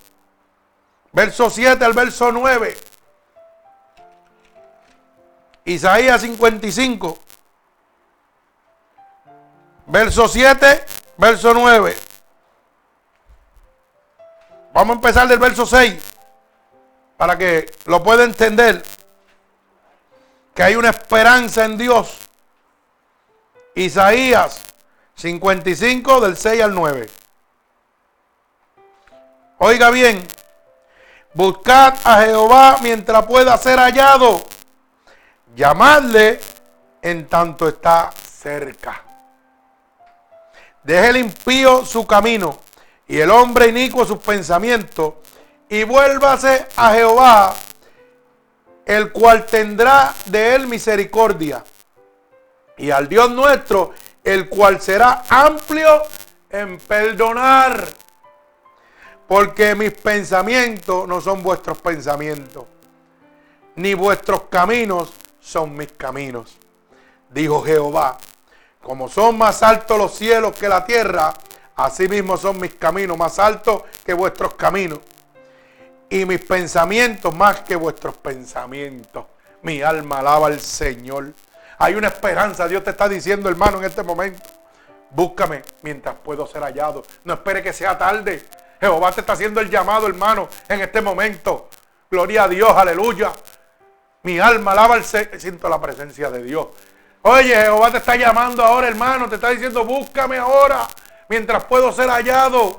verso 1.12 1.50
7 1.50 1.84
al 1.84 1.92
verso 1.92 2.32
9. 2.32 2.76
Isaías 5.66 6.22
55, 6.22 7.18
verso 9.86 10.26
7, 10.26 10.84
verso 11.18 11.52
9. 11.52 11.96
Vamos 14.72 14.94
a 14.94 14.96
empezar 14.96 15.28
del 15.28 15.38
verso 15.38 15.66
6 15.66 16.02
para 17.18 17.36
que 17.36 17.70
lo 17.84 18.02
pueda 18.02 18.24
entender. 18.24 18.82
Que 20.54 20.62
hay 20.62 20.76
una 20.76 20.90
esperanza 20.90 21.66
en 21.66 21.76
Dios. 21.76 22.16
Isaías 23.74 24.69
55 25.20 26.20
del 26.20 26.36
6 26.36 26.62
al 26.62 26.74
9. 26.74 27.10
Oiga 29.58 29.90
bien, 29.90 30.26
buscad 31.34 31.94
a 32.04 32.22
Jehová 32.22 32.78
mientras 32.82 33.26
pueda 33.26 33.58
ser 33.58 33.78
hallado 33.78 34.40
llamadle 35.54 36.40
en 37.02 37.26
tanto 37.26 37.68
está 37.68 38.10
cerca. 38.12 39.04
Deje 40.82 41.08
el 41.10 41.16
impío 41.18 41.84
su 41.84 42.06
camino 42.06 42.58
y 43.06 43.18
el 43.18 43.30
hombre 43.30 43.68
inicuo 43.68 44.06
sus 44.06 44.18
pensamientos 44.20 45.14
y 45.68 45.84
vuélvase 45.84 46.66
a 46.76 46.92
Jehová, 46.92 47.54
el 48.86 49.12
cual 49.12 49.44
tendrá 49.44 50.14
de 50.26 50.54
él 50.54 50.66
misericordia. 50.66 51.62
Y 52.78 52.90
al 52.90 53.06
Dios 53.06 53.30
nuestro, 53.30 53.92
el 54.24 54.48
cual 54.48 54.80
será 54.80 55.24
amplio 55.28 56.02
en 56.50 56.78
perdonar. 56.78 57.86
Porque 59.26 59.74
mis 59.74 59.92
pensamientos 59.92 61.06
no 61.06 61.20
son 61.20 61.42
vuestros 61.42 61.78
pensamientos, 61.78 62.64
ni 63.76 63.94
vuestros 63.94 64.42
caminos 64.50 65.12
son 65.40 65.76
mis 65.76 65.92
caminos. 65.92 66.56
Dijo 67.30 67.62
Jehová, 67.62 68.18
como 68.82 69.08
son 69.08 69.38
más 69.38 69.62
altos 69.62 69.96
los 69.98 70.14
cielos 70.14 70.56
que 70.56 70.68
la 70.68 70.84
tierra, 70.84 71.32
así 71.76 72.08
mismo 72.08 72.36
son 72.36 72.58
mis 72.58 72.74
caminos 72.74 73.16
más 73.16 73.38
altos 73.38 73.82
que 74.04 74.12
vuestros 74.14 74.54
caminos. 74.54 74.98
Y 76.08 76.24
mis 76.24 76.40
pensamientos 76.40 77.32
más 77.32 77.60
que 77.60 77.76
vuestros 77.76 78.16
pensamientos. 78.16 79.26
Mi 79.62 79.80
alma 79.80 80.18
alaba 80.18 80.48
al 80.48 80.58
Señor. 80.58 81.32
Hay 81.82 81.94
una 81.94 82.08
esperanza, 82.08 82.68
Dios 82.68 82.84
te 82.84 82.90
está 82.90 83.08
diciendo, 83.08 83.48
hermano, 83.48 83.78
en 83.78 83.84
este 83.84 84.02
momento. 84.02 84.42
Búscame 85.12 85.62
mientras 85.80 86.14
puedo 86.14 86.46
ser 86.46 86.62
hallado. 86.62 87.02
No 87.24 87.32
espere 87.32 87.62
que 87.62 87.72
sea 87.72 87.96
tarde. 87.96 88.44
Jehová 88.78 89.10
te 89.12 89.20
está 89.20 89.32
haciendo 89.32 89.62
el 89.62 89.70
llamado, 89.70 90.06
hermano, 90.06 90.46
en 90.68 90.82
este 90.82 91.00
momento. 91.00 91.70
Gloria 92.10 92.44
a 92.44 92.48
Dios, 92.48 92.70
aleluya. 92.70 93.32
Mi 94.24 94.38
alma 94.38 94.72
alaba 94.72 94.96
al 94.96 95.04
Señor. 95.04 95.40
Siento 95.40 95.70
la 95.70 95.80
presencia 95.80 96.30
de 96.30 96.42
Dios. 96.42 96.66
Oye, 97.22 97.56
Jehová 97.56 97.90
te 97.90 97.96
está 97.96 98.14
llamando 98.14 98.62
ahora, 98.62 98.86
hermano. 98.86 99.26
Te 99.26 99.36
está 99.36 99.48
diciendo, 99.48 99.82
búscame 99.82 100.36
ahora. 100.36 100.86
Mientras 101.30 101.64
puedo 101.64 101.92
ser 101.92 102.10
hallado. 102.10 102.78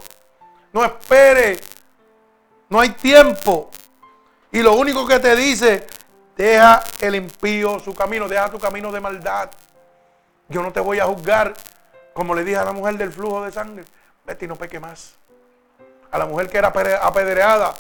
No 0.73 0.85
espere. 0.85 1.59
No 2.69 2.79
hay 2.79 2.89
tiempo. 2.89 3.71
Y 4.51 4.61
lo 4.61 4.73
único 4.73 5.07
que 5.07 5.17
te 5.17 5.35
dice, 5.35 5.87
deja 6.35 6.83
el 6.99 7.15
impío 7.15 7.79
su 7.79 7.93
camino. 7.93 8.27
Deja 8.27 8.49
tu 8.49 8.59
camino 8.59 8.91
de 8.91 8.99
maldad. 8.99 9.49
Yo 10.49 10.61
no 10.61 10.71
te 10.71 10.79
voy 10.79 10.99
a 10.99 11.05
juzgar. 11.05 11.53
Como 12.13 12.35
le 12.35 12.43
dije 12.43 12.57
a 12.57 12.65
la 12.65 12.73
mujer 12.73 12.97
del 12.97 13.11
flujo 13.11 13.43
de 13.43 13.51
sangre. 13.51 13.85
Vete 14.25 14.45
y 14.45 14.47
no 14.47 14.55
peque 14.55 14.79
más. 14.79 15.15
A 16.11 16.17
la 16.17 16.25
mujer 16.25 16.49
que 16.49 16.57
era 16.57 16.67
apedreada. 16.67 17.73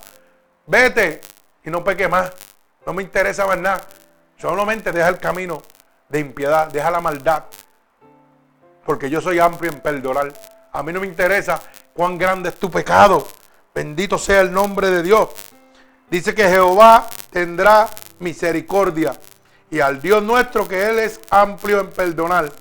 Vete 0.65 1.21
y 1.63 1.69
no 1.69 1.83
peque 1.83 2.07
más. 2.07 2.31
No 2.85 2.93
me 2.93 3.03
interesa 3.03 3.45
más 3.45 3.57
nada. 3.57 3.81
Solamente 4.37 4.91
deja 4.91 5.09
el 5.09 5.19
camino 5.19 5.61
de 6.09 6.19
impiedad, 6.19 6.67
deja 6.67 6.89
la 6.89 6.99
maldad. 6.99 7.43
Porque 8.85 9.09
yo 9.09 9.21
soy 9.21 9.39
amplio 9.39 9.71
en 9.71 9.79
perdonar. 9.79 10.33
A 10.71 10.81
mí 10.81 10.91
no 10.91 10.99
me 10.99 11.07
interesa 11.07 11.61
cuán 11.93 12.17
grande 12.17 12.49
es 12.49 12.55
tu 12.55 12.71
pecado. 12.71 13.27
Bendito 13.73 14.17
sea 14.17 14.41
el 14.41 14.51
nombre 14.51 14.89
de 14.89 15.03
Dios. 15.03 15.29
Dice 16.09 16.33
que 16.33 16.49
Jehová 16.49 17.07
tendrá 17.29 17.87
misericordia. 18.21 19.13
Y 19.69 19.79
al 19.79 20.01
Dios 20.01 20.23
nuestro 20.23 20.67
que 20.67 20.85
Él 20.85 20.99
es 20.99 21.19
amplio 21.29 21.81
en 21.81 21.89
perdonar. 21.89 22.51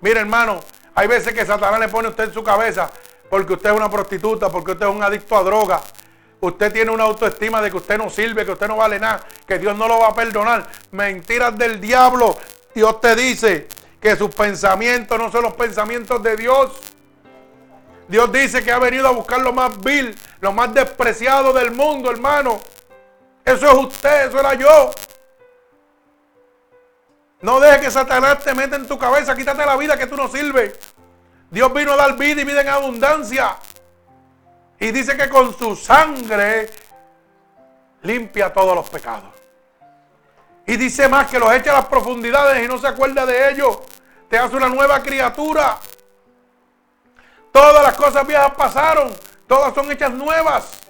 Mire 0.00 0.20
hermano, 0.20 0.60
hay 0.94 1.06
veces 1.06 1.34
que 1.34 1.44
Satanás 1.44 1.80
le 1.80 1.88
pone 1.88 2.08
a 2.08 2.10
usted 2.10 2.24
en 2.24 2.34
su 2.34 2.42
cabeza 2.42 2.90
porque 3.28 3.52
usted 3.52 3.70
es 3.70 3.76
una 3.76 3.90
prostituta, 3.90 4.48
porque 4.48 4.72
usted 4.72 4.86
es 4.86 4.92
un 4.92 5.02
adicto 5.02 5.36
a 5.36 5.42
droga, 5.42 5.80
Usted 6.40 6.72
tiene 6.72 6.90
una 6.90 7.04
autoestima 7.04 7.60
de 7.60 7.70
que 7.70 7.76
usted 7.76 7.98
no 7.98 8.08
sirve, 8.08 8.46
que 8.46 8.52
usted 8.52 8.66
no 8.66 8.76
vale 8.76 8.98
nada, 8.98 9.20
que 9.46 9.58
Dios 9.58 9.76
no 9.76 9.86
lo 9.86 9.98
va 9.98 10.08
a 10.08 10.14
perdonar. 10.14 10.66
Mentiras 10.90 11.56
del 11.56 11.80
diablo. 11.80 12.36
Dios 12.74 13.00
te 13.00 13.14
dice 13.14 13.68
que 14.00 14.16
sus 14.16 14.34
pensamientos 14.34 15.18
no 15.18 15.30
son 15.30 15.42
los 15.42 15.52
pensamientos 15.52 16.22
de 16.22 16.36
Dios. 16.36 16.70
Dios 18.08 18.32
dice 18.32 18.64
que 18.64 18.72
ha 18.72 18.78
venido 18.78 19.06
a 19.06 19.10
buscar 19.10 19.40
lo 19.40 19.52
más 19.52 19.78
vil, 19.82 20.16
lo 20.40 20.52
más 20.52 20.72
despreciado 20.72 21.52
del 21.52 21.72
mundo, 21.72 22.10
hermano. 22.10 22.58
Eso 23.50 23.66
es 23.66 23.74
usted, 23.74 24.28
eso 24.28 24.38
era 24.38 24.54
yo. 24.54 24.92
No 27.40 27.58
deje 27.58 27.80
que 27.80 27.90
Satanás 27.90 28.38
te 28.44 28.54
meta 28.54 28.76
en 28.76 28.86
tu 28.86 28.96
cabeza, 28.96 29.34
quítate 29.34 29.66
la 29.66 29.76
vida 29.76 29.96
que 29.96 30.06
tú 30.06 30.16
no 30.16 30.28
sirves. 30.28 30.78
Dios 31.50 31.72
vino 31.72 31.92
a 31.94 31.96
dar 31.96 32.16
vida 32.16 32.42
y 32.42 32.44
vida 32.44 32.60
en 32.60 32.68
abundancia. 32.68 33.56
Y 34.78 34.92
dice 34.92 35.16
que 35.16 35.28
con 35.28 35.56
su 35.58 35.74
sangre 35.74 36.70
limpia 38.02 38.52
todos 38.52 38.76
los 38.76 38.88
pecados. 38.88 39.30
Y 40.64 40.76
dice 40.76 41.08
más 41.08 41.26
que 41.26 41.40
los 41.40 41.52
echa 41.52 41.72
a 41.72 41.80
las 41.80 41.86
profundidades 41.86 42.64
y 42.64 42.68
no 42.68 42.78
se 42.78 42.86
acuerda 42.86 43.26
de 43.26 43.50
ellos. 43.50 43.78
Te 44.28 44.38
hace 44.38 44.54
una 44.54 44.68
nueva 44.68 45.02
criatura. 45.02 45.76
Todas 47.50 47.82
las 47.82 47.94
cosas 47.94 48.24
viejas 48.24 48.52
pasaron. 48.56 49.12
Todas 49.48 49.74
son 49.74 49.90
hechas 49.90 50.12
nuevas. 50.12 50.89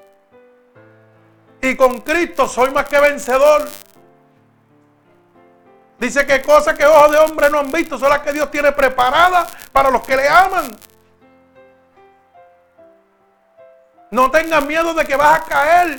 Y 1.62 1.76
con 1.76 2.00
Cristo 2.00 2.48
soy 2.48 2.70
más 2.70 2.86
que 2.86 2.98
vencedor. 2.98 3.68
Dice 5.98 6.26
que 6.26 6.40
cosas 6.40 6.76
que 6.76 6.86
ojos 6.86 7.12
de 7.12 7.18
hombre 7.18 7.50
no 7.50 7.58
han 7.58 7.70
visto 7.70 7.98
son 7.98 8.08
las 8.08 8.20
que 8.20 8.32
Dios 8.32 8.50
tiene 8.50 8.72
preparadas 8.72 9.52
para 9.70 9.90
los 9.90 10.02
que 10.02 10.16
le 10.16 10.26
aman. 10.26 10.74
No 14.10 14.30
tengas 14.30 14.64
miedo 14.64 14.94
de 14.94 15.04
que 15.04 15.14
vas 15.14 15.40
a 15.40 15.44
caer. 15.44 15.98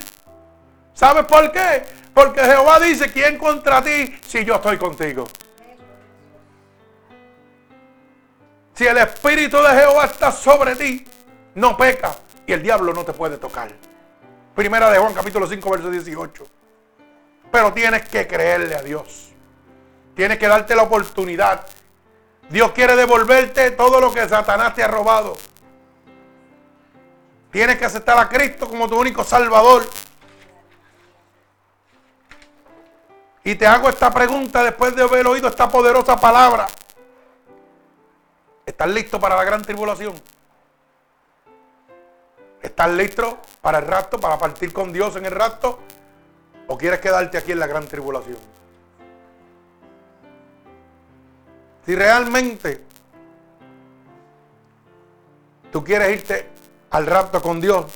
¿Sabes 0.94 1.26
por 1.26 1.52
qué? 1.52 1.84
Porque 2.14 2.42
Jehová 2.42 2.80
dice, 2.80 3.12
¿quién 3.12 3.38
contra 3.38 3.82
ti 3.84 4.20
si 4.28 4.44
yo 4.44 4.56
estoy 4.56 4.78
contigo? 4.78 5.28
Si 8.74 8.88
el 8.88 8.98
Espíritu 8.98 9.62
de 9.62 9.70
Jehová 9.70 10.06
está 10.06 10.32
sobre 10.32 10.76
ti, 10.76 11.06
no 11.54 11.78
peca 11.78 12.16
y 12.48 12.54
el 12.54 12.64
diablo 12.64 12.92
no 12.94 13.06
te 13.06 13.14
puede 13.14 13.38
tocar. 13.38 13.72
Primera 14.56 14.90
de 14.90 14.99
Juan 14.99 15.14
capítulo 15.14 15.48
5, 15.48 15.69
verso 15.72 15.90
18. 15.90 16.44
Pero 17.52 17.73
tienes 17.73 18.07
que 18.07 18.28
creerle 18.28 18.76
a 18.76 18.82
Dios. 18.82 19.32
Tienes 20.15 20.38
que 20.38 20.48
darte 20.48 20.76
la 20.76 20.84
oportunidad. 20.84 21.65
Dios 22.49 22.72
quiere 22.72 22.95
devolverte 22.95 23.72
todo 23.72 24.02
lo 24.02 24.14
que 24.14 24.28
Satanás 24.28 24.76
te 24.76 24.84
ha 24.84 24.88
robado. 24.88 25.38
Tienes 27.49 27.78
que 27.78 27.86
aceptar 27.86 28.18
a 28.18 28.28
Cristo 28.28 28.68
como 28.68 28.90
tu 28.90 28.99
único 28.99 29.23
Salvador. 29.23 29.84
Y 33.44 33.56
te 33.56 33.65
hago 33.65 33.90
esta 33.90 34.14
pregunta 34.14 34.64
después 34.64 34.95
de 34.95 35.03
haber 35.03 35.28
oído 35.28 35.48
esta 35.48 35.69
poderosa 35.69 36.18
palabra. 36.18 36.68
¿Estás 38.65 38.90
listo 38.90 39.19
para 39.19 39.36
la 39.36 39.44
gran 39.44 39.61
tribulación? 39.61 40.14
¿Estás 42.62 42.92
listo 42.92 43.40
para 43.62 43.80
el 43.80 43.88
rapto, 43.88 44.20
para 44.20 44.38
partir 44.38 44.72
con 44.72 44.94
Dios 44.94 45.16
en 45.16 45.26
el 45.26 45.32
rapto? 45.32 45.80
¿O 46.68 46.78
quieres 46.78 47.00
quedarte 47.00 47.38
aquí 47.38 47.52
en 47.52 47.60
la 47.60 47.68
gran 47.68 47.88
tribulación? 47.88 48.38
Si 51.86 51.96
realmente 51.96 52.84
tú 55.72 55.84
quieres 55.84 56.22
irte 56.22 56.48
al 56.92 57.08
rapto 57.08 57.42
con 57.42 57.60
Dios, 57.60 57.92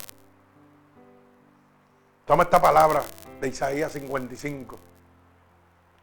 toma 2.24 2.42
esta 2.42 2.60
palabra 2.60 3.04
de 3.40 3.48
Isaías 3.48 3.92
55, 3.92 4.78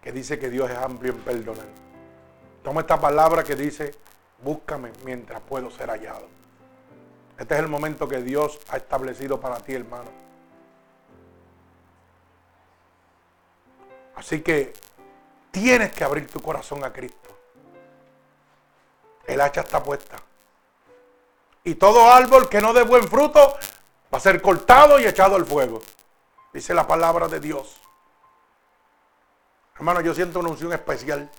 que 0.02 0.12
dice 0.14 0.40
que 0.40 0.50
Dios 0.50 0.72
es 0.72 0.78
amplio 0.78 1.12
en 1.12 1.20
perdonar. 1.20 1.68
Toma 2.64 2.82
esta 2.82 3.00
palabra 3.00 3.44
que 3.44 3.56
dice, 3.56 3.94
búscame 4.42 4.92
mientras 5.04 5.42
puedo 5.42 5.70
ser 5.70 5.90
hallado. 5.90 6.43
Este 7.38 7.56
es 7.56 7.60
el 7.60 7.68
momento 7.68 8.08
que 8.08 8.22
Dios 8.22 8.60
ha 8.70 8.78
establecido 8.78 9.40
para 9.40 9.58
ti, 9.58 9.74
hermano. 9.74 10.10
Así 14.16 14.42
que 14.42 14.74
tienes 15.52 15.92
que 15.92 16.04
abrir 16.04 16.28
tu 16.28 16.40
corazón 16.42 16.84
a 16.84 16.94
Cristo. 16.94 17.30
El 19.26 19.42
hacha 19.42 19.62
está 19.62 19.82
puesta. 19.82 20.18
Y 21.64 21.76
todo 21.76 22.12
árbol 22.12 22.50
que 22.50 22.62
no 22.62 22.74
dé 22.74 22.84
buen 22.84 23.08
fruto 23.08 23.58
va 24.14 24.18
a 24.18 24.22
ser 24.22 24.42
cortado 24.42 25.00
y 25.00 25.06
echado 25.06 25.36
al 25.36 25.46
fuego. 25.46 25.82
Dice 26.54 26.74
la 26.74 26.86
palabra 26.86 27.28
de 27.28 27.40
Dios. 27.40 27.80
Hermano, 29.76 30.02
yo 30.02 30.14
siento 30.14 30.40
una 30.40 30.50
unción 30.50 30.72
especial. 30.74 31.30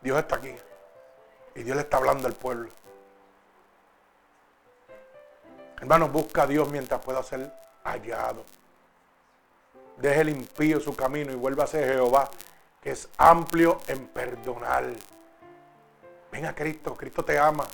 Dios 0.00 0.18
está 0.18 0.36
aquí. 0.36 0.54
Y 1.54 1.62
Dios 1.62 1.76
le 1.76 1.82
está 1.82 1.96
hablando 1.96 2.28
al 2.28 2.34
pueblo. 2.34 2.70
Hermano, 5.80 6.08
busca 6.08 6.42
a 6.42 6.46
Dios 6.46 6.68
mientras 6.70 7.00
pueda 7.00 7.22
ser 7.22 7.52
hallado. 7.84 8.44
Deje 9.96 10.20
el 10.20 10.28
impío 10.28 10.80
su 10.80 10.94
camino 10.94 11.32
y 11.32 11.36
vuelva 11.36 11.64
a 11.64 11.66
ser 11.66 11.92
Jehová, 11.92 12.30
que 12.80 12.90
es 12.90 13.08
amplio 13.16 13.80
en 13.86 14.06
perdonar. 14.08 14.84
Ven 16.30 16.46
a 16.46 16.54
Cristo, 16.54 16.94
Cristo 16.94 17.24
te 17.24 17.38
ama. 17.38 17.64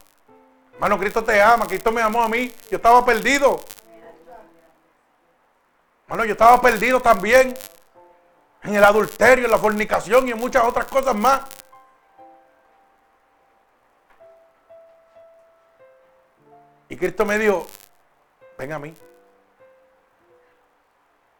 Hermano, 0.74 0.98
Cristo 0.98 1.22
te 1.22 1.40
ama, 1.40 1.66
Cristo 1.66 1.92
me 1.92 2.02
amó 2.02 2.22
a 2.22 2.28
mí. 2.28 2.52
Yo 2.70 2.76
estaba 2.76 3.04
perdido. 3.04 3.60
Hermano, 6.06 6.24
yo 6.24 6.32
estaba 6.32 6.60
perdido 6.60 7.00
también. 7.00 7.54
En 8.62 8.74
el 8.74 8.84
adulterio, 8.84 9.44
en 9.44 9.50
la 9.50 9.58
fornicación 9.58 10.26
y 10.26 10.30
en 10.30 10.38
muchas 10.38 10.64
otras 10.64 10.86
cosas 10.86 11.14
más. 11.14 11.42
Y 16.94 16.96
Cristo 16.96 17.24
me 17.24 17.36
dijo, 17.40 17.66
ven 18.56 18.72
a 18.72 18.78
mí. 18.78 18.94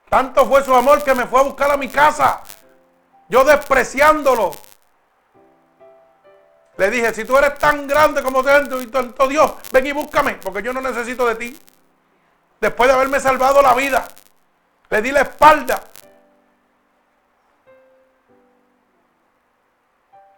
Tanto 0.08 0.44
fue 0.46 0.64
su 0.64 0.74
amor 0.74 1.04
que 1.04 1.14
me 1.14 1.28
fue 1.28 1.38
a 1.38 1.44
buscar 1.44 1.70
a 1.70 1.76
mi 1.76 1.88
casa. 1.88 2.42
Yo 3.28 3.44
despreciándolo. 3.44 4.50
Le 6.76 6.90
dije, 6.90 7.14
si 7.14 7.24
tú 7.24 7.38
eres 7.38 7.56
tan 7.56 7.86
grande 7.86 8.20
como 8.20 8.42
tanto 8.42 9.28
Dios, 9.28 9.52
ven 9.70 9.86
y 9.86 9.92
búscame, 9.92 10.34
porque 10.42 10.60
yo 10.60 10.72
no 10.72 10.80
necesito 10.80 11.24
de 11.24 11.36
ti. 11.36 11.56
Después 12.60 12.88
de 12.88 12.94
haberme 12.96 13.20
salvado 13.20 13.62
la 13.62 13.74
vida, 13.74 14.08
le 14.90 15.02
di 15.02 15.12
la 15.12 15.20
espalda. 15.20 15.84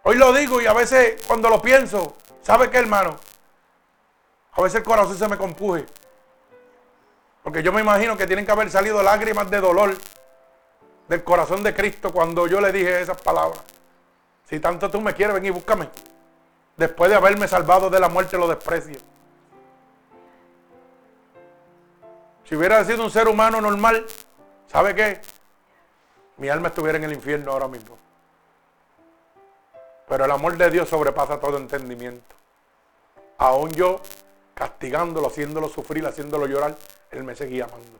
Hoy 0.03 0.15
lo 0.15 0.31
digo 0.31 0.61
y 0.61 0.67
a 0.67 0.73
veces 0.73 1.25
cuando 1.25 1.49
lo 1.49 1.59
pienso, 1.59 2.17
¿sabe 2.43 2.69
qué 2.69 2.77
hermano? 2.77 3.17
A 4.57 4.61
veces 4.63 4.79
el 4.79 4.83
corazón 4.83 5.15
se 5.15 5.27
me 5.27 5.37
compuje. 5.37 5.85
Porque 7.43 7.61
yo 7.61 7.71
me 7.71 7.81
imagino 7.81 8.17
que 8.17 8.25
tienen 8.25 8.45
que 8.45 8.51
haber 8.51 8.71
salido 8.71 9.03
lágrimas 9.03 9.49
de 9.51 9.61
dolor 9.61 9.95
del 11.07 11.23
corazón 11.23 11.63
de 11.63 11.73
Cristo 11.73 12.11
cuando 12.11 12.47
yo 12.47 12.59
le 12.59 12.71
dije 12.71 12.99
esas 12.99 13.21
palabras. 13.21 13.61
Si 14.49 14.59
tanto 14.59 14.89
tú 14.89 14.99
me 14.99 15.13
quieres, 15.13 15.35
ven 15.35 15.45
y 15.45 15.49
búscame. 15.51 15.89
Después 16.75 17.09
de 17.09 17.15
haberme 17.15 17.47
salvado 17.47 17.89
de 17.89 17.99
la 17.99 18.09
muerte, 18.09 18.37
lo 18.37 18.47
desprecio. 18.47 18.99
Si 22.45 22.55
hubiera 22.55 22.83
sido 22.83 23.03
un 23.03 23.11
ser 23.11 23.27
humano 23.27 23.61
normal, 23.61 24.05
¿sabe 24.67 24.95
qué? 24.95 25.21
Mi 26.37 26.49
alma 26.49 26.69
estuviera 26.69 26.97
en 26.97 27.03
el 27.03 27.13
infierno 27.13 27.51
ahora 27.51 27.67
mismo. 27.67 27.97
Pero 30.07 30.25
el 30.25 30.31
amor 30.31 30.57
de 30.57 30.69
Dios 30.71 30.89
sobrepasa 30.89 31.39
todo 31.39 31.57
entendimiento. 31.57 32.35
Aún 33.37 33.71
yo 33.71 34.01
castigándolo, 34.57 35.27
haciéndolo 35.27 35.69
sufrir, 35.69 36.07
haciéndolo 36.07 36.47
llorar, 36.47 36.75
él 37.11 37.23
me 37.23 37.35
seguía 37.35 37.65
amando. 37.65 37.99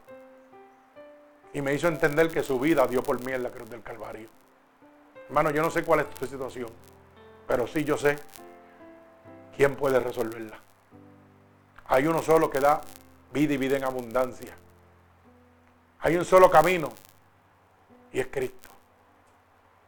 Y 1.52 1.62
me 1.62 1.72
hizo 1.72 1.86
entender 1.86 2.30
que 2.32 2.42
su 2.42 2.58
vida 2.58 2.84
dio 2.88 3.00
por 3.00 3.24
mí 3.24 3.32
en 3.32 3.44
la 3.44 3.50
cruz 3.50 3.70
del 3.70 3.80
Calvario. 3.80 4.28
Hermano, 5.28 5.50
yo 5.50 5.62
no 5.62 5.70
sé 5.70 5.84
cuál 5.84 6.00
es 6.00 6.10
tu 6.10 6.26
situación, 6.26 6.68
pero 7.46 7.68
sí 7.68 7.84
yo 7.84 7.96
sé 7.96 8.18
quién 9.56 9.76
puede 9.76 10.00
resolverla. 10.00 10.58
Hay 11.86 12.08
uno 12.08 12.22
solo 12.22 12.50
que 12.50 12.58
da 12.58 12.80
vida 13.32 13.54
y 13.54 13.56
vida 13.56 13.76
en 13.76 13.84
abundancia. 13.84 14.56
Hay 16.00 16.16
un 16.16 16.24
solo 16.24 16.50
camino 16.50 16.92
y 18.12 18.18
es 18.18 18.26
Cristo. 18.26 18.68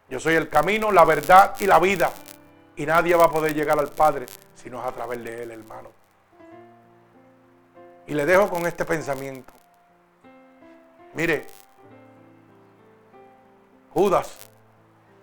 Yo 0.09 0.21
soy 0.21 0.37
el 0.37 0.49
camino, 0.49 0.93
la 0.93 1.05
verdad 1.05 1.57
y 1.59 1.67
la 1.67 1.81
vida. 1.81 2.13
Y 2.77 2.87
nadie 2.87 3.17
va 3.17 3.25
a 3.25 3.31
poder 3.31 3.55
llegar 3.55 3.79
al 3.79 3.89
Padre 3.89 4.27
si 4.55 4.71
no 4.71 4.81
es 4.81 4.87
a 4.87 4.93
través 4.93 5.23
de 5.25 5.43
Él, 5.43 5.51
hermano. 5.51 6.00
Y 8.11 8.15
le 8.15 8.27
dejo 8.27 8.51
con 8.51 8.67
este 8.67 8.85
pensamiento. 8.85 9.53
Mire, 11.15 11.47
Judas 13.95 14.49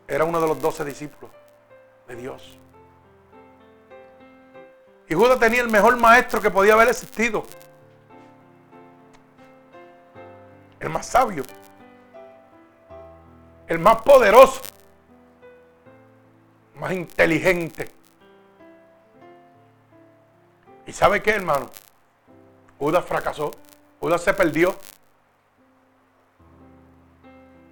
era 0.07 0.23
uno 0.23 0.39
de 0.39 0.47
los 0.47 0.61
doce 0.61 0.85
discípulos 0.85 1.29
de 2.07 2.15
Dios. 2.15 2.57
Y 5.09 5.15
Judas 5.15 5.37
tenía 5.37 5.63
el 5.63 5.69
mejor 5.69 5.97
maestro 5.97 6.39
que 6.39 6.49
podía 6.49 6.75
haber 6.75 6.87
existido. 6.87 7.43
El 10.79 10.89
más 10.89 11.07
sabio. 11.07 11.43
El 13.67 13.79
más 13.79 14.01
poderoso. 14.01 14.61
Más 16.75 16.93
inteligente. 16.93 17.91
¿Y 20.85 20.93
sabe 20.93 21.21
qué, 21.21 21.31
hermano? 21.31 21.69
Judas 22.79 23.05
fracasó. 23.05 23.51
Judas 23.99 24.21
se 24.21 24.33
perdió. 24.33 24.75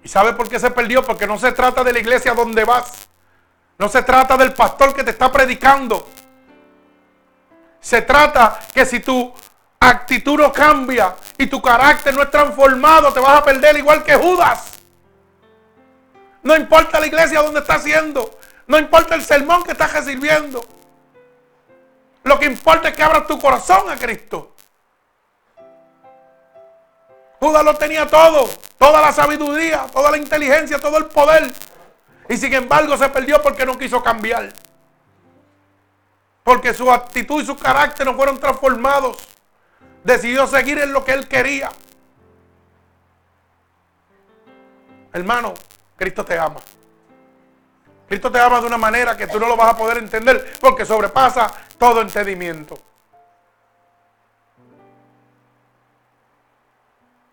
¿Y 0.02 0.08
sabe 0.08 0.32
por 0.34 0.48
qué 0.48 0.58
se 0.58 0.70
perdió? 0.70 1.02
Porque 1.04 1.26
no 1.26 1.38
se 1.38 1.52
trata 1.52 1.82
de 1.82 1.92
la 1.92 1.98
iglesia 1.98 2.34
donde 2.34 2.64
vas. 2.64 3.08
No 3.78 3.88
se 3.88 4.02
trata 4.02 4.36
del 4.36 4.54
pastor 4.54 4.94
que 4.94 5.04
te 5.04 5.10
está 5.10 5.30
predicando. 5.30 6.08
Se 7.80 8.02
trata 8.02 8.60
que 8.72 8.86
si 8.86 9.00
tu 9.00 9.32
actitud 9.78 10.38
no 10.38 10.52
cambia 10.52 11.14
y 11.38 11.46
tu 11.46 11.60
carácter 11.60 12.14
no 12.14 12.22
es 12.22 12.30
transformado, 12.30 13.12
te 13.12 13.20
vas 13.20 13.38
a 13.38 13.44
perder 13.44 13.76
igual 13.76 14.02
que 14.02 14.14
Judas. 14.14 14.72
No 16.42 16.56
importa 16.56 17.00
la 17.00 17.06
iglesia 17.06 17.42
donde 17.42 17.60
estás 17.60 17.78
haciendo. 17.80 18.38
No 18.66 18.78
importa 18.78 19.14
el 19.14 19.22
sermón 19.22 19.62
que 19.62 19.72
estás 19.72 19.92
recibiendo. 19.92 20.64
Lo 22.24 22.38
que 22.38 22.46
importa 22.46 22.88
es 22.88 22.96
que 22.96 23.02
abras 23.02 23.26
tu 23.26 23.38
corazón 23.38 23.88
a 23.90 23.96
Cristo. 23.96 24.54
Judas 27.40 27.64
lo 27.64 27.74
tenía 27.74 28.06
todo, 28.06 28.48
toda 28.78 29.00
la 29.00 29.12
sabiduría, 29.12 29.86
toda 29.92 30.10
la 30.10 30.16
inteligencia, 30.16 30.78
todo 30.78 30.98
el 30.98 31.06
poder. 31.06 31.52
Y 32.28 32.36
sin 32.36 32.52
embargo 32.54 32.96
se 32.96 33.08
perdió 33.08 33.42
porque 33.42 33.66
no 33.66 33.76
quiso 33.78 34.02
cambiar. 34.02 34.52
Porque 36.42 36.72
su 36.72 36.90
actitud 36.90 37.42
y 37.42 37.46
su 37.46 37.56
carácter 37.56 38.06
no 38.06 38.14
fueron 38.14 38.38
transformados. 38.38 39.16
Decidió 40.02 40.46
seguir 40.46 40.78
en 40.78 40.92
lo 40.92 41.04
que 41.04 41.12
él 41.12 41.28
quería. 41.28 41.70
Hermano, 45.12 45.54
Cristo 45.96 46.24
te 46.24 46.38
ama. 46.38 46.60
Cristo 48.08 48.30
te 48.30 48.38
ama 48.38 48.60
de 48.60 48.66
una 48.66 48.78
manera 48.78 49.16
que 49.16 49.26
tú 49.26 49.40
no 49.40 49.48
lo 49.48 49.56
vas 49.56 49.74
a 49.74 49.76
poder 49.76 49.98
entender 49.98 50.54
porque 50.60 50.84
sobrepasa 50.84 51.52
todo 51.78 52.00
entendimiento. 52.00 52.78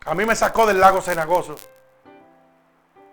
A 0.06 0.14
mí 0.14 0.26
me 0.26 0.36
sacó 0.36 0.66
del 0.66 0.80
lago 0.80 1.02
cenagoso. 1.02 1.56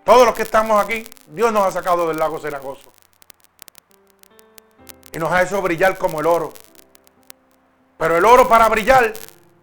Todos 0.03 0.25
los 0.25 0.35
que 0.35 0.41
estamos 0.41 0.83
aquí, 0.83 1.07
Dios 1.27 1.51
nos 1.53 1.65
ha 1.65 1.71
sacado 1.71 2.07
del 2.07 2.17
lago 2.17 2.39
cenagoso. 2.39 2.91
Y 5.13 5.19
nos 5.19 5.31
ha 5.31 5.43
hecho 5.43 5.61
brillar 5.61 5.97
como 5.97 6.19
el 6.19 6.27
oro. 6.27 6.51
Pero 7.97 8.17
el 8.17 8.25
oro 8.25 8.47
para 8.47 8.67
brillar 8.67 9.13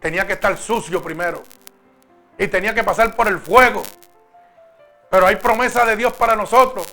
tenía 0.01 0.27
que 0.27 0.35
estar 0.35 0.57
sucio 0.57 1.03
primero. 1.03 1.43
Y 2.39 2.49
tenía 2.49 2.75
que 2.75 2.85
pasar 2.85 3.15
por 3.15 3.29
el 3.29 3.39
fuego. 3.39 3.83
Pero 5.11 5.27
hay 5.27 5.37
promesa 5.37 5.85
de 5.85 5.97
Dios 5.97 6.13
para 6.15 6.37
nosotros. 6.37 6.87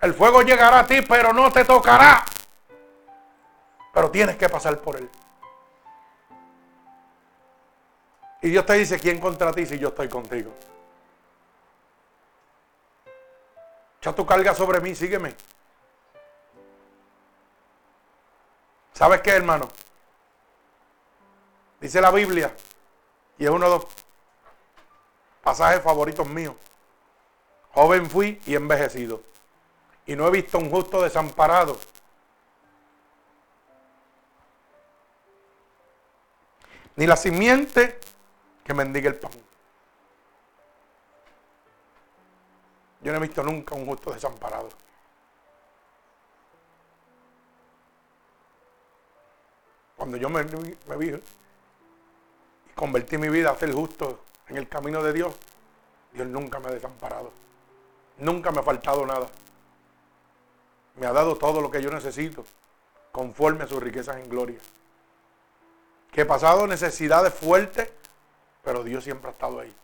El 0.00 0.12
fuego 0.14 0.42
llegará 0.42 0.80
a 0.80 0.86
ti, 0.86 1.00
pero 1.02 1.32
no 1.32 1.52
te 1.52 1.64
tocará. 1.64 2.24
Pero 3.94 4.10
tienes 4.10 4.36
que 4.36 4.48
pasar 4.48 4.78
por 4.80 4.96
él. 4.96 5.08
Y 8.42 8.50
Dios 8.50 8.66
te 8.66 8.74
dice, 8.74 8.98
¿quién 8.98 9.20
contra 9.20 9.52
ti 9.52 9.64
si 9.64 9.78
yo 9.78 9.88
estoy 9.88 10.08
contigo? 10.08 10.52
Echa 14.00 14.12
tu 14.12 14.26
carga 14.26 14.52
sobre 14.52 14.80
mí, 14.80 14.96
sígueme. 14.96 15.36
¿Sabes 18.92 19.20
qué, 19.20 19.30
hermano? 19.30 19.68
Dice 21.80 22.00
la 22.00 22.10
Biblia, 22.10 22.54
y 23.38 23.44
es 23.44 23.50
uno 23.50 23.64
de 23.64 23.76
los 23.76 23.86
pasajes 25.40 25.80
favoritos 25.80 26.28
míos. 26.28 26.56
Joven 27.72 28.10
fui 28.10 28.40
y 28.44 28.56
envejecido, 28.56 29.22
y 30.04 30.16
no 30.16 30.26
he 30.26 30.30
visto 30.32 30.58
un 30.58 30.68
justo 30.68 31.00
desamparado. 31.00 31.78
Ni 36.96 37.06
la 37.06 37.16
simiente 37.16 38.00
que 38.64 38.74
mendiga 38.74 39.08
el 39.08 39.16
pan. 39.16 39.32
Yo 43.02 43.10
no 43.10 43.18
he 43.18 43.20
visto 43.20 43.42
nunca 43.42 43.74
un 43.74 43.86
justo 43.86 44.12
desamparado. 44.12 44.68
Cuando 49.96 50.16
yo 50.16 50.28
me, 50.28 50.42
vi 50.42 51.10
y 51.10 52.72
convertí 52.74 53.18
mi 53.18 53.28
vida 53.28 53.50
a 53.50 53.56
ser 53.56 53.72
justo 53.72 54.24
en 54.48 54.56
el 54.56 54.68
camino 54.68 55.02
de 55.02 55.12
Dios, 55.12 55.34
Dios 56.12 56.26
nunca 56.26 56.58
me 56.58 56.68
ha 56.68 56.72
desamparado. 56.72 57.32
Nunca 58.18 58.50
me 58.50 58.60
ha 58.60 58.62
faltado 58.62 59.06
nada. 59.06 59.28
Me 60.96 61.06
ha 61.06 61.12
dado 61.12 61.36
todo 61.36 61.60
lo 61.60 61.70
que 61.70 61.80
yo 61.80 61.90
necesito, 61.90 62.44
conforme 63.10 63.64
a 63.64 63.66
sus 63.66 63.82
riquezas 63.82 64.16
en 64.16 64.28
gloria. 64.28 64.58
Que 66.10 66.22
he 66.22 66.26
pasado 66.26 66.66
necesidades 66.66 67.32
fuertes, 67.32 67.90
pero 68.62 68.84
Dios 68.84 69.04
siempre 69.04 69.28
ha 69.28 69.32
estado 69.32 69.60
ahí. 69.60 69.74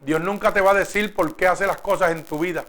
Dios 0.00 0.20
nunca 0.20 0.52
te 0.52 0.60
va 0.60 0.72
a 0.72 0.74
decir 0.74 1.14
por 1.14 1.34
qué 1.36 1.46
hace 1.46 1.66
las 1.66 1.80
cosas 1.80 2.10
en 2.10 2.24
tu 2.24 2.38
vida. 2.38 2.64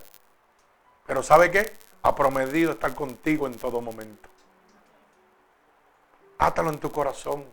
Pero 1.05 1.21
¿sabe 1.21 1.51
qué? 1.51 1.73
Ha 2.01 2.15
prometido 2.15 2.71
estar 2.71 2.93
contigo 2.95 3.47
en 3.47 3.57
todo 3.57 3.81
momento. 3.81 4.29
Átalo 6.37 6.69
en 6.69 6.79
tu 6.79 6.91
corazón. 6.91 7.45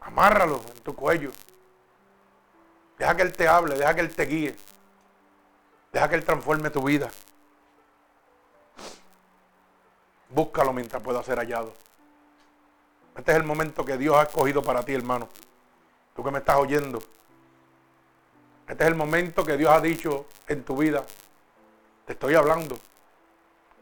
Amárralo 0.00 0.60
en 0.74 0.82
tu 0.82 0.94
cuello. 0.94 1.30
Deja 2.98 3.16
que 3.16 3.22
Él 3.22 3.32
te 3.32 3.48
hable, 3.48 3.76
deja 3.76 3.94
que 3.94 4.00
Él 4.00 4.14
te 4.14 4.24
guíe. 4.24 4.56
Deja 5.92 6.08
que 6.08 6.14
Él 6.16 6.24
transforme 6.24 6.70
tu 6.70 6.82
vida. 6.82 7.10
Búscalo 10.28 10.72
mientras 10.72 11.02
pueda 11.02 11.22
ser 11.22 11.38
hallado. 11.38 11.72
Este 13.16 13.32
es 13.32 13.36
el 13.36 13.44
momento 13.44 13.84
que 13.84 13.96
Dios 13.96 14.16
ha 14.16 14.24
escogido 14.24 14.62
para 14.62 14.82
ti, 14.82 14.92
hermano. 14.92 15.28
Tú 16.14 16.22
que 16.24 16.30
me 16.30 16.38
estás 16.38 16.56
oyendo. 16.56 17.00
Este 18.66 18.82
es 18.82 18.88
el 18.88 18.94
momento 18.94 19.44
que 19.44 19.56
Dios 19.56 19.70
ha 19.70 19.80
dicho 19.80 20.26
en 20.48 20.64
tu 20.64 20.76
vida. 20.76 21.04
Te 22.06 22.14
estoy 22.14 22.34
hablando. 22.34 22.78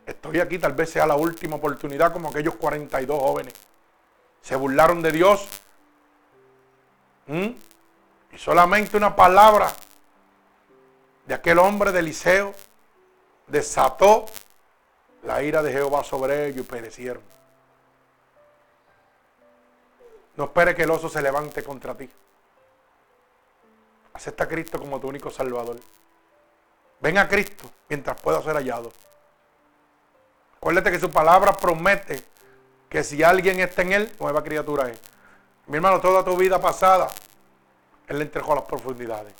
Estoy 0.04 0.40
aquí, 0.40 0.58
tal 0.58 0.72
vez 0.72 0.90
sea 0.90 1.06
la 1.06 1.14
última 1.14 1.56
oportunidad 1.56 2.12
como 2.12 2.28
aquellos 2.28 2.56
42 2.56 3.18
jóvenes. 3.18 3.54
Se 4.40 4.56
burlaron 4.56 5.00
de 5.00 5.12
Dios. 5.12 5.48
¿Mm? 7.26 7.50
Y 8.32 8.38
solamente 8.38 8.96
una 8.96 9.14
palabra 9.14 9.72
de 11.26 11.34
aquel 11.34 11.58
hombre 11.58 11.92
de 11.92 12.00
Eliseo 12.00 12.52
desató 13.46 14.26
la 15.22 15.42
ira 15.42 15.62
de 15.62 15.72
Jehová 15.72 16.02
sobre 16.02 16.48
ellos 16.48 16.66
y 16.66 16.68
perecieron. 16.68 17.22
No 20.42 20.46
espere 20.46 20.74
que 20.74 20.82
el 20.82 20.90
oso 20.90 21.08
se 21.08 21.22
levante 21.22 21.62
contra 21.62 21.96
ti. 21.96 22.10
Acepta 24.12 24.42
a 24.42 24.48
Cristo 24.48 24.76
como 24.76 24.98
tu 24.98 25.06
único 25.06 25.30
Salvador. 25.30 25.78
Ven 26.98 27.16
a 27.16 27.28
Cristo 27.28 27.70
mientras 27.88 28.20
pueda 28.20 28.42
ser 28.42 28.56
hallado. 28.56 28.92
Acuérdate 30.56 30.90
que 30.90 30.98
su 30.98 31.12
palabra 31.12 31.52
promete 31.52 32.24
que 32.88 33.04
si 33.04 33.22
alguien 33.22 33.60
está 33.60 33.82
en 33.82 33.92
Él, 33.92 34.12
nueva 34.18 34.42
criatura 34.42 34.90
es. 34.90 34.98
Mi 35.68 35.76
hermano, 35.76 36.00
toda 36.00 36.24
tu 36.24 36.36
vida 36.36 36.60
pasada, 36.60 37.06
Él 38.08 38.18
le 38.18 38.24
entregó 38.24 38.50
a 38.50 38.56
las 38.56 38.64
profundidades. 38.64 39.34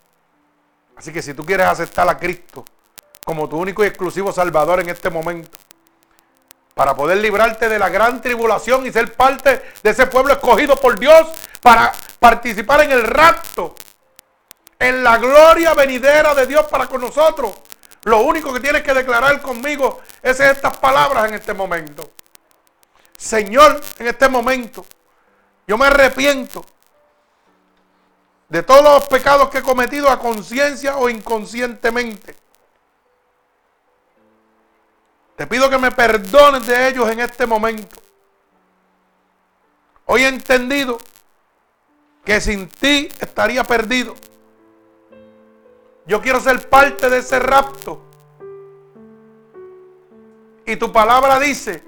Así 0.94 1.12
que 1.12 1.20
si 1.20 1.34
tú 1.34 1.44
quieres 1.44 1.66
aceptar 1.66 2.08
a 2.08 2.16
Cristo 2.16 2.64
como 3.24 3.48
tu 3.48 3.58
único 3.58 3.82
y 3.82 3.88
exclusivo 3.88 4.30
Salvador 4.30 4.78
en 4.78 4.90
este 4.90 5.10
momento, 5.10 5.50
para 6.74 6.94
poder 6.94 7.18
librarte 7.18 7.68
de 7.68 7.78
la 7.78 7.88
gran 7.88 8.20
tribulación 8.20 8.86
y 8.86 8.92
ser 8.92 9.14
parte 9.14 9.62
de 9.82 9.90
ese 9.90 10.06
pueblo 10.06 10.32
escogido 10.32 10.76
por 10.76 10.98
Dios 10.98 11.28
para 11.60 11.92
participar 12.18 12.82
en 12.82 12.92
el 12.92 13.04
rapto, 13.04 13.74
en 14.78 15.04
la 15.04 15.18
gloria 15.18 15.74
venidera 15.74 16.34
de 16.34 16.46
Dios 16.46 16.66
para 16.66 16.86
con 16.86 17.00
nosotros. 17.00 17.52
Lo 18.04 18.20
único 18.20 18.52
que 18.52 18.60
tienes 18.60 18.82
que 18.82 18.94
declarar 18.94 19.40
conmigo 19.40 20.00
es 20.22 20.40
estas 20.40 20.76
palabras 20.78 21.28
en 21.28 21.34
este 21.34 21.52
momento. 21.54 22.10
Señor, 23.16 23.80
en 23.98 24.08
este 24.08 24.28
momento, 24.28 24.84
yo 25.66 25.78
me 25.78 25.86
arrepiento 25.86 26.64
de 28.48 28.62
todos 28.62 28.82
los 28.82 29.06
pecados 29.06 29.48
que 29.48 29.58
he 29.58 29.62
cometido 29.62 30.10
a 30.10 30.18
conciencia 30.18 30.96
o 30.96 31.08
inconscientemente. 31.08 32.41
Te 35.42 35.48
pido 35.48 35.68
que 35.68 35.76
me 35.76 35.90
perdones 35.90 36.64
de 36.68 36.88
ellos 36.88 37.10
en 37.10 37.18
este 37.18 37.46
momento. 37.46 37.96
Hoy 40.06 40.22
he 40.22 40.28
entendido 40.28 40.98
que 42.24 42.40
sin 42.40 42.68
ti 42.68 43.08
estaría 43.18 43.64
perdido. 43.64 44.14
Yo 46.06 46.22
quiero 46.22 46.38
ser 46.38 46.68
parte 46.68 47.10
de 47.10 47.18
ese 47.18 47.40
rapto. 47.40 48.00
Y 50.64 50.76
tu 50.76 50.92
palabra 50.92 51.40
dice 51.40 51.82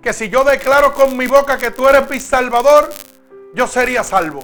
que 0.00 0.14
si 0.14 0.30
yo 0.30 0.42
declaro 0.42 0.94
con 0.94 1.14
mi 1.14 1.26
boca 1.26 1.58
que 1.58 1.72
tú 1.72 1.86
eres 1.86 2.08
mi 2.08 2.18
salvador, 2.18 2.90
yo 3.52 3.66
sería 3.66 4.02
salvo. 4.02 4.40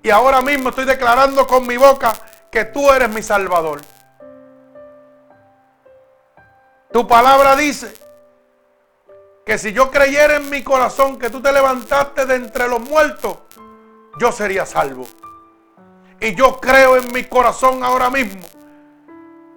Y 0.00 0.10
ahora 0.10 0.42
mismo 0.42 0.68
estoy 0.68 0.84
declarando 0.84 1.44
con 1.48 1.66
mi 1.66 1.76
boca 1.76 2.14
que 2.52 2.66
tú 2.66 2.88
eres 2.92 3.10
mi 3.10 3.20
salvador. 3.20 3.80
Tu 6.92 7.08
palabra 7.08 7.56
dice 7.56 7.94
que 9.46 9.56
si 9.56 9.72
yo 9.72 9.90
creyera 9.90 10.36
en 10.36 10.50
mi 10.50 10.62
corazón 10.62 11.18
que 11.18 11.30
tú 11.30 11.40
te 11.40 11.50
levantaste 11.50 12.26
de 12.26 12.34
entre 12.34 12.68
los 12.68 12.80
muertos, 12.80 13.38
yo 14.18 14.30
sería 14.30 14.66
salvo. 14.66 15.06
Y 16.20 16.34
yo 16.34 16.60
creo 16.60 16.96
en 16.96 17.10
mi 17.12 17.24
corazón 17.24 17.82
ahora 17.82 18.10
mismo 18.10 18.42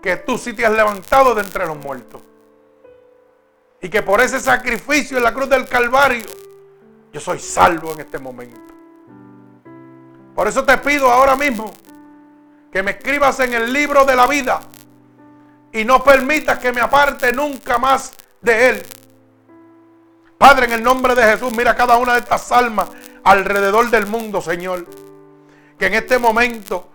que 0.01 0.15
tú 0.17 0.37
sí 0.37 0.53
te 0.53 0.65
has 0.65 0.71
levantado 0.71 1.35
de 1.35 1.41
entre 1.41 1.65
los 1.67 1.77
muertos. 1.77 2.21
Y 3.81 3.89
que 3.89 4.01
por 4.01 4.21
ese 4.21 4.39
sacrificio 4.39 5.17
en 5.17 5.23
la 5.23 5.33
cruz 5.33 5.49
del 5.49 5.67
Calvario, 5.67 6.25
yo 7.11 7.19
soy 7.19 7.39
salvo 7.39 7.91
en 7.93 7.99
este 7.99 8.17
momento. 8.17 8.73
Por 10.33 10.47
eso 10.47 10.63
te 10.63 10.77
pido 10.77 11.11
ahora 11.11 11.35
mismo 11.35 11.71
que 12.71 12.81
me 12.81 12.91
escribas 12.91 13.39
en 13.41 13.53
el 13.53 13.71
libro 13.71 14.05
de 14.05 14.15
la 14.15 14.25
vida 14.25 14.61
y 15.75 15.83
no 15.83 16.01
permitas 16.01 16.57
que 16.57 16.71
me 16.71 16.79
aparte 16.79 17.33
nunca 17.33 17.77
más 17.77 18.13
de 18.39 18.69
Él. 18.69 18.83
Padre, 20.37 20.67
en 20.67 20.71
el 20.71 20.81
nombre 20.83 21.13
de 21.15 21.23
Jesús, 21.23 21.51
mira 21.51 21.75
cada 21.75 21.97
una 21.97 22.13
de 22.13 22.19
estas 22.19 22.49
almas 22.53 22.87
alrededor 23.25 23.89
del 23.89 24.05
mundo, 24.05 24.41
Señor. 24.41 24.85
Que 25.77 25.87
en 25.87 25.95
este 25.95 26.17
momento 26.17 26.91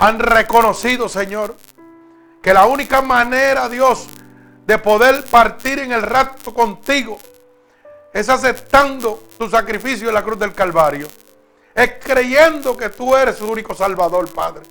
han 0.00 0.18
reconocido, 0.18 1.08
Señor, 1.08 1.56
que 2.42 2.52
la 2.52 2.66
única 2.66 3.00
manera, 3.02 3.68
Dios, 3.68 4.08
de 4.66 4.78
poder 4.78 5.24
partir 5.26 5.78
en 5.78 5.92
el 5.92 6.02
rapto 6.02 6.52
contigo 6.52 7.18
es 8.12 8.28
aceptando 8.28 9.28
tu 9.38 9.48
sacrificio 9.48 10.08
en 10.08 10.14
la 10.14 10.24
cruz 10.24 10.40
del 10.40 10.52
Calvario. 10.52 11.06
Es 11.72 11.92
creyendo 12.02 12.76
que 12.76 12.88
tú 12.88 13.14
eres 13.14 13.36
su 13.36 13.46
único 13.46 13.76
Salvador, 13.76 14.28
Padre. 14.32 14.62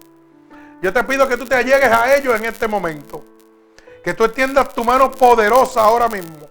Yo 0.82 0.92
te 0.92 1.02
pido 1.06 1.30
que 1.30 1.38
tú 1.38 1.46
te 1.46 1.56
allegues 1.56 1.90
a 1.90 2.14
ellos 2.14 2.36
en 2.36 2.44
este 2.44 2.68
momento. 2.68 3.33
Que 4.04 4.14
tú 4.14 4.26
extiendas 4.26 4.74
tu 4.74 4.84
mano 4.84 5.12
poderosa 5.12 5.84
ahora 5.84 6.10
mismo 6.10 6.50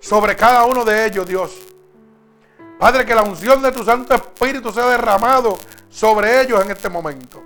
sobre 0.00 0.34
cada 0.34 0.64
uno 0.64 0.84
de 0.84 1.06
ellos, 1.06 1.26
Dios. 1.26 1.52
Padre, 2.78 3.06
que 3.06 3.14
la 3.14 3.22
unción 3.22 3.62
de 3.62 3.70
tu 3.70 3.84
Santo 3.84 4.14
Espíritu 4.14 4.72
sea 4.72 4.86
derramado 4.86 5.56
sobre 5.88 6.40
ellos 6.40 6.60
en 6.64 6.70
este 6.70 6.88
momento. 6.88 7.40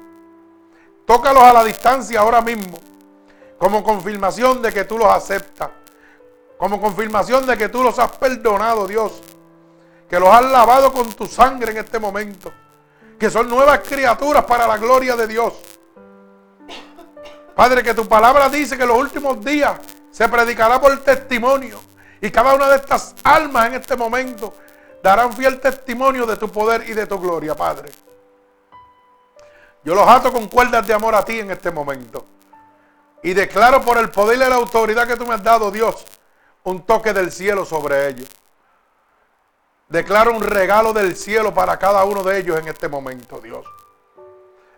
Tócalos 1.05 1.43
a 1.43 1.53
la 1.53 1.65
distancia 1.65 2.21
ahora 2.21 2.41
mismo, 2.41 2.79
como 3.59 3.85
confirmación 3.85 4.63
de 4.63 4.73
que 4.73 4.85
tú 4.85 4.97
los 4.97 5.09
aceptas, 5.09 5.71
como 6.57 6.81
confirmación 6.81 7.45
de 7.47 7.57
que 7.57 7.69
tú 7.69 7.83
los 7.83 7.99
has 7.99 8.17
perdonado, 8.17 8.87
Dios, 8.87 9.21
que 10.09 10.19
los 10.19 10.29
has 10.29 10.45
lavado 10.45 10.93
con 10.93 11.13
tu 11.13 11.27
sangre 11.27 11.73
en 11.73 11.79
este 11.79 11.99
momento, 11.99 12.53
que 13.19 13.31
son 13.31 13.49
nuevas 13.49 13.81
criaturas 13.81 14.45
para 14.45 14.67
la 14.67 14.79
gloria 14.79 15.17
de 15.17 15.27
Dios. 15.27 15.53
Padre, 17.57 17.83
que 17.83 17.95
tu 17.95 18.07
palabra 18.07 18.51
dice 18.51 18.77
que 18.77 18.83
en 18.83 18.91
los 18.91 18.99
últimos 18.99 19.43
días 19.43 19.81
se 20.11 20.29
predicará 20.29 20.79
por 20.79 20.95
testimonio. 20.99 21.81
Y 22.21 22.31
cada 22.31 22.55
una 22.55 22.69
de 22.69 22.77
estas 22.77 23.15
almas 23.25 23.69
en 23.69 23.75
este 23.75 23.97
momento 23.97 24.53
darán 25.03 25.33
fiel 25.33 25.59
testimonio 25.59 26.27
de 26.27 26.37
tu 26.37 26.51
poder 26.51 26.87
y 26.87 26.93
de 26.93 27.07
tu 27.07 27.19
gloria, 27.19 27.55
Padre. 27.55 27.91
Yo 29.83 29.95
los 29.95 30.07
ato 30.07 30.31
con 30.31 30.49
cuerdas 30.49 30.87
de 30.87 30.93
amor 30.93 31.15
a 31.15 31.25
ti 31.25 31.41
en 31.41 31.51
este 31.51 31.71
momento. 31.71 32.27
Y 33.23 33.33
declaro 33.33 33.81
por 33.81 33.97
el 33.97 34.11
poder 34.11 34.37
y 34.37 34.41
la 34.41 34.57
autoridad 34.57 35.07
que 35.07 35.17
tú 35.17 35.27
me 35.27 35.35
has 35.35 35.43
dado, 35.43 35.71
Dios, 35.71 36.05
un 36.65 36.85
toque 36.85 37.15
del 37.15 37.33
cielo 37.33 37.65
sobre 37.65 38.09
ellos. 38.09 38.29
Declaro 39.89 40.33
un 40.33 40.43
regalo 40.43 40.93
del 40.93 41.17
cielo 41.17 41.55
para 41.55 41.79
cada 41.79 42.05
uno 42.05 42.23
de 42.23 42.39
ellos 42.39 42.59
en 42.59 42.69
este 42.69 42.87
momento, 42.87 43.41
Dios. 43.41 43.65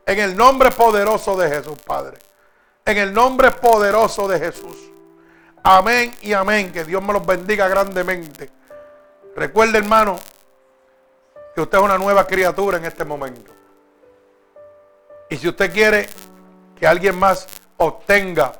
En 0.07 0.21
el 0.21 0.37
nombre 0.37 0.71
poderoso 0.71 1.37
de 1.37 1.49
Jesús, 1.49 1.77
Padre. 1.85 2.19
En 2.89 2.97
el 2.97 3.13
nombre 3.13 3.51
poderoso 3.51 4.27
de 4.27 4.39
Jesús. 4.39 4.75
Amén 5.63 6.11
y 6.23 6.33
amén. 6.33 6.73
Que 6.73 6.85
Dios 6.85 7.03
me 7.03 7.13
los 7.13 7.27
bendiga 7.27 7.69
grandemente. 7.69 8.49
Recuerde, 9.37 9.77
hermano, 9.77 10.19
que 11.55 11.61
usted 11.61 11.77
es 11.77 11.85
una 11.85 11.99
nueva 11.99 12.27
criatura 12.27 12.79
en 12.79 12.87
este 12.87 13.05
momento. 13.05 13.53
Y 15.29 15.37
si 15.37 15.49
usted 15.49 15.71
quiere 15.71 16.09
que 16.79 16.87
alguien 16.87 17.19
más 17.19 17.47
obtenga 17.77 18.53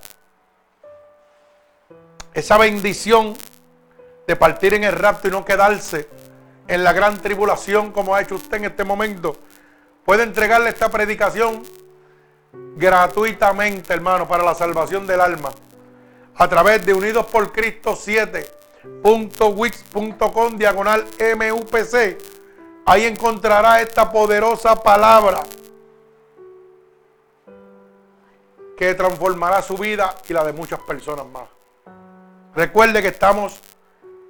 esa 2.35 2.59
bendición 2.59 3.35
de 4.27 4.37
partir 4.37 4.75
en 4.75 4.85
el 4.85 4.93
rapto 4.93 5.29
y 5.29 5.31
no 5.31 5.43
quedarse 5.43 6.07
en 6.67 6.85
la 6.85 6.93
gran 6.93 7.17
tribulación 7.17 7.93
como 7.93 8.15
ha 8.15 8.21
hecho 8.21 8.35
usted 8.35 8.59
en 8.59 8.67
este 8.67 8.85
momento, 8.85 9.39
puede 10.05 10.23
entregarle 10.23 10.69
esta 10.69 10.91
predicación 10.91 11.63
gratuitamente, 12.53 13.93
hermano, 13.93 14.29
para 14.29 14.45
la 14.45 14.55
salvación 14.55 15.07
del 15.07 15.21
alma 15.21 15.51
a 16.37 16.49
través 16.49 16.87
de 16.87 16.95
Unidos 16.95 17.27
por 17.27 17.53
Cristo 17.53 17.93
7.wix.com 17.93 20.57
diagonal 20.57 21.05
MUPC. 21.19 22.17
Ahí 22.87 23.05
encontrará 23.05 23.83
esta 23.83 24.11
poderosa 24.11 24.81
palabra 24.81 25.43
que 28.77 28.95
transformará 28.95 29.61
su 29.61 29.77
vida 29.77 30.15
y 30.29 30.33
la 30.33 30.45
de 30.45 30.53
muchas 30.53 30.79
personas 30.81 31.27
más. 31.27 31.49
Recuerde 32.55 33.03
que 33.03 33.09
estamos 33.09 33.61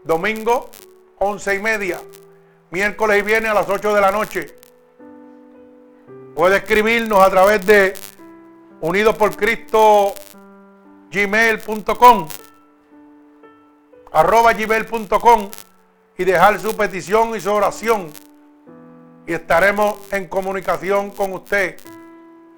domingo 0.04 0.70
11 1.18 1.54
y 1.54 1.58
media, 1.58 2.00
miércoles 2.70 3.18
y 3.18 3.22
viernes 3.22 3.50
a 3.50 3.54
las 3.54 3.68
8 3.68 3.94
de 3.94 4.00
la 4.00 4.10
noche. 4.10 4.56
Puede 6.38 6.58
escribirnos 6.58 7.20
a 7.20 7.30
través 7.30 7.66
de 7.66 7.94
Unidos 8.80 9.16
arroba 14.12 14.52
gmail.com 14.52 15.50
y 16.16 16.24
dejar 16.24 16.60
su 16.60 16.76
petición 16.76 17.34
y 17.34 17.40
su 17.40 17.50
oración 17.50 18.12
y 19.26 19.32
estaremos 19.32 19.96
en 20.12 20.28
comunicación 20.28 21.10
con 21.10 21.32
usted. 21.32 21.76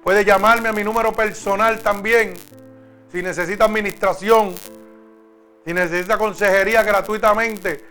Puede 0.03 0.23
llamarme 0.25 0.69
a 0.69 0.73
mi 0.73 0.83
número 0.83 1.11
personal 1.11 1.79
también 1.79 2.35
si 3.11 3.23
necesita 3.23 3.65
administración, 3.65 4.53
si 5.65 5.73
necesita 5.73 6.19
consejería 6.19 6.83
gratuitamente. 6.83 7.83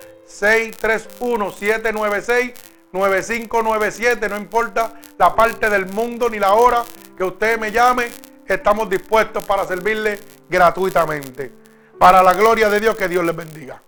631-796-9597. 2.93 4.29
No 4.29 4.37
importa 4.37 4.95
la 5.19 5.35
parte 5.35 5.69
del 5.71 5.87
mundo 5.87 6.29
ni 6.29 6.39
la 6.39 6.55
hora 6.55 6.83
que 7.17 7.25
usted 7.25 7.59
me 7.59 7.71
llame, 7.71 8.09
estamos 8.47 8.89
dispuestos 8.89 9.45
para 9.45 9.67
servirle 9.67 10.19
gratuitamente. 10.49 11.53
Para 11.99 12.23
la 12.23 12.35
gloria 12.35 12.71
de 12.71 12.81
Dios, 12.81 12.97
que 12.97 13.09
Dios 13.09 13.25
les 13.25 13.37
bendiga. 13.37 13.83